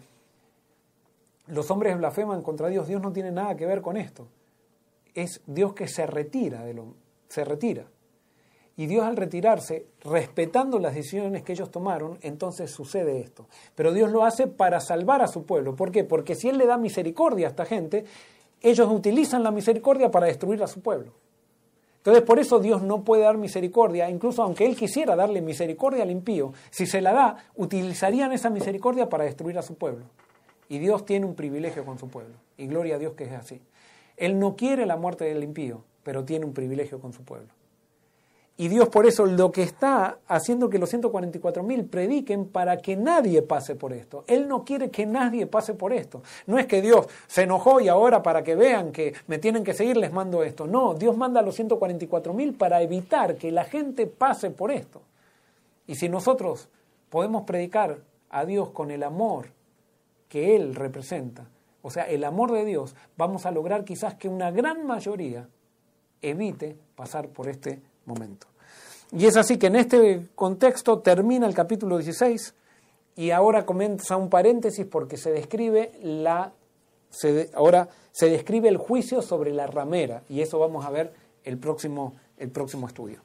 los 1.48 1.70
hombres 1.70 1.96
blasfeman 1.96 2.42
contra 2.42 2.68
Dios, 2.68 2.88
Dios 2.88 3.00
no 3.02 3.12
tiene 3.12 3.30
nada 3.30 3.56
que 3.56 3.66
ver 3.66 3.82
con 3.82 3.96
esto. 3.96 4.26
Es 5.14 5.40
Dios 5.46 5.74
que 5.74 5.86
se 5.86 6.06
retira 6.06 6.64
de, 6.64 6.82
se 7.28 7.44
retira. 7.44 7.86
Y 8.78 8.86
Dios 8.86 9.04
al 9.06 9.16
retirarse, 9.16 9.86
respetando 10.02 10.78
las 10.78 10.94
decisiones 10.94 11.42
que 11.42 11.52
ellos 11.52 11.70
tomaron, 11.70 12.18
entonces 12.20 12.70
sucede 12.70 13.20
esto. 13.20 13.46
Pero 13.74 13.92
Dios 13.94 14.10
lo 14.10 14.24
hace 14.24 14.48
para 14.48 14.80
salvar 14.80 15.22
a 15.22 15.28
su 15.28 15.46
pueblo. 15.46 15.74
¿Por 15.74 15.90
qué? 15.90 16.04
Porque 16.04 16.34
si 16.34 16.50
Él 16.50 16.58
le 16.58 16.66
da 16.66 16.76
misericordia 16.76 17.46
a 17.46 17.50
esta 17.50 17.64
gente, 17.64 18.04
ellos 18.62 18.90
utilizan 18.90 19.42
la 19.42 19.50
misericordia 19.50 20.10
para 20.10 20.26
destruir 20.26 20.62
a 20.62 20.66
su 20.66 20.80
pueblo. 20.80 21.12
Entonces 21.98 22.22
por 22.22 22.38
eso 22.38 22.60
Dios 22.60 22.82
no 22.82 23.02
puede 23.02 23.22
dar 23.22 23.36
misericordia, 23.36 24.08
incluso 24.08 24.42
aunque 24.42 24.64
Él 24.64 24.76
quisiera 24.76 25.16
darle 25.16 25.40
misericordia 25.42 26.04
al 26.04 26.10
impío, 26.10 26.52
si 26.70 26.86
se 26.86 27.00
la 27.00 27.12
da, 27.12 27.36
utilizarían 27.56 28.32
esa 28.32 28.48
misericordia 28.48 29.08
para 29.08 29.24
destruir 29.24 29.58
a 29.58 29.62
su 29.62 29.74
pueblo. 29.74 30.04
Y 30.68 30.78
Dios 30.78 31.04
tiene 31.04 31.26
un 31.26 31.34
privilegio 31.34 31.84
con 31.84 31.98
su 31.98 32.08
pueblo. 32.08 32.34
Y 32.56 32.66
gloria 32.66 32.94
a 32.96 32.98
Dios 32.98 33.14
que 33.14 33.24
es 33.24 33.32
así. 33.32 33.60
Él 34.16 34.38
no 34.38 34.54
quiere 34.54 34.86
la 34.86 34.96
muerte 34.96 35.24
del 35.24 35.42
impío, 35.42 35.82
pero 36.02 36.24
tiene 36.24 36.46
un 36.46 36.54
privilegio 36.54 37.00
con 37.00 37.12
su 37.12 37.24
pueblo. 37.24 37.48
Y 38.58 38.68
Dios 38.68 38.88
por 38.88 39.04
eso 39.04 39.26
lo 39.26 39.52
que 39.52 39.62
está 39.62 40.18
haciendo 40.26 40.70
que 40.70 40.78
los 40.78 40.92
144.000 40.92 41.90
prediquen 41.90 42.46
para 42.46 42.78
que 42.78 42.96
nadie 42.96 43.42
pase 43.42 43.74
por 43.74 43.92
esto. 43.92 44.24
Él 44.26 44.48
no 44.48 44.64
quiere 44.64 44.90
que 44.90 45.04
nadie 45.04 45.46
pase 45.46 45.74
por 45.74 45.92
esto. 45.92 46.22
No 46.46 46.58
es 46.58 46.66
que 46.66 46.80
Dios 46.80 47.06
se 47.26 47.42
enojó 47.42 47.80
y 47.80 47.88
ahora 47.88 48.22
para 48.22 48.42
que 48.42 48.54
vean 48.54 48.92
que 48.92 49.12
me 49.26 49.38
tienen 49.38 49.62
que 49.62 49.74
seguir 49.74 49.98
les 49.98 50.10
mando 50.10 50.42
esto. 50.42 50.66
No, 50.66 50.94
Dios 50.94 51.14
manda 51.18 51.40
a 51.40 51.42
los 51.42 51.58
144.000 51.58 52.56
para 52.56 52.80
evitar 52.80 53.36
que 53.36 53.52
la 53.52 53.64
gente 53.64 54.06
pase 54.06 54.50
por 54.50 54.70
esto. 54.70 55.02
Y 55.86 55.96
si 55.96 56.08
nosotros 56.08 56.70
podemos 57.10 57.44
predicar 57.44 57.98
a 58.30 58.46
Dios 58.46 58.70
con 58.70 58.90
el 58.90 59.02
amor 59.02 59.48
que 60.30 60.56
Él 60.56 60.74
representa, 60.74 61.46
o 61.82 61.90
sea, 61.90 62.04
el 62.04 62.24
amor 62.24 62.52
de 62.52 62.64
Dios, 62.64 62.96
vamos 63.18 63.44
a 63.44 63.50
lograr 63.50 63.84
quizás 63.84 64.14
que 64.14 64.28
una 64.28 64.50
gran 64.50 64.86
mayoría 64.86 65.46
evite 66.22 66.76
pasar 66.96 67.28
por 67.28 67.48
este 67.48 67.80
momento. 68.06 68.46
Y 69.12 69.26
es 69.26 69.36
así 69.36 69.58
que 69.58 69.68
en 69.68 69.76
este 69.76 70.26
contexto 70.34 70.98
termina 70.98 71.46
el 71.46 71.54
capítulo 71.54 71.98
16 71.98 72.54
y 73.16 73.30
ahora 73.30 73.64
comienza 73.64 74.16
un 74.16 74.28
paréntesis 74.28 74.84
porque 74.86 75.16
se 75.16 75.30
describe 75.30 75.92
la 76.02 76.52
ahora 77.54 77.88
se 78.12 78.28
describe 78.28 78.68
el 78.68 78.76
juicio 78.76 79.22
sobre 79.22 79.52
la 79.52 79.66
ramera 79.66 80.22
y 80.28 80.42
eso 80.42 80.58
vamos 80.58 80.84
a 80.84 80.90
ver 80.90 81.12
el 81.44 81.56
próximo 81.56 82.14
el 82.36 82.50
próximo 82.50 82.86
estudio. 82.86 83.20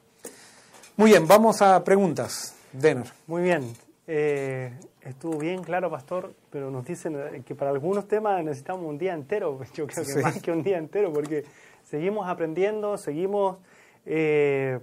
Muy 0.96 1.10
bien, 1.10 1.26
vamos 1.26 1.62
a 1.62 1.82
preguntas. 1.82 2.54
Denner. 2.72 3.06
Muy 3.26 3.42
bien. 3.42 3.74
Eh, 4.06 4.72
estuvo 5.02 5.38
bien 5.38 5.62
claro, 5.62 5.90
pastor, 5.90 6.34
pero 6.50 6.70
nos 6.70 6.84
dicen 6.84 7.42
que 7.44 7.54
para 7.54 7.70
algunos 7.70 8.08
temas 8.08 8.42
necesitamos 8.44 8.86
un 8.86 8.98
día 8.98 9.14
entero. 9.14 9.58
Yo 9.74 9.86
creo 9.86 10.04
que 10.04 10.22
más 10.22 10.40
que 10.40 10.50
un 10.50 10.62
día 10.62 10.78
entero, 10.78 11.12
porque 11.12 11.44
seguimos 11.84 12.28
aprendiendo, 12.28 12.96
seguimos 12.98 13.58
eh, 14.06 14.80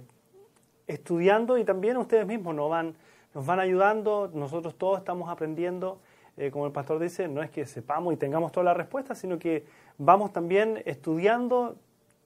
estudiando 0.86 1.58
y 1.58 1.64
también 1.64 1.96
ustedes 1.96 2.26
mismos 2.26 2.54
nos 2.54 2.70
van, 2.70 2.94
nos 3.34 3.46
van 3.46 3.60
ayudando, 3.60 4.30
nosotros 4.32 4.74
todos 4.76 4.98
estamos 4.98 5.28
aprendiendo, 5.28 6.00
eh, 6.36 6.50
como 6.50 6.66
el 6.66 6.72
pastor 6.72 6.98
dice, 6.98 7.28
no 7.28 7.42
es 7.42 7.50
que 7.50 7.66
sepamos 7.66 8.14
y 8.14 8.16
tengamos 8.16 8.52
todas 8.52 8.64
las 8.64 8.76
respuestas, 8.76 9.18
sino 9.18 9.38
que 9.38 9.64
vamos 9.98 10.32
también 10.32 10.82
estudiando 10.86 11.76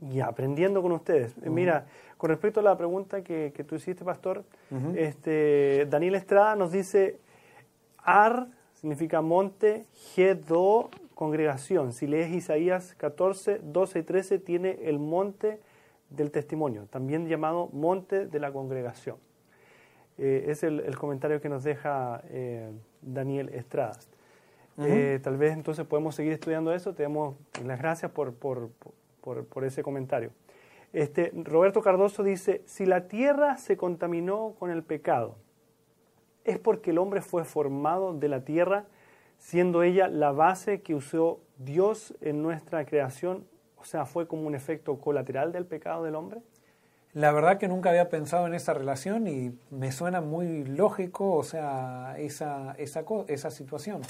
y 0.01 0.21
aprendiendo 0.21 0.83
con 0.83 0.93
ustedes. 0.93 1.35
Eh, 1.43 1.51
mira, 1.51 1.87
con 2.17 2.31
respecto 2.31 2.61
a 2.61 2.63
la 2.63 2.77
pregunta 2.77 3.23
que, 3.23 3.53
que 3.55 3.65
tú 3.65 3.75
hiciste, 3.75 4.05
pastor, 4.05 4.45
este, 4.97 5.87
Daniel 5.91 6.15
Estrada 6.15 6.57
nos 6.57 6.73
dice, 6.73 7.19
Ar 7.99 8.49
significa 8.73 9.21
monte, 9.21 9.87
Gedo, 9.95 10.91
congregación. 11.15 11.93
Si 11.93 12.07
lees 12.07 12.33
Isaías 12.33 12.95
14, 12.97 13.61
12 13.63 13.99
y 13.99 14.03
13, 14.03 14.39
tiene 14.39 14.79
el 14.85 14.99
monte 14.99 15.61
del 16.17 16.31
testimonio, 16.31 16.87
también 16.91 17.29
llamado 17.29 17.69
monte 17.73 18.27
de 18.27 18.39
la 18.39 18.53
congregación. 18.53 19.17
Eh, 20.17 20.47
es 20.49 20.63
el, 20.63 20.97
comentario 20.97 21.41
que 21.41 21.49
nos 21.49 21.65
deja 21.65 22.23
eh, 22.29 22.71
Daniel 23.03 23.49
Estrada. 23.51 23.99
Eh, 24.79 25.21
tal 25.23 25.37
vez 25.37 25.53
entonces 25.53 25.87
podemos 25.87 26.15
seguir 26.15 26.33
estudiando 26.33 26.73
eso. 26.73 26.95
Te 26.95 27.05
damos 27.05 27.37
las 27.65 27.79
gracias 27.79 28.11
por, 28.11 28.35
por, 28.35 28.71
por, 29.21 29.65
ese 29.65 29.83
comentario. 29.83 30.31
Este, 30.93 31.33
Roberto 31.35 31.83
Cardoso 31.83 32.23
dice, 32.23 32.63
si 32.67 32.87
la 32.87 33.09
tierra 33.09 33.57
se 33.57 33.77
contaminó 33.77 34.55
con 34.59 34.71
el 34.71 34.83
pecado, 34.83 35.37
es 36.45 36.59
porque 36.59 36.91
el 36.91 36.99
hombre 36.99 37.21
fue 37.21 37.45
formado 37.45 38.15
de 38.15 38.29
la 38.29 38.45
tierra, 38.45 38.85
siendo 39.39 39.83
ella 39.83 40.09
la 40.09 40.31
base 40.31 40.83
que 40.83 40.95
usó 40.95 41.41
Dios 41.59 42.15
en 42.21 42.43
nuestra 42.43 42.85
creación 42.85 43.47
o 43.85 43.87
sea, 43.87 44.07
¿fue 44.07 44.27
como 44.27 44.47
un 44.47 44.55
efecto 44.55 44.99
colateral 44.99 45.53
del 45.53 45.67
pecado 45.67 46.05
del 46.05 46.15
hombre? 46.15 46.41
La 47.13 47.33
verdad 47.33 47.59
que 47.59 47.69
nunca 47.69 47.91
había 47.91 48.09
pensado 48.09 48.47
en 48.47 48.55
esa 48.55 48.73
relación 48.73 49.27
y 49.27 49.53
me 49.71 49.93
suena 49.93 50.23
muy 50.23 50.65
lógico, 50.65 51.35
o 51.35 51.45
sea, 51.45 52.15
esa, 52.19 52.75
esa, 52.79 53.05
esa 53.29 53.51
situación. 53.51 54.01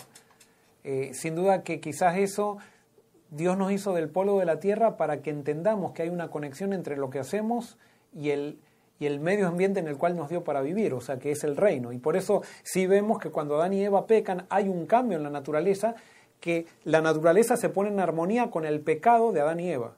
Eh, 0.84 1.10
sin 1.12 1.34
duda 1.34 1.64
que 1.64 1.80
quizás 1.80 2.18
eso 2.18 2.58
Dios 3.32 3.58
nos 3.58 3.72
hizo 3.72 3.92
del 3.94 4.08
polo 4.08 4.38
de 4.38 4.44
la 4.44 4.60
tierra 4.60 4.96
para 4.96 5.22
que 5.22 5.30
entendamos 5.30 5.90
que 5.90 6.02
hay 6.02 6.08
una 6.08 6.30
conexión 6.30 6.72
entre 6.72 6.96
lo 6.96 7.10
que 7.10 7.18
hacemos 7.18 7.76
y 8.14 8.30
el, 8.30 8.60
y 9.00 9.06
el 9.06 9.18
medio 9.18 9.48
ambiente 9.48 9.80
en 9.80 9.88
el 9.88 9.96
cual 9.96 10.14
nos 10.14 10.28
dio 10.28 10.44
para 10.44 10.60
vivir, 10.60 10.94
o 10.94 11.00
sea, 11.00 11.18
que 11.18 11.32
es 11.32 11.42
el 11.42 11.56
reino. 11.56 11.90
Y 11.90 11.98
por 11.98 12.16
eso 12.16 12.42
sí 12.62 12.86
vemos 12.86 13.18
que 13.18 13.30
cuando 13.30 13.56
Adán 13.56 13.72
y 13.72 13.82
Eva 13.82 14.06
pecan 14.06 14.46
hay 14.50 14.68
un 14.68 14.86
cambio 14.86 15.18
en 15.18 15.24
la 15.24 15.30
naturaleza 15.30 15.96
que 16.44 16.66
la 16.84 17.00
naturaleza 17.00 17.56
se 17.56 17.70
pone 17.70 17.88
en 17.88 18.00
armonía 18.00 18.50
con 18.50 18.66
el 18.66 18.82
pecado 18.82 19.32
de 19.32 19.40
Adán 19.40 19.60
y 19.60 19.70
Eva. 19.70 19.96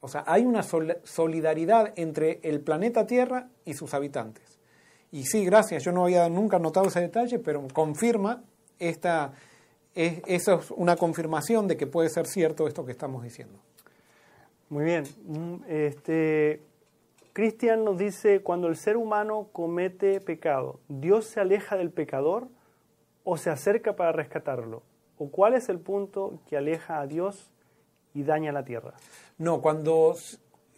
O 0.00 0.08
sea, 0.08 0.24
hay 0.26 0.46
una 0.46 0.62
solidaridad 0.62 1.92
entre 1.96 2.40
el 2.44 2.62
planeta 2.62 3.06
Tierra 3.06 3.50
y 3.66 3.74
sus 3.74 3.92
habitantes. 3.92 4.58
Y 5.12 5.24
sí, 5.24 5.44
gracias, 5.44 5.84
yo 5.84 5.92
no 5.92 6.04
había 6.04 6.30
nunca 6.30 6.58
notado 6.58 6.86
ese 6.86 7.02
detalle, 7.02 7.38
pero 7.40 7.68
confirma 7.74 8.42
esta, 8.78 9.34
es, 9.94 10.22
eso 10.26 10.60
es 10.60 10.70
una 10.70 10.96
confirmación 10.96 11.68
de 11.68 11.76
que 11.76 11.86
puede 11.86 12.08
ser 12.08 12.26
cierto 12.26 12.66
esto 12.66 12.86
que 12.86 12.92
estamos 12.92 13.22
diciendo. 13.22 13.58
Muy 14.70 14.86
bien. 14.86 15.04
Mm, 15.26 15.56
este, 15.68 16.62
Cristian 17.34 17.84
nos 17.84 17.98
dice, 17.98 18.40
cuando 18.40 18.68
el 18.68 18.76
ser 18.76 18.96
humano 18.96 19.48
comete 19.52 20.22
pecado, 20.22 20.80
¿Dios 20.88 21.26
se 21.26 21.40
aleja 21.40 21.76
del 21.76 21.90
pecador 21.90 22.48
o 23.24 23.36
se 23.36 23.50
acerca 23.50 23.94
para 23.94 24.12
rescatarlo? 24.12 24.82
¿O 25.18 25.30
cuál 25.30 25.54
es 25.54 25.68
el 25.68 25.80
punto 25.80 26.40
que 26.48 26.56
aleja 26.56 27.00
a 27.00 27.06
Dios 27.06 27.50
y 28.14 28.22
daña 28.22 28.52
la 28.52 28.64
tierra? 28.64 28.94
No, 29.38 29.60
cuando, 29.60 30.14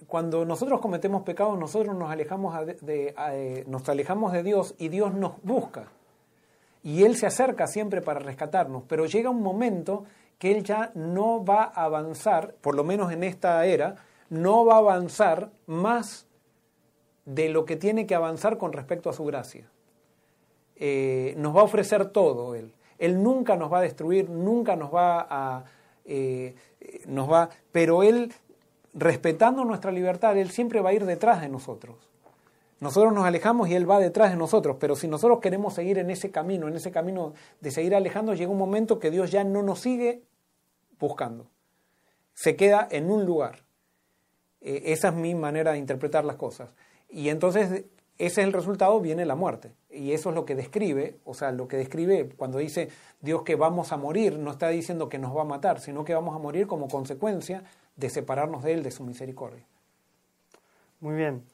cuando 0.07 0.45
nosotros 0.45 0.81
cometemos 0.81 1.23
pecados, 1.23 1.59
nosotros 1.59 1.97
nos 1.97 2.11
alejamos 2.11 2.55
de, 2.83 3.15
eh, 3.33 3.65
nos 3.67 3.89
alejamos 3.89 4.33
de 4.33 4.43
Dios 4.43 4.75
y 4.79 4.89
Dios 4.89 5.15
nos 5.15 5.43
busca. 5.43 5.89
Y 6.83 7.03
Él 7.05 7.17
se 7.17 7.27
acerca 7.27 7.67
siempre 7.67 8.01
para 8.01 8.21
rescatarnos, 8.21 8.85
pero 8.89 9.07
llega 9.07 9.31
un 9.31 9.43
momento 9.43 10.05
que 10.39 10.53
Él 10.53 10.63
ya 10.63 10.93
no 10.95 11.45
va 11.45 11.65
a 11.65 11.85
avanzar, 11.85 12.55
por 12.61 12.77
lo 12.77 12.85
menos 12.85 13.13
en 13.13 13.25
esta 13.25 13.65
era, 13.67 13.97
no 14.31 14.65
va 14.65 14.75
a 14.75 14.79
avanzar 14.79 15.51
más 15.67 16.27
de 17.25 17.49
lo 17.49 17.65
que 17.65 17.77
tiene 17.77 18.07
que 18.07 18.15
avanzar 18.15 18.57
con 18.57 18.73
respecto 18.73 19.11
a 19.11 19.13
su 19.13 19.25
gracia. 19.25 19.69
Eh, 20.77 21.35
nos 21.37 21.55
va 21.55 21.61
a 21.63 21.65
ofrecer 21.65 22.11
todo 22.11 22.55
Él. 22.55 22.73
Él 22.99 23.23
nunca 23.23 23.57
nos 23.57 23.73
va 23.73 23.79
a 23.79 23.83
destruir, 23.83 24.29
nunca 24.29 24.77
nos 24.77 24.95
va 24.95 25.27
a... 25.29 25.65
Eh, 26.05 26.55
nos 27.07 27.31
va, 27.31 27.51
pero 27.71 28.03
Él, 28.03 28.33
respetando 28.95 29.65
nuestra 29.65 29.93
libertad, 29.93 30.37
Él 30.39 30.51
siempre 30.51 30.81
va 30.81 30.91
a 30.91 30.95
ir 30.95 31.05
detrás 31.05 31.41
de 31.41 31.49
nosotros. 31.49 31.97
Nosotros 32.81 33.13
nos 33.13 33.25
alejamos 33.25 33.69
y 33.69 33.75
Él 33.75 33.91
va 33.91 33.99
detrás 33.99 34.31
de 34.31 34.37
nosotros, 34.37 34.77
pero 34.79 34.95
si 34.95 35.09
nosotros 35.09 35.41
queremos 35.41 35.75
seguir 35.75 35.99
en 35.99 36.11
ese 36.11 36.31
camino, 36.31 36.69
en 36.69 36.77
ese 36.77 36.91
camino 36.91 37.35
de 37.61 37.71
seguir 37.71 37.95
alejando, 37.95 38.35
llega 38.35 38.51
un 38.51 38.59
momento 38.59 38.99
que 38.99 39.11
Dios 39.11 39.31
ya 39.31 39.45
no 39.45 39.63
nos 39.63 39.81
sigue 39.81 40.23
buscando. 40.99 41.51
Se 42.35 42.55
queda 42.55 42.87
en 42.91 43.11
un 43.11 43.27
lugar. 43.27 43.65
Eh, 44.61 44.83
esa 44.87 45.09
es 45.09 45.15
mi 45.15 45.35
manera 45.35 45.73
de 45.73 45.79
interpretar 45.79 46.25
las 46.25 46.37
cosas. 46.37 46.71
Y 47.09 47.31
entonces 47.31 47.85
ese 48.19 48.41
es 48.41 48.47
el 48.49 48.53
resultado, 48.53 49.01
viene 49.01 49.25
la 49.25 49.37
muerte. 49.37 49.73
Y 49.91 50.13
eso 50.13 50.31
es 50.31 50.35
lo 50.35 50.45
que 50.45 50.57
describe, 50.57 51.19
o 51.25 51.35
sea, 51.35 51.53
lo 51.53 51.69
que 51.69 51.77
describe 51.77 52.29
cuando 52.37 52.59
dice 52.59 52.89
Dios 53.21 53.43
que 53.43 53.55
vamos 53.55 53.93
a 53.93 53.97
morir, 53.97 54.39
no 54.39 54.51
está 54.51 54.69
diciendo 54.69 55.09
que 55.09 55.19
nos 55.19 55.37
va 55.37 55.43
a 55.43 55.45
matar, 55.45 55.81
sino 55.81 56.05
que 56.05 56.15
vamos 56.15 56.35
a 56.35 56.39
morir 56.39 56.67
como 56.67 56.89
consecuencia 56.89 57.63
de 57.95 58.11
separarnos 58.11 58.65
de 58.65 58.75
Él, 58.75 58.83
de 58.83 58.91
su 58.91 59.05
misericordia. 59.05 59.65
Muy 61.01 61.15
bien. 61.15 61.45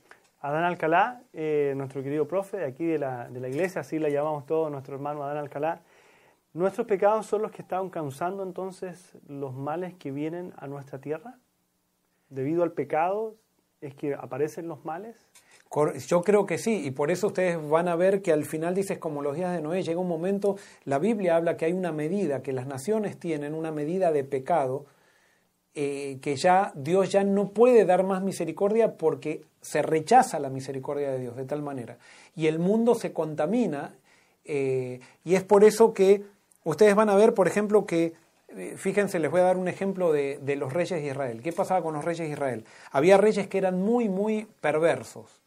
Adán 0.40 0.64
Alcalá, 0.64 1.22
eh, 1.32 1.74
nuestro 1.76 2.02
querido 2.02 2.26
profe 2.26 2.58
de 2.58 2.64
aquí 2.66 2.84
de 2.84 2.98
la, 2.98 3.28
de 3.28 3.40
la 3.40 3.48
iglesia, 3.48 3.82
así 3.82 3.98
la 3.98 4.08
llamamos 4.08 4.46
todos, 4.46 4.70
nuestro 4.70 4.94
hermano 4.94 5.22
Adán 5.22 5.38
Alcalá. 5.38 5.80
¿Nuestros 6.54 6.86
pecados 6.86 7.26
son 7.26 7.42
los 7.42 7.50
que 7.50 7.62
están 7.62 7.90
causando 7.90 8.42
entonces 8.42 9.12
los 9.26 9.54
males 9.54 9.94
que 9.94 10.10
vienen 10.10 10.54
a 10.56 10.66
nuestra 10.66 10.98
tierra? 10.98 11.38
¿Debido 12.30 12.62
al 12.62 12.72
pecado 12.72 13.34
es 13.80 13.94
que 13.94 14.14
aparecen 14.14 14.68
los 14.68 14.84
males? 14.84 15.16
Yo 16.06 16.22
creo 16.22 16.46
que 16.46 16.58
sí, 16.58 16.86
y 16.86 16.90
por 16.92 17.10
eso 17.10 17.28
ustedes 17.28 17.58
van 17.68 17.88
a 17.88 17.96
ver 17.96 18.22
que 18.22 18.32
al 18.32 18.44
final 18.44 18.74
dices 18.74 18.98
como 18.98 19.22
los 19.22 19.34
días 19.34 19.52
de 19.52 19.60
Noé, 19.60 19.82
llega 19.82 19.98
un 19.98 20.08
momento, 20.08 20.56
la 20.84 20.98
Biblia 20.98 21.36
habla 21.36 21.56
que 21.56 21.64
hay 21.64 21.72
una 21.72 21.90
medida, 21.90 22.42
que 22.42 22.52
las 22.52 22.66
naciones 22.66 23.18
tienen 23.18 23.54
una 23.54 23.72
medida 23.72 24.12
de 24.12 24.22
pecado 24.24 24.86
eh, 25.76 26.18
que 26.22 26.36
ya 26.36 26.70
Dios 26.76 27.10
ya 27.10 27.24
no 27.24 27.50
puede 27.50 27.84
dar 27.84 28.04
más 28.04 28.22
misericordia 28.22 28.96
porque 28.96 29.42
se 29.60 29.82
rechaza 29.82 30.38
la 30.38 30.48
misericordia 30.48 31.10
de 31.10 31.18
Dios 31.18 31.34
de 31.34 31.44
tal 31.44 31.62
manera. 31.62 31.98
Y 32.36 32.46
el 32.46 32.60
mundo 32.60 32.94
se 32.94 33.12
contamina 33.12 33.96
eh, 34.44 35.00
y 35.24 35.34
es 35.34 35.42
por 35.42 35.64
eso 35.64 35.92
que 35.92 36.22
ustedes 36.62 36.94
van 36.94 37.10
a 37.10 37.16
ver, 37.16 37.34
por 37.34 37.48
ejemplo, 37.48 37.86
que, 37.86 38.12
eh, 38.50 38.74
fíjense, 38.76 39.18
les 39.18 39.32
voy 39.32 39.40
a 39.40 39.44
dar 39.44 39.56
un 39.56 39.66
ejemplo 39.66 40.12
de, 40.12 40.38
de 40.38 40.54
los 40.54 40.72
reyes 40.72 41.02
de 41.02 41.08
Israel. 41.08 41.42
¿Qué 41.42 41.52
pasaba 41.52 41.82
con 41.82 41.94
los 41.94 42.04
reyes 42.04 42.28
de 42.28 42.34
Israel? 42.34 42.64
Había 42.92 43.16
reyes 43.16 43.48
que 43.48 43.58
eran 43.58 43.80
muy, 43.80 44.08
muy 44.08 44.46
perversos. 44.60 45.43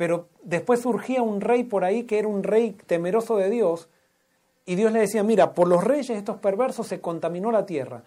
Pero 0.00 0.28
después 0.42 0.80
surgía 0.80 1.20
un 1.20 1.42
rey 1.42 1.64
por 1.64 1.84
ahí 1.84 2.04
que 2.04 2.18
era 2.18 2.26
un 2.26 2.42
rey 2.42 2.74
temeroso 2.86 3.36
de 3.36 3.50
Dios, 3.50 3.90
y 4.64 4.76
Dios 4.76 4.92
le 4.92 5.00
decía, 5.00 5.22
mira, 5.22 5.52
por 5.52 5.68
los 5.68 5.84
reyes 5.84 6.16
estos 6.16 6.38
perversos 6.38 6.86
se 6.86 7.02
contaminó 7.02 7.52
la 7.52 7.66
tierra 7.66 8.02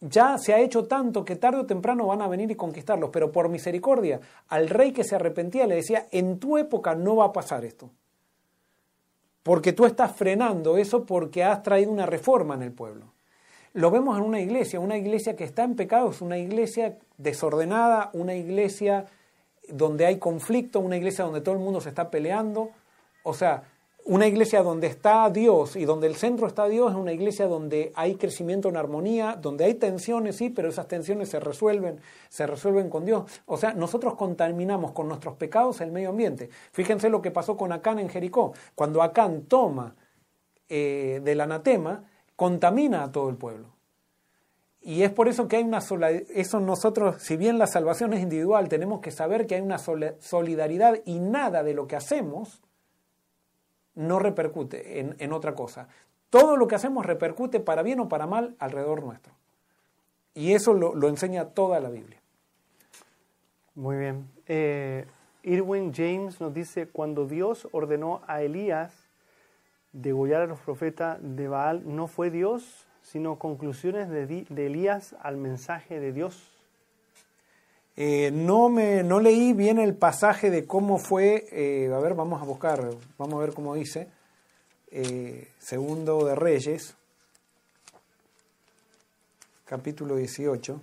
ya 0.00 0.38
se 0.38 0.54
ha 0.54 0.60
hecho 0.60 0.86
tanto 0.86 1.24
que 1.24 1.36
tarde 1.36 1.58
o 1.58 1.66
temprano 1.66 2.06
van 2.06 2.22
a 2.22 2.28
venir 2.28 2.50
y 2.50 2.54
conquistarlos, 2.54 3.10
pero 3.10 3.32
por 3.32 3.48
misericordia, 3.48 4.20
al 4.48 4.70
rey 4.70 4.92
que 4.92 5.04
se 5.04 5.16
arrepentía 5.16 5.66
le 5.66 5.74
decía, 5.74 6.06
en 6.12 6.38
tu 6.38 6.56
época 6.56 6.94
no 6.94 7.16
va 7.16 7.26
a 7.26 7.32
pasar 7.32 7.64
esto, 7.64 7.90
porque 9.42 9.72
tú 9.72 9.86
estás 9.86 10.14
frenando 10.14 10.78
eso 10.78 11.04
porque 11.04 11.42
has 11.42 11.62
traído 11.62 11.90
una 11.90 12.06
reforma 12.06 12.54
en 12.54 12.62
el 12.62 12.72
pueblo. 12.72 13.12
Lo 13.74 13.90
vemos 13.90 14.16
en 14.16 14.24
una 14.24 14.40
iglesia, 14.40 14.80
una 14.80 14.96
iglesia 14.96 15.36
que 15.36 15.44
está 15.44 15.64
en 15.64 15.76
pecado, 15.76 16.10
es 16.10 16.22
una 16.22 16.38
iglesia 16.38 16.96
desordenada, 17.16 18.10
una 18.12 18.34
iglesia 18.34 19.06
donde 19.72 20.06
hay 20.06 20.18
conflicto, 20.18 20.80
una 20.80 20.96
iglesia 20.96 21.24
donde 21.24 21.40
todo 21.40 21.54
el 21.54 21.60
mundo 21.60 21.80
se 21.80 21.88
está 21.88 22.10
peleando, 22.10 22.70
o 23.22 23.34
sea, 23.34 23.64
una 24.08 24.26
iglesia 24.26 24.62
donde 24.62 24.86
está 24.86 25.28
Dios 25.28 25.76
y 25.76 25.84
donde 25.84 26.06
el 26.06 26.16
centro 26.16 26.46
está 26.46 26.66
Dios 26.66 26.92
es 26.92 26.96
una 26.96 27.12
iglesia 27.12 27.46
donde 27.46 27.92
hay 27.94 28.14
crecimiento 28.14 28.70
en 28.70 28.78
armonía, 28.78 29.36
donde 29.40 29.66
hay 29.66 29.74
tensiones, 29.74 30.36
sí, 30.36 30.48
pero 30.48 30.70
esas 30.70 30.88
tensiones 30.88 31.28
se 31.28 31.38
resuelven, 31.40 32.00
se 32.30 32.46
resuelven 32.46 32.88
con 32.88 33.04
Dios. 33.04 33.24
O 33.44 33.58
sea, 33.58 33.74
nosotros 33.74 34.14
contaminamos 34.14 34.92
con 34.92 35.08
nuestros 35.08 35.34
pecados 35.34 35.82
el 35.82 35.92
medio 35.92 36.08
ambiente. 36.08 36.48
Fíjense 36.72 37.10
lo 37.10 37.20
que 37.20 37.30
pasó 37.30 37.58
con 37.58 37.70
Acán 37.70 37.98
en 37.98 38.08
Jericó. 38.08 38.54
Cuando 38.74 39.02
Acán 39.02 39.42
toma 39.42 39.94
eh, 40.70 41.20
del 41.22 41.42
anatema, 41.42 42.02
contamina 42.34 43.04
a 43.04 43.12
todo 43.12 43.28
el 43.28 43.36
pueblo. 43.36 43.77
Y 44.80 45.02
es 45.02 45.10
por 45.10 45.28
eso 45.28 45.48
que 45.48 45.56
hay 45.56 45.64
una 45.64 45.78
eso 45.78 46.60
nosotros, 46.60 47.20
si 47.20 47.36
bien 47.36 47.58
la 47.58 47.66
salvación 47.66 48.12
es 48.12 48.22
individual, 48.22 48.68
tenemos 48.68 49.00
que 49.00 49.10
saber 49.10 49.46
que 49.46 49.56
hay 49.56 49.60
una 49.60 49.78
solidaridad 49.78 51.00
y 51.04 51.18
nada 51.18 51.62
de 51.62 51.74
lo 51.74 51.86
que 51.86 51.96
hacemos 51.96 52.62
no 53.98 54.20
repercute 54.20 55.00
en, 55.00 55.32
otra 55.32 55.54
cosa. 55.54 55.88
Todo 56.30 56.56
lo 56.56 56.68
que 56.68 56.76
hacemos 56.76 57.04
repercute 57.04 57.58
para 57.58 57.82
bien 57.82 57.98
o 57.98 58.08
para 58.08 58.26
mal 58.26 58.54
alrededor 58.60 59.02
nuestro. 59.02 59.32
Y 60.34 60.54
eso 60.54 60.72
lo, 60.72 61.08
enseña 61.08 61.46
toda 61.46 61.80
la 61.80 61.90
Biblia. 61.90 62.20
Muy 63.74 63.96
bien. 63.96 64.30
Eh, 64.46 65.04
Irwin 65.42 65.92
James 65.92 66.40
nos 66.40 66.54
dice, 66.54 66.88
cuando 66.88 67.26
Dios 67.26 67.68
ordenó 67.72 68.22
a 68.28 68.42
Elías 68.42 69.08
degollar 69.92 70.42
a 70.42 70.46
los 70.46 70.60
profetas 70.60 71.18
de 71.20 71.48
Baal, 71.48 71.82
no 71.84 72.06
fue 72.06 72.30
Dios, 72.30 72.87
sino 73.10 73.38
conclusiones 73.38 74.10
de, 74.10 74.66
Elías 74.66 75.14
al 75.22 75.38
mensaje 75.38 75.98
de 75.98 76.12
Dios. 76.12 76.50
Eh, 77.96 78.30
no, 78.32 78.68
me, 78.68 79.02
no 79.02 79.18
leí 79.18 79.54
bien 79.54 79.78
el 79.78 79.94
pasaje 79.96 80.50
de 80.50 80.66
cómo 80.66 80.98
fue, 80.98 81.46
eh, 81.50 81.90
a 81.92 81.98
ver, 81.98 82.14
vamos 82.14 82.40
a 82.40 82.44
buscar, 82.44 82.90
vamos 83.16 83.34
a 83.34 83.46
ver 83.46 83.54
cómo 83.54 83.74
dice, 83.74 84.08
eh, 84.90 85.48
segundo 85.58 86.24
de 86.26 86.34
Reyes, 86.34 86.94
capítulo 89.64 90.16
18. 90.16 90.80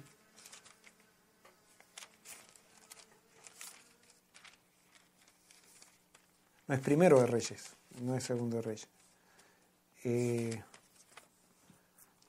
No 6.68 6.74
es 6.74 6.82
primero 6.82 7.20
de 7.20 7.28
Reyes, 7.28 7.76
no 8.02 8.16
es 8.16 8.24
segundo 8.24 8.58
de 8.58 8.62
Reyes. 8.64 8.90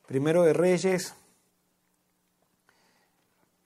Primero 0.06 0.42
de 0.42 0.52
Reyes 0.52 1.14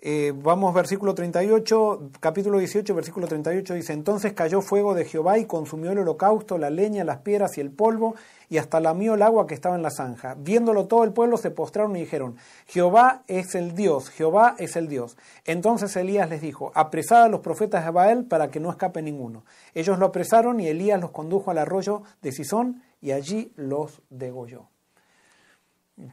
eh, 0.03 0.33
vamos, 0.35 0.73
versículo 0.73 1.15
38, 1.15 2.13
capítulo 2.21 2.59
18, 2.59 2.95
versículo 2.95 3.27
38 3.27 3.75
dice, 3.75 3.93
entonces 3.93 4.33
cayó 4.33 4.63
fuego 4.63 4.95
de 4.95 5.05
Jehová 5.05 5.37
y 5.37 5.45
consumió 5.45 5.93
el 5.93 5.99
holocausto, 5.99 6.57
la 6.57 6.71
leña, 6.71 7.05
las 7.05 7.19
piedras 7.19 7.59
y 7.59 7.61
el 7.61 7.71
polvo, 7.71 8.15
y 8.49 8.57
hasta 8.57 8.81
lamió 8.81 9.13
el 9.13 9.21
agua 9.21 9.47
que 9.47 9.53
estaba 9.53 9.77
en 9.77 9.83
la 9.83 9.91
zanja. 9.91 10.37
Viéndolo 10.39 10.87
todo 10.87 11.05
el 11.05 11.13
pueblo 11.13 11.37
se 11.37 11.51
postraron 11.51 11.97
y 11.97 12.01
dijeron, 12.01 12.37
Jehová 12.67 13.25
es 13.27 13.55
el 13.55 13.75
Dios, 13.75 14.09
Jehová 14.09 14.55
es 14.57 14.75
el 14.77 14.89
Dios. 14.89 15.19
Entonces 15.45 15.95
Elías 15.97 16.31
les 16.31 16.41
dijo, 16.41 16.73
apresad 16.75 17.25
a 17.25 17.29
los 17.29 17.41
profetas 17.41 17.85
de 17.85 17.91
Baal 17.91 18.25
para 18.25 18.51
que 18.51 18.59
no 18.59 18.71
escape 18.71 19.03
ninguno. 19.03 19.45
Ellos 19.75 19.99
lo 19.99 20.07
apresaron 20.07 20.61
y 20.61 20.69
Elías 20.69 20.99
los 20.99 21.11
condujo 21.11 21.51
al 21.51 21.59
arroyo 21.59 22.05
de 22.23 22.33
Sison 22.33 22.83
y 23.03 23.13
allí 23.13 23.53
los 23.55 24.01
degolló. 24.09 24.69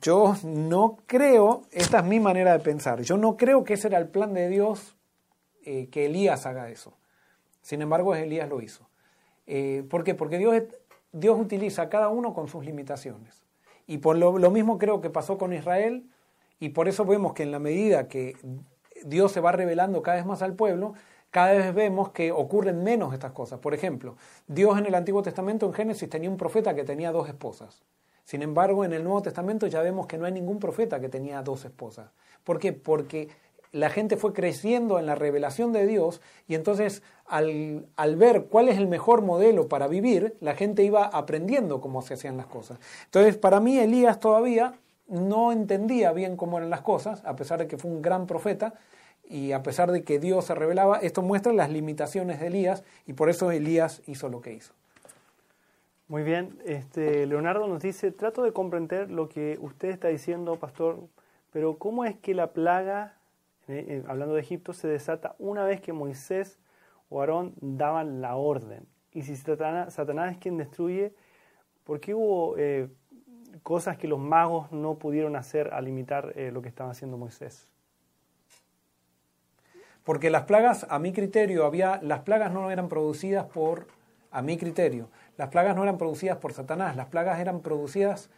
Yo 0.01 0.35
no 0.43 0.97
creo, 1.05 1.61
esta 1.71 1.99
es 1.99 2.03
mi 2.03 2.19
manera 2.19 2.51
de 2.53 2.59
pensar, 2.59 3.01
yo 3.01 3.17
no 3.17 3.37
creo 3.37 3.63
que 3.63 3.75
ese 3.75 3.87
era 3.87 3.97
el 3.97 4.09
plan 4.09 4.33
de 4.33 4.49
Dios 4.49 4.97
eh, 5.63 5.87
que 5.89 6.07
Elías 6.07 6.45
haga 6.45 6.69
eso. 6.69 6.97
Sin 7.61 7.81
embargo, 7.81 8.13
Elías 8.15 8.49
lo 8.49 8.61
hizo. 8.61 8.89
Eh, 9.45 9.85
¿Por 9.89 10.03
qué? 10.03 10.13
Porque 10.13 10.37
Dios, 10.37 10.63
Dios 11.11 11.39
utiliza 11.39 11.83
a 11.83 11.89
cada 11.89 12.09
uno 12.09 12.33
con 12.33 12.47
sus 12.47 12.65
limitaciones. 12.65 13.45
Y 13.85 13.99
por 13.99 14.17
lo, 14.17 14.37
lo 14.37 14.51
mismo 14.51 14.77
creo 14.77 14.99
que 14.99 15.09
pasó 15.09 15.37
con 15.37 15.53
Israel, 15.53 16.09
y 16.59 16.69
por 16.69 16.87
eso 16.87 17.05
vemos 17.05 17.33
que 17.33 17.43
en 17.43 17.51
la 17.51 17.59
medida 17.59 18.07
que 18.07 18.35
Dios 19.05 19.31
se 19.31 19.39
va 19.39 19.51
revelando 19.51 20.01
cada 20.01 20.17
vez 20.17 20.25
más 20.25 20.41
al 20.41 20.55
pueblo, 20.55 20.93
cada 21.29 21.53
vez 21.53 21.73
vemos 21.73 22.09
que 22.09 22.31
ocurren 22.31 22.83
menos 22.83 23.13
estas 23.13 23.31
cosas. 23.31 23.59
Por 23.59 23.73
ejemplo, 23.73 24.17
Dios 24.47 24.77
en 24.77 24.85
el 24.85 24.95
Antiguo 24.95 25.21
Testamento, 25.21 25.65
en 25.65 25.73
Génesis, 25.73 26.09
tenía 26.09 26.29
un 26.29 26.37
profeta 26.37 26.73
que 26.73 26.83
tenía 26.83 27.11
dos 27.11 27.27
esposas. 27.27 27.83
Sin 28.27 28.41
embargo, 28.41 28.83
en 28.83 28.91
el 28.91 29.05
Nuevo 29.05 29.21
Testamento 29.21 29.67
ya 29.67 29.81
vemos 29.81 30.05
que 30.05 30.17
no 30.17 30.25
hay 30.25 30.33
ningún 30.33 30.59
profeta 30.59 30.99
que 30.99 31.07
tenía 31.07 31.41
dos 31.43 31.63
esposas. 31.63 32.11
¿Por 32.43 32.59
qué? 32.59 32.73
Porque 32.73 33.29
la 33.71 33.89
gente 33.89 34.17
fue 34.17 34.33
creciendo 34.33 34.99
en 34.99 35.05
la 35.05 35.15
revelación 35.15 35.71
de 35.71 35.87
Dios 35.87 36.19
y 36.45 36.55
entonces 36.55 37.03
al, 37.25 37.85
ver 38.17 38.47
cuál 38.47 38.67
es 38.67 38.77
el 38.77 38.87
mejor 38.87 39.21
modelo 39.21 39.69
para 39.69 39.87
vivir, 39.87 40.35
la 40.41 40.55
gente 40.55 40.83
iba 40.83 41.05
aprendiendo 41.05 41.79
cómo 41.79 42.01
se 42.01 42.15
hacían 42.15 42.35
las 42.35 42.47
cosas. 42.47 42.79
Entonces, 43.05 43.37
para 43.37 43.61
mí, 43.61 43.79
Elías 43.79 44.19
todavía 44.19 44.73
no 45.07 45.53
entendía 45.53 46.11
bien 46.11 46.35
cómo 46.35 46.57
eran 46.57 46.69
las 46.69 46.81
cosas, 46.81 47.23
a 47.23 47.37
pesar 47.37 47.59
de 47.59 47.67
que 47.67 47.77
fue 47.77 47.89
un 47.89 48.01
gran 48.01 48.27
profeta 48.27 48.73
y 49.23 49.53
a 49.53 49.63
pesar 49.63 49.89
de 49.89 50.03
que 50.03 50.19
Dios 50.19 50.43
se 50.43 50.53
revelaba, 50.53 50.97
esto 50.97 51.21
muestra 51.21 51.53
las 51.53 51.69
limitaciones 51.69 52.41
de 52.41 52.47
Elías 52.47 52.83
y 53.05 53.13
por 53.13 53.29
eso 53.29 53.51
Elías 53.51 54.01
hizo 54.05 54.27
lo 54.27 54.41
que 54.41 54.53
hizo. 54.53 54.73
Muy 56.09 56.23
bien, 56.23 56.57
este, 56.63 57.25
Leonardo 57.25 57.67
nos 57.67 57.81
dice, 57.81 58.11
trato 58.13 58.41
de 58.41 58.53
comprender 58.53 59.11
lo 59.11 59.27
que 59.27 59.57
usted 59.59 59.89
está 59.89 60.07
diciendo, 60.07 60.55
pastor, 60.55 61.01
pero 61.51 61.77
¿cómo 61.77 62.05
es 62.05 62.15
que 62.15 62.33
la 62.33 62.53
plaga, 62.53 63.17
eh, 63.67 63.85
eh, 63.89 64.03
hablando 64.07 64.35
de 64.35 64.39
Egipto, 64.39 64.71
se 64.71 64.87
desata 64.87 65.35
una 65.37 65.65
vez 65.65 65.81
que 65.81 65.91
Moisés 65.91 66.59
o 67.09 67.19
Aarón 67.19 67.55
daban 67.59 68.21
la 68.21 68.37
orden? 68.37 68.87
Y 69.11 69.23
si 69.23 69.35
Satanás, 69.35 69.99
es 70.31 70.37
quien 70.37 70.55
destruye, 70.55 71.13
¿por 71.83 71.99
qué 71.99 72.13
hubo 72.13 72.57
eh, 72.57 72.87
cosas 73.61 73.97
que 73.97 74.07
los 74.07 74.19
magos 74.19 74.71
no 74.71 74.95
pudieron 74.95 75.35
hacer 75.35 75.73
al 75.73 75.89
imitar 75.89 76.33
lo 76.37 76.61
que 76.61 76.69
estaba 76.69 76.91
haciendo 76.91 77.17
Moisés? 77.17 77.67
Porque 80.05 80.29
las 80.29 80.43
plagas, 80.43 80.87
a 80.89 80.99
mi 80.99 81.11
criterio, 81.11 81.65
había, 81.65 81.99
las 82.01 82.21
plagas 82.21 82.53
no 82.53 82.71
eran 82.71 82.87
producidas 82.87 83.45
por, 83.47 83.87
a 84.31 84.41
mi 84.41 84.57
criterio, 84.57 85.09
las 85.37 85.49
plagas 85.49 85.75
no 85.75 85.83
eran 85.83 85.97
producidas 85.97 86.37
por 86.37 86.53
Satanás, 86.53 86.95
las 86.95 87.07
plagas 87.07 87.39
eran 87.39 87.61
producidas 87.61 88.29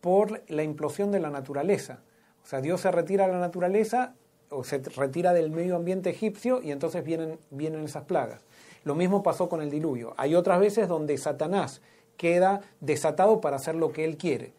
por 0.00 0.42
la 0.48 0.62
implosión 0.62 1.10
de 1.10 1.20
la 1.20 1.30
naturaleza. 1.30 2.00
O 2.42 2.46
sea, 2.46 2.60
Dios 2.60 2.80
se 2.80 2.90
retira 2.90 3.26
de 3.26 3.32
la 3.32 3.40
naturaleza 3.40 4.14
o 4.50 4.64
se 4.64 4.78
retira 4.78 5.32
del 5.32 5.50
medio 5.50 5.76
ambiente 5.76 6.10
egipcio 6.10 6.62
y 6.62 6.70
entonces 6.70 7.04
vienen, 7.04 7.38
vienen 7.50 7.84
esas 7.84 8.04
plagas. 8.04 8.44
Lo 8.84 8.94
mismo 8.94 9.22
pasó 9.22 9.48
con 9.48 9.60
el 9.60 9.70
diluvio. 9.70 10.14
Hay 10.16 10.34
otras 10.34 10.60
veces 10.60 10.88
donde 10.88 11.18
Satanás 11.18 11.82
queda 12.16 12.62
desatado 12.80 13.40
para 13.40 13.56
hacer 13.56 13.74
lo 13.74 13.92
que 13.92 14.04
él 14.04 14.16
quiere. 14.16 14.52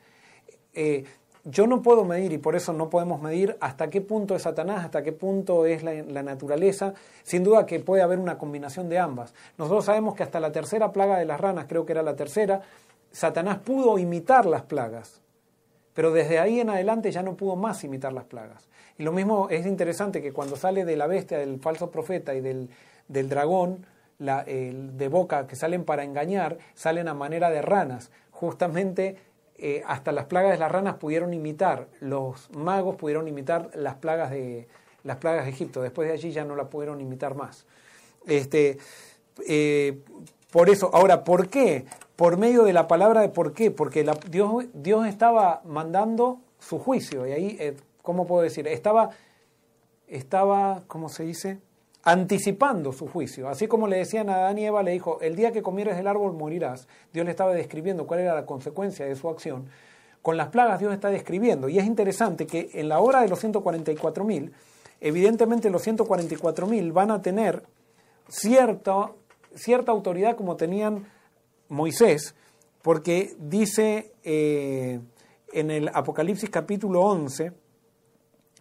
Eh, 0.74 1.06
yo 1.46 1.68
no 1.68 1.82
puedo 1.82 2.04
medir, 2.06 2.34
y 2.34 2.38
por 2.38 2.56
eso 2.56 2.74
no 2.74 2.90
podemos 2.90 3.22
medir 3.22 3.58
hasta 3.62 3.90
qué 3.90 4.02
punto 4.02 4.36
es 4.36 4.44
Satanás, 4.44 4.86
hasta 4.86 5.04
qué 5.04 5.14
punto 5.14 5.66
es 5.66 5.84
la, 5.84 6.24
naturaleza. 6.24 6.94
Sin 7.24 7.44
duda 7.44 7.66
que 7.66 7.80
puede 7.80 8.02
haber 8.02 8.20
una 8.20 8.38
combinación 8.38 8.90
de 8.90 9.00
ambas. 9.00 9.34
Nosotros 9.58 9.86
sabemos 9.86 10.16
que 10.16 10.24
hasta 10.24 10.40
la 10.40 10.52
tercera 10.52 10.92
plaga 10.92 11.18
de 11.18 11.26
las 11.26 11.40
ranas, 11.40 11.66
creo 11.68 11.86
que 11.86 11.94
era 11.94 12.04
la 12.04 12.16
tercera, 12.16 12.62
Satanás 13.12 13.60
pudo 13.60 13.98
imitar 13.98 14.46
las 14.46 14.64
plagas, 14.64 15.22
pero 15.94 16.12
desde 16.12 16.40
ahí 16.40 16.60
en 16.60 16.70
adelante 16.70 17.12
ya 17.12 17.24
no 17.24 17.36
pudo 17.36 17.56
más 17.56 17.84
imitar 17.84 18.14
las 18.14 18.26
plagas. 18.26 18.68
Y 18.98 19.04
lo 19.04 19.12
mismo 19.12 19.48
es 19.50 19.66
interesante 19.66 20.22
que 20.22 20.34
cuando 20.34 20.58
sale 20.58 20.86
de 20.86 20.98
la 20.98 21.08
bestia, 21.08 21.40
del 21.40 21.60
falso 21.60 21.90
profeta 21.90 22.36
y 22.36 22.42
del, 22.42 22.70
dragón, 23.08 23.86
de 24.20 25.08
boca 25.10 25.48
que 25.48 25.56
salen 25.56 25.86
para 25.86 26.04
engañar, 26.04 26.58
salen 26.76 27.08
a 27.08 27.14
manera 27.14 27.50
de 27.50 27.62
ranas. 27.62 28.12
Justamente 28.32 29.18
eh, 29.62 29.84
hasta 29.86 30.12
las 30.12 30.26
plagas 30.26 30.52
de 30.52 30.58
las 30.58 30.72
ranas 30.72 30.96
pudieron 30.96 31.34
imitar, 31.34 31.88
los 32.00 32.50
magos 32.52 32.96
pudieron 32.96 33.28
imitar 33.28 33.70
las 33.76 33.96
plagas 33.96 34.32
de, 34.32 34.68
las 35.04 35.18
plagas 35.18 35.46
de 35.46 35.52
Egipto. 35.52 35.82
Después 35.82 36.08
de 36.08 36.14
allí 36.14 36.32
ya 36.32 36.46
no 36.46 36.56
la 36.56 36.70
pudieron 36.70 37.02
imitar 37.02 37.36
más. 37.36 37.66
Este, 38.26 38.78
eh, 39.48 40.00
por 40.52 40.70
eso, 40.70 40.90
ahora, 40.94 41.24
¿por 41.24 41.50
qué? 41.50 41.86
Por 42.16 42.38
medio 42.38 42.64
de 42.64 42.74
la 42.74 42.88
palabra 42.88 43.22
de 43.22 43.30
por 43.30 43.54
qué, 43.54 43.72
porque 43.72 44.10
Dios, 44.30 44.66
Dios 44.74 45.08
estaba 45.08 45.62
mandando 45.66 46.40
su 46.60 46.80
juicio, 46.80 47.28
y 47.28 47.32
ahí, 47.32 47.58
eh, 47.60 47.78
¿cómo 48.02 48.28
puedo 48.28 48.42
decir? 48.42 48.68
Estaba, 48.68 49.12
estaba, 50.08 50.84
¿cómo 50.88 51.10
se 51.10 51.24
dice? 51.24 51.60
Anticipando 52.04 52.94
su 52.94 53.08
juicio. 53.08 53.50
Así 53.50 53.68
como 53.68 53.88
le 53.88 53.98
decían 53.98 54.30
a 54.30 54.36
Adán 54.36 54.58
y 54.58 54.66
Eva, 54.66 54.84
le 54.84 54.92
dijo, 54.92 55.20
el 55.22 55.36
día 55.36 55.52
que 55.52 55.62
comieres 55.62 55.98
del 55.98 56.08
árbol 56.08 56.34
morirás. 56.34 56.88
Dios 57.12 57.26
le 57.26 57.32
estaba 57.32 57.54
describiendo 57.54 58.08
cuál 58.08 58.22
era 58.22 58.34
la 58.34 58.46
consecuencia 58.46 59.06
de 59.06 59.16
su 59.16 59.30
acción. 59.30 59.68
Con 60.22 60.38
las 60.38 60.50
plagas 60.50 60.80
Dios 60.80 60.94
está 60.94 61.10
describiendo. 61.10 61.70
Y 61.70 61.78
es 61.78 61.86
interesante 61.86 62.48
que 62.48 62.70
en 62.74 62.90
la 62.90 63.00
hora 63.00 63.22
de 63.22 63.28
los 63.28 63.44
144.000, 63.44 64.52
evidentemente 65.02 65.70
los 65.70 65.86
144.000 65.86 66.94
van 66.94 67.12
a 67.12 67.22
tener 67.22 67.64
cierta, 68.28 69.12
cierta 69.56 69.92
autoridad 69.92 70.36
como 70.36 70.56
tenían 70.56 71.06
Moisés, 71.68 72.36
porque 72.82 73.36
dice 73.40 74.14
eh, 74.24 75.00
en 75.54 75.72
el 75.72 75.90
Apocalipsis 75.90 76.50
capítulo 76.50 77.02
11, 77.02 77.52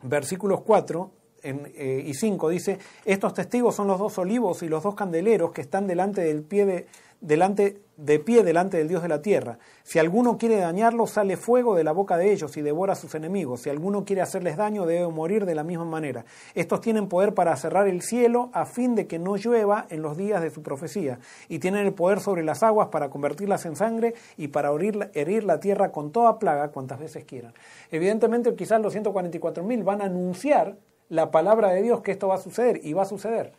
versículos 0.02 0.62
4 0.62 1.17
eh, 1.42 2.04
y 2.06 2.14
5, 2.14 2.48
dice, 2.48 2.78
estos 3.04 3.34
testigos 3.34 3.74
son 3.74 3.86
los 3.86 3.98
dos 3.98 4.18
olivos 4.18 4.62
y 4.62 4.68
los 4.68 4.82
dos 4.82 4.94
candeleros 4.94 5.52
que 5.52 5.60
están 5.60 5.86
delante 5.86 6.22
del 6.22 6.42
pie 6.42 6.66
de, 6.66 6.86
delante, 7.20 7.80
de 7.96 8.18
pie 8.18 8.44
delante 8.44 8.76
del 8.76 8.88
Dios 8.88 9.02
de 9.02 9.08
la 9.08 9.22
tierra. 9.22 9.58
Si 9.82 9.98
alguno 9.98 10.38
quiere 10.38 10.56
dañarlos, 10.56 11.10
sale 11.10 11.36
fuego 11.36 11.74
de 11.74 11.84
la 11.84 11.92
boca 11.92 12.16
de 12.16 12.32
ellos 12.32 12.56
y 12.56 12.62
devora 12.62 12.92
a 12.92 12.96
sus 12.96 13.14
enemigos. 13.14 13.62
Si 13.62 13.70
alguno 13.70 14.04
quiere 14.04 14.22
hacerles 14.22 14.56
daño, 14.56 14.86
debe 14.86 15.08
morir 15.08 15.46
de 15.46 15.54
la 15.54 15.64
misma 15.64 15.84
manera. 15.84 16.24
Estos 16.54 16.80
tienen 16.80 17.08
poder 17.08 17.34
para 17.34 17.56
cerrar 17.56 17.88
el 17.88 18.02
cielo 18.02 18.50
a 18.52 18.66
fin 18.66 18.94
de 18.94 19.06
que 19.06 19.18
no 19.18 19.36
llueva 19.36 19.86
en 19.90 20.02
los 20.02 20.16
días 20.16 20.42
de 20.42 20.50
su 20.50 20.62
profecía. 20.62 21.18
Y 21.48 21.58
tienen 21.58 21.86
el 21.86 21.94
poder 21.94 22.20
sobre 22.20 22.44
las 22.44 22.62
aguas 22.62 22.88
para 22.88 23.10
convertirlas 23.10 23.66
en 23.66 23.76
sangre 23.76 24.14
y 24.36 24.48
para 24.48 24.70
herir, 24.72 25.10
herir 25.14 25.44
la 25.44 25.60
tierra 25.60 25.90
con 25.90 26.12
toda 26.12 26.38
plaga 26.38 26.68
cuantas 26.68 26.98
veces 26.98 27.24
quieran. 27.24 27.54
Evidentemente, 27.90 28.54
quizás 28.54 28.80
los 28.80 28.94
144.000 28.94 29.84
van 29.84 30.02
a 30.02 30.04
anunciar 30.04 30.76
la 31.08 31.30
palabra 31.30 31.70
de 31.70 31.82
Dios 31.82 32.00
que 32.02 32.12
esto 32.12 32.28
va 32.28 32.36
a 32.36 32.38
suceder 32.38 32.80
y 32.82 32.92
va 32.92 33.02
a 33.02 33.06
suceder 33.06 33.52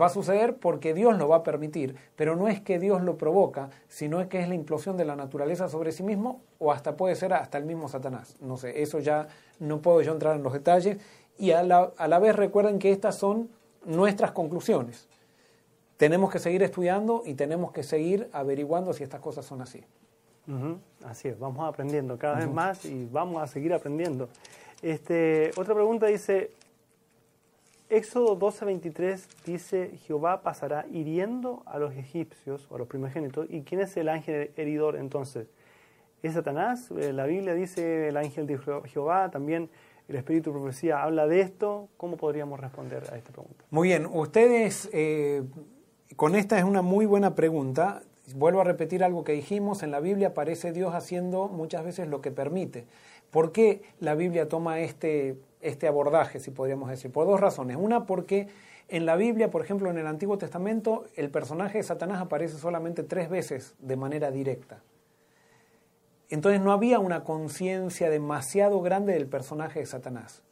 va 0.00 0.06
a 0.06 0.10
suceder 0.10 0.56
porque 0.56 0.94
Dios 0.94 1.18
lo 1.18 1.28
va 1.28 1.36
a 1.36 1.42
permitir, 1.42 1.96
pero 2.16 2.36
no 2.36 2.48
es 2.48 2.60
que 2.60 2.78
Dios 2.78 3.02
lo 3.02 3.16
provoca, 3.16 3.70
sino 3.88 4.26
que 4.28 4.40
es 4.40 4.48
la 4.48 4.54
implosión 4.54 4.96
de 4.96 5.04
la 5.04 5.16
naturaleza 5.16 5.68
sobre 5.68 5.92
sí 5.92 6.02
mismo 6.02 6.40
o 6.58 6.72
hasta 6.72 6.96
puede 6.96 7.14
ser 7.14 7.32
hasta 7.32 7.58
el 7.58 7.64
mismo 7.64 7.88
Satanás. 7.88 8.36
No 8.40 8.56
sé, 8.56 8.82
eso 8.82 8.98
ya 9.00 9.28
no 9.58 9.80
puedo 9.80 10.00
yo 10.02 10.12
entrar 10.12 10.36
en 10.36 10.42
los 10.42 10.52
detalles 10.52 10.98
y 11.38 11.50
a 11.50 11.62
la, 11.62 11.92
a 11.96 12.08
la 12.08 12.18
vez 12.18 12.36
recuerden 12.36 12.78
que 12.78 12.92
estas 12.92 13.16
son 13.16 13.50
nuestras 13.84 14.32
conclusiones. 14.32 15.08
Tenemos 15.96 16.30
que 16.30 16.38
seguir 16.38 16.62
estudiando 16.62 17.22
y 17.24 17.34
tenemos 17.34 17.72
que 17.72 17.82
seguir 17.82 18.28
averiguando 18.32 18.92
si 18.92 19.02
estas 19.04 19.20
cosas 19.20 19.44
son 19.44 19.60
así. 19.60 19.84
Así 21.04 21.28
es, 21.28 21.38
vamos 21.38 21.68
aprendiendo 21.68 22.18
cada 22.18 22.38
vez 22.38 22.50
más 22.50 22.84
y 22.84 23.08
vamos 23.12 23.40
a 23.40 23.46
seguir 23.46 23.72
aprendiendo. 23.72 24.28
Este, 24.82 25.52
otra 25.56 25.74
pregunta 25.74 26.06
dice, 26.06 26.50
Éxodo 27.88 28.38
12:23 28.38 29.26
dice, 29.44 29.90
Jehová 30.06 30.42
pasará 30.42 30.86
hiriendo 30.90 31.62
a 31.66 31.78
los 31.78 31.94
egipcios 31.94 32.66
o 32.70 32.74
a 32.74 32.78
los 32.78 32.88
primogénitos. 32.88 33.46
¿Y 33.48 33.62
quién 33.62 33.80
es 33.80 33.96
el 33.96 34.08
ángel 34.08 34.50
heridor 34.56 34.96
entonces? 34.96 35.46
¿Es 36.22 36.34
Satanás? 36.34 36.90
Eh, 36.98 37.12
la 37.12 37.26
Biblia 37.26 37.54
dice 37.54 38.08
el 38.08 38.16
ángel 38.16 38.46
de 38.46 38.58
Jehová, 38.86 39.30
también 39.30 39.68
el 40.08 40.16
Espíritu 40.16 40.52
de 40.52 40.58
Profecía 40.58 41.02
habla 41.02 41.26
de 41.26 41.40
esto. 41.40 41.88
¿Cómo 41.96 42.16
podríamos 42.16 42.58
responder 42.58 43.04
a 43.12 43.16
esta 43.16 43.30
pregunta? 43.30 43.64
Muy 43.70 43.88
bien, 43.88 44.06
ustedes, 44.06 44.88
eh, 44.92 45.42
con 46.16 46.34
esta 46.34 46.58
es 46.58 46.64
una 46.64 46.82
muy 46.82 47.06
buena 47.06 47.34
pregunta. 47.34 48.02
Vuelvo 48.34 48.60
a 48.60 48.64
repetir 48.64 49.02
algo 49.02 49.24
que 49.24 49.32
dijimos, 49.32 49.82
en 49.82 49.90
la 49.90 50.00
Biblia 50.00 50.28
aparece 50.28 50.72
Dios 50.72 50.94
haciendo 50.94 51.48
muchas 51.48 51.84
veces 51.84 52.08
lo 52.08 52.20
que 52.20 52.30
permite. 52.30 52.86
¿Por 53.30 53.52
qué 53.52 53.82
la 53.98 54.14
Biblia 54.14 54.48
toma 54.48 54.80
este 54.80 55.36
este 55.62 55.86
abordaje, 55.86 56.40
si 56.40 56.50
podríamos 56.50 56.90
decir, 56.90 57.10
por 57.10 57.26
dos 57.26 57.40
razones. 57.40 57.78
Una, 57.80 58.04
porque 58.04 58.48
en 58.88 59.06
la 59.06 59.16
Biblia, 59.16 59.50
por 59.50 59.62
ejemplo, 59.62 59.88
en 59.90 59.96
el 59.96 60.06
Antiguo 60.06 60.36
Testamento, 60.36 61.06
el 61.14 61.30
personaje 61.30 61.78
de 61.78 61.84
Satanás 61.84 62.20
aparece 62.20 62.58
solamente 62.58 63.04
tres 63.04 63.30
veces 63.30 63.74
de 63.78 63.96
manera 63.96 64.30
directa. 64.30 64.82
Entonces 66.28 66.60
no 66.60 66.72
había 66.72 66.98
una 66.98 67.24
conciencia 67.24 68.10
demasiado 68.10 68.80
grande 68.80 69.14
del 69.14 69.26
personaje 69.26 69.80
de 69.80 69.86
Satanás. 69.86 70.42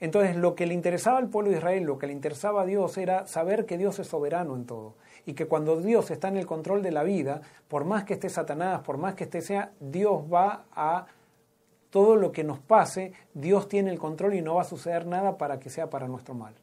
Entonces 0.00 0.34
lo 0.34 0.54
que 0.54 0.66
le 0.66 0.74
interesaba 0.74 1.18
al 1.18 1.28
pueblo 1.28 1.50
de 1.50 1.58
Israel, 1.58 1.84
lo 1.84 1.98
que 1.98 2.06
le 2.06 2.14
interesaba 2.14 2.62
a 2.62 2.66
Dios 2.66 2.96
era 2.96 3.26
saber 3.26 3.66
que 3.66 3.76
Dios 3.76 3.98
es 3.98 4.08
soberano 4.08 4.56
en 4.56 4.64
todo 4.64 4.94
y 5.26 5.34
que 5.34 5.46
cuando 5.46 5.76
Dios 5.76 6.10
está 6.10 6.28
en 6.28 6.38
el 6.38 6.46
control 6.46 6.82
de 6.82 6.90
la 6.90 7.02
vida, 7.02 7.42
por 7.68 7.84
más 7.84 8.04
que 8.04 8.14
esté 8.14 8.30
Satanás, 8.30 8.80
por 8.80 8.96
más 8.96 9.14
que 9.14 9.24
esté 9.24 9.42
sea, 9.42 9.72
Dios 9.78 10.22
va 10.32 10.64
a 10.72 11.06
todo 11.90 12.16
lo 12.16 12.32
que 12.32 12.44
nos 12.44 12.58
pase, 12.60 13.12
Dios 13.34 13.68
tiene 13.68 13.90
el 13.90 13.98
control 13.98 14.34
y 14.34 14.42
no 14.42 14.54
va 14.54 14.62
a 14.62 14.64
suceder 14.64 15.06
nada 15.06 15.36
para 15.36 15.58
que 15.58 15.70
sea 15.70 15.90
para 15.90 16.08
nuestro 16.08 16.34
mal. 16.34 16.54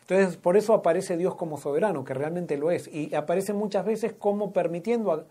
Entonces, 0.00 0.36
por 0.36 0.56
eso 0.56 0.72
aparece 0.72 1.16
Dios 1.16 1.34
como 1.34 1.58
soberano, 1.58 2.04
que 2.04 2.14
realmente 2.14 2.56
lo 2.56 2.70
es, 2.70 2.88
y 2.88 3.12
aparece 3.14 3.52
muchas 3.52 3.84
veces 3.84 4.12
como 4.12 4.52
permitiendo, 4.52 5.26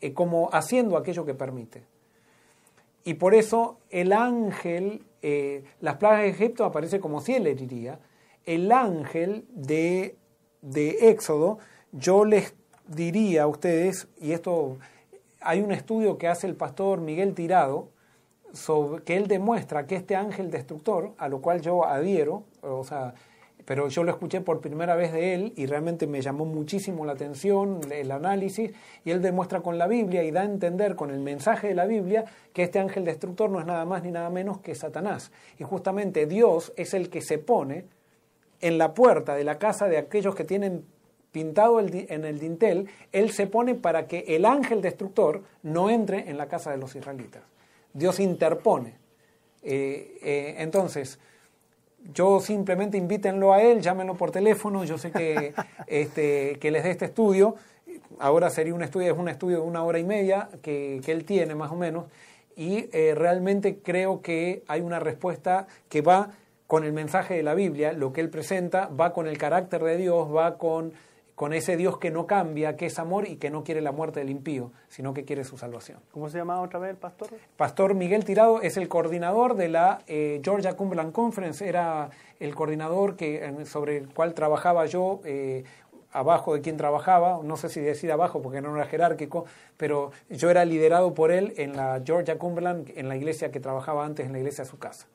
eh, 0.00 0.12
como 0.12 0.50
haciendo 0.52 0.96
aquello 0.96 1.24
que 1.24 1.34
permite. 1.34 1.84
Y 3.08 3.14
por 3.14 3.34
eso 3.34 3.78
el 3.88 4.12
ángel, 4.12 5.02
eh, 5.22 5.64
las 5.80 5.96
plagas 5.96 6.24
de 6.24 6.28
Egipto 6.28 6.66
aparece 6.66 7.00
como 7.00 7.22
si 7.22 7.36
él 7.36 7.46
heriría. 7.46 8.00
El 8.44 8.70
ángel 8.70 9.46
de, 9.48 10.18
de 10.60 11.08
Éxodo, 11.08 11.58
yo 11.92 12.26
les 12.26 12.54
diría 12.86 13.44
a 13.44 13.46
ustedes, 13.46 14.08
y 14.18 14.32
esto 14.32 14.76
hay 15.40 15.62
un 15.62 15.72
estudio 15.72 16.18
que 16.18 16.28
hace 16.28 16.46
el 16.46 16.54
pastor 16.54 17.00
Miguel 17.00 17.34
Tirado, 17.34 17.88
que 19.06 19.16
él 19.16 19.26
demuestra 19.26 19.86
que 19.86 19.96
este 19.96 20.14
ángel 20.14 20.50
destructor, 20.50 21.14
a 21.16 21.30
lo 21.30 21.40
cual 21.40 21.62
yo 21.62 21.86
adhiero, 21.86 22.42
o 22.60 22.84
sea, 22.84 23.14
pero 23.68 23.88
yo 23.88 24.02
lo 24.02 24.10
escuché 24.12 24.40
por 24.40 24.62
primera 24.62 24.96
vez 24.96 25.12
de 25.12 25.34
él 25.34 25.52
y 25.54 25.66
realmente 25.66 26.06
me 26.06 26.22
llamó 26.22 26.46
muchísimo 26.46 27.04
la 27.04 27.12
atención 27.12 27.80
el 27.92 28.10
análisis 28.12 28.70
y 29.04 29.10
él 29.10 29.20
demuestra 29.20 29.60
con 29.60 29.76
la 29.76 29.86
Biblia 29.86 30.24
y 30.24 30.30
da 30.30 30.40
a 30.40 30.46
entender 30.46 30.96
con 30.96 31.10
el 31.10 31.20
mensaje 31.20 31.68
de 31.68 31.74
la 31.74 31.84
Biblia 31.84 32.24
que 32.54 32.62
este 32.62 32.78
ángel 32.78 33.04
destructor 33.04 33.50
no 33.50 33.60
es 33.60 33.66
nada 33.66 33.84
más 33.84 34.02
ni 34.02 34.10
nada 34.10 34.30
menos 34.30 34.60
que 34.60 34.74
Satanás. 34.74 35.32
Y 35.58 35.64
justamente 35.64 36.24
Dios 36.24 36.72
es 36.76 36.94
el 36.94 37.10
que 37.10 37.20
se 37.20 37.36
pone 37.36 37.84
en 38.62 38.78
la 38.78 38.94
puerta 38.94 39.34
de 39.34 39.44
la 39.44 39.58
casa 39.58 39.86
de 39.86 39.98
aquellos 39.98 40.34
que 40.34 40.44
tienen 40.44 40.86
pintado 41.30 41.78
en 41.78 42.24
el 42.24 42.38
dintel, 42.38 42.88
él 43.12 43.32
se 43.32 43.46
pone 43.46 43.74
para 43.74 44.06
que 44.06 44.24
el 44.28 44.46
ángel 44.46 44.80
destructor 44.80 45.42
no 45.62 45.90
entre 45.90 46.30
en 46.30 46.38
la 46.38 46.48
casa 46.48 46.70
de 46.70 46.78
los 46.78 46.96
israelitas. 46.96 47.42
Dios 47.92 48.18
interpone. 48.18 48.94
Eh, 49.62 50.18
eh, 50.22 50.54
entonces, 50.56 51.18
yo 52.12 52.40
simplemente 52.40 52.96
invítenlo 52.96 53.52
a 53.52 53.62
él, 53.62 53.80
llámenlo 53.80 54.14
por 54.14 54.30
teléfono, 54.30 54.84
yo 54.84 54.98
sé 54.98 55.10
que, 55.10 55.54
este, 55.86 56.58
que 56.60 56.70
les 56.70 56.84
dé 56.84 56.90
este 56.90 57.04
estudio, 57.06 57.56
ahora 58.18 58.50
sería 58.50 58.74
un 58.74 58.82
estudio, 58.82 59.12
es 59.12 59.18
un 59.18 59.28
estudio 59.28 59.60
de 59.60 59.66
una 59.66 59.84
hora 59.84 59.98
y 59.98 60.04
media 60.04 60.48
que, 60.62 61.00
él 61.06 61.24
tiene 61.24 61.54
más 61.54 61.70
o 61.70 61.76
menos, 61.76 62.06
y 62.56 62.88
eh, 62.92 63.14
realmente 63.14 63.78
creo 63.78 64.20
que 64.20 64.64
hay 64.66 64.80
una 64.80 64.98
respuesta 64.98 65.66
que 65.88 66.00
va 66.02 66.30
con 66.66 66.84
el 66.84 66.92
mensaje 66.92 67.34
de 67.34 67.42
la 67.42 67.54
Biblia, 67.54 67.92
lo 67.92 68.12
que 68.12 68.20
él 68.20 68.30
presenta, 68.30 68.88
va 68.88 69.12
con 69.12 69.26
el 69.26 69.38
carácter 69.38 69.82
de 69.82 69.96
Dios, 69.96 70.34
va 70.34 70.58
con 70.58 70.92
con 71.38 71.52
ese 71.52 71.76
Dios 71.76 71.98
que 71.98 72.10
no 72.10 72.26
cambia, 72.26 72.76
que 72.76 72.86
es 72.86 72.98
amor 72.98 73.28
y 73.28 73.36
que 73.36 73.48
no 73.48 73.62
quiere 73.62 73.80
la 73.80 73.92
muerte 73.92 74.18
del 74.18 74.28
impío, 74.28 74.72
sino 74.88 75.14
que 75.14 75.24
quiere 75.24 75.44
su 75.44 75.56
salvación. 75.56 76.00
¿Cómo 76.10 76.28
se 76.28 76.36
llamaba 76.36 76.62
otra 76.62 76.80
vez 76.80 76.90
el 76.90 76.96
pastor? 76.96 77.28
Pastor 77.56 77.94
Miguel 77.94 78.24
Tirado 78.24 78.60
es 78.60 78.76
el 78.76 78.88
coordinador 78.88 79.54
de 79.54 79.68
la 79.68 80.00
eh, 80.08 80.40
Georgia 80.42 80.76
Cumberland 80.76 81.12
Conference, 81.12 81.64
era 81.64 82.10
el 82.40 82.56
coordinador 82.56 83.14
que, 83.14 83.54
sobre 83.66 83.98
el 83.98 84.08
cual 84.12 84.34
trabajaba 84.34 84.86
yo. 84.86 85.20
Eh, 85.24 85.62
abajo 86.10 86.54
de 86.54 86.60
quien 86.60 86.76
trabajaba, 86.76 87.38
no 87.44 87.56
sé 87.56 87.68
si 87.68 87.80
decir 87.80 88.10
abajo 88.10 88.42
porque 88.42 88.60
no 88.60 88.74
era 88.74 88.86
jerárquico, 88.86 89.44
pero 89.76 90.10
yo 90.28 90.50
era 90.50 90.64
liderado 90.64 91.14
por 91.14 91.30
él 91.30 91.54
en 91.56 91.76
la 91.76 92.02
Georgia 92.04 92.36
Cumberland, 92.36 92.90
en 92.96 93.08
la 93.08 93.16
iglesia 93.16 93.52
que 93.52 93.60
trabajaba 93.60 94.04
antes, 94.04 94.26
en 94.26 94.32
la 94.32 94.38
iglesia 94.38 94.64
de 94.64 94.70
su 94.70 94.78
casa. 94.78 95.06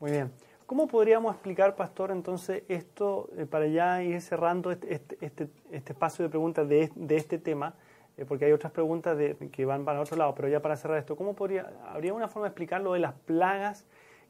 Muy 0.00 0.10
bien. 0.10 0.32
¿Cómo 0.72 0.86
podríamos 0.86 1.34
explicar, 1.34 1.76
Pastor, 1.76 2.12
entonces 2.12 2.62
esto 2.66 3.28
eh, 3.36 3.44
para 3.44 3.66
ya 3.66 4.02
ir 4.02 4.22
cerrando 4.22 4.70
este, 4.70 4.94
este, 4.94 5.18
este, 5.20 5.48
este 5.70 5.92
espacio 5.92 6.22
de 6.22 6.30
preguntas 6.30 6.66
de, 6.66 6.90
este 7.10 7.36
tema? 7.36 7.74
Eh, 8.16 8.24
porque 8.24 8.46
hay 8.46 8.52
otras 8.52 8.72
preguntas 8.72 9.18
de, 9.18 9.36
que 9.52 9.66
van 9.66 9.84
para 9.84 10.00
otro 10.00 10.16
lado, 10.16 10.34
pero 10.34 10.48
ya 10.48 10.62
para 10.62 10.76
cerrar 10.76 10.96
esto, 10.96 11.14
¿cómo 11.14 11.34
podría, 11.34 11.70
habría 11.90 12.14
una 12.14 12.26
forma 12.26 12.46
de 12.46 12.52
explicar 12.52 12.80
lo 12.80 12.94
de 12.94 13.00
las 13.00 13.12
plagas 13.12 13.84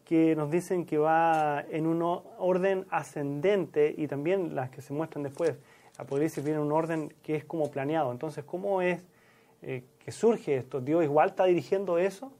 que 0.05 0.35
nos 0.35 0.51
dicen 0.51 0.85
que 0.85 0.99
va 0.99 1.65
en 1.71 1.87
un 1.87 2.03
orden 2.03 2.87
ascendente 2.91 3.95
y 3.97 4.09
también 4.09 4.57
las 4.57 4.69
que 4.71 4.83
se 4.83 4.93
muestran 4.93 5.23
después? 5.23 5.55
Podría 6.09 6.25
decir 6.25 6.43
bien 6.43 6.59
un 6.59 6.73
orden 6.73 7.15
que 7.23 7.37
es 7.37 7.45
como 7.45 7.71
planeado. 7.71 8.11
Entonces, 8.11 8.43
¿cómo 8.43 8.83
es 8.83 9.01
eh, 9.63 9.85
que 10.05 10.11
surge 10.11 10.57
esto, 10.57 10.81
¿Dios 10.81 11.05
igual 11.05 11.29
está 11.29 11.45
dirigiendo 11.45 11.99
eso? 11.99 12.33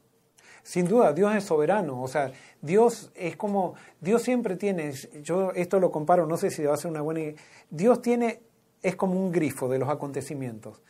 Sin 0.63 0.87
duda, 0.87 1.11
Dios 1.11 1.35
es 1.35 1.43
soberano, 1.43 2.01
o 2.01 2.07
sea, 2.07 2.31
Dios 2.61 3.11
es 3.15 3.35
como, 3.35 3.75
Dios 3.99 4.23
siempre 4.23 4.55
tiene, 4.55 4.93
yo 5.21 5.51
esto 5.51 5.79
lo 5.79 5.91
comparo, 5.91 6.25
no 6.25 6.37
sé 6.37 6.51
si 6.51 6.63
va 6.63 6.73
a 6.73 6.77
ser 6.77 6.89
una 6.89 7.01
buena 7.01 7.19
idea, 7.19 7.33
Dios 7.69 8.01
tiene, 8.01 8.39
es 8.81 8.95
como 8.95 9.19
un 9.19 9.31
grifo 9.31 9.67
de 9.67 9.77
los 9.77 9.89
acontecimientos. 9.89 10.81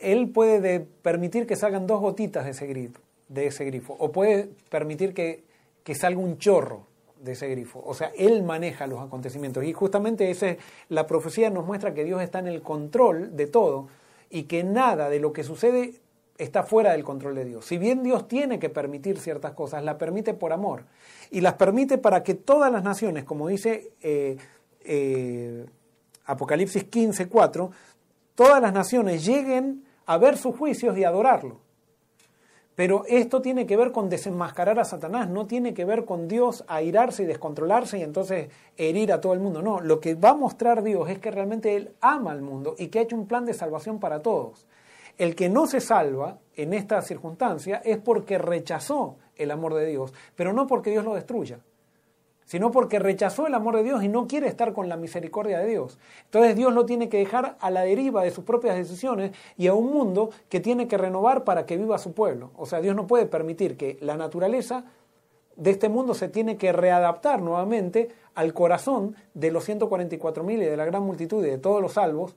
Él 0.00 0.30
puede 0.30 0.80
permitir 0.80 1.46
que 1.46 1.54
salgan 1.54 1.86
dos 1.86 2.00
gotitas 2.00 2.46
de 2.46 2.52
ese 2.52 2.66
grifo, 2.66 3.00
de 3.28 3.46
ese 3.46 3.64
grifo 3.66 3.94
o 3.98 4.10
puede 4.10 4.48
permitir 4.70 5.12
que, 5.12 5.44
que 5.84 5.94
salga 5.94 6.18
un 6.20 6.38
chorro 6.38 6.86
de 7.20 7.32
ese 7.32 7.48
grifo. 7.48 7.82
O 7.84 7.94
sea, 7.94 8.10
Él 8.16 8.42
maneja 8.42 8.86
los 8.86 9.00
acontecimientos. 9.00 9.64
Y 9.64 9.72
justamente 9.72 10.30
ese, 10.30 10.58
la 10.88 11.06
profecía 11.06 11.50
nos 11.50 11.66
muestra 11.66 11.94
que 11.94 12.04
Dios 12.04 12.22
está 12.22 12.38
en 12.38 12.48
el 12.48 12.62
control 12.62 13.36
de 13.36 13.46
todo 13.46 13.88
y 14.30 14.44
que 14.44 14.64
nada 14.64 15.08
de 15.08 15.20
lo 15.20 15.32
que 15.32 15.44
sucede 15.44 15.94
está 16.38 16.62
fuera 16.62 16.92
del 16.92 17.04
control 17.04 17.34
de 17.34 17.44
Dios. 17.44 17.64
Si 17.66 17.76
bien 17.76 18.02
Dios 18.02 18.28
tiene 18.28 18.58
que 18.58 18.70
permitir 18.70 19.18
ciertas 19.18 19.52
cosas, 19.52 19.82
las 19.82 19.96
permite 19.96 20.34
por 20.34 20.52
amor. 20.52 20.84
Y 21.30 21.40
las 21.40 21.54
permite 21.54 21.98
para 21.98 22.22
que 22.22 22.34
todas 22.34 22.72
las 22.72 22.84
naciones, 22.84 23.24
como 23.24 23.48
dice 23.48 23.92
eh, 24.00 24.36
eh, 24.84 25.66
Apocalipsis 26.24 26.84
15, 26.84 27.28
4, 27.28 27.70
todas 28.36 28.62
las 28.62 28.72
naciones 28.72 29.26
lleguen 29.26 29.84
a 30.06 30.16
ver 30.16 30.38
sus 30.38 30.56
juicios 30.56 30.96
y 30.96 31.04
adorarlo. 31.04 31.58
Pero 32.76 33.02
esto 33.08 33.42
tiene 33.42 33.66
que 33.66 33.76
ver 33.76 33.90
con 33.90 34.08
desenmascarar 34.08 34.78
a 34.78 34.84
Satanás, 34.84 35.28
no 35.28 35.46
tiene 35.48 35.74
que 35.74 35.84
ver 35.84 36.04
con 36.04 36.28
Dios 36.28 36.64
airarse 36.68 37.24
y 37.24 37.26
descontrolarse 37.26 37.98
y 37.98 38.02
entonces 38.02 38.50
herir 38.76 39.12
a 39.12 39.20
todo 39.20 39.32
el 39.32 39.40
mundo. 39.40 39.62
No, 39.62 39.80
lo 39.80 39.98
que 39.98 40.14
va 40.14 40.30
a 40.30 40.34
mostrar 40.34 40.84
Dios 40.84 41.10
es 41.10 41.18
que 41.18 41.32
realmente 41.32 41.74
Él 41.74 41.90
ama 42.00 42.30
al 42.30 42.40
mundo 42.40 42.76
y 42.78 42.86
que 42.86 43.00
ha 43.00 43.02
hecho 43.02 43.16
un 43.16 43.26
plan 43.26 43.44
de 43.44 43.52
salvación 43.52 43.98
para 43.98 44.22
todos. 44.22 44.64
El 45.18 45.34
que 45.34 45.48
no 45.48 45.66
se 45.66 45.80
salva 45.80 46.38
en 46.54 46.72
esta 46.72 47.02
circunstancia 47.02 47.82
es 47.84 47.98
porque 47.98 48.38
rechazó 48.38 49.18
el 49.36 49.50
amor 49.50 49.74
de 49.74 49.86
Dios, 49.86 50.14
pero 50.34 50.52
no 50.52 50.66
porque 50.66 50.90
Dios 50.90 51.04
lo 51.04 51.14
destruya 51.14 51.60
sino 52.48 52.70
porque 52.70 52.98
rechazó 52.98 53.46
el 53.46 53.52
amor 53.52 53.76
de 53.76 53.82
Dios 53.82 54.02
y 54.02 54.08
no 54.08 54.26
quiere 54.26 54.48
estar 54.48 54.72
con 54.72 54.88
la 54.88 54.96
misericordia 54.96 55.58
de 55.58 55.66
Dios. 55.66 55.98
Entonces 56.24 56.56
Dios 56.56 56.72
lo 56.72 56.86
tiene 56.86 57.10
que 57.10 57.18
dejar 57.18 57.58
a 57.60 57.70
la 57.70 57.82
deriva 57.82 58.22
de 58.22 58.30
sus 58.30 58.42
propias 58.42 58.74
decisiones 58.74 59.32
y 59.58 59.66
a 59.66 59.74
un 59.74 59.92
mundo 59.92 60.30
que 60.48 60.58
tiene 60.58 60.88
que 60.88 60.96
renovar 60.96 61.44
para 61.44 61.66
que 61.66 61.76
viva 61.76 61.98
su 61.98 62.14
pueblo. 62.14 62.50
O 62.56 62.64
sea, 62.64 62.80
Dios 62.80 62.96
no 62.96 63.06
puede 63.06 63.26
permitir 63.26 63.76
que 63.76 63.98
la 64.00 64.16
naturaleza 64.16 64.86
de 65.56 65.70
este 65.70 65.90
mundo 65.90 66.14
se 66.14 66.30
tiene 66.30 66.56
que 66.56 66.72
readaptar 66.72 67.42
nuevamente 67.42 68.08
al 68.34 68.54
corazón 68.54 69.14
de 69.34 69.50
los 69.50 69.68
144.000 69.68 70.52
y 70.54 70.64
de 70.64 70.76
la 70.78 70.86
gran 70.86 71.02
multitud 71.02 71.44
y 71.44 71.50
de 71.50 71.58
todos 71.58 71.82
los 71.82 71.92
salvos 71.92 72.34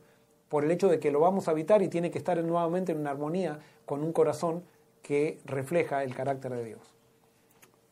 por 0.51 0.65
el 0.65 0.71
hecho 0.71 0.89
de 0.89 0.99
que 0.99 1.11
lo 1.11 1.21
vamos 1.21 1.47
a 1.47 1.51
habitar 1.51 1.81
y 1.81 1.87
tiene 1.87 2.11
que 2.11 2.17
estar 2.17 2.37
nuevamente 2.43 2.91
en 2.91 2.99
una 2.99 3.11
armonía 3.11 3.59
con 3.85 4.03
un 4.03 4.11
corazón 4.11 4.65
que 5.01 5.39
refleja 5.45 6.03
el 6.03 6.13
carácter 6.13 6.51
de 6.51 6.65
Dios. 6.65 6.93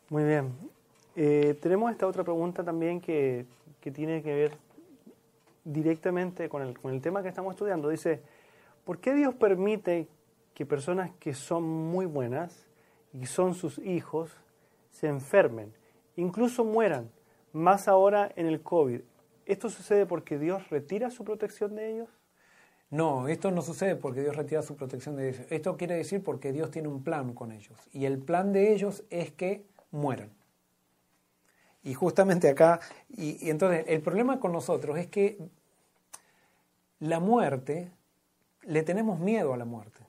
Muy 0.09 0.25
bien. 0.25 0.51
Eh, 1.15 1.57
tenemos 1.61 1.89
esta 1.89 2.05
otra 2.05 2.25
pregunta 2.25 2.61
también 2.61 2.99
que, 2.99 3.45
tiene 3.93 4.21
que 4.21 4.35
ver 4.35 4.57
directamente 5.63 6.49
con 6.49 6.61
el, 6.61 6.77
con 6.77 6.93
el 6.93 7.01
tema 7.01 7.23
que 7.23 7.29
estamos 7.29 7.53
estudiando. 7.53 7.87
Dice, 7.87 8.21
¿por 8.83 8.99
qué 8.99 9.13
Dios 9.13 9.33
permite 9.35 10.09
que 10.53 10.65
personas 10.65 11.11
que 11.17 11.33
son 11.33 11.63
muy 11.63 12.07
buenas 12.07 12.67
y 13.13 13.25
son 13.25 13.53
sus 13.53 13.77
hijos 13.79 14.35
se 14.91 15.07
enfermen, 15.07 15.71
incluso 16.17 16.65
mueran, 16.65 17.09
más 17.53 17.87
ahora 17.87 18.29
en 18.35 18.47
el 18.47 18.61
COVID? 18.61 18.99
¿Esto 19.45 19.69
sucede 19.69 20.05
porque 20.05 20.37
Dios 20.37 20.69
retira 20.69 21.09
su 21.09 21.23
protección 21.23 21.75
de 21.75 21.93
ellos? 21.93 22.18
No, 22.91 23.27
esto 23.27 23.51
no 23.51 23.61
sucede 23.61 23.95
porque 23.95 24.21
Dios 24.21 24.35
retira 24.35 24.61
su 24.63 24.75
protección 24.75 25.15
de 25.15 25.29
ellos. 25.29 25.45
Esto 25.49 25.77
quiere 25.77 25.95
decir 25.95 26.23
porque 26.23 26.51
Dios 26.51 26.71
tiene 26.71 26.87
un 26.87 27.03
plan 27.03 27.33
con 27.33 27.51
ellos. 27.51 27.77
Y 27.93 28.05
el 28.05 28.17
plan 28.17 28.51
de 28.51 28.73
ellos 28.73 29.03
es 29.09 29.31
que 29.31 29.65
mueran. 29.91 30.31
Y 31.83 31.93
justamente 31.93 32.49
acá, 32.49 32.79
y, 33.09 33.49
entonces 33.49 33.85
el 33.87 34.01
problema 34.01 34.39
con 34.39 34.51
nosotros 34.51 34.97
es 34.97 35.07
que 35.07 35.37
la 36.99 37.19
muerte, 37.19 37.91
le 38.63 38.83
tenemos 38.83 39.19
miedo 39.19 39.53
a 39.53 39.57
la 39.57 39.65
muerte. 39.65 39.99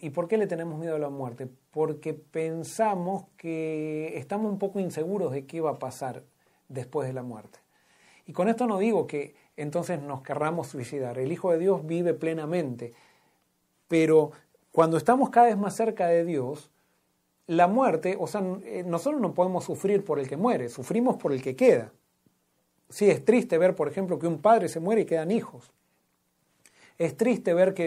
¿Y 0.00 0.10
por 0.10 0.28
qué 0.28 0.36
le 0.36 0.46
tenemos 0.46 0.78
miedo 0.78 0.96
a 0.96 0.98
la 0.98 1.08
muerte? 1.08 1.48
Porque 1.70 2.12
pensamos 2.12 3.24
que 3.38 4.18
estamos 4.18 4.52
un 4.52 4.58
poco 4.58 4.80
inseguros 4.80 5.32
de 5.32 5.46
qué 5.46 5.62
va 5.62 5.70
a 5.70 5.78
pasar 5.78 6.22
después 6.68 7.08
de 7.08 7.14
la 7.14 7.22
muerte. 7.22 7.58
Y 8.26 8.34
con 8.34 8.48
esto 8.48 8.66
no 8.66 8.78
digo 8.78 9.06
que 9.06 9.34
entonces 9.56 10.00
nos 10.00 10.22
querramos 10.22 10.68
suicidar. 10.68 11.18
El 11.18 11.32
Hijo 11.32 11.52
de 11.52 11.58
Dios 11.58 11.86
vive 11.86 12.14
plenamente. 12.14 12.92
Pero 13.88 14.32
cuando 14.70 14.96
estamos 14.96 15.30
cada 15.30 15.48
vez 15.48 15.56
más 15.56 15.74
cerca 15.76 16.06
de 16.06 16.24
Dios, 16.24 16.70
la 17.46 17.66
muerte, 17.66 18.16
o 18.18 18.26
sea, 18.26 18.42
eh, 18.64 18.84
nosotros 18.86 19.20
no 19.20 19.34
podemos 19.34 19.64
sufrir 19.64 20.04
por 20.04 20.18
el 20.18 20.28
que 20.28 20.36
muere, 20.36 20.68
sufrimos 20.68 21.16
por 21.16 21.32
el 21.32 21.42
que 21.42 21.56
queda. 21.56 21.92
Sí, 22.88 23.10
es 23.10 23.24
triste 23.24 23.58
ver, 23.58 23.74
por 23.74 23.88
ejemplo, 23.88 24.18
que 24.18 24.26
un 24.26 24.40
padre 24.40 24.68
se 24.68 24.80
muere 24.80 25.02
y 25.02 25.06
quedan 25.06 25.30
hijos. 25.30 25.72
Es 26.98 27.16
triste 27.16 27.54
ver 27.54 27.74
que 27.74 27.80